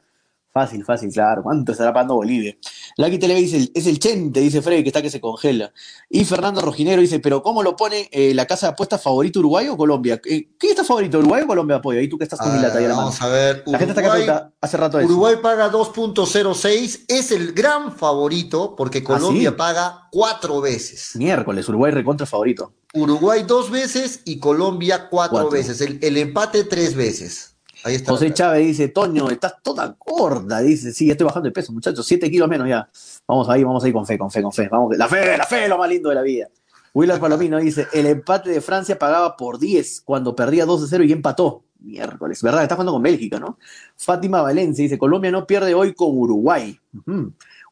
Fácil, 0.55 0.85
fácil, 0.85 1.11
claro. 1.11 1.43
¿Cuánto 1.43 1.73
estará 1.73 1.91
pagando 1.91 2.15
Bolivia? 2.15 2.55
Lucky 2.95 3.17
Tele 3.19 3.35
dice: 3.35 3.69
Es 3.75 3.87
el 3.87 3.99
Chente, 3.99 4.39
dice 4.39 4.61
Freddy, 4.61 4.83
que 4.83 4.89
está 4.89 5.01
que 5.01 5.09
se 5.09 5.19
congela. 5.19 5.73
Y 6.09 6.23
Fernando 6.23 6.61
Rojinero 6.61 7.01
dice: 7.01 7.19
¿Pero 7.19 7.43
cómo 7.43 7.61
lo 7.61 7.75
pone 7.75 8.07
eh, 8.13 8.33
la 8.33 8.45
casa 8.45 8.67
de 8.67 8.71
apuestas 8.71 9.03
favorito 9.03 9.39
Uruguay 9.39 9.67
o 9.67 9.75
Colombia? 9.75 10.21
Eh, 10.23 10.47
¿Qué 10.57 10.69
está 10.69 10.85
favorito, 10.85 11.19
Uruguay 11.19 11.41
o 11.43 11.47
Colombia, 11.47 11.75
apoyo? 11.75 11.99
Ahí 11.99 12.07
tú 12.07 12.17
que 12.17 12.23
estás 12.23 12.39
con 12.39 12.55
mi 12.55 12.61
lata 12.61 12.77
ahí 12.77 12.85
a 12.85 12.87
la 12.87 12.93
mano. 12.95 13.07
vamos 13.07 13.21
a 13.21 13.27
ver. 13.27 13.63
La 13.65 13.77
gente 13.77 13.91
está 13.91 13.99
acá 13.99 14.15
Uruguay, 14.17 14.39
hace 14.61 14.77
rato 14.77 14.97
eso. 14.97 15.07
Uruguay 15.09 15.35
paga 15.43 15.69
2.06, 15.69 17.01
es 17.09 17.31
el 17.31 17.51
gran 17.51 17.91
favorito 17.91 18.75
porque 18.77 19.03
Colombia 19.03 19.49
¿Ah, 19.49 19.51
sí? 19.51 19.57
paga 19.57 20.07
cuatro 20.09 20.61
veces. 20.61 21.11
Miércoles, 21.15 21.67
Uruguay 21.67 21.91
recontra 21.91 22.25
favorito. 22.25 22.71
Uruguay 22.93 23.43
dos 23.45 23.69
veces 23.71 24.21
y 24.23 24.39
Colombia 24.39 25.09
cuatro, 25.09 25.33
Cuatro. 25.33 25.51
veces. 25.51 25.81
El, 25.81 25.99
el 26.01 26.15
empate 26.15 26.63
tres 26.63 26.95
veces. 26.95 27.54
Ahí 27.85 27.95
está. 27.95 28.11
José 28.11 28.33
Chávez 28.33 28.65
dice, 28.65 28.87
Toño, 28.87 29.29
estás 29.29 29.55
toda 29.61 29.95
gorda, 29.99 30.59
dice, 30.61 30.91
sí, 30.91 31.05
ya 31.05 31.11
estoy 31.11 31.25
bajando 31.25 31.47
de 31.47 31.53
peso, 31.53 31.71
muchachos, 31.71 32.05
siete 32.05 32.29
kilos 32.31 32.49
menos 32.49 32.67
ya. 32.67 32.89
Vamos 33.27 33.47
ahí, 33.47 33.63
vamos 33.63 33.83
ahí 33.83 33.93
con 33.93 34.05
fe, 34.05 34.17
con 34.17 34.31
fe, 34.31 34.41
con 34.41 34.51
fe. 34.51 34.67
Vamos, 34.69 34.97
la 34.97 35.07
fe, 35.07 35.37
la 35.37 35.45
fe 35.45 35.63
es 35.63 35.69
lo 35.69 35.77
más 35.77 35.87
lindo 35.89 36.09
de 36.09 36.15
la 36.15 36.21
vida. 36.23 36.47
Willard 36.95 37.19
Palomino 37.19 37.59
dice, 37.59 37.87
el 37.93 38.07
empate 38.07 38.49
de 38.49 38.59
Francia 38.61 38.97
pagaba 38.97 39.37
por 39.37 39.59
10 39.59 40.01
cuando 40.03 40.35
perdía 40.35 40.65
2 40.65 40.87
0 40.89 41.03
y 41.03 41.11
empató. 41.11 41.61
Miércoles, 41.79 42.41
¿verdad? 42.41 42.63
Está 42.63 42.73
jugando 42.73 42.93
con 42.93 43.03
Bélgica, 43.03 43.37
¿no? 43.39 43.59
Fátima 43.95 44.41
Valencia 44.41 44.81
dice, 44.81 44.97
Colombia 44.97 45.29
no 45.29 45.45
pierde 45.45 45.75
hoy 45.75 45.93
con 45.93 46.17
Uruguay. 46.17 46.79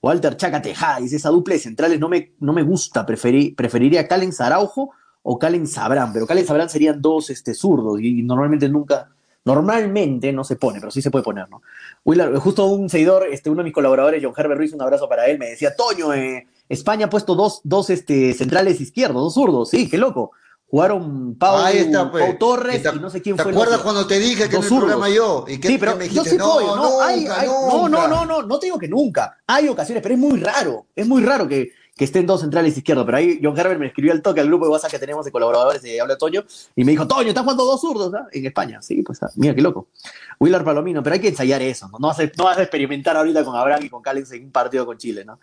Walter 0.01 0.37
Chaca 0.37 0.61
Tejada 0.61 0.99
dice, 0.99 1.15
esa 1.15 1.29
dupla 1.29 1.53
de 1.55 1.59
centrales 1.59 1.99
no 1.99 2.09
me, 2.09 2.33
no 2.39 2.53
me 2.53 2.61
gusta, 2.61 3.05
Preferí- 3.05 3.55
preferiría 3.55 4.07
Callens 4.07 4.39
Araujo 4.41 4.91
o 5.23 5.39
Callens 5.39 5.71
Sabrán, 5.71 6.11
pero 6.13 6.27
Callens 6.27 6.47
Sabrán 6.49 6.69
serían 6.69 7.01
dos 7.01 7.29
este, 7.29 7.53
zurdos 7.53 7.99
y 8.01 8.21
normalmente 8.23 8.67
nunca, 8.69 9.09
normalmente 9.45 10.31
no 10.31 10.43
se 10.43 10.55
pone, 10.55 10.79
pero 10.79 10.91
sí 10.91 11.01
se 11.01 11.11
puede 11.11 11.23
poner, 11.23 11.49
¿no? 11.49 11.61
Willard, 12.05 12.35
justo 12.37 12.65
un 12.65 12.89
seguidor, 12.89 13.27
este, 13.31 13.49
uno 13.49 13.59
de 13.59 13.65
mis 13.65 13.73
colaboradores, 13.73 14.21
John 14.23 14.33
Herbert 14.35 14.57
Ruiz, 14.57 14.73
un 14.73 14.81
abrazo 14.81 15.07
para 15.09 15.25
él, 15.27 15.37
me 15.39 15.49
decía, 15.49 15.75
Toño, 15.75 16.13
eh, 16.13 16.47
España 16.69 17.07
ha 17.07 17.09
puesto 17.09 17.35
dos, 17.35 17.61
dos 17.63 17.89
este, 17.89 18.33
centrales 18.33 18.79
izquierdos, 18.81 19.21
dos 19.21 19.33
zurdos, 19.33 19.69
sí, 19.69 19.89
qué 19.89 19.97
loco. 19.97 20.31
Jugaron 20.69 21.35
Pau, 21.35 21.67
está, 21.67 22.09
pues. 22.09 22.25
Pau 22.25 22.37
Torres 22.39 22.81
te, 22.81 22.89
y 22.95 22.99
no 22.99 23.11
sé 23.11 23.21
quién 23.21 23.35
¿te 23.35 23.43
fue 23.43 23.51
el 23.51 23.57
acuerdas 23.57 23.81
cuando 23.81 24.07
te 24.07 24.17
dije 24.17 24.49
que 24.49 24.55
zurdos. 24.55 24.79
programa 24.79 25.07
yo? 25.07 25.45
¿Y 25.47 25.59
qué, 25.59 25.67
Sí, 25.67 25.77
pero 25.77 25.95
me 25.95 26.09
yo 26.09 26.23
sí 26.23 26.35
no, 26.35 26.59
no, 26.59 26.75
nunca, 26.89 27.05
hay, 27.05 27.27
hay- 27.27 27.47
no, 27.47 27.87
no, 27.87 28.07
no, 28.07 28.25
no, 28.25 28.41
no 28.41 28.57
te 28.59 28.65
digo 28.65 28.79
que 28.79 28.87
nunca. 28.87 29.37
Hay 29.45 29.67
ocasiones, 29.67 30.01
pero 30.01 30.15
es 30.15 30.19
muy 30.19 30.39
raro, 30.39 30.87
es 30.95 31.07
muy 31.07 31.23
raro 31.23 31.47
que, 31.47 31.69
que 31.95 32.05
estén 32.05 32.25
dos 32.25 32.41
centrales 32.41 32.75
izquierdos. 32.75 33.05
Pero 33.05 33.17
ahí 33.17 33.39
John 33.41 33.57
Herbert 33.57 33.79
me 33.79 33.87
escribió 33.87 34.11
al 34.13 34.21
toque 34.21 34.41
al 34.41 34.47
grupo 34.47 34.65
de 34.65 34.71
WhatsApp 34.71 34.91
que 34.91 34.99
tenemos 34.99 35.25
de 35.25 35.31
colaboradores 35.31 35.81
de 35.81 36.01
Habla 36.01 36.17
Toño 36.17 36.43
y 36.75 36.83
me 36.83 36.91
dijo, 36.91 37.07
Toño, 37.07 37.29
estás 37.29 37.43
jugando 37.43 37.65
dos 37.65 37.81
zurdos 37.81 38.13
¿ah? 38.15 38.27
en 38.31 38.45
España. 38.45 38.81
Sí, 38.81 39.03
pues 39.03 39.21
ah, 39.23 39.29
mira 39.35 39.53
qué 39.53 39.61
loco. 39.61 39.87
Willard 40.39 40.63
Palomino, 40.63 41.03
pero 41.03 41.13
hay 41.15 41.19
que 41.19 41.27
ensayar 41.29 41.61
eso, 41.61 41.87
¿no? 41.89 41.99
No 41.99 42.07
vas, 42.07 42.19
a, 42.19 42.23
no 42.37 42.45
vas 42.45 42.57
a 42.57 42.63
experimentar 42.63 43.15
ahorita 43.15 43.43
con 43.43 43.55
Abraham 43.55 43.83
y 43.85 43.89
con 43.89 44.01
Callens 44.01 44.31
en 44.31 44.45
un 44.45 44.51
partido 44.51 44.85
con 44.85 44.97
Chile, 44.97 45.23
¿no? 45.23 45.39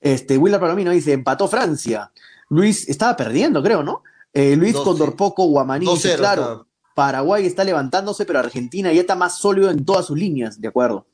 Este, 0.00 0.36
Willard 0.36 0.60
Palomino 0.60 0.90
dice, 0.90 1.12
empató 1.12 1.46
Francia. 1.46 2.10
Luis 2.48 2.88
estaba 2.88 3.16
perdiendo, 3.16 3.62
creo, 3.62 3.82
¿no? 3.82 4.02
Eh, 4.34 4.56
Luis 4.56 4.74
Condorpoco 4.74 5.44
Guamaní 5.46 5.86
dice, 5.86 6.14
2-0 6.14 6.18
claro. 6.18 6.66
Paraguay 6.94 7.46
está 7.46 7.64
levantándose, 7.64 8.26
pero 8.26 8.38
Argentina 8.40 8.92
ya 8.92 9.02
está 9.02 9.14
más 9.14 9.38
sólido 9.38 9.70
en 9.70 9.84
todas 9.84 10.06
sus 10.06 10.18
líneas, 10.18 10.60
de 10.60 10.68
acuerdo. 10.68 11.06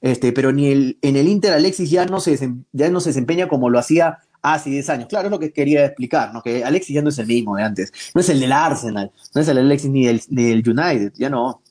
Este, 0.00 0.32
pero 0.32 0.50
ni 0.52 0.70
el, 0.72 0.98
en 1.00 1.16
el 1.16 1.28
Inter 1.28 1.52
Alexis 1.52 1.88
ya 1.90 2.04
no, 2.06 2.18
se, 2.20 2.36
desem- 2.36 2.64
ya 2.72 2.90
no 2.90 3.00
se 3.00 3.10
desempeña 3.10 3.46
como 3.48 3.70
lo 3.70 3.78
hacía 3.78 4.18
hace 4.42 4.70
10 4.70 4.90
años. 4.90 5.08
Claro, 5.08 5.28
es 5.28 5.30
lo 5.30 5.38
que 5.38 5.52
quería 5.52 5.86
explicar, 5.86 6.34
¿no? 6.34 6.42
Que 6.42 6.64
Alexis 6.64 6.94
ya 6.96 7.02
no 7.02 7.08
es 7.08 7.18
el 7.18 7.26
mismo 7.26 7.56
de 7.56 7.62
antes. 7.62 7.92
No 8.14 8.20
es 8.20 8.28
el 8.28 8.40
del 8.40 8.52
Arsenal, 8.52 9.10
no 9.34 9.40
es 9.40 9.48
el 9.48 9.58
Alexis 9.58 9.90
ni 9.90 10.06
del, 10.06 10.20
ni 10.28 10.44
del 10.44 10.68
United, 10.68 11.12
ya 11.16 11.30
no. 11.30 11.62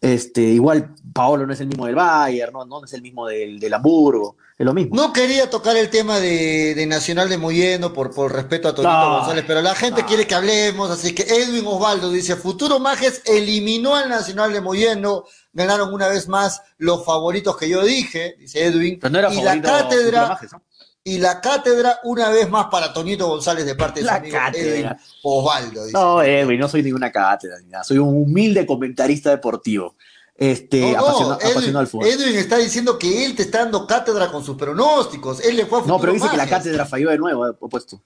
Este, 0.00 0.40
igual 0.42 0.94
Paolo 1.12 1.46
no 1.46 1.52
es 1.52 1.60
el 1.60 1.68
mismo 1.68 1.86
del 1.86 1.94
Bayern, 1.94 2.52
no, 2.52 2.64
no 2.64 2.84
es 2.84 2.92
el 2.92 3.02
mismo 3.02 3.28
del, 3.28 3.60
del 3.60 3.72
Hamburgo, 3.72 4.36
es 4.58 4.66
lo 4.66 4.74
mismo. 4.74 4.96
No 4.96 5.12
quería 5.12 5.48
tocar 5.48 5.76
el 5.76 5.90
tema 5.90 6.18
de, 6.18 6.74
de 6.74 6.86
Nacional 6.86 7.28
de 7.28 7.38
Moyendo 7.38 7.92
por, 7.92 8.12
por 8.12 8.32
respeto 8.32 8.66
a 8.66 8.74
Tonito 8.74 8.92
No. 8.92 9.18
González, 9.18 9.44
pero 9.46 9.62
la 9.62 9.76
gente 9.76 10.02
No. 10.02 10.08
quiere 10.08 10.26
que 10.26 10.34
hablemos, 10.34 10.90
así 10.90 11.14
que 11.14 11.22
Edwin 11.22 11.64
Osvaldo 11.66 12.10
dice, 12.10 12.34
Futuro 12.34 12.80
Majes 12.80 13.22
eliminó 13.26 13.94
al 13.94 14.08
Nacional 14.08 14.52
de 14.52 14.60
Moyendo, 14.60 15.24
ganaron 15.52 15.94
una 15.94 16.08
vez 16.08 16.26
más 16.26 16.62
los 16.78 17.04
favoritos 17.04 17.56
que 17.56 17.68
yo 17.68 17.84
dije, 17.84 18.34
dice 18.40 18.64
Edwin, 18.64 18.98
Pero 19.00 19.12
no 19.12 19.18
era 19.20 19.32
y 19.32 19.36
la 19.36 19.42
favorito 19.42 19.68
cátedra, 19.68 20.28
Majes, 20.30 20.52
¿no? 20.52 20.62
Y 21.04 21.18
la 21.18 21.40
cátedra 21.40 21.98
una 22.04 22.28
vez 22.30 22.48
más 22.48 22.66
para 22.66 22.92
Tonito 22.92 23.26
González 23.26 23.66
de 23.66 23.74
parte 23.74 24.00
de 24.00 24.06
su 24.06 24.12
La 24.12 24.16
amigo 24.18 24.36
cátedra. 24.36 24.70
Edwin 24.76 24.96
Osvaldo. 25.22 25.84
dice. 25.84 25.92
No, 25.98 26.22
Edwin, 26.22 26.60
no 26.60 26.68
soy 26.68 26.82
ninguna 26.82 27.10
cátedra 27.10 27.58
ni 27.60 27.66
nada. 27.68 27.82
Soy 27.84 27.98
un 27.98 28.08
humilde 28.08 28.64
comentarista 28.66 29.30
deportivo. 29.30 29.96
Este, 30.36 30.80
No, 30.80 30.92
no, 30.92 30.98
apasiona- 30.98 31.36
Edwin, 31.40 31.50
apasionado 31.52 31.78
al 31.80 31.86
fútbol. 31.88 32.06
Edwin 32.08 32.36
está 32.36 32.56
diciendo 32.58 32.98
que 32.98 33.24
él 33.24 33.34
te 33.34 33.42
está 33.42 33.58
dando 33.58 33.86
cátedra 33.86 34.30
con 34.30 34.44
sus 34.44 34.56
pronósticos. 34.56 35.44
Él 35.44 35.56
le 35.56 35.66
fue 35.66 35.80
a 35.80 35.84
no, 35.86 35.98
pero 36.00 36.12
dice 36.12 36.28
que 36.30 36.36
la 36.36 36.48
cátedra 36.48 36.86
falló 36.86 37.10
de 37.10 37.18
nuevo, 37.18 37.46
he 37.48 37.52
puesto. 37.54 38.00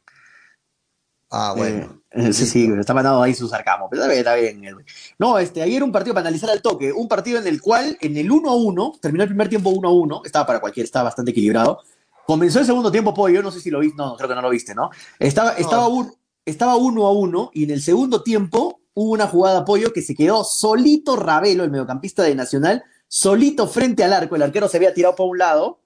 Ah, 1.30 1.52
bueno. 1.56 2.02
Eh, 2.12 2.32
sí, 2.32 2.46
sí, 2.46 2.70
está 2.78 2.94
mandando 2.94 3.22
ahí 3.22 3.34
su 3.34 3.46
sarcasmo. 3.48 3.88
Pero 3.90 4.02
está 4.04 4.12
bien, 4.12 4.18
está 4.20 4.34
bien, 4.36 4.64
Edwin. 4.64 4.86
No, 5.18 5.38
este, 5.38 5.60
ayer 5.60 5.82
un 5.82 5.92
partido 5.92 6.14
para 6.14 6.26
analizar 6.28 6.48
al 6.48 6.62
toque. 6.62 6.92
Un 6.92 7.08
partido 7.08 7.38
en 7.38 7.46
el 7.46 7.60
cual, 7.60 7.98
en 8.00 8.16
el 8.16 8.30
1 8.30 8.50
a 8.50 8.54
1, 8.54 8.92
terminó 9.02 9.22
el 9.24 9.28
primer 9.28 9.48
tiempo 9.50 9.68
1 9.70 9.86
a 9.88 9.92
1, 9.92 10.22
estaba 10.24 10.46
para 10.46 10.60
cualquiera, 10.60 10.84
estaba 10.86 11.04
bastante 11.04 11.32
equilibrado. 11.32 11.82
Comenzó 12.26 12.58
el 12.58 12.66
segundo 12.66 12.90
tiempo, 12.90 13.14
Pollo, 13.14 13.40
no 13.40 13.52
sé 13.52 13.60
si 13.60 13.70
lo 13.70 13.78
viste, 13.78 13.96
no, 13.96 14.16
creo 14.16 14.28
que 14.28 14.34
no 14.34 14.42
lo 14.42 14.50
viste, 14.50 14.74
¿no? 14.74 14.90
Estaba, 15.18 15.52
estaba, 15.52 15.86
un, 15.86 16.12
estaba 16.44 16.76
1 16.76 17.06
a 17.06 17.12
1 17.12 17.50
y 17.54 17.64
en 17.64 17.70
el 17.70 17.80
segundo 17.80 18.22
tiempo 18.22 18.80
hubo 18.94 19.12
una 19.12 19.28
jugada, 19.28 19.64
Pollo, 19.64 19.92
que 19.92 20.02
se 20.02 20.16
quedó 20.16 20.42
solito 20.42 21.14
Ravelo, 21.14 21.62
el 21.62 21.70
mediocampista 21.70 22.24
de 22.24 22.34
Nacional, 22.34 22.82
solito 23.06 23.68
frente 23.68 24.02
al 24.02 24.12
arco. 24.12 24.34
El 24.34 24.42
arquero 24.42 24.68
se 24.68 24.78
había 24.78 24.92
tirado 24.92 25.14
para 25.14 25.28
un 25.28 25.38
lado 25.38 25.80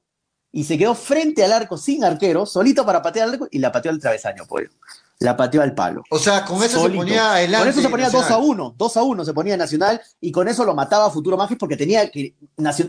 y 0.50 0.64
se 0.64 0.78
quedó 0.78 0.94
frente 0.94 1.44
al 1.44 1.52
arco 1.52 1.76
sin 1.76 2.04
arquero, 2.04 2.46
solito 2.46 2.86
para 2.86 3.02
patear 3.02 3.28
al 3.28 3.34
arco 3.34 3.48
y 3.50 3.58
la 3.58 3.70
pateó 3.70 3.90
al 3.90 4.00
travesaño, 4.00 4.46
Pollo. 4.46 4.70
La 5.18 5.36
pateó 5.36 5.60
al 5.60 5.74
palo. 5.74 6.02
O 6.08 6.18
sea, 6.18 6.46
con 6.46 6.62
eso 6.62 6.80
Solito. 6.80 6.92
se 6.92 6.96
ponía 6.96 7.32
adelante. 7.32 7.58
Con 7.58 7.68
eso 7.68 7.82
se 7.82 7.88
ponía 7.90 8.08
2 8.08 8.14
a 8.14 8.20
Nacional. 8.20 8.48
1, 8.48 8.74
2 8.78 8.96
a 8.96 9.02
1 9.02 9.24
se 9.26 9.34
ponía 9.34 9.56
Nacional 9.58 10.00
y 10.18 10.32
con 10.32 10.48
eso 10.48 10.64
lo 10.64 10.74
mataba 10.74 11.10
Futuro 11.10 11.36
Magis 11.36 11.58
porque 11.58 11.76
tenía 11.76 12.10
que 12.10 12.34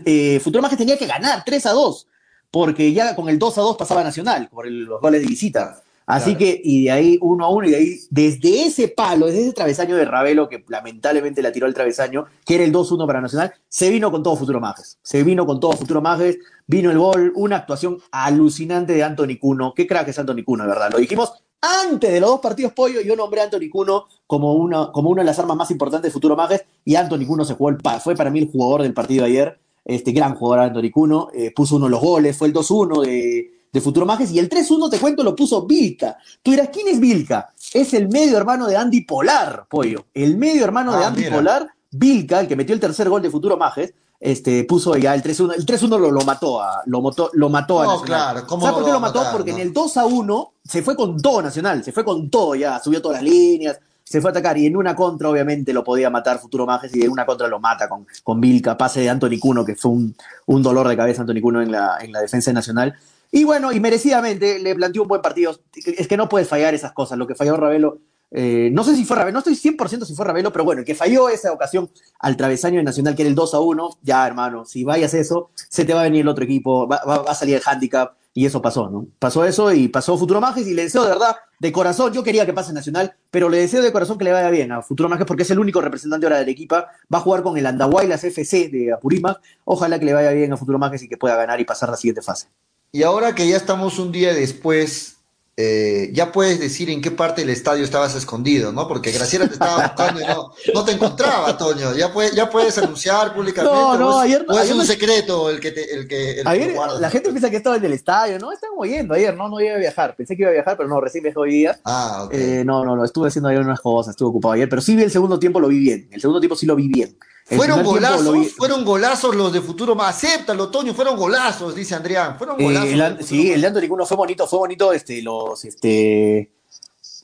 eh, 0.06 0.40
Futuro 0.40 0.62
Magis 0.62 0.78
tenía 0.78 0.96
que 0.96 1.06
ganar 1.06 1.42
3 1.44 1.66
a 1.66 1.72
2 1.72 2.06
porque 2.52 2.92
ya 2.92 3.16
con 3.16 3.28
el 3.28 3.38
2 3.38 3.58
a 3.58 3.62
2 3.62 3.76
pasaba 3.76 4.04
Nacional 4.04 4.48
por 4.52 4.66
el- 4.66 4.84
los 4.84 5.00
goles 5.00 5.22
de 5.22 5.26
visita. 5.26 5.82
Así 6.04 6.34
Claro. 6.34 6.38
que, 6.40 6.60
y 6.62 6.84
de 6.84 6.90
ahí 6.90 7.18
1 7.22 7.44
a 7.44 7.48
1, 7.48 7.68
y 7.68 7.70
de 7.70 7.76
ahí, 7.76 7.96
desde 8.10 8.64
ese 8.64 8.88
palo, 8.88 9.26
desde 9.26 9.42
ese 9.42 9.52
travesaño 9.52 9.96
de 9.96 10.04
Ravelo, 10.04 10.48
que 10.48 10.62
lamentablemente 10.68 11.40
la 11.42 11.52
tiró 11.52 11.66
al 11.66 11.72
travesaño, 11.74 12.26
que 12.44 12.56
era 12.56 12.64
el 12.64 12.72
2-1 12.72 13.06
para 13.06 13.20
Nacional, 13.20 13.52
se 13.68 13.88
vino 13.88 14.10
con 14.10 14.22
todo 14.22 14.36
Futuro 14.36 14.60
Majes. 14.60 14.98
Se 15.02 15.22
vino 15.22 15.46
con 15.46 15.60
todo 15.60 15.72
Futuro 15.72 16.02
Majes, 16.02 16.38
vino 16.66 16.90
el 16.90 16.98
gol, 16.98 17.32
una 17.36 17.56
actuación 17.56 17.98
alucinante 18.10 18.92
de 18.92 19.02
Anthony 19.02 19.38
Cuno. 19.40 19.72
Qué 19.74 19.86
crack 19.86 20.08
es 20.08 20.18
Anthony 20.18 20.42
Cuno, 20.44 20.64
de 20.64 20.70
verdad. 20.70 20.90
Lo 20.92 20.98
dijimos 20.98 21.32
antes 21.60 22.12
de 22.12 22.20
los 22.20 22.30
dos 22.30 22.40
partidos 22.40 22.72
pollo, 22.72 23.00
yo 23.00 23.14
nombré 23.14 23.40
a 23.40 23.44
Anthony 23.44 23.70
Cuno 23.70 24.06
como 24.26 24.54
una, 24.54 24.90
como 24.90 25.08
una 25.08 25.22
de 25.22 25.26
las 25.26 25.38
armas 25.38 25.56
más 25.56 25.70
importantes 25.70 26.08
de 26.10 26.12
Futuro 26.12 26.34
Majes, 26.36 26.64
y 26.84 26.96
Anthony 26.96 27.24
Cuno 27.26 27.44
se 27.44 27.54
jugó 27.54 27.70
el 27.70 27.78
fue 28.02 28.16
para 28.16 28.28
mí 28.30 28.40
el 28.40 28.50
jugador 28.50 28.82
del 28.82 28.92
partido 28.92 29.24
de 29.24 29.30
ayer. 29.30 29.58
Este 29.84 30.12
gran 30.12 30.34
jugador 30.34 30.66
Anthony 30.66 30.90
Cuno, 30.92 31.28
eh, 31.34 31.52
puso 31.54 31.76
uno 31.76 31.86
de 31.86 31.90
los 31.92 32.00
goles, 32.00 32.36
fue 32.36 32.48
el 32.48 32.54
2-1 32.54 33.02
de, 33.04 33.50
de 33.72 33.80
Futuro 33.80 34.06
Majes, 34.06 34.30
y 34.30 34.38
el 34.38 34.48
3-1, 34.48 34.88
te 34.90 34.98
cuento, 34.98 35.22
lo 35.24 35.34
puso 35.34 35.66
Vilca. 35.66 36.16
Tú 36.42 36.50
dirás, 36.52 36.68
¿quién 36.72 36.88
es 36.88 37.00
Vilca? 37.00 37.52
Es 37.72 37.92
el 37.94 38.08
medio 38.08 38.36
hermano 38.36 38.66
de 38.66 38.76
Andy 38.76 39.00
Polar, 39.02 39.66
pollo. 39.68 40.06
El 40.14 40.36
medio 40.36 40.64
hermano 40.64 40.92
de 40.96 41.04
Ah, 41.04 41.08
Andy 41.08 41.22
mira. 41.24 41.36
Polar, 41.36 41.68
Vilca, 41.90 42.40
el 42.40 42.48
que 42.48 42.56
metió 42.56 42.74
el 42.74 42.80
tercer 42.80 43.08
gol 43.08 43.22
de 43.22 43.30
Futuro 43.30 43.56
Majes, 43.56 43.92
este, 44.20 44.62
puso 44.64 44.96
ya 44.96 45.14
el 45.16 45.22
3-1. 45.22 45.54
El 45.56 45.66
3-1 45.66 45.98
lo, 45.98 46.10
lo 46.12 46.20
mató 46.22 46.62
a, 46.62 46.82
lo 46.86 47.02
mató, 47.02 47.28
lo 47.32 47.48
mató 47.48 47.80
a 47.80 47.84
No, 47.86 47.90
Nacional. 48.00 48.06
claro, 48.32 48.46
¿cómo 48.46 48.62
¿Sabes 48.62 48.76
por 48.76 48.84
qué 48.84 48.92
lo 48.92 49.00
mató? 49.00 49.18
matar, 49.18 49.32
Porque 49.32 49.50
no? 49.50 49.56
en 49.58 49.62
el 49.66 49.72
2 49.72 49.96
a 49.96 50.06
1 50.06 50.52
se 50.64 50.82
fue 50.82 50.94
con 50.94 51.20
todo 51.20 51.42
Nacional, 51.42 51.82
se 51.82 51.90
fue 51.90 52.04
con 52.04 52.30
todo 52.30 52.54
ya, 52.54 52.78
subió 52.78 53.02
todas 53.02 53.20
las 53.20 53.24
líneas, 53.28 53.80
se 54.04 54.20
fue 54.20 54.30
a 54.30 54.32
atacar 54.32 54.58
y 54.58 54.66
en 54.66 54.76
una 54.76 54.94
contra 54.96 55.28
obviamente 55.28 55.72
lo 55.72 55.82
podía 55.84 56.10
matar 56.10 56.38
Futuro 56.38 56.66
Majes 56.66 56.94
y 56.94 57.02
en 57.02 57.10
una 57.10 57.24
contra 57.26 57.48
lo 57.48 57.60
mata 57.60 57.88
con, 57.88 58.06
con 58.22 58.40
Vilca, 58.40 58.76
pase 58.76 59.00
de 59.00 59.10
Anthony 59.10 59.38
Cuno, 59.40 59.64
que 59.64 59.74
fue 59.76 59.90
un, 59.90 60.14
un 60.46 60.62
dolor 60.62 60.88
de 60.88 60.96
cabeza 60.96 61.22
Anthony 61.22 61.40
Cuno 61.40 61.62
en 61.62 61.70
la, 61.72 61.98
en 62.00 62.12
la 62.12 62.20
defensa 62.20 62.50
de 62.50 62.54
nacional. 62.54 62.94
Y 63.30 63.44
bueno, 63.44 63.72
y 63.72 63.80
merecidamente 63.80 64.58
le 64.58 64.74
planteó 64.74 65.02
un 65.02 65.08
buen 65.08 65.22
partido. 65.22 65.58
Es 65.74 66.06
que 66.06 66.16
no 66.18 66.28
puedes 66.28 66.48
fallar 66.48 66.74
esas 66.74 66.92
cosas. 66.92 67.16
Lo 67.16 67.26
que 67.26 67.34
falló 67.34 67.56
Ravelo, 67.56 67.98
eh, 68.30 68.68
no 68.72 68.84
sé 68.84 68.94
si 68.94 69.04
fue 69.06 69.16
Ravelo, 69.16 69.32
no 69.32 69.38
estoy 69.38 69.54
100% 69.54 70.04
si 70.04 70.14
fue 70.14 70.26
Ravelo, 70.26 70.52
pero 70.52 70.64
bueno, 70.66 70.80
el 70.80 70.84
que 70.84 70.94
falló 70.94 71.30
esa 71.30 71.50
ocasión 71.52 71.88
al 72.18 72.36
travesaño 72.36 72.76
de 72.78 72.82
Nacional, 72.84 73.14
que 73.16 73.22
era 73.22 73.30
el 73.30 73.34
2 73.34 73.54
a 73.54 73.60
1, 73.60 73.98
ya 74.02 74.26
hermano, 74.26 74.66
si 74.66 74.84
vayas 74.84 75.14
eso, 75.14 75.50
se 75.54 75.84
te 75.86 75.94
va 75.94 76.00
a 76.00 76.04
venir 76.04 76.20
el 76.22 76.28
otro 76.28 76.44
equipo, 76.44 76.86
va, 76.86 77.00
va- 77.08 77.22
va 77.22 77.30
a 77.30 77.34
salir 77.34 77.56
el 77.56 77.62
handicap. 77.64 78.14
Y 78.34 78.46
eso 78.46 78.62
pasó, 78.62 78.88
¿no? 78.88 79.06
Pasó 79.18 79.44
eso 79.44 79.72
y 79.72 79.88
pasó 79.88 80.16
Futuro 80.16 80.40
Majes 80.40 80.66
y 80.66 80.72
le 80.72 80.84
deseo 80.84 81.02
de 81.02 81.10
verdad, 81.10 81.36
de 81.58 81.70
corazón, 81.70 82.12
yo 82.12 82.22
quería 82.22 82.46
que 82.46 82.54
pase 82.54 82.72
Nacional, 82.72 83.14
pero 83.30 83.48
le 83.48 83.58
deseo 83.58 83.82
de 83.82 83.92
corazón 83.92 84.16
que 84.16 84.24
le 84.24 84.32
vaya 84.32 84.48
bien 84.48 84.72
a 84.72 84.80
Futuro 84.80 85.08
Majes 85.08 85.26
porque 85.26 85.42
es 85.42 85.50
el 85.50 85.58
único 85.58 85.80
representante 85.80 86.26
ahora 86.26 86.38
del 86.38 86.48
equipo. 86.48 86.76
Va 86.76 87.18
a 87.18 87.20
jugar 87.20 87.42
con 87.42 87.58
el 87.58 87.66
Andahuaylas 87.66 88.24
FC 88.24 88.68
de 88.70 88.92
Apurímac. 88.92 89.40
Ojalá 89.64 89.98
que 89.98 90.06
le 90.06 90.14
vaya 90.14 90.30
bien 90.30 90.52
a 90.52 90.56
Futuro 90.56 90.78
Majes 90.78 91.02
y 91.02 91.08
que 91.08 91.18
pueda 91.18 91.36
ganar 91.36 91.60
y 91.60 91.64
pasar 91.64 91.90
la 91.90 91.96
siguiente 91.96 92.22
fase. 92.22 92.48
Y 92.90 93.02
ahora 93.02 93.34
que 93.34 93.48
ya 93.48 93.56
estamos 93.56 93.98
un 93.98 94.12
día 94.12 94.32
después, 94.34 95.18
eh, 95.56 96.08
ya 96.14 96.32
puedes 96.32 96.58
decir 96.60 96.88
en 96.88 97.02
qué 97.02 97.10
parte 97.10 97.42
del 97.42 97.50
estadio 97.50 97.84
estabas 97.84 98.14
escondido, 98.14 98.72
¿no? 98.72 98.88
Porque 98.88 99.12
Graciela 99.12 99.46
te 99.46 99.52
estaba 99.52 99.82
buscando 99.86 100.20
y 100.20 100.24
no, 100.24 100.50
no 100.74 100.84
te 100.84 100.92
encontraba, 100.92 101.58
Toño. 101.58 101.94
Ya, 101.94 102.10
puedes 102.12 102.32
ya 102.32 102.48
puedes 102.48 102.76
anunciar 102.78 103.34
públicamente. 103.34 103.76
No, 103.76 103.98
no, 103.98 104.18
ayer- 104.20 104.46
o 104.48 104.58
es 104.58 104.70
un 104.70 104.78
no- 104.78 104.84
secreto 104.84 105.50
el 105.50 105.60
que 105.60 105.72
te, 105.72 105.94
el 105.94 106.08
que, 106.08 106.40
el 106.40 106.46
Ayer 106.48 106.74
la 106.98 107.10
gente 107.10 107.28
piensa 107.30 107.50
que 107.50 107.56
estaba 107.56 107.76
en 107.76 107.84
el 107.84 107.92
estadio, 107.92 108.38
¿no? 108.38 108.50
Estaban 108.50 108.76
oyendo 108.78 109.12
ayer, 109.14 109.36
¿no? 109.36 109.48
No 109.50 109.60
iba 109.60 109.74
a 109.74 109.78
viajar. 109.78 110.16
Pensé 110.16 110.36
que 110.36 110.42
iba 110.42 110.50
a 110.50 110.54
viajar, 110.54 110.76
pero 110.78 110.88
no, 110.88 111.00
recién 111.00 111.22
viajé 111.22 111.38
hoy 111.38 111.50
día. 111.52 111.78
Ah, 111.84 112.22
ok. 112.24 112.32
Eh, 112.34 112.62
no, 112.64 112.82
no, 112.84 112.96
no, 112.96 113.04
estuve 113.04 113.28
haciendo 113.28 113.48
ayer 113.50 113.60
unas 113.60 113.80
cosas, 113.80 114.12
estuve 114.12 114.30
ocupado 114.30 114.52
ayer, 114.54 114.68
pero 114.70 114.80
sí 114.80 114.96
vi 114.96 115.02
el 115.02 115.10
segundo 115.10 115.38
tiempo, 115.38 115.60
lo 115.60 115.68
vi 115.68 115.78
bien. 115.80 116.08
El 116.12 116.20
segundo 116.20 116.40
tiempo 116.40 116.56
sí 116.56 116.64
lo 116.64 116.76
vi 116.76 116.88
bien. 116.88 117.16
Fueron 117.56 117.82
golazos, 117.82 118.32
vi- 118.34 118.44
fueron 118.46 118.84
golazos 118.84 119.34
los 119.34 119.52
de 119.52 119.60
Futuro 119.60 119.94
Más. 119.94 120.16
Acéptalo, 120.16 120.68
Toño, 120.70 120.94
fueron 120.94 121.16
golazos, 121.16 121.74
dice 121.74 121.94
Adrián. 121.94 122.36
Fueron 122.38 122.60
Eh, 122.60 122.64
golazos. 122.64 122.90
el 122.90 123.24
sí, 123.24 123.52
el 123.52 123.60
de 123.60 123.66
Anthony 123.66 123.88
Cuno 123.88 124.06
fue 124.06 124.16
bonito, 124.16 124.46
fue 124.46 124.58
bonito, 124.60 124.92
este, 124.92 125.22
los, 125.22 125.64
este, 125.64 126.50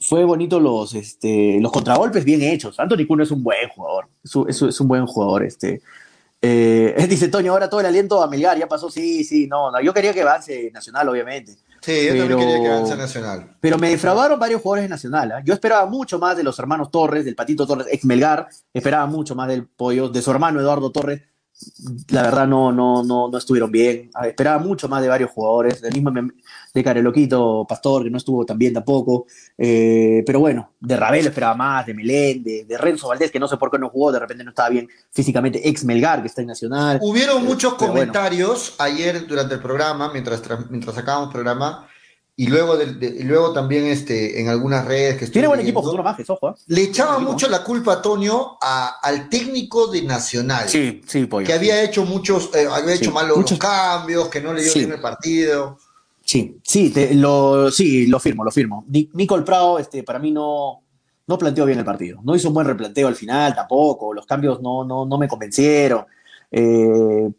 fue 0.01 0.25
bonito 0.25 0.61
los, 0.61 0.95
este, 0.95 1.59
los 1.61 1.73
contragolpes 1.73 2.25
bien 2.25 2.43
hechos. 2.43 2.79
Anthony 2.79 3.07
Cuno 3.07 3.23
es 3.23 3.31
un 3.31 3.43
buen 3.43 3.69
jugador, 3.69 4.09
es 4.49 4.63
es 4.63 4.81
un 4.81 4.89
buen 4.89 5.07
jugador, 5.07 5.45
este. 5.45 5.81
Eh, 6.41 6.95
dice 7.09 7.29
Toño, 7.29 7.53
ahora 7.53 7.69
todo 7.69 7.81
el 7.81 7.87
aliento 7.87 8.23
a 8.23 8.29
Melgar, 8.29 8.57
ya 8.59 8.69
pasó, 8.69 8.91
sí, 8.91 9.25
sí, 9.25 9.47
no, 9.49 9.71
no, 9.73 9.81
yo 9.81 9.93
quería 9.93 10.15
que 10.15 10.23
avance 10.23 10.71
Nacional, 10.73 11.09
obviamente. 11.09 11.57
Sí, 11.81 12.07
yo 12.07 12.13
pero- 12.13 12.29
también 12.29 12.39
quería 12.49 12.61
que 12.63 12.69
avance 12.73 12.97
Nacional. 12.97 13.57
Pero 13.61 13.79
me 13.79 13.91
defraudaron 13.91 14.39
varios 14.39 14.61
jugadores 14.63 14.85
de 14.85 14.89
Nacional. 14.89 15.33
¿ah? 15.33 15.43
Yo 15.45 15.55
esperaba 15.55 15.87
mucho 15.87 16.19
más 16.19 16.37
de 16.37 16.43
los 16.43 16.59
hermanos 16.59 16.91
Torres, 16.91 17.25
del 17.25 17.35
Patito 17.37 17.67
Torres, 17.67 17.87
ex 17.91 18.05
Melgar. 18.05 18.49
Esperaba 18.73 19.07
mucho 19.07 19.35
más 19.35 19.49
del 19.49 19.67
Pollo, 19.67 20.09
de 20.09 20.21
su 20.23 20.31
hermano 20.31 20.61
Eduardo 20.61 20.91
Torres. 20.91 21.23
La 22.11 22.23
verdad 22.23 22.47
no, 22.47 22.71
no, 22.71 23.03
no, 23.03 23.29
no 23.29 23.37
estuvieron 23.39 23.71
bien. 23.73 24.11
Ah, 24.15 24.29
Esperaba 24.29 24.59
mucho 24.59 24.89
más 24.89 25.03
de 25.03 25.09
varios 25.09 25.31
jugadores, 25.31 25.81
del 25.81 25.93
mismo 25.93 26.13
de 26.75 26.85
Careloquito 26.85 27.65
Pastor, 27.69 28.05
que 28.05 28.11
no 28.11 28.19
estuvo 28.19 28.45
tan 28.47 28.59
bien 28.59 28.75
tampoco. 28.75 29.27
Eh, 29.57 30.23
pero 30.27 30.41
bueno, 30.41 30.73
de 30.81 30.97
Rabel 30.97 31.27
esperaba 31.27 31.55
más, 31.55 31.87
de 31.87 31.95
Melende, 31.95 32.65
de 32.69 32.79
Renzo 32.79 33.09
Valdés, 33.09 33.31
que 33.31 33.41
no 33.41 33.49
sé 33.49 33.57
por 33.57 33.71
qué 33.71 33.79
no 33.79 33.89
jugó, 33.91 34.13
de 34.13 34.19
repente 34.21 34.45
no 34.45 34.51
estaba 34.51 34.69
bien 34.69 34.89
físicamente, 35.13 35.69
ex 35.69 35.85
Melgar, 35.85 36.21
que 36.23 36.29
está 36.29 36.43
en 36.43 36.49
Nacional. 36.49 36.99
Hubieron 37.03 37.45
muchos 37.45 37.75
pero 37.79 37.93
bueno. 37.93 38.13
comentarios 38.13 38.75
ayer 38.79 39.27
durante 39.27 39.55
el 39.55 39.61
programa, 39.61 40.13
mientras, 40.13 40.43
tra- 40.43 40.67
mientras 40.71 40.95
sacábamos 40.95 41.33
programa, 41.33 41.87
y 42.41 42.47
luego, 42.47 42.77
del- 42.77 43.01
de- 43.01 43.09
y 43.19 43.23
luego 43.25 43.53
también 43.53 43.87
este, 43.87 44.41
en 44.41 44.49
algunas 44.49 44.85
redes 44.85 45.17
que 45.17 45.27
Tiene 45.27 45.49
buen 45.49 45.59
equipo 45.59 45.83
futuro 45.83 46.05
Majes, 46.05 46.31
ojo. 46.31 46.47
¿ah? 46.49 46.55
Le 46.69 46.83
echaba 46.83 47.19
mucho 47.19 47.49
la 47.49 47.65
culpa 47.65 47.95
a 47.95 48.03
Toño 48.03 48.57
a- 48.63 49.01
al 49.03 49.29
técnico 49.29 49.89
de 49.89 50.03
Nacional, 50.03 50.69
Sí, 50.69 51.01
sí, 51.05 51.27
Pollo. 51.27 51.45
que 51.45 51.53
había 51.53 51.83
hecho 51.83 52.05
muchos, 52.05 52.51
eh, 52.55 52.69
había 52.71 52.95
Sí, 52.97 53.03
hecho 53.03 53.11
mal 53.11 53.27
los 53.27 53.39
muchos- 53.39 53.59
cambios, 53.59 54.29
que 54.29 54.41
no 54.41 54.53
le 54.55 54.63
dio 54.63 54.71
Sí. 54.73 54.79
bien 54.81 54.93
el 54.93 55.01
partido. 55.01 55.79
Sí, 56.31 56.59
sí, 56.63 56.91
te- 56.91 57.15
lo, 57.15 57.71
sí, 57.71 58.07
lo 58.07 58.21
firmo, 58.21 58.45
lo 58.45 58.51
firmo. 58.51 58.85
Ni- 58.89 59.09
Nicole 59.15 59.45
Prado, 59.45 59.79
este, 59.79 60.03
para 60.03 60.19
mí 60.19 60.31
no, 60.31 60.83
no 61.27 61.39
planteó 61.39 61.65
bien 61.65 61.79
el 61.79 61.87
partido. 61.87 62.21
No 62.23 62.37
hizo 62.37 62.49
un 62.49 62.55
buen 62.55 62.67
replanteo 62.67 63.09
al 63.09 63.15
final 63.15 63.55
tampoco. 63.55 64.13
Los 64.13 64.27
cambios 64.27 64.61
no, 64.61 64.85
no, 64.85 65.07
no 65.07 65.17
me 65.17 65.27
convencieron. 65.27 66.05
Eh, 66.51 67.31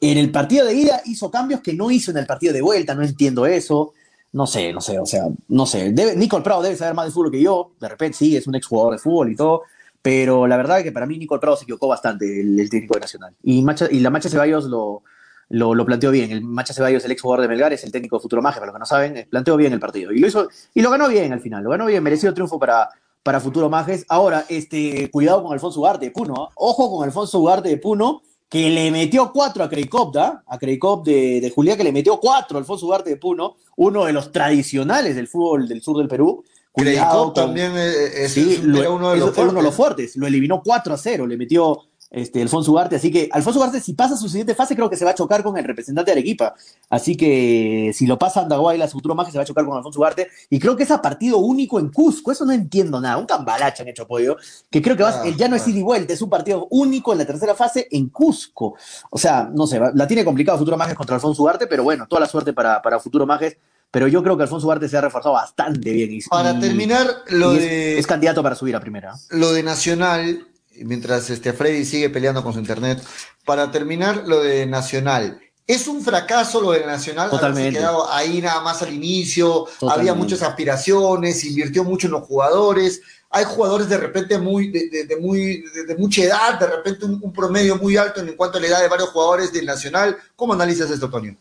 en 0.00 0.18
el 0.18 0.30
partido 0.30 0.66
de 0.66 0.74
ida 0.74 1.00
hizo 1.06 1.30
cambios 1.30 1.60
que 1.62 1.72
no 1.72 1.90
hizo 1.90 2.10
en 2.10 2.18
el 2.18 2.26
partido 2.26 2.52
de 2.52 2.60
vuelta. 2.60 2.94
No 2.94 3.02
entiendo 3.02 3.46
eso. 3.46 3.94
No 4.32 4.46
sé, 4.46 4.74
no 4.74 4.82
sé, 4.82 4.98
o 4.98 5.06
sea, 5.06 5.22
no 5.48 5.64
sé. 5.64 5.90
Debe, 5.92 6.14
Nicole 6.14 6.44
Prado 6.44 6.60
debe 6.60 6.76
saber 6.76 6.92
más 6.94 7.06
de 7.06 7.12
fútbol 7.12 7.30
que 7.30 7.40
yo. 7.40 7.72
De 7.80 7.88
repente 7.88 8.18
sí, 8.18 8.36
es 8.36 8.46
un 8.46 8.56
exjugador 8.56 8.92
de 8.92 8.98
fútbol 8.98 9.32
y 9.32 9.36
todo. 9.36 9.62
Pero 10.02 10.46
la 10.46 10.58
verdad 10.58 10.78
es 10.78 10.84
que 10.84 10.92
para 10.92 11.06
mí 11.06 11.16
Nicole 11.16 11.40
Prado 11.40 11.56
se 11.56 11.62
equivocó 11.64 11.88
bastante, 11.88 12.40
el, 12.42 12.60
el 12.60 12.68
técnico 12.68 12.92
de 12.94 13.00
Nacional. 13.00 13.34
Y, 13.42 13.62
Macha- 13.62 13.88
y 13.90 14.00
la 14.00 14.10
Macha 14.10 14.28
Ceballos 14.28 14.64
lo, 14.66 15.02
lo, 15.50 15.74
lo 15.74 15.86
planteó 15.86 16.10
bien. 16.10 16.30
El 16.30 16.42
Macha 16.42 16.74
Ceballos, 16.74 17.04
el 17.04 17.12
ex 17.12 17.22
jugador 17.22 17.42
de 17.42 17.48
Melgar, 17.48 17.72
es 17.72 17.84
el 17.84 17.92
técnico 17.92 18.16
de 18.16 18.22
Futuro 18.22 18.42
Magia, 18.42 18.60
para 18.60 18.66
los 18.66 18.74
que 18.74 18.80
no 18.80 18.86
saben, 18.86 19.16
eh, 19.16 19.26
planteó 19.28 19.56
bien 19.56 19.72
el 19.72 19.80
partido. 19.80 20.12
Y 20.12 20.18
lo 20.18 20.26
hizo, 20.26 20.48
y 20.74 20.82
lo 20.82 20.90
ganó 20.90 21.08
bien 21.08 21.32
al 21.32 21.40
final, 21.40 21.64
lo 21.64 21.70
ganó 21.70 21.86
bien, 21.86 22.02
merecido 22.02 22.34
triunfo 22.34 22.58
para, 22.58 22.88
para 23.22 23.40
Futuro 23.40 23.68
Majes. 23.68 24.04
Ahora, 24.08 24.44
este, 24.48 25.10
cuidado 25.10 25.42
con 25.42 25.52
Alfonso 25.52 25.80
Ugarte 25.80 26.06
de 26.06 26.10
Puno, 26.10 26.34
¿ah? 26.36 26.52
ojo 26.54 26.96
con 26.96 27.04
Alfonso 27.04 27.38
Ugarte 27.38 27.68
de 27.68 27.78
Puno, 27.78 28.22
que 28.48 28.70
le 28.70 28.90
metió 28.90 29.30
cuatro 29.32 29.62
a 29.62 29.68
Kreikop, 29.68 30.14
¿da? 30.14 30.42
A 30.46 30.58
Kreikop 30.58 31.04
de, 31.04 31.40
de 31.40 31.50
Julián, 31.50 31.76
que 31.76 31.84
le 31.84 31.92
metió 31.92 32.18
cuatro 32.18 32.56
a 32.56 32.60
Alfonso 32.60 32.86
Ugarte 32.86 33.10
de 33.10 33.16
Puno, 33.16 33.56
uno 33.76 34.06
de 34.06 34.12
los 34.12 34.32
tradicionales 34.32 35.16
del 35.16 35.28
fútbol 35.28 35.68
del 35.68 35.82
sur 35.82 35.98
del 35.98 36.08
Perú. 36.08 36.44
Kreikop 36.74 37.34
también 37.34 37.72
es, 37.76 38.32
sí, 38.32 38.60
uno 38.62 39.10
de 39.10 39.18
los 39.18 39.34
fuertes. 39.34 39.50
uno 39.50 39.60
de 39.60 39.62
los 39.62 39.74
fuertes. 39.74 40.16
Lo 40.16 40.26
eliminó 40.26 40.62
4 40.62 40.94
a 40.94 40.96
0, 40.96 41.26
le 41.26 41.36
metió 41.36 41.87
este, 42.10 42.40
Alfonso 42.42 42.72
Ugarte. 42.72 42.96
Así 42.96 43.10
que 43.10 43.28
Alfonso 43.32 43.58
Ugarte, 43.58 43.80
si 43.80 43.92
pasa 43.92 44.16
su 44.16 44.28
siguiente 44.28 44.54
fase, 44.54 44.74
creo 44.74 44.88
que 44.88 44.96
se 44.96 45.04
va 45.04 45.12
a 45.12 45.14
chocar 45.14 45.42
con 45.42 45.56
el 45.58 45.64
representante 45.64 46.10
de 46.10 46.12
Arequipa. 46.12 46.54
Asasí 46.88 47.16
que 47.16 47.92
si 47.94 48.06
lo 48.06 48.18
pasa 48.18 48.40
Andahuayla, 48.40 48.88
su 48.88 48.98
futuro 48.98 49.14
más 49.14 49.30
se 49.30 49.36
va 49.38 49.42
a 49.42 49.46
chocar 49.46 49.64
con 49.64 49.76
Alfonso 49.76 49.98
Ugarte. 49.98 50.28
Y 50.50 50.58
creo 50.58 50.76
que 50.76 50.84
es 50.84 50.90
a 50.90 51.02
partido 51.02 51.38
único 51.38 51.78
en 51.78 51.90
Cusco. 51.90 52.32
Eso 52.32 52.44
no 52.44 52.52
entiendo 52.52 53.00
nada. 53.00 53.18
Un 53.18 53.26
cambalacha 53.26 53.82
han 53.82 53.88
hecho 53.88 54.06
pollo. 54.06 54.36
Que 54.70 54.80
creo 54.80 54.96
que 54.96 55.02
va, 55.02 55.22
ah, 55.22 55.28
ya 55.36 55.48
no 55.48 55.56
es 55.56 55.66
ida 55.68 55.78
y 55.78 55.82
vuelta, 55.82 56.12
es 56.12 56.22
un 56.22 56.30
partido 56.30 56.66
único 56.70 57.12
en 57.12 57.18
la 57.18 57.26
tercera 57.26 57.54
fase 57.54 57.88
en 57.90 58.08
Cusco. 58.08 58.76
O 59.10 59.18
sea, 59.18 59.50
no 59.52 59.66
sé, 59.66 59.80
la 59.94 60.06
tiene 60.06 60.24
complicado 60.24 60.58
Futuro 60.58 60.76
Majes 60.76 60.94
contra 60.94 61.16
Alfonso 61.16 61.42
Ugarte, 61.42 61.66
pero 61.66 61.82
bueno, 61.82 62.06
toda 62.08 62.20
la 62.20 62.26
suerte 62.26 62.52
para, 62.52 62.80
para 62.82 62.98
Futuro 63.00 63.26
Majes. 63.26 63.56
Pero 63.90 64.06
yo 64.06 64.22
creo 64.22 64.36
que 64.36 64.42
Alfonso 64.42 64.66
Ugarte 64.66 64.88
se 64.88 64.98
ha 64.98 65.00
reforzado 65.00 65.34
bastante 65.34 65.92
bien. 65.92 66.12
Y, 66.12 66.20
para 66.22 66.58
terminar, 66.58 67.06
lo 67.28 67.52
de. 67.52 67.98
Es 67.98 68.06
candidato 68.06 68.42
para 68.42 68.54
subir 68.54 68.76
a 68.76 68.80
primera. 68.80 69.14
Lo 69.30 69.52
de 69.52 69.62
Nacional, 69.62 70.46
mientras 70.84 71.30
este 71.30 71.52
Freddy 71.52 71.84
sigue 71.84 72.10
peleando 72.10 72.42
con 72.42 72.52
su 72.52 72.58
internet. 72.58 73.02
Para 73.44 73.70
terminar, 73.70 74.24
lo 74.26 74.42
de 74.42 74.66
Nacional. 74.66 75.40
Es 75.66 75.86
un 75.86 76.02
fracaso 76.02 76.60
lo 76.60 76.72
de 76.72 76.86
Nacional. 76.86 77.30
Totalmente. 77.30 77.72
Se 77.72 77.78
quedado 77.78 78.10
ahí 78.10 78.40
nada 78.40 78.60
más 78.60 78.82
al 78.82 78.92
inicio. 78.92 79.66
Totalmente. 79.78 80.10
Había 80.10 80.14
muchas 80.14 80.42
aspiraciones, 80.42 81.44
invirtió 81.44 81.84
mucho 81.84 82.06
en 82.06 82.14
los 82.14 82.22
jugadores. 82.22 83.02
Hay 83.30 83.44
jugadores 83.44 83.88
de 83.88 83.98
repente 83.98 84.38
muy, 84.38 84.70
de, 84.70 84.88
de, 84.88 85.04
de 85.04 85.16
muy, 85.16 85.62
de, 85.86 85.96
mucha 85.98 86.22
edad, 86.22 86.58
de 86.58 86.66
repente 86.66 87.04
un, 87.04 87.20
un, 87.22 87.30
promedio 87.30 87.76
muy 87.76 87.98
alto 87.98 88.20
en 88.20 88.34
cuanto 88.34 88.56
a 88.56 88.60
la 88.62 88.68
edad 88.68 88.80
de 88.80 88.88
varios 88.88 89.10
jugadores 89.10 89.52
del 89.52 89.66
Nacional. 89.66 90.16
¿Cómo 90.34 90.54
analizas 90.54 90.90
esto, 90.90 91.10
Toño? 91.10 91.36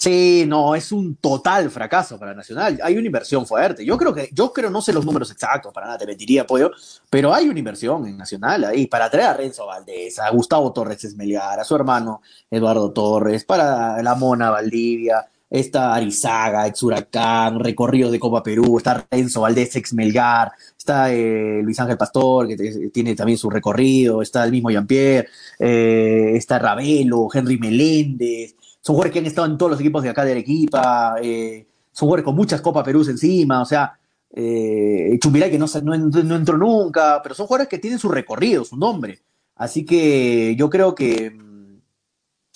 Sí, 0.00 0.44
no, 0.48 0.74
es 0.74 0.92
un 0.92 1.16
total 1.16 1.70
fracaso 1.70 2.18
para 2.18 2.32
Nacional. 2.32 2.80
Hay 2.82 2.96
una 2.96 3.04
inversión 3.04 3.44
fuerte. 3.44 3.84
Yo 3.84 3.98
creo 3.98 4.14
que, 4.14 4.30
yo 4.32 4.50
creo, 4.50 4.70
no 4.70 4.80
sé 4.80 4.94
los 4.94 5.04
números 5.04 5.30
exactos, 5.30 5.74
para 5.74 5.88
nada 5.88 5.98
te 5.98 6.06
mentiría, 6.06 6.46
pollo, 6.46 6.70
pero 7.10 7.34
hay 7.34 7.50
una 7.50 7.58
inversión 7.58 8.06
en 8.06 8.16
Nacional 8.16 8.64
ahí 8.64 8.86
para 8.86 9.10
traer 9.10 9.26
a 9.26 9.34
Renzo 9.34 9.66
Valdés, 9.66 10.18
a 10.18 10.30
Gustavo 10.30 10.72
Torres 10.72 11.04
Esmeliar, 11.04 11.60
a 11.60 11.64
su 11.64 11.76
hermano 11.76 12.22
Eduardo 12.50 12.90
Torres, 12.92 13.44
para 13.44 14.02
la 14.02 14.14
Mona 14.14 14.48
Valdivia, 14.48 15.28
está 15.50 15.94
Arizaga, 15.94 16.66
ex 16.66 16.82
Huracán, 16.82 17.60
recorrido 17.60 18.10
de 18.10 18.18
Copa 18.18 18.42
Perú, 18.42 18.78
está 18.78 19.06
Renzo 19.10 19.42
Valdés, 19.42 19.76
ex 19.76 19.92
Melgar, 19.92 20.52
está 20.78 21.12
eh, 21.12 21.60
Luis 21.62 21.78
Ángel 21.78 21.98
Pastor, 21.98 22.48
que 22.48 22.56
tiene 22.90 23.14
también 23.14 23.36
su 23.36 23.50
recorrido, 23.50 24.22
está 24.22 24.44
el 24.44 24.50
mismo 24.50 24.70
Jean-Pierre, 24.70 25.28
eh, 25.58 26.32
está 26.36 26.58
Ravelo, 26.58 27.28
Henry 27.34 27.58
Meléndez, 27.58 28.54
son 28.80 28.94
jugadores 28.94 29.12
que 29.12 29.18
han 29.18 29.26
estado 29.26 29.46
en 29.46 29.58
todos 29.58 29.72
los 29.72 29.80
equipos 29.80 30.02
de 30.02 30.10
acá 30.10 30.24
de 30.24 30.32
Arequipa, 30.32 31.16
eh, 31.22 31.66
son 31.92 32.06
jugadores 32.06 32.24
con 32.24 32.34
muchas 32.34 32.60
Copas 32.60 32.84
Perú 32.84 33.04
encima, 33.08 33.60
o 33.60 33.64
sea, 33.64 33.98
eh, 34.32 35.18
Chumbiray 35.20 35.50
que 35.50 35.58
no, 35.58 35.66
no, 35.82 35.96
no, 35.96 36.36
entró 36.36 36.56
nunca, 36.56 37.20
pero 37.22 37.34
son 37.34 37.46
jugadores 37.46 37.68
que 37.68 37.78
tienen 37.78 37.98
su 37.98 38.08
recorrido, 38.08 38.64
su 38.64 38.76
nombre. 38.76 39.20
Así 39.56 39.84
que 39.84 40.54
yo 40.56 40.70
creo 40.70 40.94
que 40.94 41.36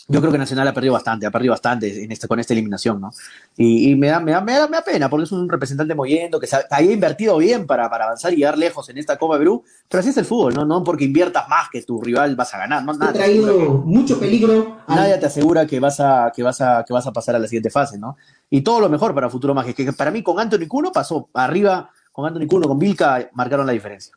yo 0.07 0.20
creo 0.20 0.30
que 0.30 0.38
Nacional 0.38 0.68
ha 0.68 0.74
perdido 0.74 0.92
bastante, 0.92 1.24
ha 1.24 1.30
perdido 1.30 1.52
bastante 1.52 2.05
en 2.05 2.12
este, 2.12 2.28
con 2.28 2.38
esta 2.38 2.52
eliminación, 2.52 3.00
¿no? 3.00 3.11
Y, 3.57 3.90
y 3.90 3.96
me, 3.96 4.09
da, 4.09 4.20
me, 4.20 4.32
da, 4.32 4.42
me, 4.42 4.52
da, 4.52 4.68
me, 4.68 4.76
da, 4.76 4.84
pena, 4.84 5.09
porque 5.09 5.24
es 5.24 5.32
un 5.32 5.48
representante 5.48 5.94
moviendo, 5.94 6.38
que 6.38 6.46
se 6.46 6.57
ha, 6.57 6.82
invertido 6.82 7.38
bien 7.38 7.66
para, 7.66 7.88
para, 7.88 8.05
avanzar 8.05 8.32
y 8.34 8.36
llegar 8.36 8.59
lejos 8.59 8.88
en 8.90 8.98
esta 8.98 9.16
Copa 9.16 9.38
Perú, 9.38 9.64
pero 9.88 10.00
así 10.00 10.11
es 10.11 10.16
el 10.18 10.26
fútbol, 10.26 10.55
¿no? 10.55 10.66
No 10.66 10.84
porque 10.84 11.05
inviertas 11.05 11.48
más 11.48 11.68
que 11.70 11.80
tu 11.82 12.02
rival 12.02 12.36
vas 12.36 12.52
a 12.52 12.59
ganar, 12.59 12.84
¿no? 12.84 12.92
Nada, 12.92 13.12
ha 13.12 13.14
traído 13.14 13.82
mucho 13.84 14.20
peligro. 14.20 14.78
Nadie 14.88 15.16
te 15.16 15.26
asegura 15.26 15.66
que 15.66 15.80
vas, 15.80 15.98
a, 16.00 16.30
que, 16.34 16.42
vas 16.42 16.61
a, 16.61 16.84
que 16.86 16.92
vas 16.92 17.07
a 17.07 17.12
pasar 17.12 17.36
a 17.36 17.38
la 17.38 17.46
siguiente 17.46 17.70
fase, 17.70 17.98
¿no? 17.98 18.16
Y 18.50 18.61
todo 18.61 18.80
lo 18.80 18.90
mejor 18.90 19.14
para 19.14 19.30
Futuro 19.30 19.55
Mágico, 19.55 19.84
que 19.84 19.92
para 19.94 20.11
mí 20.11 20.22
con 20.22 20.38
Anthony 20.38 20.68
Cuno 20.68 20.92
pasó 20.92 21.30
arriba, 21.32 21.90
con 22.12 22.26
Anthony 22.26 22.46
Cuno, 22.46 22.68
con 22.68 22.78
Vilca, 22.78 23.30
marcaron 23.32 23.66
la 23.66 23.72
diferencia. 23.72 24.14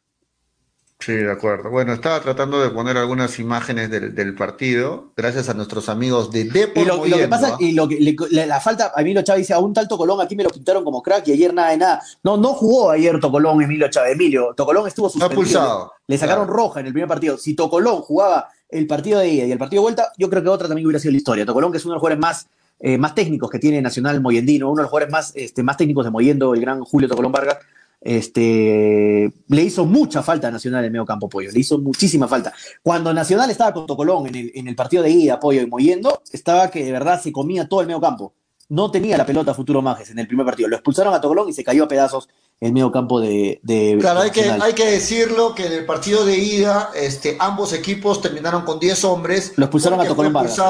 Sí, 1.00 1.14
de 1.14 1.32
acuerdo. 1.32 1.70
Bueno, 1.70 1.94
estaba 1.94 2.20
tratando 2.22 2.60
de 2.60 2.72
poner 2.72 2.98
algunas 2.98 3.38
imágenes 3.38 3.92
del, 3.92 4.16
del 4.16 4.34
partido, 4.34 5.12
gracias 5.16 5.48
a 5.48 5.54
nuestros 5.54 5.90
amigos 5.90 6.32
de 6.32 6.46
Depor. 6.46 6.84
Y 6.84 6.86
lo, 6.88 7.06
y 7.06 7.10
lo 7.10 7.18
que 7.18 7.28
pasa, 7.28 7.56
y 7.60 7.74
lo 7.74 7.88
que 7.88 8.00
le, 8.32 8.46
la 8.48 8.60
falta, 8.60 8.92
a 8.96 9.02
Emilio 9.02 9.22
Chávez 9.22 9.42
dice, 9.42 9.54
a 9.54 9.60
un 9.60 9.74
tal 9.74 9.88
Tocolón 9.88 10.20
aquí 10.20 10.36
me 10.36 10.44
lo 10.44 10.50
quitaron 10.50 10.84
como 10.84 11.04
crack 11.04 11.28
y 11.28 11.34
ayer 11.34 11.54
nada 11.54 11.70
de 11.70 11.78
nada. 11.78 12.02
No, 12.24 12.36
no 12.36 12.50
jugó 12.56 12.90
ayer 12.90 13.20
Tocolón, 13.20 13.62
Emilio 13.62 13.88
Chávez. 13.90 14.14
Emilio, 14.14 14.56
Tocolón 14.58 14.88
estuvo 14.88 15.08
suspendido. 15.08 15.40
Pulsado, 15.40 15.92
le, 16.08 16.16
le 16.16 16.20
sacaron 16.20 16.46
claro. 16.46 16.58
roja 16.58 16.80
en 16.80 16.88
el 16.88 16.94
primer 16.94 17.08
partido. 17.08 17.38
Si 17.38 17.54
Tocolón 17.54 18.02
jugaba 18.02 18.50
el 18.68 18.88
partido 18.88 19.20
de 19.20 19.30
ida 19.30 19.46
y 19.46 19.52
el 19.52 19.60
partido 19.60 19.82
de 19.82 19.84
vuelta, 19.84 20.12
yo 20.18 20.30
creo 20.32 20.42
que 20.42 20.50
otra 20.50 20.68
también 20.68 20.88
hubiera 20.88 21.00
sido 21.00 21.12
la 21.12 21.18
historia. 21.18 21.46
Tocolón, 21.46 21.72
que 21.72 21.78
es 21.78 21.86
uno 21.86 21.94
de 21.94 21.96
los 21.98 22.02
jugadores 22.02 22.20
más, 22.20 22.48
eh, 22.80 22.98
más 22.98 23.14
técnicos 23.14 23.52
que 23.52 23.60
tiene 23.60 23.84
Nacional 23.84 24.20
Moyendino, 24.20 24.68
uno 24.68 24.78
de 24.78 24.84
los 24.84 24.90
jugadores 24.90 25.12
más, 25.12 25.32
este, 25.36 25.62
más 25.62 25.78
técnicos 25.78 26.06
de 26.06 26.12
Moyendo, 26.12 26.56
el 26.56 26.62
gran 26.62 26.82
Julio 26.82 27.08
Tocolón 27.08 27.32
Vargas 27.32 27.60
este, 28.02 29.32
le 29.48 29.62
hizo 29.64 29.86
mucha 29.86 30.22
falta 30.22 30.48
a 30.48 30.52
Nacional 30.52 30.82
en 30.82 30.86
el 30.86 30.92
medio 30.92 31.06
campo 31.06 31.28
Pollo, 31.28 31.52
le 31.52 31.60
hizo 31.60 31.80
muchísima 31.80 32.28
falta. 32.28 32.54
Cuando 32.84 33.14
Nacional 33.14 33.50
estaba 33.50 33.74
con 33.74 33.86
Tocolón 33.86 34.28
en 34.28 34.36
el, 34.36 34.52
en 34.54 34.68
el 34.68 34.76
partido 34.76 35.04
de 35.04 35.10
ida, 35.10 35.40
Pollo 35.40 35.62
y 35.62 35.68
moviendo, 35.68 36.22
estaba 36.32 36.70
que 36.70 36.84
de 36.84 36.92
verdad 36.92 37.22
se 37.22 37.32
comía 37.32 37.68
todo 37.68 37.82
el 37.82 37.88
medio 37.88 38.02
campo. 38.02 38.34
No 38.70 38.92
tenía 38.92 39.18
la 39.18 39.26
pelota 39.26 39.54
Futuro 39.54 39.82
Majes 39.82 40.10
en 40.10 40.20
el 40.20 40.28
primer 40.28 40.46
partido. 40.46 40.68
Lo 40.68 40.76
expulsaron 40.76 41.14
a 41.14 41.22
Tocolón 41.22 41.48
y 41.48 41.54
se 41.54 41.64
cayó 41.64 41.86
a 41.86 41.88
pedazos 41.88 42.28
el 42.60 42.74
medio 42.74 42.92
campo 42.92 43.22
de. 43.22 43.62
de 43.64 43.98
claro, 44.00 44.20
hay 44.20 44.32
que, 44.32 44.42
hay 44.42 44.74
que 44.74 44.86
decirlo 44.92 45.56
que 45.56 45.68
en 45.68 45.74
el 45.74 45.86
partido 45.86 46.26
de 46.26 46.38
ida, 46.38 46.92
este, 46.94 47.38
ambos 47.40 47.72
equipos 47.72 48.22
terminaron 48.22 48.64
con 48.64 48.78
10 48.80 49.06
hombres. 49.06 49.54
Lo 49.56 49.66
expulsaron 49.66 50.02
a 50.02 50.06
Tocolón 50.06 50.34
Vargas. 50.34 50.62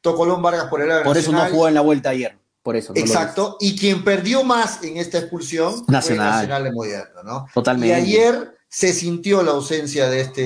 Tocolón 0.00 0.42
Vargas 0.42 0.66
por 0.66 0.80
el 0.80 1.02
Por 1.02 1.18
eso 1.18 1.32
no 1.32 1.44
jugó 1.46 1.68
en 1.68 1.74
la 1.74 1.80
vuelta 1.82 2.10
ayer. 2.10 2.38
Por 2.64 2.76
eso. 2.76 2.94
No 2.94 3.00
Exacto. 3.00 3.58
Y 3.60 3.76
quien 3.76 4.02
perdió 4.02 4.42
más 4.42 4.82
en 4.82 4.96
esta 4.96 5.18
expulsión 5.18 5.84
Nacional. 5.86 6.00
fue 6.00 6.16
Nacional 6.16 6.64
de 6.64 6.72
Moyano, 6.72 7.22
¿no? 7.22 7.46
Totalmente. 7.52 7.88
Y 7.88 7.92
ayer 7.92 8.56
se 8.70 8.94
sintió 8.94 9.42
la 9.42 9.50
ausencia 9.50 10.08
de 10.08 10.22
este, 10.22 10.42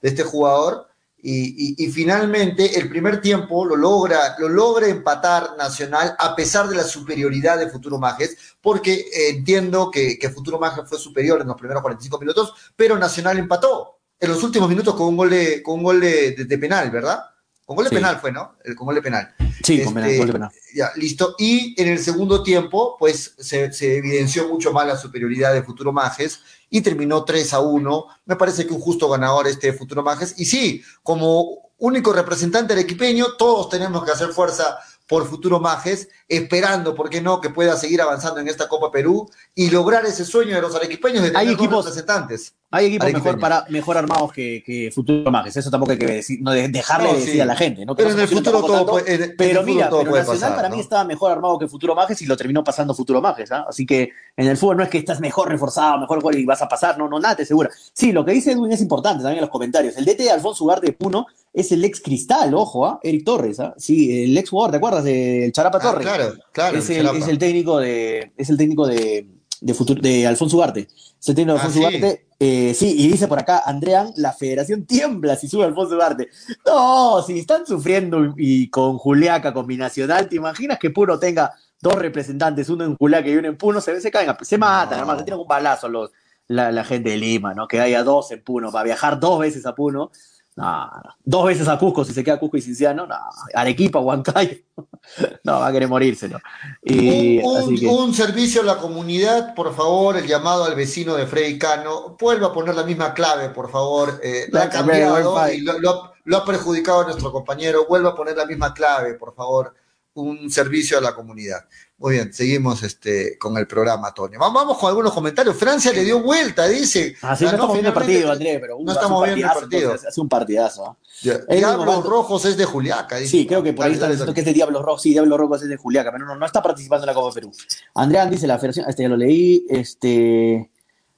de 0.00 0.08
este 0.08 0.22
jugador. 0.22 0.88
Y, 1.20 1.74
y, 1.82 1.84
y, 1.84 1.90
finalmente 1.90 2.78
el 2.78 2.88
primer 2.88 3.20
tiempo 3.20 3.66
lo 3.66 3.76
logra, 3.76 4.36
lo 4.38 4.48
logra 4.48 4.86
empatar 4.86 5.56
Nacional 5.58 6.14
a 6.16 6.36
pesar 6.36 6.68
de 6.68 6.76
la 6.76 6.84
superioridad 6.84 7.58
de 7.58 7.68
Futuro 7.68 7.98
Majes, 7.98 8.36
porque 8.60 9.04
entiendo 9.28 9.90
que, 9.90 10.16
que, 10.16 10.30
Futuro 10.30 10.60
Majes 10.60 10.88
fue 10.88 10.96
superior 10.96 11.40
en 11.40 11.48
los 11.48 11.56
primeros 11.56 11.82
45 11.82 12.20
minutos, 12.20 12.54
pero 12.76 12.96
Nacional 12.96 13.36
empató 13.36 13.98
en 14.18 14.30
los 14.30 14.42
últimos 14.44 14.68
minutos 14.68 14.94
con 14.94 15.08
un 15.08 15.16
gol 15.16 15.30
de, 15.30 15.60
con 15.60 15.74
un 15.74 15.82
gol 15.82 16.00
de, 16.00 16.30
de, 16.36 16.44
de 16.44 16.58
penal, 16.58 16.88
¿verdad? 16.92 17.20
Con 17.68 17.76
gol 17.76 17.84
de 17.84 17.90
sí. 17.90 17.96
penal 17.96 18.18
fue, 18.18 18.32
¿no? 18.32 18.54
El, 18.64 18.74
con 18.74 18.86
gol 18.86 18.94
de 18.94 19.02
penal. 19.02 19.34
Sí, 19.62 19.74
este, 19.74 19.84
con 19.84 19.92
penal, 19.92 20.16
gol 20.16 20.26
de 20.28 20.32
penal. 20.32 20.50
Ya, 20.74 20.90
listo. 20.96 21.34
Y 21.36 21.78
en 21.78 21.88
el 21.88 21.98
segundo 21.98 22.42
tiempo, 22.42 22.96
pues 22.98 23.34
se, 23.36 23.70
se, 23.74 23.98
evidenció 23.98 24.48
mucho 24.48 24.72
más 24.72 24.86
la 24.86 24.96
superioridad 24.96 25.52
de 25.52 25.62
Futuro 25.62 25.92
Majes 25.92 26.40
y 26.70 26.80
terminó 26.80 27.26
3 27.26 27.52
a 27.52 27.60
1. 27.60 28.06
Me 28.24 28.36
parece 28.36 28.66
que 28.66 28.72
un 28.72 28.80
justo 28.80 29.10
ganador 29.10 29.46
este 29.46 29.74
Futuro 29.74 30.02
Majes. 30.02 30.32
Y 30.38 30.46
sí, 30.46 30.82
como 31.02 31.68
único 31.76 32.10
representante 32.14 32.74
del 32.74 32.84
equipeño, 32.84 33.34
todos 33.36 33.68
tenemos 33.68 34.02
que 34.02 34.12
hacer 34.12 34.30
fuerza 34.30 34.78
por 35.08 35.26
Futuro 35.26 35.58
Majes, 35.58 36.08
esperando, 36.28 36.94
¿por 36.94 37.08
qué 37.08 37.22
no?, 37.22 37.40
que 37.40 37.48
pueda 37.50 37.76
seguir 37.76 38.02
avanzando 38.02 38.40
en 38.40 38.48
esta 38.48 38.68
Copa 38.68 38.92
Perú 38.92 39.28
y 39.54 39.70
lograr 39.70 40.04
ese 40.04 40.24
sueño 40.24 40.54
de 40.54 40.60
los 40.60 40.74
arequipeños 40.74 41.22
de 41.22 41.30
tener 41.30 41.48
hay 41.48 41.54
equipos, 41.54 41.86
representantes. 41.86 42.54
Hay 42.70 42.86
equipos 42.86 43.10
mejor, 43.10 43.40
para, 43.40 43.64
mejor 43.70 43.96
armados 43.96 44.30
que, 44.30 44.62
que, 44.64 44.92
Futuro 44.92 45.30
Majes, 45.30 45.56
eso 45.56 45.70
tampoco 45.70 45.92
hay 45.92 45.98
que 45.98 46.06
decir, 46.06 46.38
no, 46.42 46.52
dejarle 46.52 47.08
no, 47.08 47.14
de 47.14 47.20
decir 47.24 47.40
a 47.40 47.46
la 47.46 47.56
gente. 47.56 47.86
¿no? 47.86 47.96
Pero 47.96 48.10
en 48.10 48.20
el 48.20 48.28
futuro 48.28 48.60
todo 48.60 48.86
puede, 48.86 49.14
en, 49.14 49.34
Pero 49.38 49.60
en 49.60 49.66
mira, 49.66 49.88
todo 49.88 50.00
pero 50.00 50.10
puede 50.10 50.22
Nacional 50.24 50.40
pasar, 50.40 50.56
para 50.56 50.68
mí 50.68 50.78
estaba 50.78 51.04
mejor 51.04 51.32
armado 51.32 51.58
que 51.58 51.66
Futuro 51.66 51.94
Majes 51.94 52.20
y 52.20 52.26
lo 52.26 52.36
terminó 52.36 52.62
pasando 52.62 52.92
Futuro 52.92 53.22
Majes, 53.22 53.50
¿ah? 53.50 53.64
Así 53.66 53.86
que 53.86 54.10
en 54.36 54.46
el 54.46 54.58
fútbol 54.58 54.76
no 54.76 54.82
es 54.82 54.90
que 54.90 54.98
estás 54.98 55.20
mejor 55.20 55.48
reforzado, 55.48 55.98
mejor 55.98 56.36
y 56.36 56.44
vas 56.44 56.60
a 56.60 56.68
pasar, 56.68 56.98
no, 56.98 57.08
no, 57.08 57.18
nada 57.18 57.36
te 57.36 57.44
asegura. 57.44 57.70
Sí, 57.94 58.12
lo 58.12 58.22
que 58.22 58.32
dice 58.32 58.52
Edwin 58.52 58.72
es 58.72 58.82
importante 58.82 59.22
también 59.22 59.38
en 59.38 59.42
los 59.42 59.50
comentarios. 59.50 59.96
El 59.96 60.04
DT 60.04 60.18
de 60.18 60.30
Alfonso 60.30 60.64
Ugarte 60.64 60.88
de 60.88 60.92
Puno 60.92 61.26
es 61.60 61.72
el 61.72 61.84
ex 61.84 62.00
Cristal, 62.00 62.54
ojo, 62.54 62.86
¿ah? 62.86 63.00
Eric 63.02 63.24
Torres, 63.24 63.58
¿ah? 63.60 63.74
Sí, 63.76 64.24
el 64.24 64.36
ex 64.38 64.50
jugador, 64.50 64.70
¿te 64.70 64.76
acuerdas? 64.76 65.04
del 65.04 65.52
Charapa 65.52 65.80
Torres. 65.80 66.06
Ah, 66.06 66.14
claro, 66.16 66.34
claro. 66.52 66.78
Es 66.78 66.90
el, 66.90 67.06
es 67.06 67.28
el 67.28 67.38
técnico 67.38 67.78
de. 67.78 68.32
Es 68.36 68.50
el 68.50 68.56
técnico 68.56 68.86
de. 68.86 69.26
De, 69.60 69.74
futuro, 69.74 70.00
de 70.00 70.24
Alfonso 70.24 70.56
Ugarte. 70.56 70.86
Es 71.20 71.28
el 71.28 71.34
técnico 71.34 71.58
de 71.58 71.64
Alfonso 71.64 71.80
ah, 71.86 71.90
sí. 71.90 71.96
Ugarte. 71.96 72.28
Eh, 72.40 72.72
sí, 72.74 72.94
y 72.96 73.08
dice 73.08 73.26
por 73.26 73.40
acá, 73.40 73.62
Andrean, 73.66 74.12
la 74.16 74.32
federación 74.32 74.86
tiembla 74.86 75.34
si 75.34 75.48
sube 75.48 75.64
Alfonso 75.64 75.96
Ugarte. 75.96 76.28
No, 76.64 77.20
si 77.22 77.40
están 77.40 77.66
sufriendo 77.66 78.34
y 78.36 78.70
con 78.70 78.96
Juliaca, 78.96 79.52
con 79.52 79.66
Binacional, 79.66 80.28
¿te 80.28 80.36
imaginas 80.36 80.78
que 80.78 80.90
Puno 80.90 81.18
tenga 81.18 81.52
dos 81.80 81.96
representantes, 81.96 82.68
uno 82.68 82.84
en 82.84 82.96
Juliaca 82.96 83.28
y 83.28 83.36
uno 83.36 83.48
en 83.48 83.56
Puno? 83.56 83.80
Se, 83.80 84.00
se 84.00 84.10
caen, 84.12 84.30
se 84.40 84.58
matan, 84.58 84.90
no. 84.90 84.96
además, 84.98 85.18
se 85.18 85.24
tiran 85.24 85.40
un 85.40 85.48
balazo 85.48 85.88
los, 85.88 86.12
la, 86.46 86.70
la, 86.70 86.84
gente 86.84 87.10
de 87.10 87.16
Lima, 87.16 87.54
¿no? 87.54 87.66
Que 87.66 87.80
haya 87.80 88.04
dos 88.04 88.30
en 88.30 88.44
Puno, 88.44 88.70
para 88.70 88.84
viajar 88.84 89.18
dos 89.18 89.40
veces 89.40 89.66
a 89.66 89.74
Puno. 89.74 90.12
No, 90.58 90.90
dos 91.24 91.46
veces 91.46 91.68
a 91.68 91.78
Cusco, 91.78 92.04
si 92.04 92.12
se 92.12 92.24
queda 92.24 92.40
Cusco 92.40 92.56
y 92.56 92.60
Cinciano, 92.60 93.06
no, 93.06 93.14
Arequipa, 93.54 94.00
Huancayo, 94.00 94.56
no, 95.44 95.60
va 95.60 95.68
a 95.68 95.72
querer 95.72 95.88
morirse, 95.88 96.28
¿no? 96.28 96.40
Y, 96.82 97.38
un, 97.38 98.12
servicio 98.12 98.62
a 98.62 98.64
la 98.64 98.78
comunidad, 98.78 99.54
por 99.54 99.72
favor, 99.72 100.16
el 100.16 100.26
llamado 100.26 100.64
al 100.64 100.74
vecino 100.74 101.14
de 101.14 101.28
Freddy 101.28 101.60
Cano, 101.60 102.16
vuelva 102.18 102.48
a 102.48 102.52
poner 102.52 102.74
la 102.74 102.82
misma 102.82 103.14
clave, 103.14 103.50
por 103.50 103.70
favor, 103.70 104.20
eh, 104.20 104.50
ha 104.52 104.68
cambiado 104.68 105.48
y 105.52 105.60
lo, 105.60 106.12
lo 106.24 106.36
ha 106.36 106.44
perjudicado 106.44 107.02
a 107.02 107.04
nuestro 107.04 107.30
compañero, 107.30 107.86
vuelva 107.86 108.10
a 108.10 108.14
poner 108.16 108.36
la 108.36 108.44
misma 108.44 108.74
clave, 108.74 109.14
por 109.14 109.36
favor, 109.36 109.72
un 110.14 110.50
servicio 110.50 110.98
a 110.98 111.00
la 111.00 111.14
comunidad. 111.14 111.68
Muy 111.98 112.14
bien, 112.14 112.32
seguimos 112.32 112.84
este, 112.84 113.36
con 113.38 113.56
el 113.58 113.66
programa, 113.66 114.14
Toño. 114.14 114.38
Vamos, 114.38 114.78
con 114.78 114.88
algunos 114.88 115.12
comentarios. 115.12 115.56
Francia 115.56 115.92
le 115.92 116.04
dio 116.04 116.22
vuelta, 116.22 116.68
dice. 116.68 117.16
Ah, 117.22 117.34
sí, 117.34 117.42
no 117.42 117.50
estamos 117.50 117.72
viendo 117.72 117.88
el 117.88 117.94
partido, 117.94 118.30
Andrés, 118.30 118.58
pero 118.60 118.78
no 118.80 118.92
estamos 118.92 119.24
viendo 119.24 119.44
el 119.44 119.52
partido. 119.52 119.94
hace 119.94 120.20
un 120.20 120.28
partidazo. 120.28 120.96
Diablos 121.20 122.04
Rojos 122.06 122.44
es 122.44 122.56
de 122.56 122.64
Juliaca. 122.64 123.16
Dice. 123.16 123.30
Sí, 123.32 123.46
creo 123.48 123.64
que 123.64 123.72
por 123.72 123.86
ahí 123.86 123.94
está 123.94 124.08
diciendo 124.08 124.32
que 124.32 124.40
es 124.40 124.46
de 124.46 124.52
Diablos 124.52 124.84
Rojos. 124.84 125.02
Sí, 125.02 125.10
Diablos 125.10 125.38
Rojos 125.38 125.62
es 125.62 125.68
de 125.68 125.76
Juliaca, 125.76 126.12
pero 126.12 126.24
no, 126.24 126.36
no 126.36 126.46
está 126.46 126.62
participando 126.62 127.02
en 127.02 127.08
la 127.08 127.14
Copa 127.14 127.34
Perú. 127.34 127.50
Andrea 127.96 128.26
dice 128.26 128.46
la 128.46 128.58
federación, 128.58 128.86
este 128.88 129.02
ya 129.02 129.08
lo 129.08 129.16
leí, 129.16 129.66
este. 129.68 130.70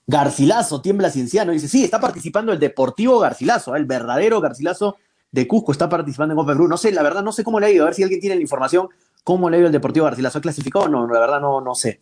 Garcilaso, 0.06 0.80
tiembla 0.80 1.08
cienciano, 1.08 1.52
dice, 1.52 1.68
sí, 1.68 1.84
está 1.84 2.00
participando 2.00 2.52
el 2.52 2.58
Deportivo 2.58 3.20
Garcilaso, 3.20 3.76
el 3.76 3.84
verdadero 3.84 4.40
Garcilaso 4.40 4.96
de 5.30 5.46
Cusco 5.46 5.70
está 5.70 5.88
participando 5.88 6.32
en 6.32 6.38
Copa 6.38 6.52
Perú. 6.52 6.66
No 6.66 6.76
sé, 6.76 6.90
la 6.90 7.02
verdad, 7.02 7.22
no 7.22 7.32
sé 7.32 7.44
cómo 7.44 7.60
le 7.60 7.66
ha 7.66 7.70
ido. 7.70 7.84
A 7.84 7.86
ver 7.86 7.94
si 7.94 8.02
alguien 8.02 8.20
tiene 8.20 8.36
la 8.36 8.42
información 8.42 8.88
¿Cómo 9.24 9.50
le 9.50 9.58
dio 9.58 9.66
el 9.66 9.72
Deportivo 9.72 10.06
Garcilaso? 10.06 10.38
¿Ha 10.38 10.42
clasificado? 10.42 10.88
No, 10.88 11.06
la 11.06 11.20
verdad 11.20 11.40
no, 11.40 11.60
no 11.60 11.74
sé. 11.74 12.00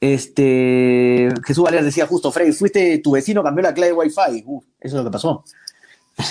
Este, 0.00 1.28
Jesús 1.46 1.64
Valera 1.64 1.82
decía 1.82 2.06
justo, 2.06 2.30
Frey, 2.30 2.52
fuiste 2.52 2.98
tu 2.98 3.12
vecino, 3.12 3.42
cambió 3.42 3.62
la 3.62 3.72
clave 3.72 3.92
de 3.92 3.98
Wi-Fi. 3.98 4.38
eso 4.40 4.62
es 4.80 4.92
lo 4.92 5.04
que 5.04 5.10
pasó. 5.10 5.44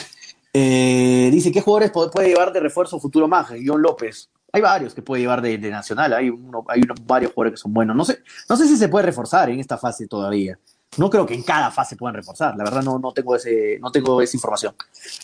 Eh, 0.55 1.29
dice, 1.31 1.51
¿qué 1.51 1.61
jugadores 1.61 1.89
puede 1.89 2.27
llevar 2.27 2.53
de 2.53 2.59
refuerzo 2.59 2.99
futuro 2.99 3.27
más? 3.27 3.47
John 3.65 3.81
López. 3.81 4.29
Hay 4.51 4.61
varios 4.61 4.93
que 4.93 5.01
puede 5.01 5.23
llevar 5.23 5.41
de, 5.41 5.57
Nacional, 5.57 6.13
hay, 6.13 6.29
uno, 6.29 6.63
hay 6.67 6.83
varios 7.07 7.33
jugadores 7.33 7.59
que 7.59 7.63
son 7.63 7.73
buenos. 7.73 7.95
No 7.95 8.05
sé, 8.05 8.19
no 8.47 8.55
sé 8.55 8.67
si 8.67 8.77
se 8.77 8.87
puede 8.87 9.07
reforzar 9.07 9.49
en 9.49 9.59
esta 9.59 9.79
fase 9.79 10.05
todavía. 10.05 10.59
No 10.97 11.09
creo 11.09 11.25
que 11.25 11.33
en 11.33 11.43
cada 11.43 11.71
fase 11.71 11.95
puedan 11.95 12.15
reforzar, 12.15 12.55
la 12.55 12.63
verdad 12.63 12.83
no, 12.83 12.99
no, 12.99 13.11
tengo, 13.11 13.35
ese, 13.35 13.79
no 13.81 13.91
tengo 13.91 14.21
esa 14.21 14.37
información. 14.37 14.75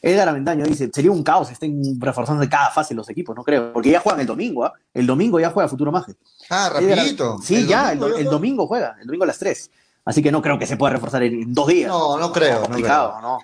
Edgar 0.02 0.30
Avendaño 0.30 0.66
dice, 0.66 0.90
sería 0.94 1.12
un 1.12 1.24
caos, 1.24 1.52
estén 1.52 2.00
reforzando 2.00 2.44
en 2.44 2.50
cada 2.50 2.72
fase 2.72 2.94
los 2.94 3.10
equipos, 3.10 3.36
no 3.36 3.44
creo, 3.44 3.72
porque 3.74 3.92
ya 3.92 4.00
juegan 4.00 4.22
el 4.22 4.28
domingo, 4.28 4.66
¿ah? 4.66 4.74
El 4.94 5.06
domingo 5.06 5.40
ya 5.40 5.52
juega 5.52 5.70
Futuro 5.70 5.92
Maje. 5.92 6.14
Ah, 6.50 6.70
rapidito. 6.74 7.38
sí, 7.42 7.66
ya, 7.68 7.92
el, 7.92 8.26
domingo 8.26 8.68
juega, 8.68 8.96
el 9.00 9.06
domingo 9.06 9.24
a 9.24 9.28
las 9.28 9.40
3. 9.40 9.72
Así 10.06 10.24
que 10.24 10.32
no 10.32 10.42
creo 10.42 10.58
que 10.58 10.66
se 10.66 10.78
pueda 10.78 10.94
reforzar 10.94 11.22
en, 11.24 11.54
dos 11.54 11.68
días. 11.68 11.90
No, 11.90 12.18
no 12.18 12.32
creo. 12.32 12.62
complicado, 12.62 13.22
no, 13.22 13.40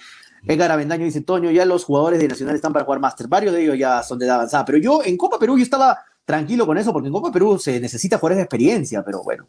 Edgar 0.47 0.71
Avendaño 0.71 1.05
dice, 1.05 1.21
Toño, 1.21 1.49
ya 1.51 1.65
los 1.65 1.83
jugadores 1.83 2.19
de 2.19 2.27
Nacional 2.27 2.55
están 2.55 2.71
para 2.71 2.85
jugar 2.85 2.99
Master. 2.99 3.27
Varios 3.27 3.53
de 3.53 3.63
ellos 3.63 3.77
ya 3.77 4.03
son 4.03 4.19
de 4.19 4.25
edad 4.25 4.35
avanzada. 4.35 4.63
Pero 4.65 4.77
yo 4.77 5.01
en 5.03 5.17
Copa 5.17 5.39
Perú 5.39 5.57
yo 5.57 5.63
estaba 5.63 5.99
tranquilo 6.23 6.65
con 6.65 6.77
eso, 6.77 6.93
porque 6.93 7.07
en 7.07 7.13
Copa 7.13 7.31
Perú 7.31 7.57
se 7.59 7.79
necesita 7.79 8.17
jugadores 8.17 8.37
de 8.37 8.43
experiencia, 8.43 9.03
pero 9.03 9.23
bueno. 9.23 9.47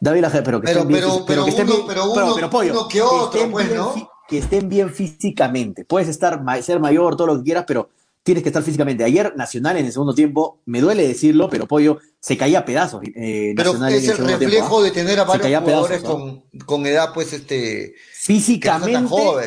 David 0.00 0.24
pero 0.44 0.60
que 0.60 0.66
pero, 0.66 0.80
estén 0.80 0.88
bien, 0.88 1.04
pero, 1.26 1.44
que 1.44 1.50
estén 1.50 1.66
bien, 1.66 1.80
pero 1.86 2.10
uno, 2.10 2.88
que 2.88 3.02
otro, 3.02 3.50
pues, 3.50 3.74
¿no? 3.74 3.94
que 4.26 4.38
estén 4.38 4.68
bien 4.68 4.90
físicamente. 4.90 5.84
Puedes 5.84 6.08
estar 6.08 6.40
ser 6.62 6.80
mayor, 6.80 7.16
todo 7.16 7.26
lo 7.26 7.36
que 7.38 7.44
quieras, 7.44 7.64
pero 7.66 7.90
tienes 8.22 8.42
que 8.42 8.48
estar 8.48 8.62
físicamente. 8.62 9.04
Ayer 9.04 9.34
Nacional 9.36 9.76
en 9.76 9.86
el 9.86 9.92
segundo 9.92 10.14
tiempo, 10.14 10.60
me 10.64 10.80
duele 10.80 11.06
decirlo, 11.06 11.50
pero 11.50 11.66
Pollo 11.66 11.98
se 12.20 12.38
caía 12.38 12.60
a 12.60 12.64
pedazos. 12.64 13.02
Eh, 13.14 13.54
pero 13.56 13.72
es 13.88 14.08
el, 14.08 14.18
reflejo 14.18 14.80
¿ah? 14.80 14.82
de 14.84 14.90
tener 14.90 15.18
a 15.18 15.24
varios 15.24 15.62
jugadores 15.62 16.02
con, 16.02 16.44
con, 16.64 16.86
edad, 16.86 17.12
pues, 17.12 17.32
este. 17.32 17.94
Físicamente, 18.14 19.04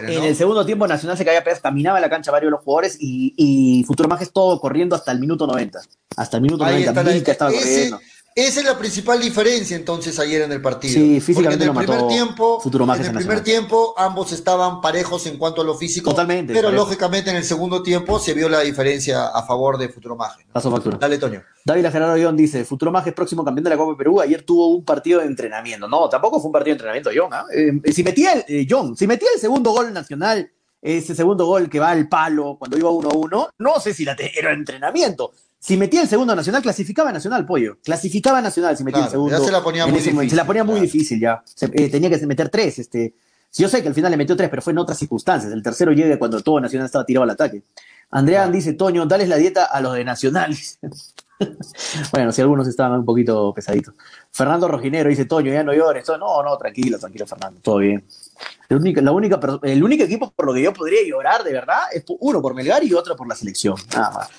en 0.07 0.23
el 0.23 0.35
segundo 0.35 0.65
tiempo 0.65 0.87
Nacional 0.87 1.17
se 1.17 1.25
caía 1.25 1.39
a 1.39 1.43
pedazos, 1.43 1.63
caminaba 1.63 1.97
en 1.97 2.01
la 2.01 2.09
cancha 2.09 2.31
varios 2.31 2.49
de 2.49 2.51
los 2.57 2.61
jugadores 2.61 2.97
y, 2.99 3.33
y 3.37 3.83
Futuro 3.85 4.09
Más 4.09 4.31
todo 4.31 4.59
corriendo 4.59 4.95
hasta 4.95 5.11
el 5.11 5.19
minuto 5.19 5.47
90. 5.47 5.79
Hasta 6.17 6.37
el 6.37 6.43
minuto 6.43 6.65
90, 6.65 7.03
Milka 7.03 7.31
estaba 7.31 7.51
corriendo. 7.51 7.99
Esa 8.35 8.61
es 8.61 8.65
la 8.65 8.77
principal 8.77 9.21
diferencia 9.21 9.77
entonces 9.77 10.17
ayer 10.17 10.41
en 10.41 10.51
el 10.51 10.61
partido. 10.61 10.93
Sí, 10.93 11.21
físicamente 11.21 11.67
Porque 11.67 11.85
en 11.85 11.91
el 11.91 11.97
primer 11.97 12.07
tiempo, 12.07 12.59
Futuro 12.59 12.85
en 12.91 13.05
el 13.05 13.13
primer 13.13 13.43
tiempo 13.43 13.93
ambos 13.95 14.31
estaban 14.31 14.81
parejos 14.81 15.27
en 15.27 15.37
cuanto 15.37 15.61
a 15.61 15.63
lo 15.63 15.75
físico. 15.75 16.09
Totalmente. 16.09 16.53
Pero 16.53 16.71
lógicamente 16.71 17.29
en 17.29 17.35
el 17.35 17.43
segundo 17.43 17.83
tiempo 17.83 18.19
se 18.19 18.33
vio 18.33 18.49
la 18.49 18.61
diferencia 18.61 19.27
a 19.27 19.43
favor 19.43 19.77
de 19.77 19.89
Futuro 19.89 20.15
Maje. 20.15 20.47
Paso 20.51 20.71
factura. 20.71 20.97
Dale, 20.97 21.19
Toño. 21.19 21.43
David 21.63 21.87
Gerardo 21.91 22.15
Guión 22.15 22.35
dice, 22.35 22.65
Futuro 22.65 22.91
Maje 22.91 23.09
es 23.09 23.15
próximo 23.15 23.45
campeón 23.45 23.65
de 23.65 23.69
la 23.69 23.77
Copa 23.77 23.91
de 23.91 23.97
Perú. 23.97 24.19
Ayer 24.19 24.41
tuvo 24.41 24.75
un 24.75 24.83
partido 24.83 25.19
de 25.19 25.27
entrenamiento. 25.27 25.87
No, 25.87 26.09
tampoco 26.09 26.39
fue 26.39 26.47
un 26.47 26.53
partido 26.53 26.75
de 26.75 26.83
entrenamiento, 26.83 27.11
John. 27.15 27.33
¿ah? 27.33 27.45
Eh, 27.53 27.91
si 27.91 28.03
metía 28.03 28.33
el, 28.33 28.45
eh, 28.47 28.67
John, 28.67 28.97
si 28.97 29.05
metía 29.05 29.29
el 29.33 29.39
segundo 29.39 29.71
gol 29.71 29.93
nacional, 29.93 30.51
ese 30.81 31.15
segundo 31.15 31.45
gol 31.45 31.69
que 31.69 31.79
va 31.79 31.91
al 31.91 32.09
palo 32.09 32.57
cuando 32.57 32.77
iba 32.77 32.89
1-1, 32.89 33.49
no 33.57 33.79
sé 33.79 33.93
si 33.93 34.03
la 34.03 34.17
era 34.35 34.51
entrenamiento. 34.51 35.31
Si 35.63 35.77
metía 35.77 36.01
el 36.01 36.09
segundo 36.09 36.35
Nacional, 36.35 36.61
clasificaba 36.61 37.13
Nacional, 37.13 37.45
pollo. 37.45 37.77
Clasificaba 37.81 38.41
Nacional 38.41 38.75
si 38.75 38.83
metía 38.83 39.05
el 39.05 39.09
segundo. 39.09 39.39
Ya 39.39 39.45
se 39.45 39.49
la 39.49 39.63
ponía 39.63 39.87
muy 39.87 39.97
difícil. 39.97 40.29
Se 40.29 40.35
la 40.35 40.45
ponía 40.45 40.65
muy 40.65 40.81
difícil 40.81 41.21
ya. 41.21 41.41
Eh, 41.61 41.89
tenía 41.89 42.09
que 42.09 42.27
meter 42.27 42.49
tres. 42.49 42.79
Este. 42.79 43.13
Yo 43.53 43.69
sé 43.69 43.81
que 43.81 43.87
al 43.87 43.93
final 43.93 44.11
le 44.11 44.17
metió 44.17 44.35
tres, 44.35 44.49
pero 44.49 44.61
fue 44.61 44.73
en 44.73 44.79
otras 44.79 44.99
circunstancias. 44.99 45.53
El 45.53 45.63
tercero 45.63 45.93
llega 45.93 46.19
cuando 46.19 46.41
todo 46.41 46.59
Nacional 46.59 46.87
estaba 46.87 47.05
tirado 47.05 47.23
al 47.23 47.29
ataque. 47.29 47.63
Andrea 48.11 48.45
dice, 48.49 48.73
Toño, 48.73 49.05
dales 49.05 49.29
la 49.29 49.37
dieta 49.37 49.63
a 49.63 49.79
los 49.79 49.93
de 49.93 50.03
Nacional. 50.03 50.53
bueno, 52.11 52.33
si 52.33 52.41
algunos 52.41 52.67
estaban 52.67 52.99
un 52.99 53.05
poquito 53.05 53.53
pesaditos. 53.53 53.93
Fernando 54.31 54.67
Rojinero 54.67 55.07
dice, 55.07 55.23
Toño, 55.23 55.53
ya 55.53 55.63
no 55.63 55.73
llores. 55.73 56.05
No, 56.09 56.43
no, 56.43 56.57
tranquilo, 56.57 56.99
tranquilo, 56.99 57.25
Fernando, 57.25 57.61
todo 57.61 57.77
bien. 57.77 58.03
La 58.67 58.75
única, 58.75 59.01
la 59.01 59.13
única, 59.13 59.39
el 59.61 59.81
único 59.81 60.03
equipo 60.03 60.29
por 60.29 60.45
lo 60.45 60.53
que 60.53 60.61
yo 60.61 60.73
podría 60.73 61.07
llorar, 61.07 61.41
de 61.45 61.53
verdad, 61.53 61.83
es 61.93 62.03
uno 62.19 62.41
por 62.41 62.53
Melgar 62.53 62.83
y 62.83 62.93
otro 62.93 63.15
por 63.15 63.29
la 63.29 63.35
selección. 63.35 63.77
Nada 63.93 64.11
más. 64.11 64.29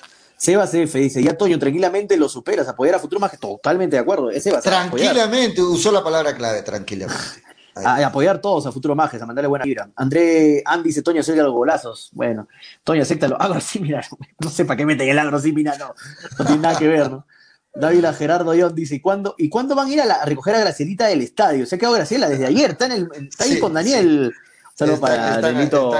Sebas 0.45 0.71
F 0.75 0.99
dice, 0.99 1.23
ya 1.23 1.35
Toño, 1.35 1.57
tranquilamente 1.57 2.17
lo 2.17 2.29
superas, 2.29 2.67
apoyar 2.67 2.93
a 2.93 2.99
futuro 2.99 3.19
más 3.19 3.31
que 3.31 3.37
totalmente 3.37 3.95
de 3.95 4.01
acuerdo. 4.03 4.29
Es 4.29 4.43
tranquilamente, 4.43 5.59
usó 5.63 5.91
la 5.91 6.03
palabra 6.03 6.35
clave, 6.35 6.61
tranquilamente. 6.61 7.19
A, 7.77 8.05
apoyar 8.05 8.39
todos 8.39 8.65
a 8.65 8.71
Futuro 8.71 8.95
Majes, 8.95 9.21
a 9.21 9.25
mandarle 9.25 9.49
buena 9.49 9.65
vibra. 9.65 9.89
André 9.97 10.63
Andy 10.63 10.87
dice, 10.87 11.01
Toño, 11.01 11.19
acepta 11.19 11.43
los 11.43 11.51
golazos. 11.51 12.09
Bueno, 12.13 12.47
Toño, 12.85 13.01
acéptalo. 13.01 13.35
Agrosímila. 13.41 14.01
No 14.39 14.49
sé 14.49 14.63
para 14.63 14.77
qué 14.77 14.85
meten 14.85 15.09
el 15.09 15.19
agrosímila, 15.19 15.77
no. 15.77 15.93
No 16.39 16.45
tiene 16.45 16.61
nada 16.61 16.79
que 16.79 16.87
ver, 16.87 17.11
¿no? 17.11 17.27
David 17.73 18.05
Gerardo 18.17 18.55
Ion 18.55 18.73
dice, 18.73 18.95
¿y 18.95 19.01
cuándo, 19.01 19.35
¿y 19.37 19.49
cuándo 19.49 19.75
van 19.75 19.89
a 19.89 19.91
ir 19.91 19.99
a, 19.99 20.23
recoger 20.23 20.55
a 20.55 20.59
Gracielita 20.59 21.07
del 21.07 21.19
estadio? 21.19 21.65
Se 21.65 21.75
ha 21.75 21.77
quedado 21.77 21.95
Graciela 21.95 22.29
desde 22.29 22.45
ayer, 22.45 22.71
está, 22.71 22.85
en 22.85 22.91
el, 22.93 23.09
está 23.27 23.43
ahí 23.43 23.59
con 23.59 23.73
Daniel. 23.73 24.33
Saludos 24.73 25.01
para 25.01 25.41
Danielito. 25.41 25.91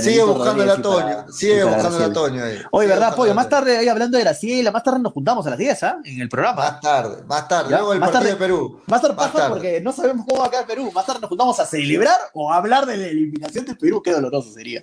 Sigue 0.00 0.22
buscando 0.22 0.64
la 0.64 0.80
Toño, 0.80 1.26
sigue 1.30 1.64
buscando 1.64 1.98
la 1.98 2.12
Toño 2.12 2.44
ahí. 2.44 2.58
Oye, 2.70 2.88
¿verdad, 2.88 3.14
Pollo? 3.14 3.34
Más 3.34 3.48
tarde, 3.48 3.76
ahí 3.76 3.88
hablando 3.88 4.16
de 4.16 4.24
Graciela, 4.24 4.70
más 4.70 4.82
tarde 4.82 5.00
nos 5.00 5.12
juntamos 5.12 5.46
a 5.46 5.50
las 5.50 5.58
10, 5.58 5.82
¿ah? 5.82 5.98
En 6.04 6.20
el 6.20 6.28
programa. 6.28 6.62
Más 6.62 6.80
tarde, 6.80 7.22
más 7.26 7.48
tarde, 7.48 7.70
luego 7.70 7.92
el 7.92 8.00
más 8.00 8.10
partido 8.10 8.32
de 8.32 8.38
Perú. 8.38 8.80
Más 8.86 9.02
tarde, 9.02 9.14
más 9.14 9.32
tarde. 9.32 9.48
porque 9.50 9.80
no 9.80 9.92
sabemos 9.92 10.26
cómo 10.26 10.40
va 10.40 10.46
a 10.46 10.50
quedar 10.50 10.66
Perú. 10.66 10.90
Más 10.94 11.04
tarde 11.04 11.20
nos 11.20 11.28
juntamos 11.28 11.60
a 11.60 11.66
celebrar 11.66 12.18
o 12.32 12.50
a 12.50 12.56
hablar 12.56 12.86
de 12.86 12.96
la 12.96 13.06
eliminación 13.06 13.66
de 13.66 13.74
Perú. 13.74 14.02
Qué 14.02 14.12
doloroso 14.12 14.52
sería. 14.52 14.82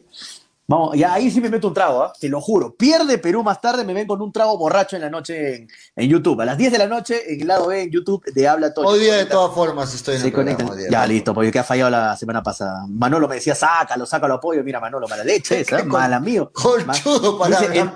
Vamos, 0.70 0.96
ya 0.96 1.16
ahí 1.16 1.32
sí 1.32 1.42
me 1.42 1.50
meto 1.50 1.68
un 1.68 1.74
trago, 1.74 2.06
¿eh? 2.06 2.10
te 2.20 2.30
lo 2.30 2.40
juro. 2.40 2.76
Pierde 2.76 3.18
Perú 3.18 3.42
más 3.42 3.60
tarde, 3.60 3.84
me 3.84 3.92
ven 3.92 4.06
con 4.06 4.22
un 4.22 4.32
trago 4.32 4.56
borracho 4.56 4.98
en 4.98 5.02
la 5.02 5.10
noche 5.10 5.68
en, 5.96 6.08
YouTube. 6.08 6.40
A 6.42 6.46
las 6.46 6.60
10 6.60 6.74
de 6.74 6.78
la 6.78 6.86
noche, 6.86 7.34
en 7.34 7.42
el 7.42 7.48
lado 7.48 7.66
B, 7.70 7.82
en 7.82 7.90
YouTube, 7.90 8.24
de 8.32 8.48
Habla 8.48 8.72
todo. 8.72 8.86
Hoy 8.86 9.00
día, 9.00 9.16
de 9.16 9.26
todas 9.26 9.52
formas, 9.56 9.92
estoy 9.96 10.18
en 10.18 10.26
el 10.26 10.32
programa, 10.32 10.76
Ya, 10.88 11.08
listo, 11.08 11.34
porque 11.34 11.52
que 11.52 11.58
ha 11.58 11.64
fallado 11.64 11.90
la 11.90 12.16
semana 12.16 12.44
pasada. 12.44 12.86
Manolo 12.88 13.28
me 13.28 13.34
decía, 13.36 13.56
sácalo, 13.56 14.06
sácalo 14.06 14.36
apoyo. 14.36 14.64
Mira, 14.64 14.80
Manolo, 14.80 15.08
mala 15.08 15.24
leche 15.24 15.62
esa, 15.62 15.84
mala 15.86 16.20
mío. 16.20 16.52
Para 17.40 17.62
dice, 17.62 17.92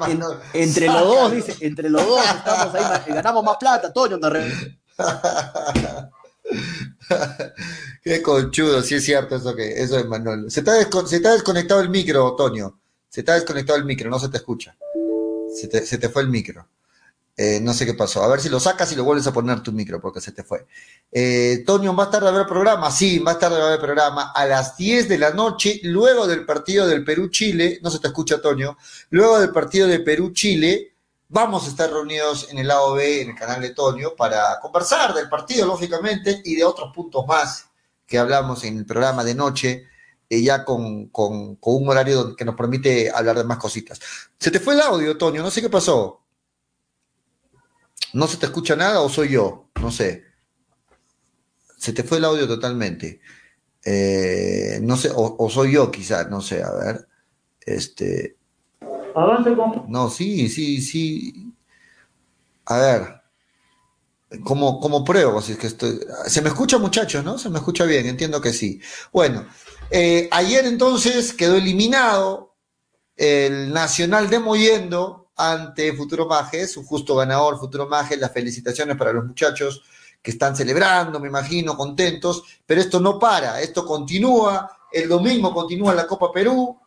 Entre 0.55 0.87
los 0.87 1.07
dos, 1.07 1.31
dice, 1.31 1.55
entre 1.61 1.91
los 1.91 2.03
dos 2.03 2.25
estamos 2.25 2.73
ahí, 2.73 3.03
ganamos 3.13 3.43
más 3.43 3.57
plata, 3.57 3.93
Toño. 3.93 4.17
No 4.17 4.29
Qué 8.03 8.21
conchudo, 8.21 8.81
sí 8.81 8.95
es 8.95 9.05
cierto 9.05 9.35
eso 9.35 9.55
que 9.55 9.81
eso 9.81 9.97
es 9.97 10.05
Manuel. 10.05 10.49
Se 10.51 10.59
está, 10.61 10.73
se 11.05 11.15
está 11.15 11.33
desconectado 11.33 11.81
el 11.81 11.89
micro, 11.89 12.35
Toño. 12.35 12.79
Se 13.09 13.21
está 13.21 13.35
desconectado 13.35 13.77
el 13.77 13.85
micro, 13.85 14.09
no 14.09 14.19
se 14.19 14.29
te 14.29 14.37
escucha. 14.37 14.75
Se 15.53 15.67
te, 15.67 16.09
fue 16.09 16.23
el 16.23 16.29
micro. 16.29 16.67
Eh, 17.37 17.59
no 17.61 17.73
sé 17.73 17.85
qué 17.85 17.93
pasó. 17.93 18.23
A 18.23 18.27
ver 18.27 18.39
si 18.39 18.49
lo 18.49 18.59
sacas 18.59 18.91
y 18.91 18.95
lo 18.95 19.03
vuelves 19.03 19.27
a 19.27 19.33
poner 19.33 19.61
tu 19.61 19.71
micro 19.71 20.01
porque 20.01 20.19
se 20.19 20.31
te 20.31 20.43
fue. 20.43 20.65
Eh, 21.11 21.63
Toño, 21.65 21.93
¿más 21.93 22.09
tarde 22.09 22.31
ver 22.31 22.47
programa? 22.47 22.89
Sí, 22.91 23.19
más 23.19 23.37
tarde 23.37 23.61
ver 23.61 23.79
programa. 23.79 24.31
A 24.33 24.45
las 24.45 24.77
10 24.77 25.07
de 25.09 25.17
la 25.17 25.31
noche, 25.31 25.79
luego 25.83 26.27
del 26.27 26.45
partido 26.45 26.87
del 26.87 27.03
Perú-Chile, 27.03 27.79
no 27.83 27.91
se 27.91 27.99
te 27.99 28.07
escucha, 28.07 28.41
Toño, 28.41 28.77
luego 29.11 29.39
del 29.39 29.51
partido 29.51 29.87
de 29.87 29.99
Perú-Chile, 29.99 30.92
Vamos 31.29 31.65
a 31.65 31.69
estar 31.69 31.91
reunidos 31.91 32.49
en 32.51 32.59
el 32.59 32.67
lado 32.67 32.93
B, 32.93 33.21
en 33.21 33.29
el 33.31 33.35
canal 33.35 33.61
de 33.61 33.71
Tonio, 33.71 34.15
para 34.15 34.59
conversar 34.61 35.13
del 35.13 35.29
partido, 35.29 35.65
lógicamente, 35.65 36.41
y 36.45 36.55
de 36.55 36.63
otros 36.63 36.93
puntos 36.93 37.25
más 37.27 37.69
que 38.05 38.17
hablamos 38.17 38.63
en 38.63 38.77
el 38.77 38.85
programa 38.85 39.23
de 39.23 39.33
noche, 39.33 39.87
eh, 40.29 40.41
ya 40.41 40.63
con, 40.63 41.07
con, 41.07 41.57
un 41.59 41.89
horario 41.89 42.35
que 42.35 42.45
nos 42.45 42.55
permite 42.55 43.11
hablar 43.11 43.37
de 43.37 43.43
más 43.43 43.57
cositas. 43.57 43.99
Se 44.39 44.51
te 44.51 44.59
fue 44.59 44.75
el 44.75 44.81
audio, 44.81 45.17
Tonio, 45.17 45.41
no 45.41 45.49
sé 45.49 45.61
qué 45.61 45.69
pasó. 45.69 46.21
¿No 48.13 48.27
se 48.27 48.37
te 48.37 48.45
escucha 48.45 48.75
nada 48.75 49.01
o 49.01 49.09
soy 49.09 49.29
yo? 49.29 49.69
No 49.81 49.91
sé. 49.91 50.25
Se 51.77 51.93
te 51.93 52.03
fue 52.03 52.19
el 52.19 52.25
audio 52.25 52.47
totalmente. 52.47 53.19
Eh, 53.83 54.79
no 54.81 54.95
sé, 54.95 55.11
o, 55.13 55.49
soy 55.49 55.73
yo 55.73 55.91
quizás, 55.91 56.29
no 56.29 56.41
sé, 56.41 56.63
a 56.63 56.71
ver. 56.71 57.07
Este. 57.61 58.37
Avance 59.15 59.55
con. 59.55 59.85
No, 59.87 60.09
sí, 60.09 60.49
sí, 60.49 60.81
sí. 60.81 61.53
A 62.65 62.77
ver. 62.77 63.23
¿Cómo, 64.43 64.79
cómo 64.79 65.03
pruebo? 65.03 65.41
Si 65.43 65.51
es 65.51 65.59
que 65.59 65.67
estoy... 65.67 65.99
Se 66.25 66.41
me 66.41 66.49
escucha, 66.49 66.79
muchachos, 66.79 67.23
¿no? 67.23 67.37
Se 67.37 67.51
me 67.51 67.59
escucha 67.59 67.85
bien, 67.85 68.07
entiendo 68.07 68.41
que 68.41 68.51
sí. 68.51 68.81
Bueno, 69.11 69.45
eh, 69.91 70.27
ayer 70.31 70.65
entonces 70.65 71.33
quedó 71.33 71.57
eliminado 71.57 72.55
el 73.15 73.71
Nacional 73.71 74.31
de 74.31 74.39
Moyendo 74.39 75.29
ante 75.35 75.93
Futuro 75.93 76.27
Maje, 76.27 76.67
su 76.67 76.83
justo 76.83 77.15
ganador, 77.15 77.59
Futuro 77.59 77.87
Maje. 77.87 78.17
Las 78.17 78.31
felicitaciones 78.31 78.97
para 78.97 79.13
los 79.13 79.25
muchachos 79.25 79.83
que 80.21 80.31
están 80.31 80.55
celebrando, 80.55 81.19
me 81.19 81.27
imagino, 81.27 81.75
contentos, 81.75 82.43
pero 82.65 82.81
esto 82.81 82.99
no 82.99 83.19
para, 83.19 83.61
esto 83.61 83.85
continúa. 83.85 84.71
El 84.91 85.09
domingo 85.09 85.53
continúa 85.53 85.93
la 85.93 86.07
Copa 86.07 86.31
Perú, 86.31 86.79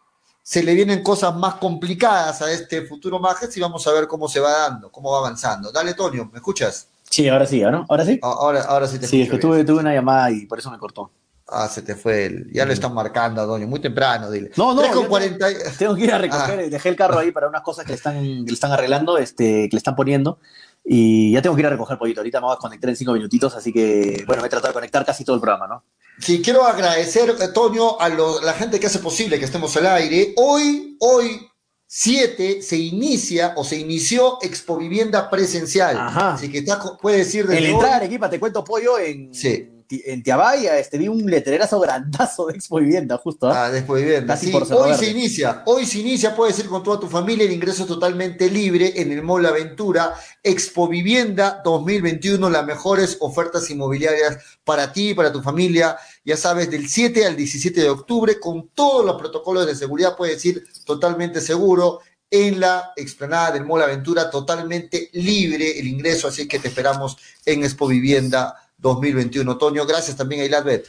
se 0.47 0.63
le 0.63 0.75
vienen 0.75 1.03
cosas 1.03 1.35
más 1.35 1.55
complicadas 1.57 2.41
a 2.41 2.53
este 2.53 2.83
futuro 2.83 3.19
Majes 3.19 3.57
y 3.57 3.61
vamos 3.61 3.85
a 3.89 3.93
ver 3.93 4.07
cómo 4.07 4.29
se 4.29 4.39
va 4.39 4.53
dando, 4.69 4.93
cómo 4.93 5.11
va 5.11 5.19
avanzando. 5.19 5.73
Dale, 5.73 5.93
Tonio, 5.95 6.31
¿me 6.33 6.39
escuchas? 6.39 6.87
Sí, 7.11 7.29
ahora 7.29 7.47
sí, 7.47 7.63
¿no? 7.63 7.85
¿Ahora 7.89 8.05
sí? 8.05 8.21
Ahora, 8.23 8.63
ahora 8.63 8.87
sí 8.87 9.01
te 9.01 9.09
Sí, 9.09 9.23
es 9.23 9.29
que 9.29 9.39
tuve, 9.39 9.65
tuve 9.65 9.81
una 9.81 9.93
llamada 9.93 10.31
y 10.31 10.47
por 10.47 10.61
eso 10.61 10.71
me 10.71 10.79
cortó. 10.79 11.11
Ah, 11.49 11.67
se 11.67 11.83
te 11.83 11.97
fue 11.97 12.27
el. 12.27 12.53
Ya 12.53 12.65
lo 12.65 12.73
están 12.73 12.95
marcando 12.95 13.41
a 13.43 13.45
Doño, 13.45 13.67
muy 13.67 13.81
temprano, 13.81 14.31
dile. 14.31 14.53
No, 14.57 14.73
no, 14.73 14.83
3 14.83 14.93
con 14.95 15.03
yo 15.03 15.09
40... 15.09 15.47
Tengo 15.79 15.97
que 15.97 16.05
ir 16.05 16.13
a 16.13 16.19
recoger, 16.19 16.61
Ah. 16.61 16.69
dejé 16.71 16.91
el 16.91 16.97
carro 16.97 17.19
ahí 17.19 17.33
para 17.33 17.49
unas 17.49 17.63
cosas 17.63 17.85
que 17.85 17.91
le 17.91 17.97
están, 17.97 18.15
que 18.23 18.47
le 18.47 18.53
están 18.55 18.71
arreglando, 18.71 19.19
este, 19.19 19.69
que 19.69 19.75
le 19.75 19.79
están 19.79 19.97
poniendo. 19.97 20.39
Y 20.85 21.33
ya 21.33 21.43
tengo 21.43 21.57
que 21.57 21.63
ir 21.63 21.67
a 21.67 21.71
recoger 21.71 21.99
pollito. 21.99 22.21
Ahorita 22.21 22.39
me 22.41 22.47
voy 22.47 22.55
a 22.55 22.59
conectar 22.59 22.89
en 22.89 22.95
cinco 22.95 23.13
minutitos, 23.15 23.53
así 23.57 23.73
que, 23.73 24.23
bueno, 24.29 24.43
me 24.43 24.47
he 24.47 24.51
tratado 24.51 24.69
de 24.69 24.75
conectar 24.75 25.05
casi 25.05 25.25
todo 25.25 25.35
el 25.35 25.43
programa, 25.43 25.67
¿no? 25.67 25.83
Sí, 26.19 26.41
quiero 26.43 26.65
agradecer, 26.65 27.31
eh, 27.41 27.49
Toño, 27.49 28.01
a 28.01 28.09
lo- 28.09 28.41
la 28.41 28.55
gente 28.55 28.81
que 28.81 28.87
hace 28.87 28.99
posible 29.01 29.39
que 29.39 29.45
estemos 29.45 29.77
al 29.77 29.87
aire. 29.87 30.33
Hoy, 30.37 30.97
hoy, 31.01 31.47
7, 31.87 32.63
se 32.63 32.77
inicia 32.77 33.53
o 33.57 33.65
se 33.65 33.77
inició 33.77 34.39
Expo 34.43 34.77
Vivienda 34.77 35.31
presencial. 35.31 35.97
Ajá. 35.97 36.33
Así 36.35 36.51
que 36.51 36.59
está, 36.59 36.81
puede 37.01 37.19
decir 37.19 37.43
En 37.43 37.51
desde 37.53 37.71
entrada 37.71 37.91
de 37.91 37.97
Arequipa, 38.07 38.29
te 38.31 38.41
cuento 38.41 38.65
pollo, 38.65 38.99
en, 38.99 39.33
Sí. 39.33 39.69
En 39.89 40.23
Tiabaya, 40.23 40.79
este, 40.79 40.99
vi 40.99 41.09
un 41.09 41.25
letrerazo 41.31 41.79
grandazo 41.81 42.47
de 42.47 42.55
Expo 42.55 42.79
Vivienda, 42.79 43.17
justo. 43.19 43.49
¿ah? 43.49 43.67
Ah, 43.67 43.71
después 43.71 44.03
vivienda. 44.03 44.35
Casi 44.35 44.47
Sí, 44.47 44.53
por 44.53 44.63
hoy 44.73 44.91
Verde. 44.91 45.05
se 45.05 45.11
inicia, 45.11 45.63
hoy 45.67 45.87
se 45.87 45.99
inicia, 46.01 46.35
puedes 46.35 46.59
ir 46.59 46.67
con 46.67 46.83
toda 46.83 46.99
tu 47.01 47.09
familia, 47.09 47.45
el 47.45 47.53
ingreso 47.53 47.83
es 47.83 47.89
totalmente 47.89 48.51
libre 48.51 48.93
en 49.01 49.13
el 49.13 49.23
Mall 49.23 49.47
Aventura, 49.47 50.15
Expo 50.43 50.89
Vivienda 50.89 51.61
2021, 51.65 52.51
las 52.51 52.67
mejores 52.67 53.17
ofertas 53.21 53.69
inmobiliarias 53.71 54.39
para 54.65 54.93
ti, 54.93 55.15
para 55.15 55.33
tu 55.33 55.41
familia, 55.43 55.97
ya 56.25 56.37
sabes, 56.37 56.71
del 56.71 56.89
7 56.89 57.25
al 57.25 57.37
17 57.37 57.81
de 57.81 57.89
octubre, 57.89 58.41
con 58.41 58.69
todos 58.75 59.05
los 59.05 59.17
protocolos 59.17 59.67
de 59.67 59.75
seguridad, 59.75 60.17
puedes 60.17 60.45
ir 60.45 60.65
totalmente 60.85 61.41
seguro 61.41 62.01
en 62.31 62.59
la 62.59 62.93
explanada 62.97 63.53
del 63.53 63.65
Mall 63.65 63.83
Aventura, 63.83 64.29
totalmente 64.31 65.11
libre 65.13 65.79
el 65.79 65.87
ingreso, 65.87 66.27
así 66.27 66.49
que 66.49 66.59
te 66.59 66.69
esperamos 66.69 67.17
en 67.45 67.63
Expo 67.63 67.87
Vivienda 67.87 68.55
2021. 68.79 69.59
Toño, 69.59 69.87
gracias 69.87 70.17
también 70.17 70.43
a 70.43 70.45
Iladbet. 70.45 70.89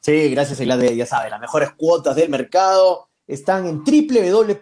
Sí, 0.00 0.30
gracias 0.30 0.58
a 0.58 0.64
Ilad, 0.64 0.80
ya 0.80 1.06
sabes, 1.06 1.30
las 1.30 1.40
mejores 1.40 1.70
cuotas 1.76 2.16
del 2.16 2.28
mercado 2.28 3.08
están 3.26 3.66
en 3.66 3.84
www.ilad.bet. 3.84 4.58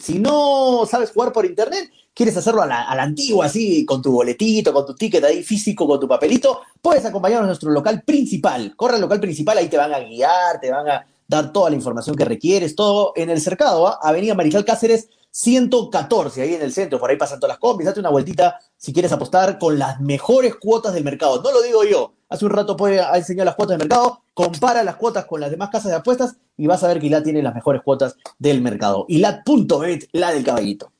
Si 0.00 0.18
no 0.20 0.86
sabes 0.88 1.10
jugar 1.10 1.32
por 1.32 1.44
internet, 1.44 1.90
quieres 2.14 2.36
hacerlo 2.36 2.62
a 2.62 2.66
la, 2.66 3.02
antigua, 3.02 3.46
así, 3.46 3.84
con 3.84 4.00
tu 4.00 4.12
boletito, 4.12 4.72
con 4.72 4.86
tu 4.86 4.94
ticket 4.94 5.24
ahí 5.24 5.42
físico, 5.42 5.86
con 5.86 5.98
tu 5.98 6.06
papelito, 6.06 6.60
puedes 6.80 7.04
acompañarnos 7.04 7.46
a 7.46 7.48
nuestro 7.48 7.70
local 7.72 8.02
principal. 8.02 8.74
Corre 8.76 8.94
al 8.94 9.00
local 9.00 9.20
principal, 9.20 9.58
ahí 9.58 9.68
te 9.68 9.76
van 9.76 9.92
a 9.92 9.98
guiar, 9.98 10.60
te 10.60 10.70
van 10.70 10.88
a 10.88 11.04
dar 11.26 11.52
toda 11.52 11.70
la 11.70 11.76
información 11.76 12.14
que 12.16 12.24
requieres, 12.24 12.76
todo 12.76 13.12
en 13.16 13.30
el 13.30 13.40
cercado, 13.40 13.88
¿ah? 13.88 13.98
Avenida 14.02 14.34
Mariscal 14.34 14.64
Cáceres 14.64 15.08
114, 15.36 16.42
ahí 16.42 16.54
en 16.54 16.62
el 16.62 16.72
centro, 16.72 17.00
por 17.00 17.10
ahí 17.10 17.16
pasan 17.16 17.40
todas 17.40 17.54
las 17.54 17.58
combis, 17.58 17.86
date 17.86 17.98
una 17.98 18.10
vueltita 18.10 18.60
si 18.76 18.92
quieres 18.92 19.10
apostar 19.10 19.58
con 19.58 19.80
las 19.80 20.00
mejores 20.00 20.54
cuotas 20.54 20.94
del 20.94 21.02
mercado. 21.02 21.42
No 21.42 21.50
lo 21.50 21.60
digo 21.60 21.82
yo, 21.82 22.14
hace 22.28 22.44
un 22.44 22.52
rato 22.52 22.76
puede 22.76 23.00
ha 23.00 23.16
enseñado 23.16 23.46
las 23.46 23.56
cuotas 23.56 23.76
del 23.76 23.88
mercado, 23.88 24.22
compara 24.32 24.84
las 24.84 24.94
cuotas 24.94 25.24
con 25.24 25.40
las 25.40 25.50
demás 25.50 25.70
casas 25.70 25.90
de 25.90 25.96
apuestas 25.96 26.36
y 26.56 26.68
vas 26.68 26.84
a 26.84 26.88
ver 26.88 27.00
que 27.00 27.06
ILAT 27.06 27.24
tiene 27.24 27.42
las 27.42 27.52
mejores 27.52 27.82
cuotas 27.82 28.14
del 28.38 28.62
mercado. 28.62 29.06
ILAT.bet, 29.08 30.08
la 30.12 30.30
del 30.30 30.44
caballito. 30.44 30.93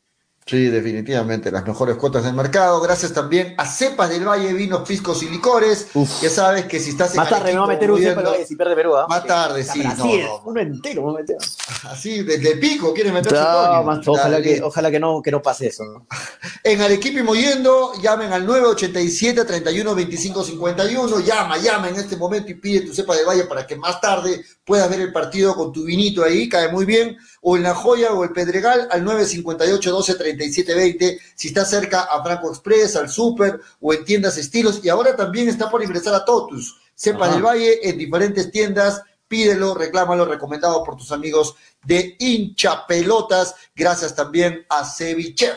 Sí, 0.46 0.66
definitivamente, 0.66 1.50
las 1.50 1.66
mejores 1.66 1.96
cuotas 1.96 2.22
del 2.24 2.34
mercado. 2.34 2.78
Gracias 2.82 3.14
también 3.14 3.54
a 3.56 3.64
Cepas 3.64 4.10
del 4.10 4.28
Valle, 4.28 4.52
vinos, 4.52 4.86
piscos 4.86 5.22
y 5.22 5.30
licores. 5.30 5.86
Uf. 5.94 6.20
Ya 6.20 6.28
sabes 6.28 6.66
que 6.66 6.78
si 6.80 6.90
estás 6.90 7.12
en 7.12 7.16
Más 7.16 7.30
tarde 7.30 7.52
me 7.54 7.58
va 7.60 7.64
a 7.64 7.68
meter 7.68 7.90
un 7.90 7.98
cepa 7.98 8.20
moviendo- 8.20 8.46
si 8.46 8.54
pierde 8.54 8.74
Perú. 8.74 8.94
¿ah? 8.94 9.06
Más 9.08 9.24
tarde, 9.26 9.64
sí, 9.64 9.82
no. 9.96 10.42
Uno 10.44 10.60
entero 10.60 11.00
me 11.00 11.12
va 11.12 11.18
a 11.18 11.20
meter. 11.22 11.38
Así, 11.84 12.22
desde 12.24 12.56
pico, 12.58 12.92
quieres 12.92 13.14
meter 13.14 13.32
No, 13.32 13.82
más- 13.84 14.06
ojalá, 14.06 14.42
que, 14.42 14.60
ojalá 14.62 14.90
que, 14.90 15.00
no, 15.00 15.22
que 15.22 15.30
no 15.30 15.40
pase 15.40 15.68
eso. 15.68 15.82
¿no? 15.84 16.06
En 16.62 16.80
Arequipa 16.82 17.20
y 17.20 17.22
Moyendo, 17.22 17.92
llamen 18.02 18.30
al 18.32 18.44
987 18.46 19.46
31 19.46 19.94
25 19.94 20.44
51. 20.44 21.20
Llama, 21.20 21.56
llama 21.56 21.88
en 21.88 21.96
este 21.96 22.16
momento 22.18 22.50
y 22.50 22.54
pide 22.54 22.82
tu 22.82 22.92
cepa 22.94 23.16
de 23.16 23.24
valle 23.24 23.44
para 23.44 23.66
que 23.66 23.76
más 23.76 23.98
tarde 23.98 24.44
puedas 24.64 24.90
ver 24.90 25.00
el 25.00 25.12
partido 25.12 25.54
con 25.54 25.72
tu 25.72 25.84
vinito 25.84 26.22
ahí, 26.22 26.48
cae 26.50 26.68
muy 26.70 26.84
bien. 26.84 27.16
O 27.46 27.58
en 27.58 27.62
La 27.62 27.74
Joya 27.74 28.12
o 28.14 28.24
el 28.24 28.30
Pedregal 28.30 28.88
al 28.90 29.04
958 29.04 29.90
12 29.90 30.14
37 30.14 30.74
20. 30.74 31.18
Si 31.34 31.48
está 31.48 31.64
cerca 31.66 32.04
a 32.04 32.22
Franco 32.22 32.48
Express, 32.48 32.96
al 32.96 33.10
Super 33.10 33.60
o 33.80 33.92
en 33.92 34.02
tiendas 34.04 34.38
estilos. 34.38 34.80
Y 34.82 34.88
ahora 34.88 35.14
también 35.14 35.48
está 35.48 35.70
por 35.70 35.82
ingresar 35.82 36.14
a 36.14 36.24
Totus. 36.24 36.80
Cepa 36.94 37.26
Ajá. 37.26 37.34
del 37.34 37.42
Valle 37.42 37.88
en 37.88 37.98
diferentes 37.98 38.50
tiendas. 38.50 39.02
Pídelo, 39.28 39.74
reclámalo, 39.74 40.24
recomendado 40.24 40.82
por 40.82 40.96
tus 40.96 41.12
amigos 41.12 41.54
de 41.84 42.16
hincha 42.18 42.86
pelotas. 42.86 43.54
Gracias 43.74 44.14
también 44.14 44.64
a 44.70 44.84
Ceviche. 44.84 45.50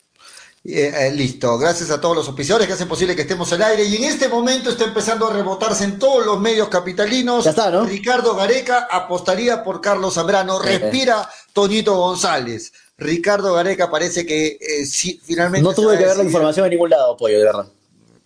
Eh, 0.63 0.91
eh, 0.93 1.11
listo, 1.13 1.57
gracias 1.57 1.89
a 1.91 2.01
todos 2.01 2.15
los 2.15 2.27
auspiciadores 2.27 2.67
que 2.67 2.73
hacen 2.73 2.89
posible 2.89 3.15
que 3.15 3.21
estemos 3.21 3.51
al 3.53 3.61
aire 3.61 3.85
y 3.85 3.95
en 3.95 4.03
este 4.03 4.27
momento 4.27 4.69
está 4.69 4.83
empezando 4.83 5.27
a 5.27 5.33
rebotarse 5.33 5.85
en 5.85 5.97
todos 5.97 6.25
los 6.25 6.39
medios 6.39 6.67
capitalinos. 6.67 7.45
Ya 7.45 7.51
está, 7.51 7.71
¿no? 7.71 7.85
Ricardo 7.85 8.35
Gareca 8.35 8.87
apostaría 8.91 9.63
por 9.63 9.79
Carlos 9.79 10.15
Zambrano. 10.15 10.61
Eh, 10.63 10.75
eh. 10.75 10.79
Respira 10.79 11.29
Toñito 11.53 11.95
González. 11.95 12.73
Ricardo 12.97 13.53
Gareca 13.53 13.89
parece 13.89 14.25
que 14.25 14.57
eh, 14.59 14.85
finalmente... 15.23 15.63
No 15.63 15.73
tuve 15.73 15.97
que 15.97 16.05
ver 16.05 16.17
la 16.17 16.23
información 16.23 16.65
en 16.65 16.71
ningún 16.71 16.89
lado, 16.89 17.15
pollo, 17.15 17.37
de 17.37 17.45
verdad. 17.45 17.67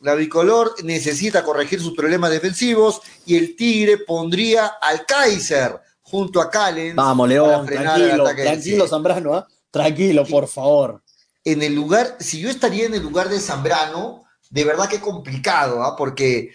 La 0.01 0.15
bicolor 0.15 0.83
necesita 0.83 1.43
corregir 1.43 1.79
sus 1.79 1.93
problemas 1.93 2.31
defensivos 2.31 3.01
y 3.25 3.35
el 3.35 3.55
Tigre 3.55 3.99
pondría 3.99 4.65
al 4.81 5.05
Kaiser 5.05 5.79
junto 6.01 6.41
a 6.41 6.49
Callens 6.49 6.95
Vamos, 6.95 7.27
para 7.27 7.33
León, 7.33 7.67
frenar 7.67 7.99
tranquilo, 7.99 8.23
tranquilo. 8.23 8.87
Zambrano, 8.87 9.35
¿ah? 9.35 9.47
Tranquilo, 9.69 10.25
por 10.25 10.47
favor. 10.47 11.01
En 11.43 11.61
el 11.63 11.73
lugar, 11.75 12.17
si 12.19 12.39
yo 12.39 12.49
estaría 12.49 12.85
en 12.85 12.93
el 12.93 13.01
lugar 13.01 13.29
de 13.29 13.39
Zambrano, 13.39 14.25
de 14.49 14.63
verdad 14.63 14.89
que 14.89 14.99
complicado, 14.99 15.83
¿ah? 15.83 15.95
Porque, 15.95 16.51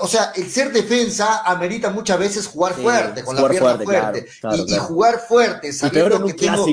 o 0.00 0.06
sea, 0.06 0.32
el 0.36 0.50
ser 0.50 0.72
defensa 0.72 1.42
amerita 1.44 1.90
muchas 1.90 2.18
veces 2.18 2.46
jugar 2.46 2.74
Sí, 2.76 2.82
fuerte, 2.82 3.24
con 3.24 3.36
la 3.36 3.48
pierna 3.48 3.76
fuerte, 3.76 3.84
fuerte. 3.84 4.26
claro, 4.40 4.56
claro, 4.56 4.82
y, 4.82 4.86
jugar 4.86 5.20
fuerte, 5.26 5.72
sabiendo 5.72 6.24
que 6.26 6.34
tengo, 6.34 6.66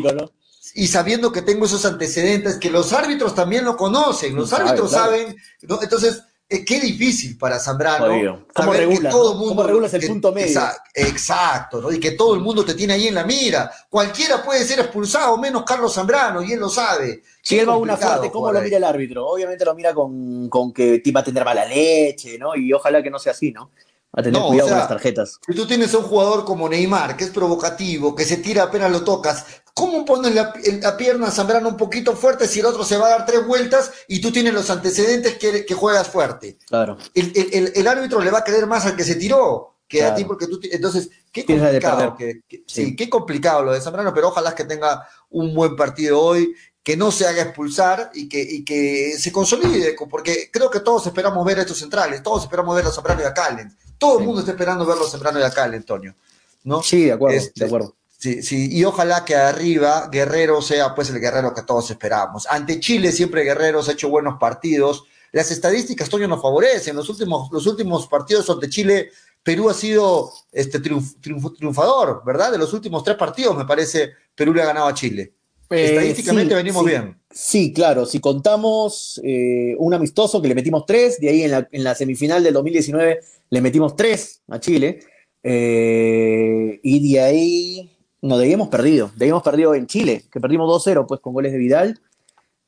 y 0.73 0.87
sabiendo 0.87 1.31
que 1.31 1.41
tengo 1.41 1.65
esos 1.65 1.85
antecedentes, 1.85 2.57
que 2.57 2.69
los 2.69 2.91
árbitros 2.91 3.33
también 3.33 3.63
lo 3.63 3.77
conocen, 3.77 4.35
los 4.35 4.51
árbitros 4.51 4.91
saben, 4.91 5.35
¿no? 5.61 5.81
entonces 5.81 6.23
eh, 6.47 6.63
qué 6.63 6.79
difícil 6.79 7.37
para 7.37 7.59
Zambrano. 7.59 8.05
Jodido. 8.05 8.45
¿Cómo 8.53 8.71
saber 8.73 8.79
que 8.81 8.85
regula, 8.87 9.09
todo 9.09 9.33
mundo- 9.35 9.49
¿Cómo 9.55 9.63
regulas 9.63 9.93
el 9.93 10.01
que- 10.01 10.07
punto 10.07 10.31
medio? 10.31 10.47
exa- 10.59 10.77
Exacto, 10.93 11.81
¿no? 11.81 11.91
Y 11.91 11.99
que 11.99 12.11
todo 12.11 12.35
el 12.35 12.41
mundo 12.41 12.63
te 12.63 12.73
tiene 12.73 12.93
ahí 12.93 13.07
en 13.07 13.15
la 13.15 13.23
mira. 13.23 13.71
Cualquiera 13.89 14.43
puede 14.43 14.63
ser 14.65 14.79
expulsado, 14.79 15.37
menos 15.37 15.63
Carlos 15.63 15.93
Zambrano, 15.93 16.41
y 16.43 16.51
él 16.53 16.59
lo 16.59 16.69
sabe. 16.69 17.23
Si 17.41 17.57
él 17.57 17.67
va 17.67 17.73
a 17.73 17.77
una 17.77 17.97
fuerte, 17.97 18.31
¿cómo 18.31 18.51
lo 18.51 18.59
ahí. 18.59 18.65
mira 18.65 18.77
el 18.77 18.83
árbitro? 18.83 19.27
Obviamente 19.27 19.65
lo 19.65 19.73
mira 19.75 19.93
con, 19.93 20.49
con 20.49 20.71
que 20.73 21.01
va 21.15 21.21
a 21.21 21.23
tener 21.23 21.43
mala 21.45 21.65
leche, 21.65 22.37
¿no? 22.37 22.55
Y 22.55 22.71
ojalá 22.73 23.01
que 23.03 23.09
no 23.09 23.19
sea 23.19 23.31
así, 23.33 23.51
¿no? 23.51 23.71
A 24.13 24.23
tener 24.23 24.39
No, 24.39 24.45
o 24.45 24.49
cuidado 24.49 24.67
sea, 24.69 24.75
con 24.77 24.79
las 24.81 24.89
tarjetas. 24.89 25.39
Si 25.45 25.53
tú 25.55 25.65
tienes 25.67 25.93
a 25.93 25.97
un 25.97 26.05
jugador 26.05 26.45
como 26.45 26.69
Neymar, 26.69 27.17
que 27.17 27.25
es 27.25 27.31
provocativo, 27.31 28.15
que 28.15 28.23
se 28.23 28.37
tira 28.37 28.63
apenas 28.63 28.89
lo 28.91 29.03
tocas, 29.03 29.45
¿cómo 29.75 30.05
pones 30.05 30.33
la, 30.33 30.53
la 30.81 30.97
pierna 30.97 31.27
a 31.27 31.31
Zambrano 31.31 31.67
un 31.69 31.77
poquito 31.77 32.15
fuerte 32.15 32.47
si 32.47 32.61
el 32.61 32.65
otro 32.65 32.83
se 32.83 32.97
va 32.97 33.07
a 33.07 33.09
dar 33.09 33.25
tres 33.25 33.45
vueltas 33.45 33.91
y 34.07 34.19
tú 34.21 34.31
tienes 34.31 34.53
los 34.53 34.69
antecedentes 34.71 35.37
que, 35.37 35.65
que 35.65 35.73
juegas 35.75 36.07
fuerte? 36.07 36.57
Claro. 36.67 36.97
El, 37.13 37.31
el- 37.35 37.49
el- 37.53 37.71
el 37.75 37.87
árbitro 37.87 38.21
le 38.21 38.31
va 38.31 38.39
a 38.39 38.43
creer 38.43 38.65
más 38.65 38.85
al 38.87 38.95
que 38.95 39.03
se 39.03 39.15
tiró 39.15 39.75
que 39.87 40.03
a 40.03 40.15
ti 40.15 40.23
porque 40.23 40.47
tú... 40.47 40.59
Entonces, 40.71 41.09
qué 41.31 41.45
complicado. 41.45 42.15
perder. 42.15 42.41
que- 42.47 42.57
que- 42.57 42.63
sí. 42.65 42.85
Sí. 42.85 42.95
qué 42.95 43.09
complicado 43.09 43.63
lo 43.63 43.73
de 43.73 43.81
Zambrano, 43.81 44.13
pero 44.13 44.29
ojalá 44.29 44.55
que 44.55 44.63
tenga 44.63 45.07
un 45.29 45.53
buen 45.53 45.75
partido 45.75 46.19
hoy, 46.21 46.55
que 46.81 46.95
no 46.97 47.11
se 47.11 47.27
haga 47.27 47.41
expulsar 47.43 48.11
y 48.13 48.29
que, 48.29 48.41
y 48.41 48.63
que 48.63 49.15
se 49.19 49.31
consolide, 49.31 49.95
porque 50.09 50.49
creo 50.51 50.69
que 50.71 50.79
todos 50.79 51.05
esperamos 51.05 51.45
ver 51.45 51.59
a 51.59 51.61
estos 51.63 51.77
centrales, 51.79 52.23
todos 52.23 52.43
esperamos 52.43 52.75
ver 52.75 52.85
a 52.85 52.91
Zambrano 52.91 53.21
y 53.21 53.25
a 53.25 53.33
Calen. 53.33 53.75
Todo 53.97 54.13
el 54.13 54.19
Sí. 54.19 54.25
mundo 54.25 54.39
está 54.39 54.51
esperando 54.53 54.85
ver 54.85 54.97
a 54.97 55.07
Zambrano 55.09 55.39
y 55.39 55.43
a 55.43 55.51
Calen, 55.51 55.79
Antonio. 55.81 56.15
¿no? 56.63 56.81
Sí, 56.81 57.05
de 57.05 57.11
acuerdo, 57.11 57.37
Este, 57.37 57.59
de 57.59 57.65
acuerdo. 57.65 57.95
Sí, 58.17 58.41
sí, 58.41 58.69
y 58.71 58.83
ojalá 58.85 59.23
que 59.25 59.35
arriba 59.35 60.09
Guerrero 60.11 60.61
sea 60.61 60.95
pues 60.95 61.09
el 61.09 61.19
guerrero 61.19 61.53
que 61.53 61.61
todos 61.63 61.91
esperamos. 61.91 62.47
Ante 62.49 62.79
Chile 62.79 63.11
siempre 63.11 63.43
Guerrero 63.43 63.83
se 63.83 63.91
ha 63.91 63.93
hecho 63.93 64.09
buenos 64.09 64.37
partidos. 64.39 65.03
Las 65.31 65.51
estadísticas, 65.51 66.09
Toño, 66.09 66.27
nos 66.27 66.41
favorecen. 66.41 66.95
Los 66.95 67.09
últimos, 67.09 67.51
los 67.51 67.67
últimos 67.67 68.07
partidos 68.07 68.49
ante 68.49 68.69
Chile, 68.69 69.09
Perú 69.43 69.69
ha 69.69 69.73
sido 69.73 70.31
este 70.51 70.81
triunf- 70.81 71.17
triunf- 71.21 71.55
triunfador, 71.57 72.23
¿verdad? 72.25 72.51
De 72.51 72.57
los 72.57 72.73
últimos 72.73 73.03
tres 73.03 73.17
partidos, 73.17 73.55
me 73.55 73.65
parece, 73.65 74.11
Perú 74.33 74.53
le 74.53 74.61
ha 74.63 74.65
ganado 74.65 74.87
a 74.87 74.93
Chile. 74.93 75.33
Eh, 75.69 75.85
Estadísticamente 75.89 76.53
sí, 76.53 76.55
venimos 76.55 76.83
sí. 76.83 76.89
bien. 76.89 77.19
Sí, 77.31 77.73
claro, 77.73 78.05
si 78.05 78.19
contamos 78.19 79.19
eh, 79.23 79.75
un 79.77 79.93
amistoso 79.93 80.41
que 80.41 80.47
le 80.47 80.55
metimos 80.55 80.85
tres, 80.85 81.19
de 81.19 81.29
ahí 81.29 81.43
en 81.43 81.51
la, 81.51 81.67
en 81.71 81.83
la 81.83 81.93
semifinal 81.95 82.43
del 82.43 82.53
2019 82.53 83.19
le 83.49 83.61
metimos 83.61 83.95
tres 83.95 84.41
a 84.47 84.59
Chile, 84.59 84.99
eh, 85.43 86.79
y 86.83 87.13
de 87.13 87.19
ahí, 87.21 87.94
no, 88.25 88.37
de 88.37 88.45
ahí 88.45 88.53
hemos 88.53 88.69
perdido, 88.69 89.11
de 89.15 89.25
ahí 89.25 89.29
hemos 89.29 89.43
perdido 89.43 89.75
en 89.75 89.87
Chile, 89.87 90.23
que 90.31 90.39
perdimos 90.39 90.69
2-0 90.85 91.05
pues 91.07 91.19
con 91.21 91.33
goles 91.33 91.51
de 91.51 91.57
Vidal, 91.57 91.99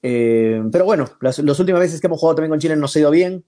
Eh, 0.04 0.62
pero 0.72 0.86
bueno, 0.86 1.10
las, 1.22 1.40
últimas 1.40 1.82
veces 1.82 2.00
que 2.00 2.08
hemos 2.08 2.20
jugado 2.20 2.36
también 2.36 2.52
con 2.52 2.60
Chile 2.60 2.76
nos 2.76 2.96
ha 2.96 3.00
ido 3.00 3.12
bien, 3.12 3.44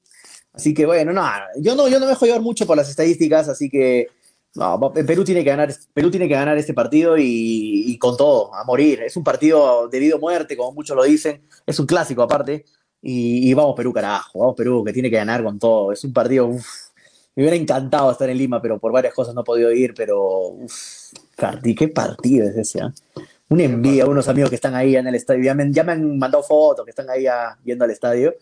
así 0.52 0.74
que 0.74 0.86
bueno, 0.86 1.14
no, 1.14 1.24
yo 1.58 1.76
no, 1.76 1.88
yo 1.88 2.00
no 2.00 2.06
me 2.06 2.12
dejo 2.12 2.26
llevar 2.26 2.42
mucho 2.42 2.66
por 2.66 2.76
las 2.76 2.90
estadísticas, 2.90 3.48
así 3.50 3.70
que 3.70 4.08
no, 4.56 4.92
Perú 4.94 5.24
tiene 5.24 5.44
que 5.44 5.50
ganar, 5.52 5.74
Perú 5.94 6.10
tiene 6.10 6.28
que 6.28 6.34
ganar 6.34 6.58
este 6.58 6.74
partido 6.74 7.16
y, 7.18 7.98
con 8.00 8.18
todo, 8.18 8.54
a 8.54 8.64
morir. 8.64 9.02
Es 9.02 9.16
un 9.16 9.24
partido 9.24 9.88
de 9.88 10.00
vida 10.00 10.16
o 10.16 10.20
muerte, 10.20 10.58
como 10.58 10.72
muchos 10.74 10.96
lo 10.98 11.04
dicen. 11.04 11.44
Es 11.66 11.80
un 11.80 11.86
clásico 11.86 12.24
aparte. 12.24 12.66
Y, 13.02 13.50
y 13.50 13.54
vamos 13.54 13.76
Perú, 13.76 13.94
carajo. 13.94 14.40
Vamos 14.40 14.56
Perú, 14.56 14.84
que 14.84 14.92
tiene 14.94 15.10
que 15.10 15.18
ganar 15.18 15.44
con 15.44 15.60
todo. 15.60 15.92
Es 15.92 16.04
un 16.04 16.14
partido, 16.14 16.48
uf, 16.48 16.66
me 17.36 17.44
hubiera 17.44 17.56
encantado 17.56 18.12
estar 18.12 18.30
en 18.30 18.38
Lima, 18.38 18.62
pero 18.62 18.80
por 18.80 18.92
varias 18.92 19.14
cosas 19.14 19.36
no 19.36 19.42
he 19.42 19.44
podido 19.44 19.72
ir. 19.72 19.94
Pero, 19.96 20.20
uf, 20.50 20.74
Qué 21.78 21.88
partido 21.88 22.48
es 22.48 22.58
ese, 22.58 22.82
¿ah? 22.82 22.94
Una 23.50 23.64
envidia 23.64 24.04
a 24.04 24.08
unos 24.08 24.28
amigos 24.28 24.50
que 24.50 24.56
están 24.56 24.76
ahí 24.76 24.96
en 24.96 25.08
el 25.08 25.16
estadio. 25.16 25.44
Ya 25.44 25.56
me, 25.56 25.72
ya 25.72 25.84
me 25.84 25.94
han 25.94 26.20
mandado 26.20 26.44
fotos 26.44 26.86
que 26.86 26.92
están 26.92 27.10
ahí 27.10 27.26
ah, 27.26 27.58
yendo 27.64 27.84
al 27.84 27.90
estadio. 27.90 28.36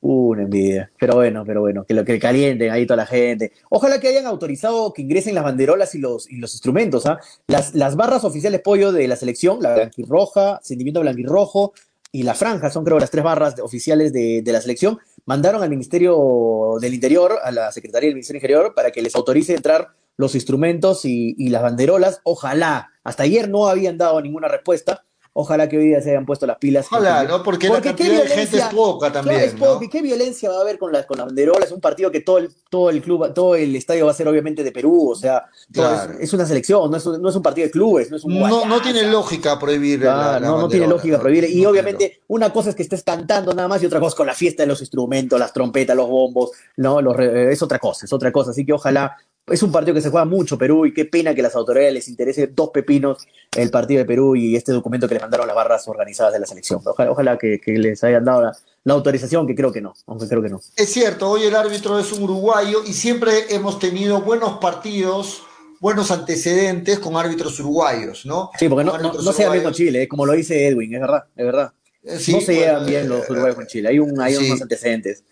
Una 0.00 0.42
envidia. 0.42 0.92
Pero 1.00 1.14
bueno, 1.14 1.44
pero 1.44 1.60
bueno, 1.62 1.84
que 1.84 1.94
lo 1.94 2.04
que 2.04 2.20
calienten 2.20 2.70
ahí 2.70 2.86
toda 2.86 2.98
la 2.98 3.06
gente. 3.06 3.50
Ojalá 3.70 3.98
que 3.98 4.08
hayan 4.08 4.26
autorizado 4.26 4.92
que 4.92 5.02
ingresen 5.02 5.34
las 5.34 5.42
banderolas 5.42 5.94
y 5.96 5.98
los, 5.98 6.30
y 6.30 6.36
los 6.36 6.52
instrumentos. 6.52 7.04
¿ah? 7.06 7.18
Las, 7.48 7.74
las 7.74 7.96
barras 7.96 8.22
oficiales 8.22 8.60
pollo 8.60 8.92
de 8.92 9.08
la 9.08 9.16
selección, 9.16 9.60
la 9.60 9.74
blanquirroja, 9.74 10.60
sentimiento 10.62 11.00
blanquirrojo 11.00 11.72
y 12.12 12.22
la 12.22 12.34
franja, 12.34 12.70
son 12.70 12.84
creo 12.84 13.00
las 13.00 13.10
tres 13.10 13.24
barras 13.24 13.58
oficiales 13.58 14.12
de, 14.12 14.40
de 14.42 14.52
la 14.52 14.60
selección, 14.60 14.98
mandaron 15.26 15.64
al 15.64 15.70
Ministerio 15.70 16.76
del 16.80 16.94
Interior, 16.94 17.40
a 17.42 17.50
la 17.50 17.72
Secretaría 17.72 18.06
del 18.06 18.14
Ministerio 18.14 18.38
Interior, 18.38 18.72
para 18.72 18.92
que 18.92 19.02
les 19.02 19.16
autorice 19.16 19.52
entrar 19.52 19.88
los 20.16 20.34
instrumentos 20.34 21.04
y, 21.04 21.34
y 21.38 21.48
las 21.48 21.62
banderolas. 21.62 22.20
Ojalá, 22.24 22.90
hasta 23.02 23.22
ayer 23.24 23.48
no 23.48 23.68
habían 23.68 23.98
dado 23.98 24.20
ninguna 24.20 24.48
respuesta. 24.48 25.04
Ojalá 25.36 25.68
que 25.68 25.76
hoy 25.76 25.86
día 25.88 26.00
se 26.00 26.10
hayan 26.10 26.26
puesto 26.26 26.46
las 26.46 26.58
pilas. 26.58 26.86
Ojalá, 26.88 27.24
¿no? 27.24 27.42
Porque, 27.42 27.68
la 27.68 27.80
cantidad 27.80 28.22
de 28.22 28.28
gente 28.28 28.56
es 28.56 28.64
poca 28.66 29.10
también, 29.10 29.38
Claro, 29.40 29.52
es 29.52 29.58
¿no? 29.58 29.66
poca. 29.74 29.84
¿Y 29.84 29.88
qué 29.88 30.00
violencia 30.00 30.48
va 30.48 30.58
a 30.58 30.60
haber 30.60 30.78
con 30.78 30.92
la, 30.92 31.04
con 31.04 31.18
la 31.18 31.24
banderola? 31.24 31.64
Es 31.64 31.72
un 31.72 31.80
partido 31.80 32.12
que 32.12 32.20
todo 32.20 32.38
el, 32.38 32.50
todo 32.70 32.88
el 32.88 33.02
club, 33.02 33.34
todo 33.34 33.56
el 33.56 33.74
estadio 33.74 34.04
va 34.06 34.12
a 34.12 34.14
ser 34.14 34.28
obviamente 34.28 34.62
de 34.62 34.70
Perú, 34.70 35.10
o 35.10 35.16
sea, 35.16 35.46
Claro. 35.72 36.12
es, 36.12 36.20
es 36.20 36.32
una 36.34 36.46
selección, 36.46 36.88
no 36.88 36.96
es, 36.96 37.04
un- 37.04 37.20
no 37.20 37.28
es 37.30 37.34
un 37.34 37.42
partido 37.42 37.66
de 37.66 37.72
clubes, 37.72 38.12
no 38.12 38.16
es 38.16 38.22
un 38.22 38.38
No, 38.38 38.64
no 38.64 38.80
tiene 38.80 39.02
lógica 39.10 39.58
prohibir 39.58 40.02
la- 40.02 40.14
Claro, 40.14 40.40
la 40.40 40.46
no, 40.46 40.58
no 40.60 40.68
tiene 40.68 40.86
lógica 40.86 41.16
¿no? 41.16 41.22
prohibir. 41.24 41.50
Y 41.50 41.62
No 41.62 41.70
obviamente, 41.70 42.20
una 42.28 42.52
cosa 42.52 42.70
es 42.70 42.76
que 42.76 42.84
estés 42.84 43.02
cantando 43.02 43.52
nada 43.54 43.66
más 43.66 43.82
y 43.82 43.86
otra 43.86 43.98
cosa 43.98 44.16
con 44.16 44.28
la 44.28 44.34
fiesta 44.34 44.62
de 44.62 44.68
los 44.68 44.80
instrumentos, 44.82 45.36
las 45.40 45.52
trompetas, 45.52 45.96
los 45.96 46.08
bombos, 46.08 46.52
no, 46.76 47.02
los 47.02 47.16
re- 47.16 47.52
es 47.52 47.60
otra 47.60 47.80
cosa, 47.80 48.06
es 48.06 48.12
otra 48.12 48.30
cosa. 48.30 48.52
Así 48.52 48.64
que 48.64 48.72
ojalá, 48.72 49.16
es 49.46 49.62
un 49.62 49.70
partido 49.70 49.94
que 49.94 50.00
se 50.00 50.10
juega 50.10 50.24
mucho 50.24 50.56
Perú 50.56 50.86
y 50.86 50.94
qué 50.94 51.04
pena 51.04 51.34
que 51.34 51.42
las 51.42 51.54
autoridades 51.54 51.92
les 51.92 52.08
interese 52.08 52.46
dos 52.46 52.70
pepinos 52.70 53.26
el 53.56 53.70
partido 53.70 53.98
de 53.98 54.04
Perú 54.04 54.36
y 54.36 54.56
este 54.56 54.72
documento 54.72 55.06
que 55.06 55.14
les 55.14 55.22
mandaron 55.22 55.46
las 55.46 55.56
barras 55.56 55.86
organizadas 55.86 56.32
de 56.32 56.40
la 56.40 56.46
selección. 56.46 56.80
Ojalá, 56.84 57.10
ojalá 57.10 57.38
que, 57.38 57.60
que 57.60 57.72
les 57.72 58.02
hayan 58.04 58.24
dado 58.24 58.42
la, 58.42 58.56
la 58.84 58.94
autorización, 58.94 59.46
que 59.46 59.54
creo 59.54 59.72
que 59.72 59.80
no, 59.80 59.94
aunque 60.06 60.28
creo 60.28 60.42
que 60.42 60.48
no. 60.48 60.60
Es 60.76 60.90
cierto, 60.90 61.30
hoy 61.30 61.44
el 61.44 61.54
árbitro 61.54 61.98
es 61.98 62.12
un 62.12 62.22
uruguayo 62.22 62.82
y 62.86 62.92
siempre 62.92 63.54
hemos 63.54 63.78
tenido 63.78 64.20
buenos 64.22 64.58
partidos, 64.58 65.42
buenos 65.80 66.10
antecedentes 66.10 66.98
con 66.98 67.16
árbitros 67.16 67.58
uruguayos, 67.60 68.26
¿no? 68.26 68.50
Sí, 68.58 68.68
porque 68.68 68.84
no, 68.84 68.98
no, 68.98 69.12
no 69.12 69.32
se 69.32 69.38
llevan 69.38 69.52
bien 69.52 69.64
con. 69.64 69.72
Chile, 69.72 70.02
eh, 70.02 70.08
como 70.08 70.26
lo 70.26 70.32
dice 70.32 70.66
Edwin, 70.66 70.94
es 70.94 71.00
verdad, 71.00 71.24
es 71.36 71.46
verdad. 71.46 71.72
Eh, 72.02 72.18
sí, 72.18 72.32
no 72.32 72.40
se 72.40 72.46
bueno, 72.46 72.60
llevan 72.60 72.86
bien 72.86 73.04
eh, 73.04 73.08
los 73.08 73.30
uruguayos 73.30 73.56
con 73.56 73.66
Chile, 73.66 73.88
hay, 73.88 73.98
un, 73.98 74.20
hay 74.20 74.34
sí. 74.34 74.46
unos 74.46 74.62
antecedentes. 74.62 75.24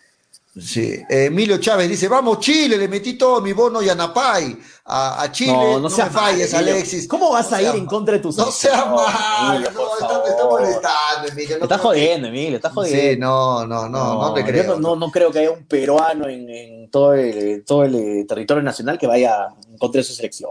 Sí, 0.55 1.03
Eh, 1.09 1.25
Emilio 1.27 1.57
Chávez 1.57 1.89
dice, 1.89 2.09
vamos 2.09 2.39
Chile, 2.41 2.77
le 2.77 2.87
metí 2.87 3.15
todo 3.15 3.41
mi 3.41 3.55
bono 3.55 3.81
y 3.81 3.89
Anapay 3.89 4.59
a, 4.85 5.23
a 5.23 5.33
Chile, 5.33 5.53
No, 5.53 5.73
no, 5.75 5.81
no 5.81 5.89
seas 5.91 6.09
me 6.13 6.15
falles, 6.21 6.53
mal, 6.53 6.61
Emilio. 6.61 6.75
Alexis. 6.77 7.09
¿Cómo 7.09 7.31
vas 7.31 7.51
No 7.51 7.57
a 7.57 7.63
ir 7.63 7.69
en 7.75 7.87
contra 7.87 8.15
de 8.15 8.21
tus 8.21 8.37
No 8.37 8.51
seas 8.53 8.87
No, 8.87 8.97
mal, 8.97 9.57
Emilio, 9.57 9.71
no, 9.73 9.93
está, 9.95 10.23
me 10.23 10.29
está 10.29 10.45
molestando, 10.45 11.29
Emilio. 11.31 11.59
No 11.59 11.67
creo 11.67 11.79
que- 11.79 11.83
jodiendo, 11.83 12.29
Emilio, 12.29 12.57
estás 12.57 12.73
jodiendo. 12.75 13.01
Sí, 13.13 13.17
no, 13.19 13.67
no, 13.67 13.89
no, 13.89 14.15
no, 14.21 14.35
te 14.35 14.45
creo. 14.45 14.79
no, 14.79 14.95
no, 14.95 15.11
creo 15.11 15.33
que 15.33 15.39
haya 15.39 15.51
un 15.53 15.65
peruano 15.67 16.29
en, 16.29 16.51
en 16.51 16.91
todo, 16.91 17.15
el, 17.15 17.65
todo 17.65 17.85
el 17.85 17.95
eh, 17.95 18.25
territorio 18.29 18.63
nacional 18.63 18.99
que 18.99 19.07
vaya 19.07 19.47
en 19.71 19.79
contra 19.79 20.01
de 20.01 20.05
su 20.05 20.13
selección. 20.13 20.51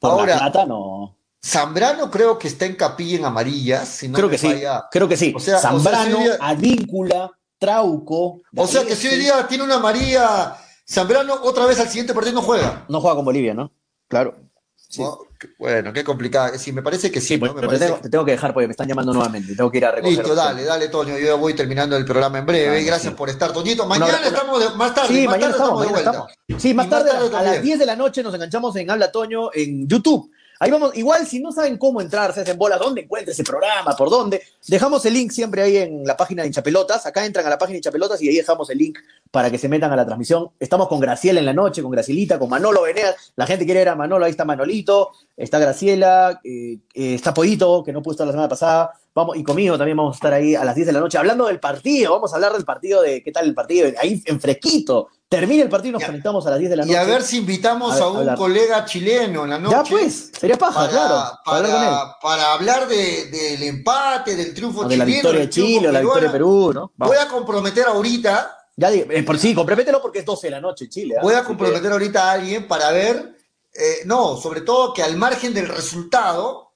Por 0.00 0.10
Ahora- 0.10 0.34
la 0.34 0.38
plata, 0.40 0.66
no. 0.66 1.14
Zambrano 1.46 2.10
creo 2.10 2.36
que 2.40 2.48
está 2.48 2.66
en 2.66 2.74
capilla 2.74 3.18
en 3.18 3.24
amarillas, 3.24 3.86
si 3.88 4.08
no 4.08 4.16
creo 4.16 4.28
que 4.28 4.36
sí, 4.38 4.48
falla. 4.48 4.86
creo 4.90 5.06
que 5.08 5.16
sí. 5.16 5.32
O 5.36 5.38
sea- 5.38 5.58
o 5.58 5.60
sea, 5.60 5.70
Zambrano, 5.70 6.18
día- 6.18 6.36
Advíncula, 6.40 7.30
Trauco. 7.58 8.40
O 8.56 8.66
sea 8.66 8.84
que 8.84 8.94
si 8.96 9.08
hoy 9.08 9.16
día 9.16 9.46
tiene 9.48 9.64
una 9.64 9.78
María 9.78 10.54
Zambrano, 10.88 11.34
otra 11.42 11.66
vez 11.66 11.78
al 11.80 11.88
siguiente 11.88 12.14
partido 12.14 12.34
no 12.36 12.42
juega. 12.42 12.84
No 12.88 13.00
juega 13.00 13.16
con 13.16 13.24
Bolivia, 13.24 13.54
¿no? 13.54 13.70
Claro. 14.08 14.34
Sí. 14.76 15.02
¿no? 15.02 15.18
Qué- 15.38 15.48
Bueno, 15.58 15.92
qué 15.92 16.02
complicado. 16.02 16.56
Sí, 16.58 16.72
me 16.72 16.82
parece 16.82 17.10
que 17.12 17.20
sí. 17.20 17.36
¿no? 17.36 17.52
pues, 17.52 17.54
Me 17.54 17.68
te 17.78 17.84
tengo, 17.84 17.98
te 18.00 18.08
tengo 18.08 18.24
que 18.24 18.30
dejar 18.32 18.54
porque 18.54 18.66
me 18.66 18.70
están 18.72 18.88
llamando 18.88 19.12
nuevamente. 19.12 19.54
Tengo 19.54 19.70
que 19.70 19.78
ir 19.78 19.84
a 19.84 19.90
recoger. 19.92 20.16
Listo, 20.18 20.34
dale, 20.34 20.64
dale, 20.64 20.88
Toño. 20.88 21.18
Yo 21.18 21.26
ya 21.26 21.34
voy 21.34 21.52
terminando 21.54 21.96
el 21.96 22.04
programa 22.04 22.38
en 22.38 22.46
breve. 22.46 22.82
Gracias 22.84 23.12
sí. 23.12 23.16
por 23.16 23.28
estar, 23.28 23.52
Toñito. 23.52 23.86
Mañana 23.86 24.16
Una 24.18 24.26
estamos 24.28 24.60
de- 24.60 24.76
más 24.76 24.94
tarde. 24.94 25.08
Sí, 25.08 25.26
más 25.26 25.36
mañana 25.36 25.52
tarde 25.52 25.62
estamos, 25.64 25.82
de 25.82 25.88
vuelta. 25.88 26.10
estamos. 26.10 26.32
Sí, 26.62 26.74
más 26.74 26.88
tarde, 26.88 27.10
tarde 27.10 27.18
a 27.26 27.30
las 27.30 27.30
también. 27.42 27.62
10 27.62 27.78
de 27.78 27.86
la 27.86 27.96
noche 27.96 28.22
nos 28.22 28.34
enganchamos 28.34 28.74
en 28.76 28.90
Habla 28.90 29.12
Toño 29.12 29.50
en 29.52 29.86
YouTube. 29.86 30.30
Ahí 30.60 30.72
vamos, 30.72 30.96
igual 30.96 31.24
si 31.26 31.40
no 31.40 31.52
saben 31.52 31.78
cómo 31.78 32.00
entrar, 32.00 32.32
se 32.34 32.40
hacen 32.40 32.58
bolas, 32.58 32.80
dónde 32.80 33.02
encuentra 33.02 33.32
ese 33.32 33.44
programa, 33.44 33.94
por 33.96 34.10
dónde, 34.10 34.42
dejamos 34.66 35.04
el 35.06 35.14
link 35.14 35.30
siempre 35.30 35.62
ahí 35.62 35.76
en 35.76 36.04
la 36.04 36.16
página 36.16 36.42
de 36.42 36.48
Hinchapelotas, 36.48 37.06
acá 37.06 37.24
entran 37.24 37.46
a 37.46 37.50
la 37.50 37.58
página 37.58 37.74
de 37.74 37.78
Hinchapelotas 37.78 38.20
y 38.22 38.28
ahí 38.28 38.36
dejamos 38.36 38.68
el 38.70 38.78
link 38.78 38.98
para 39.30 39.50
que 39.50 39.58
se 39.58 39.68
metan 39.68 39.92
a 39.92 39.96
la 39.96 40.04
transmisión. 40.04 40.50
Estamos 40.58 40.88
con 40.88 40.98
Graciela 40.98 41.38
en 41.38 41.46
la 41.46 41.52
noche, 41.52 41.80
con 41.80 41.92
Gracielita, 41.92 42.40
con 42.40 42.48
Manolo 42.48 42.82
Veneas, 42.82 43.32
la 43.36 43.46
gente 43.46 43.64
quiere 43.64 43.80
ver 43.80 43.90
a 43.90 43.94
Manolo, 43.94 44.24
ahí 44.24 44.32
está 44.32 44.44
Manolito, 44.44 45.12
está 45.36 45.60
Graciela, 45.60 46.40
eh, 46.42 46.78
eh, 46.92 47.14
está 47.14 47.32
Pollito, 47.32 47.84
que 47.84 47.92
no 47.92 48.02
pudo 48.02 48.12
estar 48.12 48.26
la 48.26 48.32
semana 48.32 48.48
pasada, 48.48 48.92
vamos, 49.14 49.36
y 49.36 49.44
conmigo 49.44 49.78
también 49.78 49.96
vamos 49.96 50.16
a 50.16 50.18
estar 50.18 50.32
ahí 50.32 50.56
a 50.56 50.64
las 50.64 50.74
10 50.74 50.88
de 50.88 50.92
la 50.92 51.00
noche 51.00 51.18
hablando 51.18 51.46
del 51.46 51.60
partido, 51.60 52.12
vamos 52.12 52.32
a 52.32 52.36
hablar 52.36 52.52
del 52.52 52.64
partido, 52.64 53.02
de 53.02 53.22
qué 53.22 53.30
tal 53.30 53.46
el 53.46 53.54
partido, 53.54 53.90
ahí 54.00 54.20
en 54.24 54.40
fresquito, 54.40 55.08
termina 55.28 55.62
el 55.62 55.68
partido 55.68 55.90
y 55.90 55.92
nos 56.00 56.04
conectamos 56.04 56.46
a 56.46 56.50
las 56.50 56.58
10 56.58 56.70
de 56.70 56.76
la 56.76 56.84
Y 56.84 56.86
noche. 56.86 56.98
a 56.98 57.04
ver 57.04 57.22
si 57.22 57.36
invitamos 57.38 58.00
A- 58.00 58.04
a, 58.04 58.08
un 58.10 58.16
hablar. 58.18 58.38
colega 58.38 58.84
chileno 58.86 59.44
en 59.44 59.50
la 59.50 59.58
noche. 59.58 59.76
Ya 59.76 59.84
pues, 59.84 60.30
sería 60.38 60.56
paja, 60.56 60.74
Para, 60.80 60.90
claro, 60.90 61.38
para 61.44 61.56
hablar 61.58 61.72
con 61.72 61.82
él. 61.82 61.88
para, 61.88 62.18
para 62.22 62.52
hablar 62.54 62.88
de- 62.88 63.26
del 63.30 63.62
empate, 63.64 64.36
del 64.36 64.54
triunfo 64.54 64.84
de 64.84 64.96
la 64.96 65.04
chileno. 65.04 65.06
victoria 65.22 65.40
de 65.40 65.50
Chile 65.50 65.88
o 65.88 65.92
la 65.92 66.00
victoria 66.00 66.28
de. 66.28 66.32
Perú, 66.32 66.72
¿no? 66.74 66.92
Vamos. 66.96 67.14
Voy 67.14 67.24
a 67.24 67.28
comprometer 67.28 67.86
ahorita, 67.86 68.56
Ya 68.76 68.90
digo, 68.90 69.06
eh, 69.10 69.22
por 69.22 69.38
sí, 69.38 69.54
compromételo 69.54 70.00
porque 70.00 70.20
es 70.20 70.24
12 70.24 70.46
de 70.46 70.50
la 70.52 70.60
noche 70.60 70.84
en 70.84 70.90
Chile. 70.90 71.14
¿ah? 71.18 71.22
voy 71.22 71.34
a 71.34 71.44
comprometer 71.44 71.90
ahorita 71.92 72.30
a 72.30 72.32
alguien 72.32 72.66
para 72.68 72.90
ver, 72.92 73.36
eh, 73.74 74.02
no, 74.06 74.36
sobre 74.36 74.62
todo 74.62 74.94
que 74.94 75.02
al 75.02 75.16
margen 75.16 75.52
del 75.52 75.68
resultado 75.68 76.72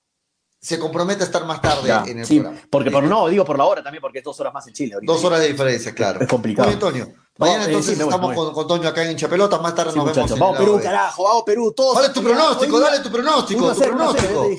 se 0.61 0.79
comprometa 0.79 1.23
a 1.23 1.27
estar 1.27 1.45
más 1.47 1.61
tarde 1.62 1.89
ya, 1.89 2.05
en 2.07 2.19
el 2.20 2.27
sí, 2.27 2.39
programa. 2.39 2.62
porque 2.70 2.91
por 2.91 3.03
no, 3.05 3.27
digo 3.29 3.45
por 3.45 3.57
la 3.59 3.65
hora 3.65 3.83
también, 3.83 4.01
porque 4.01 4.19
es 4.19 4.24
dos 4.24 4.39
horas 4.41 4.53
más 4.53 4.66
en 4.69 4.74
Chile. 4.74 4.95
ahorita. 4.95 5.12
Dos 5.12 5.24
horas 5.24 5.41
de 5.41 5.49
diferencia, 5.49 5.93
claro. 5.95 6.20
Es 6.20 6.29
complicado. 6.29 6.69
Antonio. 6.69 7.12
Mañana 7.38 7.64
entonces 7.64 7.98
estamos 7.98 8.34
con, 8.34 8.52
con, 8.52 8.66
Toño 8.66 8.88
acá 8.88 9.04
en 9.04 9.12
Hinchapelota, 9.12 9.59
más 9.59 9.74
tarde 9.74 9.96
nos 9.96 10.04
vemos. 10.04 10.38
vamos 10.38 10.59
Perú, 10.59 10.78
carajo, 10.82 11.24
vamos 11.24 11.42
Perú, 11.44 11.72
todos. 11.72 11.96
Dale 11.96 12.10
tu 12.10 12.22
pronóstico, 12.22 12.78
dale 12.78 13.00
tu 13.00 13.10
pronóstico. 13.10 13.64
1 13.64 13.74
0, 13.74 13.96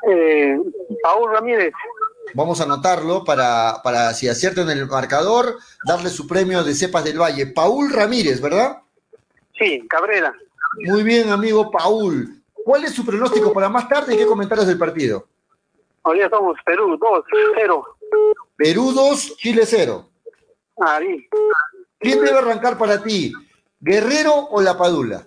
Eh, 0.08 0.58
Paul 1.02 1.32
Ramírez. 1.32 1.72
Vamos 2.34 2.60
a 2.60 2.64
anotarlo 2.64 3.24
para, 3.24 3.80
para, 3.84 4.12
si 4.12 4.28
aciertan 4.28 4.68
en 4.68 4.78
el 4.78 4.86
marcador, 4.88 5.56
darle 5.86 6.10
su 6.10 6.26
premio 6.26 6.64
de 6.64 6.74
Cepas 6.74 7.04
del 7.04 7.20
Valle. 7.20 7.46
Paul 7.46 7.92
Ramírez, 7.92 8.40
¿verdad? 8.40 8.82
Sí, 9.56 9.86
Cabrera. 9.88 10.34
Muy 10.78 11.04
bien, 11.04 11.30
amigo 11.30 11.70
Paul. 11.70 12.42
¿Cuál 12.52 12.84
es 12.84 12.92
su 12.92 13.06
pronóstico 13.06 13.52
para 13.52 13.68
más 13.68 13.88
tarde 13.88 14.14
y 14.14 14.18
qué 14.18 14.26
comentarios 14.26 14.66
del 14.66 14.78
partido? 14.78 15.28
Hoy 16.02 16.20
somos 16.28 16.56
Perú 16.64 16.98
2, 17.00 17.24
0. 17.54 17.84
Perú 18.56 18.92
2, 18.92 19.36
Chile 19.36 19.62
0. 19.64 20.08
Ahí. 20.78 21.28
¿Quién 22.00 22.24
debe 22.24 22.38
arrancar 22.38 22.76
para 22.76 23.02
ti? 23.02 23.32
¿Guerrero 23.78 24.34
o 24.50 24.60
La 24.60 24.76
Padula? 24.76 25.26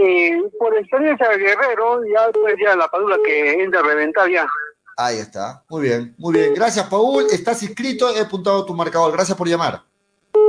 Eh, 0.00 0.42
por 0.58 0.76
experiencia 0.76 1.28
de 1.28 1.38
Guerrero, 1.38 2.04
ya 2.06 2.26
después 2.26 2.54
ya 2.58 2.74
La 2.74 2.88
Padula 2.88 3.18
que 3.24 3.62
entra 3.62 3.80
a 3.80 3.82
reventar 3.82 4.30
ya. 4.30 4.48
Ahí 4.96 5.18
está, 5.18 5.62
muy 5.68 5.82
bien, 5.82 6.14
muy 6.16 6.32
bien. 6.32 6.54
Gracias, 6.54 6.86
Paul. 6.86 7.26
Estás 7.30 7.62
inscrito, 7.62 8.08
he 8.08 8.20
apuntado 8.20 8.64
tu 8.64 8.74
marcador. 8.74 9.12
Gracias 9.12 9.36
por 9.36 9.46
llamar. 9.46 9.82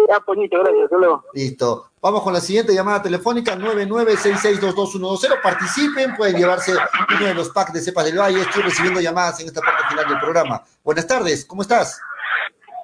Ya, 0.09 0.19
Poñito, 0.21 0.57
gracias. 0.59 0.85
Hasta 0.85 0.97
luego. 0.97 1.23
Listo. 1.33 1.91
Vamos 2.01 2.23
con 2.23 2.31
la 2.31 2.39
siguiente 2.39 2.73
llamada 2.73 3.01
telefónica, 3.01 3.57
9966222120. 3.57 5.41
Participen, 5.41 6.15
pueden 6.15 6.37
llevarse 6.37 6.73
uno 6.73 7.25
de 7.25 7.33
los 7.33 7.49
packs 7.49 7.73
de 7.73 7.81
Cepas 7.81 8.05
del 8.05 8.17
Valle. 8.17 8.39
Estoy 8.41 8.63
recibiendo 8.63 9.01
llamadas 9.01 9.41
en 9.41 9.47
esta 9.47 9.59
parte 9.59 9.83
final 9.89 10.07
del 10.07 10.19
programa. 10.19 10.63
Buenas 10.83 11.05
tardes, 11.05 11.43
¿cómo 11.45 11.61
estás? 11.61 11.99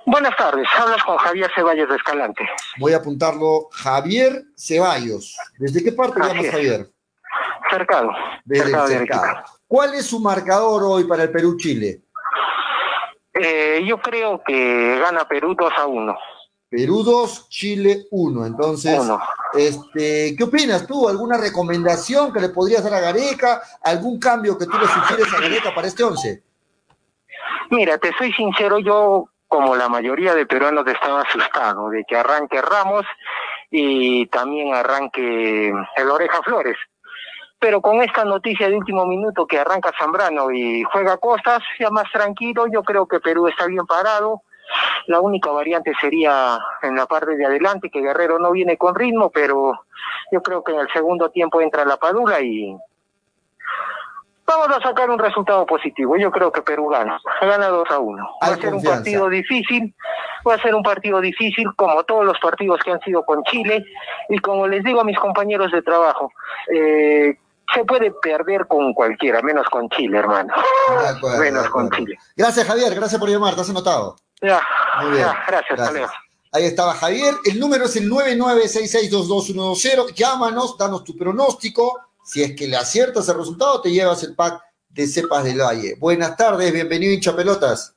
Buenas 0.06 0.36
tardes, 0.36 0.68
hablas 0.78 1.02
con 1.06 1.16
Javier 1.18 1.50
Ceballos 1.56 1.88
de 1.88 1.96
Escalante. 1.96 2.44
Voy 2.78 2.92
a 2.92 2.98
apuntarlo, 2.98 3.70
Javier 3.72 4.44
Ceballos. 4.58 5.38
¿Desde 5.58 5.82
qué 5.82 5.94
parte 5.94 6.20
llamas, 6.20 6.52
Javier? 6.52 6.92
Cercado. 7.70 8.10
Desde 8.44 8.88
cercado. 8.88 9.44
¿Cuál 9.74 9.96
es 9.96 10.06
su 10.06 10.20
marcador 10.20 10.84
hoy 10.84 11.06
para 11.06 11.24
el 11.24 11.32
Perú-Chile? 11.32 12.02
Eh, 13.34 13.84
yo 13.84 14.00
creo 14.00 14.40
que 14.46 15.00
gana 15.00 15.28
Perú 15.28 15.56
2 15.58 15.74
a 15.76 15.88
1. 15.88 16.16
Perú 16.70 17.02
2, 17.02 17.50
Chile 17.50 18.06
1. 18.12 18.46
Entonces, 18.46 19.02
este, 19.56 20.36
¿qué 20.38 20.44
opinas 20.44 20.86
tú? 20.86 21.10
¿Alguna 21.10 21.40
recomendación 21.40 22.32
que 22.32 22.40
le 22.40 22.50
podrías 22.50 22.84
dar 22.84 22.94
a 22.94 23.00
Gareca? 23.00 23.64
¿Algún 23.84 24.20
cambio 24.20 24.60
que 24.60 24.68
tú 24.68 24.78
le 24.78 24.86
sugieres 24.86 25.34
a 25.34 25.42
Gareca 25.42 25.74
para 25.74 25.88
este 25.88 26.04
11? 26.04 26.44
Mira, 27.72 27.98
te 27.98 28.14
soy 28.16 28.32
sincero, 28.34 28.78
yo 28.78 29.28
como 29.48 29.76
la 29.76 29.90
mayoría 29.90 30.36
de 30.36 30.46
peruanos 30.46 30.86
estaba 30.86 31.22
asustado 31.22 31.90
de 31.90 32.06
que 32.08 32.16
arranque 32.16 32.62
Ramos 32.62 33.08
y 33.72 34.28
también 34.28 34.76
arranque 34.76 35.74
el 35.96 36.12
Oreja 36.12 36.44
Flores. 36.44 36.78
Pero 37.64 37.80
con 37.80 38.02
esta 38.02 38.26
noticia 38.26 38.68
de 38.68 38.76
último 38.76 39.06
minuto 39.06 39.48
que 39.48 39.58
arranca 39.58 39.94
Zambrano 39.98 40.52
y 40.52 40.84
juega 40.84 41.16
Costas, 41.16 41.64
ya 41.80 41.90
más 41.90 42.12
tranquilo, 42.12 42.68
yo 42.68 42.84
creo 42.84 43.08
que 43.08 43.22
Perú 43.22 43.48
está 43.48 43.68
bien 43.68 43.86
parado. 43.86 44.42
La 45.08 45.22
única 45.22 45.50
variante 45.50 45.94
sería 46.02 46.60
en 46.82 46.98
la 46.98 47.06
parte 47.06 47.38
de 47.38 47.46
adelante, 47.46 47.90
que 47.90 48.02
Guerrero 48.02 48.38
no 48.38 48.52
viene 48.52 48.78
con 48.78 48.94
ritmo, 48.94 49.30
pero 49.30 49.80
yo 50.30 50.44
creo 50.44 50.62
que 50.62 50.74
en 50.74 50.80
el 50.82 50.92
segundo 50.92 51.30
tiempo 51.30 51.62
entra 51.62 51.86
la 51.86 51.96
Padula 51.96 52.42
y 52.42 52.76
Vamos 54.46 54.78
a 54.78 54.82
sacar 54.82 55.10
un 55.10 55.20
resultado 55.20 55.66
positivo. 55.66 56.18
Yo 56.18 56.30
creo 56.30 56.52
que 56.52 56.62
Perú 56.62 56.90
gana. 56.90 57.18
Gana 57.40 57.70
2 57.70 57.92
a 57.92 57.98
1. 57.98 58.30
Va 58.44 58.48
a 58.48 58.58
ser 58.58 58.74
un 58.74 58.84
partido 58.84 59.30
difícil. 59.30 59.96
Va 60.46 60.56
a 60.56 60.62
ser 60.62 60.76
un 60.76 60.84
partido 60.84 61.22
difícil 61.22 61.74
como 61.78 62.04
todos 62.04 62.26
los 62.26 62.38
partidos 62.40 62.82
que 62.84 62.92
han 62.92 63.00
sido 63.00 63.24
con 63.24 63.42
Chile. 63.46 63.86
Y 64.28 64.40
como 64.40 64.68
les 64.68 64.84
digo 64.84 65.00
a 65.00 65.06
mis 65.06 65.18
compañeros 65.18 65.72
de 65.72 65.82
trabajo, 65.82 66.30
eh, 66.68 67.38
se 67.74 67.86
puede 67.86 68.12
perder 68.22 68.68
con 68.68 68.94
cualquiera, 68.94 69.42
menos 69.42 69.66
con 69.70 69.90
Chile, 69.90 70.20
hermano. 70.20 70.54
menos 71.40 71.70
con 71.70 71.90
Chile. 71.92 72.18
Gracias, 72.36 72.68
Javier. 72.68 72.94
Gracias 72.96 73.20
por 73.20 73.30
llamar. 73.30 73.56
¿Te 73.56 73.62
has 73.62 73.70
anotado? 73.70 74.18
Ya. 74.42 74.62
Muy 75.02 75.14
bien. 75.14 75.28
gracias, 75.48 75.80
gracias. 75.80 76.12
Ahí 76.52 76.66
estaba 76.66 76.94
Javier. 76.94 77.34
El 77.46 77.60
número 77.60 77.86
es 77.86 77.96
el 77.96 78.12
99662210. 78.12 80.14
Llámanos, 80.14 80.78
danos 80.78 81.04
tu 81.04 81.18
pronóstico 81.18 82.00
si 82.24 82.42
es 82.42 82.56
que 82.56 82.68
le 82.68 82.78
aciertas 82.78 83.28
el 83.28 83.38
resultado, 83.38 83.82
te 83.82 83.92
llevas 83.92 84.24
el 84.24 84.34
pack 84.34 84.62
de 84.90 85.08
cepas 85.08 85.44
del 85.44 85.62
valle. 85.62 85.96
Buenas 86.00 86.38
tardes, 86.38 86.72
bienvenido 86.72 87.14
hincha 87.14 87.36
pelotas. 87.36 87.96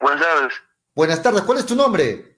Buenas 0.00 0.20
tardes. 0.20 0.54
Buenas 0.94 1.22
tardes, 1.22 1.42
¿cuál 1.42 1.58
es 1.58 1.66
tu 1.66 1.76
nombre? 1.76 2.31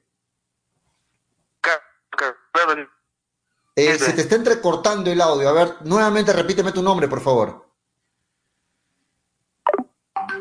Eh, 3.76 3.98
se 3.98 4.12
te 4.12 4.22
está 4.22 4.36
entrecortando 4.36 5.10
el 5.10 5.20
audio. 5.20 5.48
A 5.48 5.52
ver, 5.52 5.74
nuevamente 5.84 6.32
repíteme 6.32 6.72
tu 6.72 6.82
nombre, 6.82 7.08
por 7.08 7.20
favor. 7.20 7.66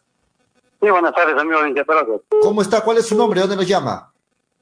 Sí, 0.80 0.92
buenas 0.92 1.16
tardes, 1.16 1.36
amigo 1.36 1.66
hincha 1.66 1.84
pelotas. 1.84 2.22
¿Cómo 2.40 2.62
está? 2.62 2.82
¿Cuál 2.82 3.00
es 3.00 3.08
su 3.08 3.18
nombre? 3.18 3.42
¿Dónde 3.42 3.56
nos 3.56 3.68
llama? 3.68 4.14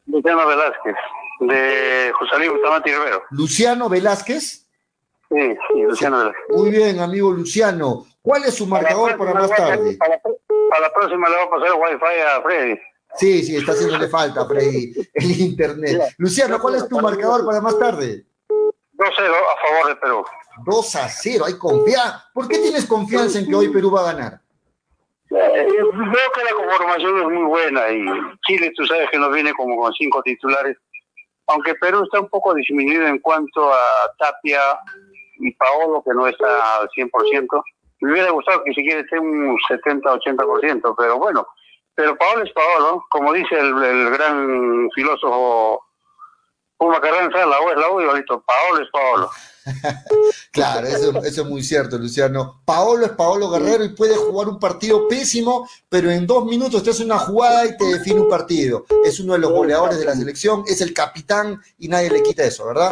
Luciano 0.06 0.48
Velázquez, 0.48 0.95
de 1.41 2.11
José 2.18 2.38
Luis 2.38 2.52
Bustamante 2.52 2.90
Rivero. 2.90 3.23
¿Luciano 3.32 3.90
Velázquez? 3.90 4.65
Sí, 5.30 5.57
sí, 5.68 5.82
Luciano 5.82 6.19
Velázquez. 6.19 6.45
Muy 6.56 6.69
bien, 6.69 6.99
amigo 7.02 7.32
Luciano. 7.32 8.06
¿Cuál 8.22 8.45
es 8.45 8.56
su 8.56 8.65
marcador 8.65 9.18
para, 9.18 9.34
más 9.34 9.49
tarde? 9.49 9.98
Para, 9.98 10.82
la 10.82 10.94
próxima 10.94 11.27
le 11.27 11.36
voy 11.36 11.45
a 11.45 11.49
pasar 11.49 11.68
el 11.68 11.73
wifi 11.73 12.22
a 12.22 12.41
Freddy. 12.41 12.80
Sí, 13.18 13.44
sí, 13.44 13.57
está 13.57 13.73
haciéndole 13.73 14.07
falta 14.07 14.44
a 14.44 14.45
Freddy 14.45 14.94
el 15.15 15.32
internet. 15.41 16.15
Luciano, 16.18 16.60
¿cuál 16.61 16.76
es 16.76 16.88
tu 16.88 16.98
marcador 17.02 17.45
para 17.45 17.60
más 17.60 17.77
tarde? 17.77 18.23
2-0 18.98 19.03
a 19.03 19.68
favor 19.68 19.88
de 19.90 19.95
Perú. 19.98 20.26
2 20.64 20.95
a 20.95 21.10
0, 21.10 21.45
hay 21.45 21.57
confianza. 21.57 22.30
¿Por 22.34 22.48
qué 22.48 22.60
tienes 22.60 22.86
confianza 22.86 23.40
en 23.40 23.48
que 23.48 23.56
hoy 23.56 23.69
Perú 23.69 23.91
va 23.91 24.02
a 24.02 24.14
ganar? 24.14 24.40
Eh, 25.32 25.68
veo 25.68 26.32
que 26.34 26.44
la 26.44 26.53
conformación 26.53 27.18
es 27.19 27.26
muy 27.26 27.44
buena 27.45 27.91
y 27.91 28.06
Chile, 28.48 28.72
tú 28.76 28.86
sabes 28.86 29.10
que 29.10 29.18
nos 29.18 29.34
viene 29.34 29.53
como 29.53 29.76
con 29.76 29.91
cinco 29.94 30.22
titulares, 30.22 30.77
aunque 31.48 31.76
Perú 31.76 32.03
está 32.03 32.19
un 32.19 32.30
poco 32.30 32.53
disminuido 32.53 33.07
en 33.07 33.19
cuanto 33.19 33.72
a 33.73 33.80
Tapia 34.18 34.61
y 35.40 35.52
Paolo, 35.53 36.03
que 36.03 36.14
no 36.14 36.27
está 36.27 36.77
al 36.77 36.90
100%. 36.90 37.64
Me 38.02 38.11
hubiera 38.11 38.32
gustado 38.32 38.64
que 38.64 38.73
si 38.73 38.84
quiere 38.84 39.02
esté 39.02 39.19
un 39.19 39.57
70-80%, 39.69 40.95
pero 40.98 41.18
bueno, 41.18 41.48
pero 41.95 42.18
Paolo 42.18 42.44
es 42.44 42.52
Paolo, 42.52 43.06
como 43.10 43.34
dice 43.34 43.57
el, 43.57 44.10
gran 44.11 44.90
filósofo 44.94 45.84
Puma 46.77 46.99
Carranza, 46.99 47.45
la 47.45 47.61
U 47.61 47.69
es 47.69 47.77
la 47.77 47.90
U, 47.90 48.02
igualito, 48.02 48.41
Paolo 48.41 48.84
es 48.84 48.90
Paolo. 48.91 49.30
claro, 50.52 50.88
eso, 50.88 51.24
eso, 51.24 51.42
es 51.42 51.48
muy 51.48 51.64
cierto, 51.64 51.98
Luciano. 51.98 52.62
Paolo 52.66 53.06
es 53.06 53.12
Paolo 53.14 53.50
Guerrero 53.50 53.84
y 53.84 53.90
puede 53.90 54.16
jugar 54.16 54.48
un 54.48 54.60
partido 54.60 55.08
pésimo, 55.08 55.68
pero 55.90 56.12
en 56.12 56.28
dos 56.28 56.46
minutos 56.46 56.84
te 56.84 56.92
hace 56.92 57.04
una 57.04 57.18
jugada 57.18 57.66
y 57.66 57.76
te 57.78 57.86
define 57.86 58.22
un 58.22 58.30
partido. 58.30 58.86
Es 59.04 59.20
uno 59.20 59.34
de 59.34 59.40
los 59.40 59.52
goleadores 59.52 59.98
de 59.98 60.06
la 60.06 60.14
selección, 60.14 60.64
es 60.68 60.82
el 60.82 60.94
capitán 60.94 61.60
y 61.80 61.88
nadie 61.88 62.12
le 62.12 62.22
quita 62.22 62.44
eso, 62.44 62.68
¿verdad? 62.68 62.92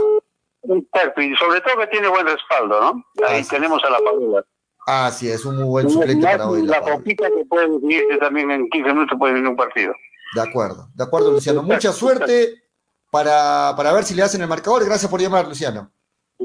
Y 0.63 1.35
sobre 1.35 1.61
todo 1.61 1.77
que 1.79 1.87
tiene 1.87 2.07
buen 2.07 2.25
respaldo, 2.25 2.79
¿no? 2.79 3.05
Ahí 3.27 3.43
tenemos 3.43 3.83
a 3.83 3.89
la 3.89 3.99
Paula. 3.99 4.45
Ah, 4.87 5.11
sí, 5.13 5.29
es 5.29 5.45
un 5.45 5.57
muy 5.57 5.65
buen 5.65 5.89
suplente 5.89 6.25
para 6.25 6.49
hoy. 6.49 6.63
La, 6.63 6.79
la 6.79 6.85
que 6.85 7.45
puede 7.47 7.69
definirse 7.69 8.17
también 8.17 8.51
en 8.51 8.69
15 8.69 8.93
minutos 8.93 9.17
puede 9.17 9.33
venir 9.33 9.49
un 9.49 9.55
partido. 9.55 9.93
De 10.35 10.41
acuerdo, 10.41 10.89
de 10.95 11.03
acuerdo, 11.03 11.31
Luciano. 11.31 11.61
Mucha 11.61 11.93
suerte 11.93 12.63
para, 13.11 13.73
para 13.77 13.93
ver 13.93 14.03
si 14.03 14.15
le 14.15 14.23
hacen 14.23 14.41
el 14.41 14.47
marcador. 14.47 14.83
Gracias 14.85 15.09
por 15.09 15.21
llamar, 15.21 15.47
Luciano. 15.47 15.91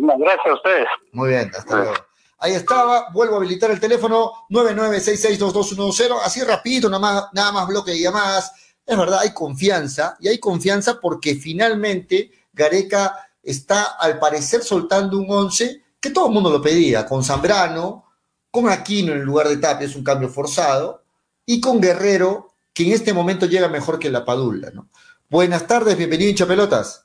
Gracias 0.00 0.46
a 0.46 0.54
ustedes. 0.54 0.86
Muy 1.12 1.30
bien, 1.30 1.50
hasta 1.56 1.76
luego. 1.76 1.94
Ahí 2.40 2.52
estaba, 2.52 3.08
vuelvo 3.12 3.34
a 3.34 3.38
habilitar 3.38 3.70
el 3.70 3.80
teléfono 3.80 4.46
99662210, 4.50 6.20
así 6.24 6.42
rapidito, 6.42 6.88
nada 6.88 7.00
más, 7.00 7.24
nada 7.32 7.52
más 7.52 7.66
bloque 7.66 7.90
de 7.90 8.00
llamadas. 8.00 8.52
Es 8.86 8.96
verdad, 8.96 9.20
hay 9.20 9.34
confianza, 9.34 10.16
y 10.20 10.28
hay 10.28 10.38
confianza 10.38 11.00
porque 11.00 11.34
finalmente 11.34 12.30
Gareca 12.52 13.30
está 13.42 13.96
al 13.98 14.18
parecer 14.18 14.62
soltando 14.62 15.18
un 15.18 15.30
11 15.30 15.82
que 16.00 16.10
todo 16.10 16.28
el 16.28 16.32
mundo 16.32 16.50
lo 16.50 16.62
pedía, 16.62 17.04
con 17.06 17.24
Zambrano, 17.24 18.06
con 18.50 18.68
Aquino 18.68 19.12
en 19.12 19.22
lugar 19.22 19.48
de 19.48 19.56
Tapia, 19.56 19.86
es 19.86 19.96
un 19.96 20.04
cambio 20.04 20.28
forzado, 20.28 21.02
y 21.44 21.60
con 21.60 21.80
Guerrero, 21.80 22.54
que 22.72 22.84
en 22.84 22.92
este 22.92 23.12
momento 23.12 23.46
llega 23.46 23.68
mejor 23.68 23.98
que 23.98 24.10
la 24.10 24.24
Padula, 24.24 24.70
¿no? 24.72 24.88
Buenas 25.28 25.66
tardes, 25.66 25.96
bienvenido 25.96 26.30
hincha 26.30 26.46
pelotas. 26.46 27.04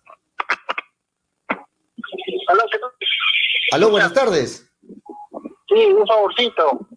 Aló, 2.48 2.64
Aló, 3.74 3.90
buenas 3.90 4.14
tardes. 4.14 4.72
Sí, 5.68 5.94
un 5.98 6.06
favorcito. 6.06 6.88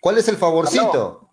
¿Cuál 0.00 0.18
es 0.18 0.28
el 0.28 0.36
favorcito? 0.36 1.28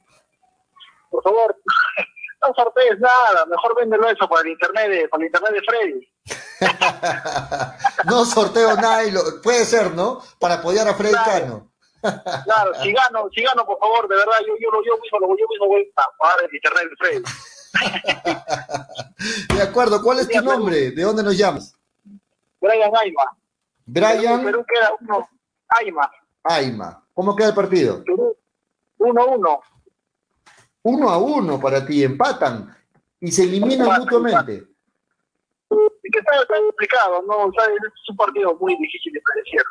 Por 1.11 1.21
favor, 1.21 1.55
no 2.41 2.53
sortees 2.55 2.99
nada, 2.99 3.45
mejor 3.45 3.75
véndelo 3.75 4.09
eso 4.09 4.27
por 4.27 4.43
el 4.43 4.53
internet 4.53 4.89
de, 4.89 5.07
por 5.09 5.21
el 5.21 5.27
internet 5.27 5.51
de 5.53 5.61
Freddy. 5.61 6.11
no 8.05 8.25
sorteo 8.25 8.75
nada 8.77 9.03
y 9.03 9.11
lo, 9.11 9.21
puede 9.43 9.63
ser, 9.63 9.93
¿no? 9.93 10.23
Para 10.39 10.55
apoyar 10.55 10.87
a 10.87 10.95
Freddy 10.95 11.13
Cano. 11.13 11.71
claro, 12.01 12.73
si 12.81 12.91
gano, 12.93 13.29
si 13.31 13.43
gano, 13.43 13.63
por 13.63 13.77
favor, 13.77 14.07
de 14.07 14.15
verdad, 14.15 14.39
yo, 14.39 14.55
yo, 14.59 14.71
yo, 14.83 14.97
mismo, 15.03 15.19
yo 15.37 15.47
mismo 15.49 15.67
voy 15.67 15.87
a 15.95 16.03
pagar 16.17 16.37
el 16.45 16.55
internet 16.55 16.89
de 16.89 16.95
Freddy. 16.97 17.23
de 19.55 19.61
acuerdo, 19.61 20.01
¿cuál 20.01 20.21
es 20.21 20.27
tu 20.27 20.41
nombre? 20.41 20.89
¿De 20.89 21.03
dónde 21.03 21.21
nos 21.21 21.37
llamas? 21.37 21.75
Brian 22.59 22.91
Aima. 22.95 23.37
Brian. 23.85 24.43
Perú, 24.43 24.65
queda 24.67 24.91
uno. 25.01 25.27
Aima. 25.67 26.11
Aima. 26.43 27.03
¿Cómo 27.13 27.35
queda 27.35 27.49
el 27.49 27.55
partido? 27.55 28.03
1-1. 28.97 29.59
Uno 30.83 31.09
a 31.09 31.17
uno 31.17 31.59
para 31.59 31.85
ti, 31.85 32.03
empatan 32.03 32.75
y 33.19 33.31
se 33.31 33.43
eliminan 33.43 33.99
mutuamente. 33.99 34.53
Es 36.03 36.11
que 36.11 36.19
está, 36.19 36.31
complicado, 36.47 37.21
¿no? 37.27 37.45
O 37.45 37.51
sea, 37.53 37.65
es 37.65 38.09
un 38.09 38.17
partido 38.17 38.55
muy 38.59 38.75
difícil 38.77 39.13
de 39.13 39.21
predecir. 39.21 39.61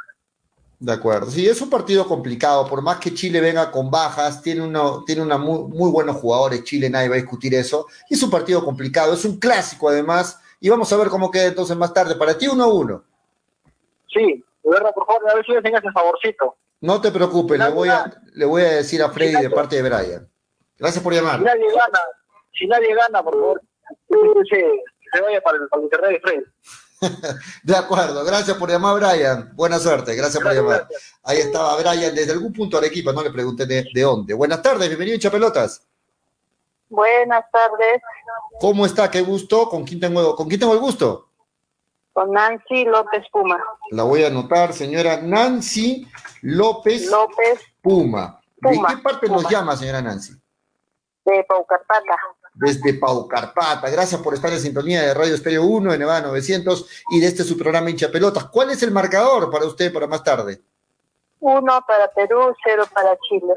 De 0.79 0.93
acuerdo, 0.93 1.31
sí, 1.31 1.47
es 1.47 1.61
un 1.61 1.69
partido 1.69 2.07
complicado, 2.07 2.67
por 2.67 2.81
más 2.81 2.99
que 2.99 3.13
Chile 3.13 3.39
venga 3.41 3.71
con 3.71 3.91
bajas, 3.91 4.41
tiene, 4.41 4.63
uno, 4.63 5.05
tiene 5.05 5.21
una 5.21 5.37
muy, 5.37 5.65
muy 5.65 5.91
buenos 5.91 6.17
jugadores, 6.17 6.65
Chile 6.65 6.89
nadie 6.89 7.11
va 7.11 7.17
a 7.17 7.19
discutir 7.19 7.53
eso, 7.53 7.87
y 8.09 8.15
es 8.15 8.23
un 8.23 8.31
partido 8.31 8.65
complicado, 8.65 9.13
es 9.13 9.27
un 9.27 9.39
clásico 9.39 9.91
además, 9.91 10.41
y 10.59 10.71
vamos 10.71 10.91
a 10.91 10.97
ver 10.97 11.09
cómo 11.09 11.31
queda 11.31 11.49
entonces 11.49 11.77
más 11.77 11.93
tarde, 11.93 12.15
para 12.15 12.39
ti 12.39 12.49
uno 12.49 12.65
a 12.65 12.73
uno. 12.73 13.05
Sí, 14.13 14.45
de 14.63 14.71
verdad, 14.71 14.93
por 14.95 15.07
favor, 15.07 15.31
a 15.31 15.35
ver 15.35 15.45
si 15.47 15.53
le 15.53 15.63
tengas 15.63 15.83
ese 15.83 15.93
favorcito. 15.93 16.57
No 16.81 17.01
te 17.01 17.11
preocupes, 17.11 17.59
le 17.59 17.69
voy, 17.69 17.89
a, 17.89 18.11
le 18.35 18.45
voy 18.45 18.63
a 18.63 18.73
decir 18.73 19.03
a 19.03 19.11
Freddy 19.11 19.43
de 19.43 19.51
parte 19.51 19.77
de 19.77 19.83
Brian. 19.83 20.29
Gracias 20.79 21.03
por 21.05 21.13
llamar. 21.13 21.39
Si 21.39 21.45
nadie 21.45 21.67
gana, 21.69 22.01
si 22.53 22.67
nadie 22.67 22.95
gana, 22.95 23.23
por 23.23 23.35
favor, 23.35 23.63
se, 24.49 24.65
se 25.13 25.21
vaya 25.21 25.41
para 25.43 25.59
el, 25.59 25.69
para 25.69 25.81
el 25.81 25.85
internet 25.85 26.11
de 26.13 26.21
Freddy. 26.21 26.45
De 27.63 27.77
acuerdo, 27.77 28.25
gracias 28.25 28.57
por 28.57 28.71
llamar, 28.71 29.01
Brian. 29.01 29.53
Buena 29.55 29.79
suerte, 29.79 30.15
gracias 30.15 30.43
por 30.43 30.53
llamar. 30.55 30.87
Ahí 31.23 31.39
estaba 31.39 31.77
Brian 31.77 32.15
desde 32.15 32.33
algún 32.33 32.53
punto 32.53 32.79
de 32.79 32.87
Arequipa, 32.87 33.13
no 33.13 33.23
le 33.23 33.31
pregunté 33.31 33.65
de, 33.67 33.87
de 33.93 34.03
dónde. 34.03 34.35
Buenas 34.35 34.61
tardes, 34.63 34.89
bienvenido 34.89 35.17
a 35.17 35.21
Chapelotas. 35.21 35.87
Buenas 36.91 37.45
tardes. 37.53 38.03
¿Cómo 38.61 38.85
está? 38.85 39.11
Qué 39.11 39.23
gusto. 39.23 39.69
¿Con 39.69 39.85
quién 39.85 40.01
tengo, 40.01 40.35
¿con 40.35 40.49
quién 40.49 40.61
tengo 40.61 40.75
el 40.75 40.81
gusto? 40.81 41.30
Con 42.13 42.33
Nancy 42.33 42.85
López 42.85 43.25
Puma. 43.33 43.63
La 43.91 44.03
voy 44.03 44.25
a 44.25 44.29
anotar, 44.29 44.73
señora 44.73 45.21
Nancy 45.23 46.07
López, 46.43 47.07
López 47.11 47.61
Puma. 47.81 48.41
Puma. 48.61 48.89
¿De 48.89 48.97
qué 48.97 49.03
parte 49.03 49.27
Puma. 49.27 49.43
nos 49.43 49.51
llama, 49.51 49.77
señora 49.77 50.03
Nancy? 50.03 50.41
de 51.25 51.45
Paucarpata. 51.45 52.17
Desde 52.55 52.95
Paucarpata. 52.95 53.89
Gracias 53.91 54.21
por 54.21 54.35
estar 54.35 54.53
en 54.53 54.61
sintonía 54.61 55.03
de 55.03 55.15
Radio 55.15 55.35
Estéreo 55.35 55.65
1 55.65 55.93
de 55.93 55.99
Nevada 55.99 56.23
900 56.23 57.05
y 57.11 57.21
de 57.21 57.27
este 57.27 57.45
su 57.45 57.57
programa 57.57 57.91
Hincha 57.91 58.11
Pelotas. 58.11 58.47
¿Cuál 58.47 58.71
es 58.71 58.83
el 58.83 58.91
marcador 58.91 59.51
para 59.51 59.67
usted 59.67 59.93
para 59.93 60.07
más 60.07 60.25
tarde? 60.25 60.61
Uno 61.39 61.81
para 61.87 62.09
Perú, 62.09 62.55
cero 62.65 62.85
para 62.93 63.17
Chile. 63.19 63.55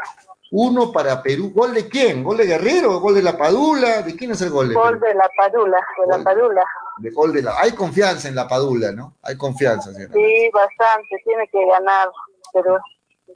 Uno 0.56 0.92
para 0.92 1.24
Perú. 1.24 1.52
¿Gol 1.52 1.74
de 1.74 1.90
quién? 1.90 2.24
¿Gol 2.24 2.38
de 2.38 2.46
Guerrero? 2.46 3.00
¿Gol 3.00 3.16
de 3.16 3.24
la 3.24 3.36
Padula? 3.36 4.04
¿De 4.04 4.16
quién 4.16 4.32
es 4.32 4.42
el 4.42 4.52
gol 4.52 4.70
de 4.70 4.76
Gol 4.76 5.00
Perú? 5.00 5.06
de 5.08 5.14
la 5.16 5.30
Padula, 5.36 5.78
de 6.00 6.18
la. 6.18 6.24
Padula. 6.24 6.64
De 7.00 7.10
gol 7.10 7.34
de 7.34 7.42
la... 7.42 7.60
Hay 7.60 7.72
confianza 7.72 8.28
en 8.28 8.36
la 8.36 8.48
Padula, 8.48 8.92
¿no? 8.92 9.16
Hay 9.24 9.36
confianza, 9.36 9.92
señora. 9.92 10.14
Sí, 10.14 10.50
bastante, 10.54 11.18
tiene 11.26 11.48
que 11.52 11.66
ganar 11.66 12.10
Perú. 12.54 12.76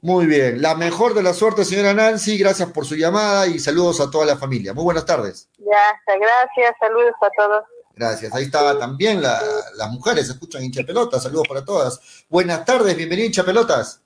Muy 0.00 0.26
bien. 0.26 0.62
La 0.62 0.76
mejor 0.76 1.12
de 1.12 1.24
la 1.24 1.34
suerte, 1.34 1.64
señora 1.64 1.92
Nancy. 1.92 2.38
Gracias 2.38 2.70
por 2.70 2.86
su 2.86 2.94
llamada 2.94 3.48
y 3.48 3.58
saludos 3.58 4.00
a 4.00 4.08
toda 4.08 4.24
la 4.24 4.36
familia. 4.36 4.72
Muy 4.72 4.84
buenas 4.84 5.04
tardes. 5.04 5.48
Ya 5.58 5.64
está, 5.98 6.16
gracias, 6.20 6.76
saludos 6.78 7.14
a 7.20 7.28
todos. 7.36 7.64
Gracias. 7.96 8.32
Ahí 8.32 8.44
estaba 8.44 8.78
también 8.78 9.20
la- 9.20 9.42
las 9.74 9.90
mujeres, 9.90 10.28
escuchan 10.28 10.62
hincha 10.62 10.84
pelotas. 10.86 11.20
Saludos 11.24 11.48
para 11.48 11.64
todas. 11.64 12.24
Buenas 12.28 12.64
tardes, 12.64 12.96
bienvenido 12.96 13.26
hincha 13.26 13.42
pelotas. 13.42 14.02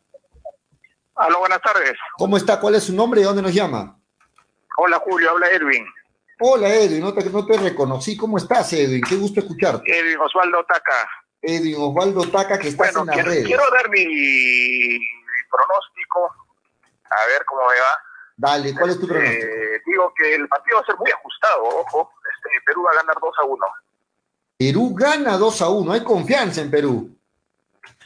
Aló, 1.17 1.41
buenas 1.41 1.61
tardes. 1.61 1.93
¿Cómo 2.17 2.37
está? 2.37 2.59
¿Cuál 2.59 2.75
es 2.77 2.85
su 2.85 2.95
nombre 2.95 3.21
y 3.21 3.25
dónde 3.25 3.43
nos 3.43 3.53
llama? 3.55 3.99
Hola, 4.79 4.99
Julio, 5.05 5.31
habla 5.31 5.49
Edwin. 5.51 5.87
Hola 6.41 6.69
Edwin, 6.75 7.01
no 7.01 7.13
te, 7.15 7.25
no 7.31 7.47
te 7.47 7.57
reconocí. 7.59 8.17
¿Cómo 8.17 8.39
estás, 8.39 8.73
Edwin? 8.73 9.03
Qué 9.03 9.17
gusto 9.17 9.41
escucharte. 9.41 9.85
Edwin 9.87 10.19
Osvaldo 10.19 10.65
Taca. 10.65 11.09
Edwin 11.41 11.77
Osvaldo 11.79 12.23
Taca, 12.29 12.59
que 12.59 12.69
estás 12.69 12.95
Bueno, 12.95 13.13
en 13.13 13.15
quiero, 13.15 13.29
redes. 13.31 13.47
quiero 13.47 13.63
dar 13.71 13.89
mi, 13.91 14.05
mi 14.05 15.43
pronóstico, 15.51 16.35
a 17.11 17.27
ver 17.27 17.45
cómo 17.45 17.61
me 17.69 17.75
va. 17.75 18.03
Dale, 18.37 18.75
¿cuál 18.75 18.91
es 18.91 18.99
tu 19.01 19.07
pronóstico? 19.07 19.45
Eh, 19.47 19.83
digo 19.87 20.13
que 20.17 20.35
el 20.35 20.49
partido 20.49 20.79
va 20.79 20.83
a 20.83 20.87
ser 20.87 20.97
muy 20.97 21.11
ajustado, 21.11 21.63
ojo. 21.65 22.11
Este, 22.35 22.49
Perú 22.67 22.83
va 22.85 22.91
a 22.93 22.95
ganar 22.97 23.17
2 23.21 23.35
a 23.39 23.45
1. 23.45 23.67
Perú 24.59 24.95
gana 24.95 25.37
2 25.37 25.63
a 25.63 25.69
1. 25.69 25.93
Hay 25.93 26.03
confianza 26.03 26.61
en 26.63 26.71
Perú. 26.71 27.17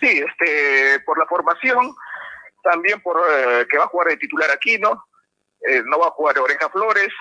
Sí, 0.01 0.09
este, 0.27 1.01
por 1.07 1.19
la 1.19 1.27
formación, 1.27 1.95
también 2.67 3.01
por 3.01 3.17
eh, 3.17 3.67
que 3.71 3.79
va 3.79 3.85
a 3.85 3.89
jugar 3.89 4.09
de 4.09 4.17
titular 4.17 4.51
Aquino, 4.51 5.05
eh, 5.69 5.83
no 5.87 5.99
va 6.01 6.09
a 6.09 6.11
jugar 6.11 6.39
Oreja 6.39 6.69
Flores. 6.69 7.13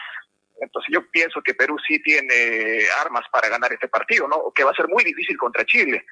Entonces 0.59 0.89
yo 0.91 1.07
pienso 1.11 1.41
que 1.43 1.53
Perú 1.53 1.77
sí 1.87 2.01
tiene 2.01 2.79
armas 3.01 3.25
para 3.31 3.49
ganar 3.49 3.71
este 3.71 3.87
partido, 3.87 4.27
¿no? 4.27 4.51
Que 4.55 4.63
va 4.63 4.71
a 4.71 4.75
ser 4.75 4.87
muy 4.87 5.03
difícil 5.03 5.37
contra 5.37 5.65
Chile. 5.65 6.03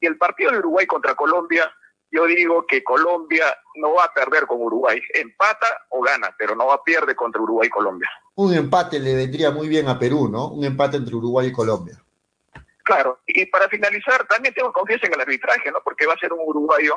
Y 0.00 0.06
el 0.06 0.18
partido 0.18 0.52
de 0.52 0.58
Uruguay 0.58 0.86
contra 0.86 1.14
Colombia, 1.14 1.72
yo 2.12 2.26
digo 2.26 2.66
que 2.66 2.84
Colombia 2.84 3.46
no 3.76 3.94
va 3.94 4.04
a 4.04 4.12
perder 4.12 4.46
con 4.46 4.60
Uruguay. 4.60 5.00
Empata 5.14 5.66
o 5.90 6.02
gana, 6.02 6.34
pero 6.38 6.54
no 6.54 6.66
va 6.66 6.74
a 6.74 6.82
perder 6.84 7.16
contra 7.16 7.40
Uruguay 7.40 7.68
y 7.68 7.70
Colombia. 7.70 8.10
Un 8.36 8.54
empate 8.54 9.00
le 9.00 9.16
vendría 9.16 9.50
muy 9.50 9.66
bien 9.66 9.88
a 9.88 9.98
Perú, 9.98 10.28
¿no? 10.28 10.48
Un 10.48 10.64
empate 10.64 10.98
entre 10.98 11.14
Uruguay 11.16 11.48
y 11.48 11.52
Colombia. 11.52 12.00
Claro, 12.84 13.18
y 13.26 13.46
para 13.46 13.68
finalizar, 13.68 14.26
también 14.28 14.54
tengo 14.54 14.72
confianza 14.72 15.06
en 15.08 15.14
el 15.14 15.20
arbitraje, 15.22 15.72
¿no? 15.72 15.80
Porque 15.82 16.06
va 16.06 16.12
a 16.12 16.18
ser 16.18 16.32
un 16.32 16.40
uruguayo, 16.44 16.94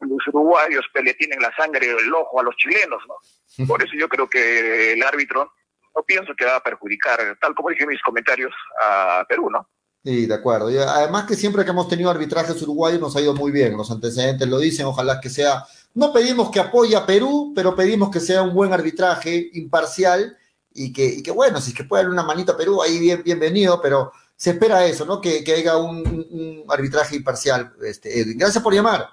los 0.00 0.26
uruguayos 0.28 0.84
le 1.02 1.14
tienen 1.14 1.40
la 1.40 1.54
sangre 1.56 1.86
del 1.86 2.12
ojo 2.14 2.40
a 2.40 2.42
los 2.42 2.56
chilenos, 2.56 3.02
¿no? 3.08 3.66
Por 3.66 3.82
eso 3.82 3.92
yo 3.98 4.08
creo 4.08 4.28
que 4.28 4.92
el 4.92 5.02
árbitro 5.02 5.52
no 5.94 6.02
pienso 6.02 6.34
que 6.36 6.44
va 6.44 6.56
a 6.56 6.62
perjudicar, 6.62 7.20
tal 7.40 7.54
como 7.54 7.70
dije 7.70 7.84
en 7.84 7.90
mis 7.90 8.02
comentarios, 8.02 8.52
a 8.82 9.24
Perú, 9.28 9.48
¿no? 9.50 9.68
Sí, 10.04 10.26
de 10.26 10.34
acuerdo. 10.34 10.70
Y 10.70 10.76
además 10.76 11.24
que 11.24 11.34
siempre 11.34 11.64
que 11.64 11.70
hemos 11.70 11.88
tenido 11.88 12.10
arbitrajes 12.10 12.60
uruguayos 12.60 13.00
nos 13.00 13.16
ha 13.16 13.22
ido 13.22 13.32
muy 13.32 13.50
bien. 13.50 13.74
Los 13.74 13.90
antecedentes 13.90 14.46
lo 14.46 14.58
dicen. 14.58 14.84
Ojalá 14.84 15.18
que 15.18 15.30
sea. 15.30 15.64
No 15.94 16.12
pedimos 16.12 16.50
que 16.50 16.60
apoye 16.60 16.94
a 16.94 17.06
Perú, 17.06 17.54
pero 17.56 17.74
pedimos 17.74 18.10
que 18.10 18.20
sea 18.20 18.42
un 18.42 18.52
buen 18.52 18.70
arbitraje 18.74 19.48
imparcial 19.54 20.36
y 20.74 20.92
que, 20.92 21.06
y 21.06 21.22
que 21.22 21.30
bueno, 21.30 21.58
si 21.58 21.70
es 21.70 21.76
que 21.76 21.84
puede 21.84 22.02
darle 22.02 22.12
una 22.12 22.26
manita 22.26 22.52
a 22.52 22.56
Perú, 22.56 22.82
ahí 22.82 22.98
bien, 22.98 23.22
bienvenido, 23.22 23.80
pero 23.80 24.12
se 24.36 24.50
espera 24.50 24.84
eso, 24.84 25.06
¿no? 25.06 25.22
Que, 25.22 25.42
que 25.42 25.54
haya 25.54 25.78
un, 25.78 26.00
un 26.06 26.64
arbitraje 26.68 27.16
imparcial, 27.16 27.72
este, 27.82 28.20
Edwin. 28.20 28.36
Gracias 28.36 28.62
por 28.62 28.74
llamar. 28.74 29.08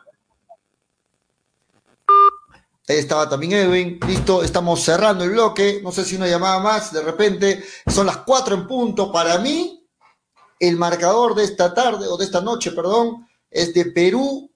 Ahí 2.87 2.97
estaba 2.97 3.29
también 3.29 3.53
Edwin. 3.53 3.99
Listo, 4.07 4.43
estamos 4.43 4.81
cerrando 4.83 5.23
el 5.23 5.31
bloque. 5.31 5.79
No 5.83 5.91
sé 5.91 6.03
si 6.03 6.15
una 6.15 6.27
llamada 6.27 6.59
más, 6.59 6.91
de 6.91 7.01
repente. 7.01 7.63
Son 7.87 8.05
las 8.05 8.17
cuatro 8.17 8.55
en 8.55 8.67
punto. 8.67 9.11
Para 9.11 9.37
mí, 9.37 9.87
el 10.59 10.77
marcador 10.77 11.35
de 11.35 11.43
esta 11.43 11.73
tarde, 11.73 12.07
o 12.07 12.17
de 12.17 12.25
esta 12.25 12.41
noche, 12.41 12.71
perdón, 12.71 13.27
es 13.49 13.73
de 13.73 13.85
Perú 13.85 14.51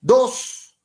2, 0.00 0.78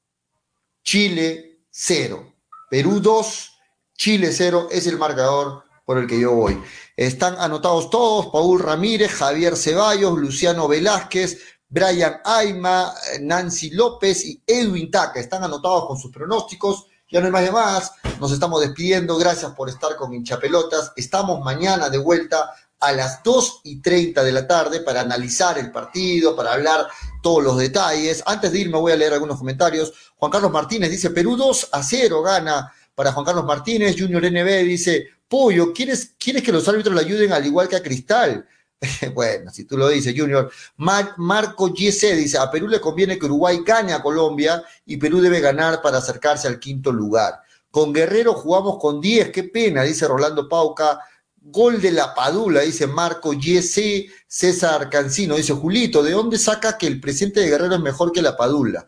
Chile 0.83 1.59
0. 1.69 2.33
Perú 2.69 2.99
2, 2.99 3.51
Chile 3.95 4.31
0 4.31 4.67
es 4.71 4.87
el 4.87 4.97
marcador 4.97 5.63
por 5.85 5.97
el 5.97 6.07
que 6.07 6.19
yo 6.19 6.31
voy. 6.33 6.61
Están 6.95 7.35
anotados 7.39 7.89
todos, 7.89 8.27
Paul 8.27 8.59
Ramírez, 8.59 9.11
Javier 9.11 9.55
Ceballos, 9.55 10.17
Luciano 10.17 10.67
Velázquez, 10.67 11.39
Brian 11.73 12.21
Aima, 12.23 12.93
Nancy 13.21 13.71
López 13.71 14.23
y 14.25 14.39
Edwin 14.45 14.91
Taca. 14.91 15.19
Están 15.19 15.43
anotados 15.43 15.87
con 15.87 15.97
sus 15.97 16.11
pronósticos. 16.11 16.85
Ya 17.09 17.19
no 17.19 17.25
hay 17.25 17.31
más 17.31 17.43
llamadas. 17.43 17.91
Nos 18.19 18.31
estamos 18.31 18.61
despidiendo. 18.61 19.17
Gracias 19.17 19.53
por 19.53 19.69
estar 19.69 19.95
con 19.95 20.13
Hinchapelotas. 20.13 20.91
Estamos 20.95 21.43
mañana 21.43 21.89
de 21.89 21.97
vuelta 21.97 22.53
a 22.79 22.91
las 22.91 23.23
2 23.23 23.61
y 23.63 23.81
30 23.81 24.23
de 24.23 24.31
la 24.31 24.45
tarde 24.45 24.81
para 24.81 25.01
analizar 25.01 25.57
el 25.57 25.71
partido, 25.71 26.35
para 26.35 26.53
hablar 26.53 26.87
todos 27.23 27.43
los 27.43 27.57
detalles. 27.57 28.21
Antes 28.27 28.51
de 28.51 28.59
irme 28.59 28.77
voy 28.77 28.91
a 28.91 28.95
leer 28.95 29.13
algunos 29.13 29.39
comentarios. 29.39 29.91
Juan 30.17 30.31
Carlos 30.31 30.51
Martínez 30.51 30.91
dice, 30.91 31.09
Perú 31.09 31.35
2 31.35 31.69
a 31.71 31.81
0 31.81 32.21
gana 32.21 32.71
para 32.93 33.13
Juan 33.13 33.25
Carlos 33.25 33.45
Martínez. 33.45 33.95
Junior 33.97 34.21
NB 34.23 34.63
dice, 34.63 35.07
Pollo, 35.27 35.73
¿quieres, 35.73 36.11
¿quieres 36.19 36.43
que 36.43 36.51
los 36.51 36.67
árbitros 36.67 36.93
le 36.93 37.01
ayuden 37.01 37.33
al 37.33 37.43
igual 37.43 37.67
que 37.67 37.77
a 37.77 37.81
Cristal? 37.81 38.47
bueno, 39.13 39.51
si 39.51 39.65
tú 39.65 39.77
lo 39.77 39.87
dices, 39.89 40.13
Junior. 40.17 40.51
Marco 40.77 41.73
Yese 41.73 42.15
dice, 42.15 42.37
a 42.37 42.49
Perú 42.49 42.67
le 42.67 42.81
conviene 42.81 43.17
que 43.17 43.25
Uruguay 43.25 43.61
gane 43.65 43.93
a 43.93 44.01
Colombia 44.01 44.63
y 44.85 44.97
Perú 44.97 45.21
debe 45.21 45.39
ganar 45.39 45.81
para 45.81 45.99
acercarse 45.99 46.47
al 46.47 46.59
quinto 46.59 46.91
lugar. 46.91 47.41
Con 47.71 47.93
Guerrero 47.93 48.33
jugamos 48.33 48.77
con 48.79 49.01
10, 49.01 49.31
qué 49.31 49.43
pena, 49.43 49.83
dice 49.83 50.07
Rolando 50.07 50.47
Pauca. 50.47 50.99
Gol 51.45 51.81
de 51.81 51.91
la 51.91 52.15
Padula, 52.15 52.61
dice 52.61 52.87
Marco 52.87 53.33
Yese. 53.33 54.07
César 54.27 54.89
Cancino 54.89 55.35
dice, 55.35 55.53
Julito, 55.53 56.01
¿de 56.01 56.11
dónde 56.11 56.37
saca 56.37 56.77
que 56.77 56.87
el 56.87 57.01
presente 57.01 57.41
de 57.41 57.49
Guerrero 57.49 57.75
es 57.75 57.81
mejor 57.81 58.11
que 58.11 58.21
la 58.21 58.37
Padula? 58.37 58.87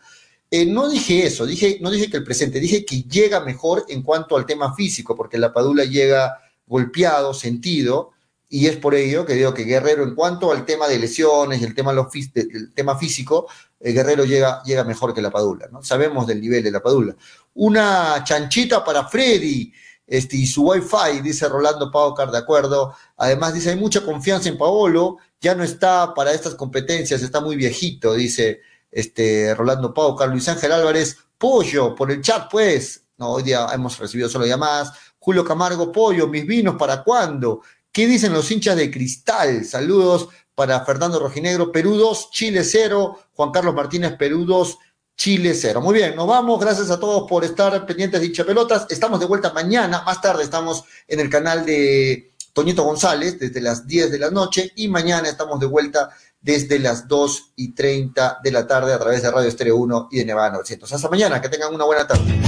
Eh, 0.49 0.65
no 0.65 0.87
dije 0.87 1.25
eso, 1.25 1.45
dije, 1.45 1.79
no 1.81 1.89
dije 1.89 2.09
que 2.09 2.17
el 2.17 2.23
presente, 2.23 2.59
dije 2.59 2.85
que 2.85 3.01
llega 3.03 3.41
mejor 3.41 3.85
en 3.89 4.03
cuanto 4.03 4.37
al 4.37 4.45
tema 4.45 4.73
físico, 4.73 5.15
porque 5.15 5.37
la 5.37 5.51
Padula 5.51 5.83
llega 5.83 6.37
golpeado, 6.65 7.33
sentido, 7.33 8.11
y 8.49 8.67
es 8.67 8.77
por 8.77 8.95
ello 8.95 9.25
que 9.25 9.33
digo 9.33 9.53
que 9.53 9.63
Guerrero, 9.63 10.03
en 10.03 10.15
cuanto 10.15 10.51
al 10.51 10.65
tema 10.65 10.87
de 10.87 10.99
lesiones 10.99 11.61
y 11.61 11.65
el 11.65 11.73
tema, 11.73 11.91
el 11.91 12.73
tema 12.73 12.97
físico, 12.97 13.47
eh, 13.79 13.91
Guerrero 13.91 14.25
llega, 14.25 14.61
llega 14.63 14.83
mejor 14.83 15.13
que 15.13 15.21
la 15.21 15.31
Padula, 15.31 15.67
¿no? 15.71 15.83
Sabemos 15.83 16.27
del 16.27 16.41
nivel 16.41 16.63
de 16.63 16.71
la 16.71 16.81
Padula. 16.81 17.15
Una 17.55 18.23
chanchita 18.23 18.83
para 18.83 19.07
Freddy 19.07 19.73
este, 20.07 20.37
y 20.37 20.45
su 20.45 20.63
Wi-Fi, 20.63 21.21
dice 21.21 21.49
Rolando 21.49 21.91
Paucar, 21.91 22.29
de 22.29 22.37
acuerdo. 22.37 22.95
Además, 23.17 23.53
dice, 23.53 23.71
hay 23.71 23.75
mucha 23.75 24.05
confianza 24.05 24.49
en 24.49 24.57
Paolo, 24.57 25.17
ya 25.41 25.55
no 25.55 25.63
está 25.63 26.13
para 26.13 26.31
estas 26.31 26.55
competencias, 26.55 27.21
está 27.21 27.41
muy 27.41 27.55
viejito, 27.55 28.13
dice 28.13 28.61
este, 28.91 29.53
Rolando 29.55 29.93
Paucar. 29.93 30.29
Luis 30.29 30.47
Ángel 30.47 30.71
Álvarez, 30.71 31.17
pollo, 31.37 31.95
por 31.95 32.11
el 32.11 32.21
chat, 32.21 32.49
pues. 32.51 33.01
No, 33.17 33.31
hoy 33.31 33.43
día 33.43 33.67
hemos 33.73 33.97
recibido 33.97 34.29
solo 34.29 34.45
llamadas. 34.45 34.91
Julio 35.17 35.43
Camargo, 35.43 35.91
pollo, 35.91 36.27
mis 36.27 36.45
vinos, 36.45 36.75
¿para 36.75 37.03
cuándo? 37.03 37.61
¿Qué 37.95 38.07
dicen 38.07 38.33
los 38.33 38.51
hinchas 38.51 38.75
de 38.75 38.91
Cristal? 38.91 39.63
Saludos 39.63 40.27
para 40.53 40.83
Fernando 40.83 41.17
Rojinegro, 41.17 41.71
Perú 41.71 41.95
2, 41.95 42.29
Chile 42.29 42.65
0, 42.65 43.17
Juan 43.31 43.51
Carlos 43.51 43.73
Martínez, 43.73 44.17
Perú 44.17 44.43
2, 44.43 44.77
Chile 45.15 45.53
0. 45.53 45.79
Muy 45.79 45.93
bien, 45.93 46.13
nos 46.13 46.27
vamos, 46.27 46.59
gracias 46.59 46.89
a 46.89 46.99
todos 46.99 47.25
por 47.25 47.45
estar 47.45 47.85
pendientes 47.85 48.19
de 48.19 48.27
hincha 48.27 48.43
pelotas. 48.43 48.85
Estamos 48.89 49.21
de 49.21 49.27
vuelta 49.27 49.53
mañana, 49.53 50.01
más 50.01 50.19
tarde 50.19 50.43
estamos 50.43 50.83
en 51.07 51.21
el 51.21 51.29
canal 51.29 51.65
de 51.65 52.33
Toñito 52.51 52.83
González 52.83 53.39
desde 53.39 53.61
las 53.61 53.87
10 53.87 54.11
de 54.11 54.19
la 54.19 54.29
noche 54.29 54.73
y 54.75 54.89
mañana 54.89 55.29
estamos 55.29 55.57
de 55.61 55.67
vuelta 55.67 56.09
desde 56.41 56.79
las 56.79 57.07
2 57.07 57.53
y 57.55 57.73
30 57.75 58.39
de 58.43 58.51
la 58.51 58.67
tarde 58.67 58.93
a 58.93 58.99
través 58.99 59.21
de 59.21 59.31
Radio 59.31 59.47
Estéreo 59.47 59.77
1 59.77 60.09
y 60.11 60.17
de 60.17 60.25
Nevada 60.25 60.51
900. 60.51 60.91
Hasta 60.91 61.09
mañana, 61.09 61.39
que 61.39 61.47
tengan 61.47 61.73
una 61.73 61.85
buena 61.85 62.05
tarde. 62.05 62.41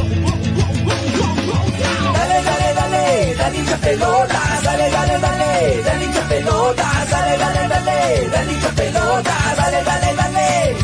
Dale, 3.37 3.57
hincha 3.57 3.77
pelota, 3.77 4.41
dale, 4.63 4.89
dale, 4.89 5.19
dale, 5.19 5.81
dale 5.85 6.05
hincha 6.05 6.21
pelota, 6.27 6.87
dale, 7.09 7.37
dale, 7.37 7.67
dale, 7.67 8.29
dale 8.31 8.51
hincha 8.53 8.69
pelota, 8.75 9.35
dale, 9.55 9.83
dale, 9.83 10.15
dale. 10.15 10.75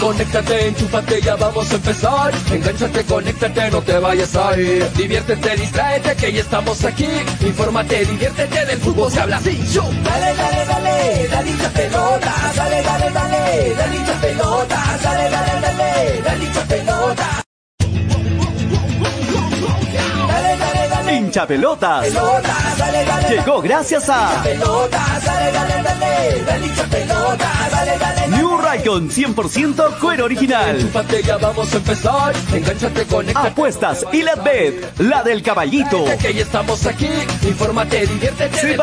Conéctate, 0.00 0.68
enchúfate, 0.68 1.20
ya 1.20 1.36
vamos 1.36 1.70
a 1.70 1.74
empezar. 1.74 2.32
Engánchate, 2.50 3.04
conéctate, 3.04 3.70
no 3.70 3.82
te 3.82 3.98
vayas 3.98 4.34
a 4.34 4.58
ir. 4.58 4.90
Diviértete, 4.94 5.56
distráete, 5.56 6.16
que 6.16 6.32
ya 6.32 6.40
estamos 6.40 6.84
aquí. 6.86 7.08
Infórmate, 7.40 8.06
diviértete, 8.06 8.64
del 8.64 8.78
fútbol 8.78 9.12
se 9.12 9.20
habla 9.20 9.36
así. 9.36 9.62
Yo. 9.70 9.82
Dale, 10.02 10.34
dale, 10.34 10.64
dale, 10.64 11.28
dale 11.28 11.50
hincha 11.50 11.68
dale, 11.68 12.82
dale, 12.82 13.10
dale, 13.10 13.74
dale 13.76 13.96
hincha 13.96 14.14
dale, 14.22 15.30
dale, 15.30 15.60
dale, 15.60 16.22
dale 16.24 16.44
hincha. 16.44 17.39
Hincha 21.30 21.46
pelotas. 21.46 22.12
Llegó 23.30 23.62
gracias 23.62 24.08
a. 24.08 24.42
New 28.30 28.58
Raycon 28.58 29.08
100% 29.08 29.98
cuero 30.00 30.24
original. 30.24 30.90
Apuestas 33.36 34.04
y 34.12 34.22
la 34.22 34.34
bet, 34.34 34.98
la 34.98 35.22
del 35.22 35.40
caballito. 35.44 36.04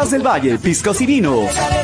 Del 0.10 0.26
Valle, 0.26 0.58
piscos 0.58 1.02
y 1.02 1.06
vinos. 1.06 1.54
Dale, 1.54 1.84